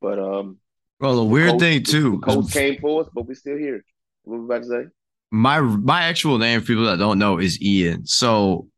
But 0.00 0.18
um 0.18 0.58
well, 1.00 1.16
the 1.16 1.24
weird 1.24 1.50
coast- 1.52 1.60
thing 1.60 1.82
too, 1.82 2.20
the 2.20 2.26
coast 2.26 2.52
came 2.52 2.78
for 2.80 3.02
us, 3.02 3.08
but 3.14 3.26
we're 3.26 3.34
still 3.34 3.56
here. 3.56 3.82
What 4.24 4.38
we 4.38 4.44
about 4.44 4.62
to 4.62 4.68
say? 4.68 4.84
my 5.30 5.60
my 5.60 6.02
actual 6.02 6.36
name 6.38 6.60
for 6.60 6.66
people 6.66 6.84
that 6.84 6.98
don't 6.98 7.18
know 7.18 7.38
is 7.38 7.60
Ian. 7.62 8.06
So 8.06 8.68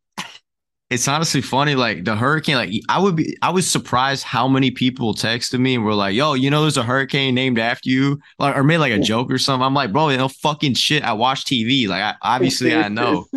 it's 0.89 1.07
honestly 1.07 1.41
funny. 1.41 1.75
Like 1.75 2.05
the 2.05 2.15
hurricane, 2.15 2.55
like 2.55 2.71
I 2.89 2.99
would 2.99 3.15
be, 3.15 3.35
I 3.41 3.49
was 3.49 3.69
surprised 3.69 4.23
how 4.23 4.47
many 4.47 4.71
people 4.71 5.15
texted 5.15 5.59
me 5.59 5.75
and 5.75 5.85
were 5.85 5.95
like, 5.95 6.15
"Yo, 6.15 6.33
you 6.33 6.49
know, 6.49 6.61
there's 6.61 6.77
a 6.77 6.83
hurricane 6.83 7.33
named 7.35 7.57
after 7.59 7.89
you," 7.89 8.19
like 8.39 8.55
or 8.55 8.63
made 8.63 8.77
like 8.77 8.93
a 8.93 8.99
joke 8.99 9.31
or 9.31 9.37
something. 9.37 9.65
I'm 9.65 9.73
like, 9.73 9.91
bro, 9.91 10.09
you 10.09 10.17
know, 10.17 10.27
fucking 10.27 10.75
shit. 10.75 11.03
I 11.03 11.13
watch 11.13 11.45
TV. 11.45 11.87
Like, 11.87 12.01
I, 12.01 12.15
obviously, 12.21 12.75
I 12.75 12.89
know. 12.89 13.25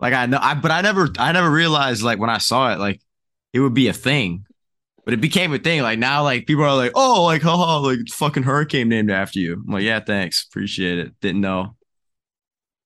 Like, 0.00 0.14
I 0.14 0.26
know, 0.26 0.38
I 0.42 0.54
but 0.54 0.72
I 0.72 0.80
never, 0.80 1.08
I 1.16 1.30
never 1.30 1.48
realized 1.48 2.02
like 2.02 2.18
when 2.18 2.28
I 2.28 2.38
saw 2.38 2.72
it, 2.72 2.80
like 2.80 3.00
it 3.52 3.60
would 3.60 3.72
be 3.72 3.86
a 3.86 3.92
thing. 3.92 4.44
But 5.04 5.14
it 5.14 5.20
became 5.20 5.52
a 5.52 5.58
thing. 5.58 5.82
Like 5.82 5.98
now, 5.98 6.24
like 6.24 6.46
people 6.46 6.64
are 6.64 6.76
like, 6.76 6.92
"Oh, 6.94 7.24
like 7.24 7.42
haha, 7.42 7.78
like 7.78 8.00
fucking 8.10 8.42
hurricane 8.44 8.88
named 8.88 9.12
after 9.12 9.38
you." 9.38 9.54
I'm 9.54 9.72
like, 9.72 9.84
"Yeah, 9.84 10.00
thanks, 10.00 10.44
appreciate 10.44 10.98
it." 10.98 11.12
Didn't 11.20 11.40
know. 11.40 11.76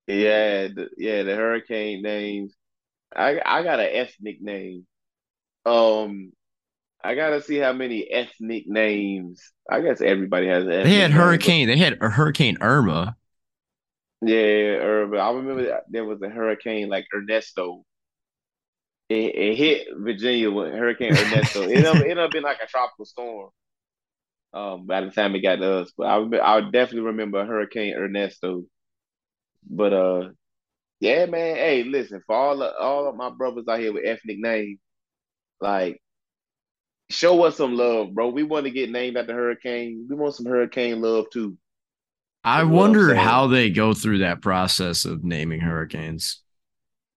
Yeah, 0.06 0.68
the, 0.68 0.88
yeah, 0.96 1.22
the 1.24 1.34
hurricane 1.34 2.02
names. 2.02 2.54
I 3.16 3.40
I 3.44 3.62
got 3.62 3.80
an 3.80 3.88
ethnic 3.92 4.40
name. 4.42 4.86
Um, 5.66 6.32
I 7.04 7.14
gotta 7.14 7.42
see 7.42 7.56
how 7.58 7.72
many 7.72 8.10
ethnic 8.10 8.64
names. 8.68 9.42
I 9.70 9.80
guess 9.82 10.00
everybody 10.00 10.48
has 10.48 10.64
an 10.64 10.70
They 10.82 10.94
had 10.96 11.10
name, 11.10 11.12
hurricane. 11.12 11.66
They 11.68 11.76
had 11.76 11.98
a 12.00 12.08
hurricane 12.10 12.58
Irma. 12.60 13.16
Yeah, 14.22 15.06
but 15.10 15.18
I 15.18 15.30
remember 15.32 15.82
there 15.88 16.04
was 16.04 16.20
a 16.22 16.28
hurricane 16.30 16.88
like 16.88 17.06
Ernesto. 17.14 17.84
It, 19.08 19.34
it 19.36 19.56
hit 19.56 19.88
Virginia 19.96 20.50
with 20.50 20.72
Hurricane 20.72 21.16
Ernesto. 21.16 21.68
it 21.68 21.76
ended 21.76 21.86
up, 21.86 21.96
ended 21.96 22.18
up 22.18 22.30
being 22.32 22.44
like 22.44 22.60
a 22.62 22.66
tropical 22.66 23.04
storm. 23.04 23.50
Um, 24.52 24.86
by 24.86 25.02
the 25.02 25.10
time 25.10 25.34
it 25.34 25.40
got 25.42 25.56
to 25.56 25.80
us, 25.82 25.92
but 25.96 26.06
I 26.06 26.56
I 26.56 26.60
definitely 26.62 27.00
remember 27.00 27.44
Hurricane 27.44 27.94
Ernesto. 27.94 28.64
But 29.68 29.92
uh, 29.92 30.28
yeah, 31.00 31.26
man. 31.26 31.56
Hey, 31.56 31.84
listen 31.84 32.22
for 32.26 32.36
all 32.36 32.62
of, 32.62 32.74
all 32.78 33.08
of 33.08 33.16
my 33.16 33.30
brothers 33.30 33.68
out 33.68 33.80
here 33.80 33.92
with 33.92 34.06
ethnic 34.06 34.38
names, 34.38 34.78
like 35.60 36.00
show 37.10 37.44
us 37.44 37.56
some 37.56 37.76
love, 37.76 38.14
bro. 38.14 38.28
We 38.28 38.42
want 38.42 38.64
to 38.64 38.70
get 38.70 38.90
named 38.90 39.16
after 39.16 39.34
hurricane. 39.34 40.06
We 40.08 40.16
want 40.16 40.34
some 40.34 40.46
hurricane 40.46 41.00
love 41.00 41.26
too. 41.32 41.56
I 42.44 42.62
what 42.62 42.72
wonder 42.74 43.14
how 43.14 43.48
they 43.48 43.70
go 43.70 43.92
through 43.92 44.18
that 44.18 44.40
process 44.40 45.04
of 45.04 45.24
naming 45.24 45.60
hurricanes. 45.60 46.40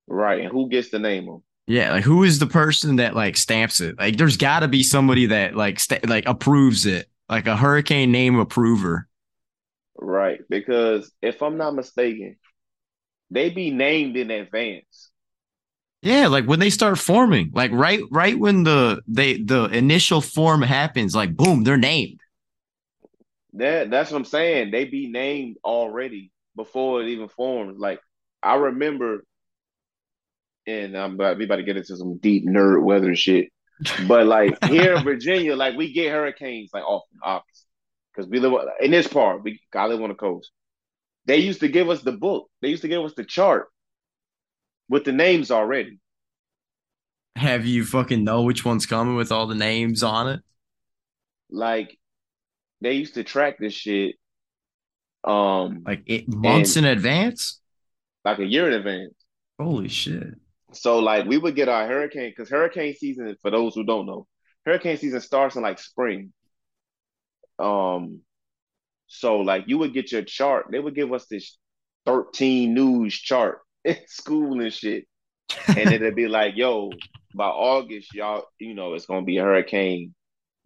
Right, 0.08 0.42
and 0.42 0.52
who 0.52 0.70
gets 0.70 0.90
to 0.90 1.00
name 1.00 1.28
them? 1.28 1.44
Yeah, 1.68 1.92
like 1.92 2.04
who 2.04 2.24
is 2.24 2.40
the 2.40 2.48
person 2.48 2.96
that 2.96 3.16
like 3.16 3.38
stamps 3.38 3.80
it? 3.80 4.00
Like, 4.00 4.18
there's 4.18 4.38
got 4.38 4.62
to 4.62 4.68
be 4.68 4.82
somebody 4.82 5.28
that 5.28 5.56
like 5.56 5.80
sta- 5.80 6.00
like 6.08 6.28
approves 6.28 6.88
it, 6.88 7.08
like 7.30 7.46
a 7.46 7.56
hurricane 7.56 8.12
name 8.12 8.40
approver. 8.40 9.08
Right, 9.96 10.40
because 10.50 11.12
if 11.22 11.44
I'm 11.44 11.58
not 11.58 11.76
mistaken, 11.76 12.38
they 13.32 13.50
be 13.50 13.72
named 13.72 14.18
in 14.18 14.32
advance. 14.32 15.10
Yeah, 16.02 16.28
like 16.28 16.46
when 16.46 16.60
they 16.60 16.70
start 16.70 16.98
forming, 16.98 17.52
like 17.54 17.72
right, 17.72 18.02
right 18.10 18.38
when 18.38 18.64
the 18.64 19.02
they 19.08 19.38
the 19.38 19.66
initial 19.66 20.22
form 20.22 20.62
happens, 20.62 21.14
like 21.14 21.36
boom, 21.36 21.64
they're 21.64 21.78
named. 21.78 22.22
That 23.54 23.90
that's 23.90 24.12
what 24.12 24.18
I'm 24.20 24.26
saying. 24.26 24.72
They 24.72 24.86
be 24.86 25.08
named 25.08 25.58
already 25.64 26.32
before 26.56 27.02
it 27.02 27.10
even 27.10 27.28
forms. 27.28 27.78
Like 27.80 28.00
I 28.42 28.56
remember, 28.56 29.26
and 30.66 30.96
I'm 30.96 31.16
about 31.16 31.38
we 31.38 31.46
about 31.46 31.58
to 31.58 31.64
get 31.64 31.76
into 31.76 31.98
some 31.98 32.18
deep 32.18 32.48
nerd 32.48 32.82
weather 32.82 33.14
shit. 33.16 33.50
But 34.08 34.26
like 34.26 34.64
here 34.70 34.94
in 34.94 35.04
Virginia, 35.04 35.58
like 35.58 35.76
we 35.76 35.92
get 35.92 36.12
hurricanes 36.12 36.70
like 36.74 36.84
often, 36.84 37.20
obviously, 37.22 37.68
because 38.14 38.30
we 38.30 38.40
live 38.40 38.54
in 38.80 38.92
this 38.92 39.08
part. 39.08 39.44
We 39.44 39.60
I 39.76 39.88
live 39.88 40.02
on 40.02 40.10
the 40.10 40.16
coast. 40.16 40.52
They 41.30 41.38
used 41.38 41.60
to 41.60 41.68
give 41.68 41.92
us 41.92 42.02
the 42.02 42.12
book. 42.12 42.50
They 42.60 42.70
used 42.70 42.82
to 42.82 42.88
give 42.88 43.04
us 43.04 43.14
the 43.14 43.24
chart 43.24 43.68
with 44.90 45.06
the 45.06 45.12
names 45.12 45.52
already. 45.52 46.00
Have 47.36 47.68
you 47.68 47.86
fucking 47.86 48.24
know 48.24 48.42
which 48.42 48.66
one's 48.66 48.88
coming 48.88 49.16
with 49.16 49.32
all 49.32 49.46
the 49.46 49.54
names 49.54 50.02
on 50.02 50.28
it? 50.28 50.40
Like 51.52 51.96
they 52.82 52.94
used 52.94 53.14
to 53.14 53.24
track 53.24 53.60
this 53.60 53.76
shit. 53.76 54.16
Um, 55.24 55.84
Like 55.86 56.02
it, 56.08 56.28
months 56.28 56.78
in 56.78 56.86
advance? 56.86 57.62
like 58.26 58.40
a 58.40 58.46
year 58.46 58.68
in 58.68 58.74
advance. 58.74 59.14
Holy 59.60 59.88
shit! 59.88 60.34
So 60.74 60.98
like 60.98 61.28
we 61.28 61.38
would 61.38 61.56
get 61.56 61.70
our 61.70 61.86
hurricane 61.86 62.32
because 62.36 62.50
hurricane 62.50 62.96
season, 62.96 63.36
for 63.44 63.52
those 63.52 63.76
who 63.76 63.84
don't 63.84 64.08
know, 64.08 64.26
hurricane 64.66 64.98
season 64.98 65.22
starts 65.22 65.56
in 65.56 65.62
like 65.62 65.78
spring. 65.78 66.34
Um, 67.60 68.22
so 69.10 69.40
like 69.40 69.66
you 69.68 69.78
would 69.80 69.94
get 69.94 70.12
your 70.12 70.22
chart. 70.22 70.68
They 70.72 70.80
would 70.80 70.96
give 70.96 71.12
us 71.12 71.26
this 71.26 71.58
13 72.06 72.74
news 72.74 73.14
chart 73.14 73.60
in 73.84 73.98
school 74.08 74.62
and 74.62 74.72
shit. 74.72 75.06
And 75.68 75.92
it'd 75.92 76.16
be 76.16 76.28
like, 76.40 76.56
yo, 76.56 76.92
by 77.36 77.48
August, 77.48 78.14
y'all, 78.14 78.46
you 78.60 78.74
know, 78.74 78.94
it's 78.94 79.08
gonna 79.08 79.24
be 79.26 79.38
a 79.38 79.44
hurricane. 79.44 80.14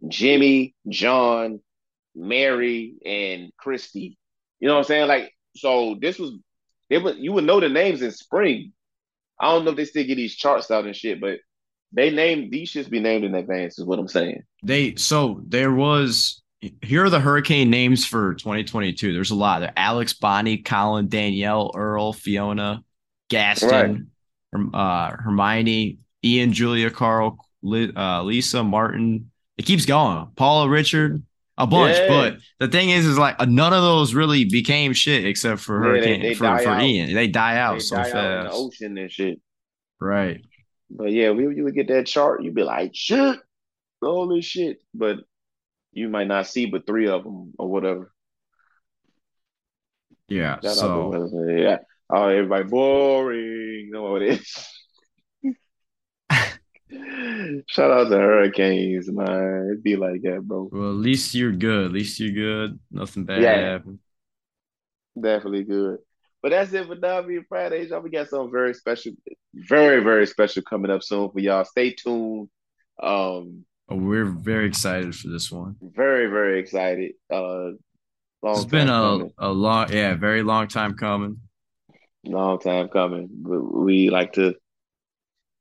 Jimmy, 0.06 0.74
John, 0.88 1.60
Mary, 2.14 2.94
and 3.04 3.50
Christy. 3.56 4.18
You 4.60 4.68
know 4.68 4.74
what 4.74 4.80
I'm 4.80 4.84
saying? 4.84 5.08
Like, 5.08 5.32
so 5.56 5.96
this 6.00 6.18
was 6.18 6.32
they 6.90 6.98
would 6.98 7.16
you 7.18 7.32
would 7.32 7.44
know 7.44 7.60
the 7.60 7.68
names 7.68 8.02
in 8.02 8.12
spring. 8.12 8.72
I 9.40 9.52
don't 9.52 9.64
know 9.64 9.70
if 9.70 9.76
they 9.76 9.84
still 9.86 10.04
get 10.04 10.16
these 10.16 10.36
charts 10.36 10.70
out 10.70 10.84
and 10.84 10.94
shit, 10.94 11.20
but 11.20 11.38
they 11.92 12.10
named 12.10 12.52
these 12.52 12.72
shits 12.72 12.90
be 12.90 13.00
named 13.00 13.24
in 13.24 13.34
advance, 13.34 13.78
is 13.78 13.84
what 13.84 13.98
I'm 13.98 14.08
saying. 14.08 14.42
They 14.62 14.96
so 14.96 15.40
there 15.46 15.72
was 15.72 16.42
here 16.82 17.04
are 17.04 17.10
the 17.10 17.20
hurricane 17.20 17.70
names 17.70 18.06
for 18.06 18.34
2022. 18.34 19.12
There's 19.12 19.30
a 19.30 19.34
lot. 19.34 19.60
There 19.60 19.72
Alex, 19.76 20.12
Bonnie, 20.14 20.58
Colin, 20.58 21.08
Danielle, 21.08 21.70
Earl, 21.74 22.12
Fiona, 22.12 22.82
Gaston, 23.30 24.10
Herm- 24.52 24.74
uh, 24.74 25.10
Hermione, 25.10 25.98
Ian, 26.24 26.52
Julia, 26.52 26.90
Karl, 26.90 27.38
uh, 27.64 28.22
Lisa, 28.22 28.62
Martin. 28.62 29.30
It 29.56 29.66
keeps 29.66 29.86
going. 29.86 30.28
Paula, 30.36 30.68
Richard, 30.68 31.22
a 31.58 31.66
bunch. 31.66 31.96
Yeah. 31.96 32.08
But 32.08 32.36
the 32.58 32.68
thing 32.68 32.90
is, 32.90 33.06
is 33.06 33.18
like 33.18 33.40
none 33.48 33.72
of 33.72 33.82
those 33.82 34.14
really 34.14 34.44
became 34.44 34.92
shit 34.92 35.24
except 35.24 35.60
for 35.60 35.82
Yeah, 35.82 35.90
hurricane 35.90 36.22
they 36.22 36.34
for, 36.34 36.58
for. 36.58 36.78
Ian. 36.80 37.14
They 37.14 37.28
die 37.28 37.56
out 37.58 37.74
They 37.74 37.80
so 37.80 37.96
die 37.96 38.02
out 38.02 38.06
in 38.08 38.12
the 38.44 38.50
fast. 38.50 38.56
ocean 38.58 38.98
and 38.98 39.10
shit. 39.10 39.40
right. 40.00 40.40
But 40.90 41.12
yeah, 41.12 41.30
we 41.30 41.42
you 41.56 41.64
would 41.64 41.74
get 41.74 41.88
that 41.88 42.06
chart, 42.06 42.42
you'd 42.42 42.54
be 42.54 42.62
like, 42.62 42.92
shit, 42.94 43.38
holy 44.02 44.42
shit. 44.42 44.78
But 44.92 45.20
you 45.94 46.08
might 46.08 46.28
not 46.28 46.46
see 46.46 46.66
but 46.66 46.86
three 46.86 47.08
of 47.08 47.24
them 47.24 47.52
or 47.58 47.68
whatever. 47.68 48.12
Yeah. 50.28 50.60
Shout 50.60 50.64
out 50.64 50.76
so 51.30 51.46
yeah. 51.48 51.78
Oh, 52.10 52.28
everybody 52.28 52.64
boring. 52.64 53.86
You 53.86 53.90
know 53.90 54.12
what 54.12 54.22
it 54.22 54.40
is. 54.40 54.68
Shout 57.68 57.90
out 57.90 58.08
to 58.10 58.16
Hurricanes, 58.16 59.10
man. 59.10 59.68
It'd 59.70 59.82
be 59.82 59.96
like 59.96 60.22
that, 60.22 60.42
bro. 60.42 60.68
well, 60.70 60.90
at 60.90 60.96
least 60.96 61.34
you're 61.34 61.52
good. 61.52 61.86
At 61.86 61.92
least 61.92 62.20
you're 62.20 62.32
good. 62.32 62.78
Nothing 62.90 63.24
bad 63.24 63.42
Yeah. 63.42 63.70
happened. 63.72 63.98
Definitely 65.20 65.64
good. 65.64 65.98
But 66.42 66.50
that's 66.50 66.72
it 66.72 66.86
for 66.86 66.94
W 66.94 67.42
Fridays, 67.48 67.90
y'all. 67.90 68.00
We 68.00 68.10
got 68.10 68.28
something 68.28 68.52
very 68.52 68.74
special, 68.74 69.12
very, 69.54 70.02
very 70.02 70.26
special 70.26 70.62
coming 70.62 70.90
up 70.90 71.02
soon 71.02 71.30
for 71.30 71.40
y'all. 71.40 71.64
Stay 71.64 71.92
tuned. 71.92 72.48
Um, 73.02 73.64
oh, 73.88 73.96
we're 73.96 74.24
very 74.24 74.66
excited 74.66 75.14
for 75.14 75.28
this 75.28 75.50
one. 75.50 75.76
Very, 75.80 76.26
very 76.26 76.60
excited. 76.60 77.12
Uh, 77.30 77.70
it's 78.46 78.64
been 78.64 78.88
a, 78.88 78.92
coming. 78.92 79.32
a 79.38 79.48
long, 79.50 79.92
yeah, 79.92 80.14
very 80.14 80.42
long 80.42 80.68
time 80.68 80.94
coming. 80.94 81.40
Long 82.24 82.58
time 82.58 82.88
coming. 82.88 83.28
We 83.42 84.10
like 84.10 84.34
to. 84.34 84.54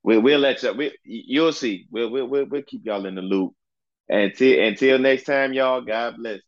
We, 0.03 0.17
we'll 0.17 0.39
let 0.39 0.63
you. 0.63 0.73
We, 0.73 0.97
you'll 1.03 1.53
see. 1.53 1.87
We'll, 1.91 2.09
we'll 2.09 2.27
we'll 2.27 2.45
we'll 2.45 2.61
keep 2.63 2.85
y'all 2.85 3.05
in 3.05 3.15
the 3.15 3.21
loop. 3.21 3.53
And 4.09 4.31
until 4.31 4.67
until 4.67 4.99
next 4.99 5.23
time, 5.23 5.53
y'all. 5.53 5.81
God 5.81 6.15
bless. 6.17 6.39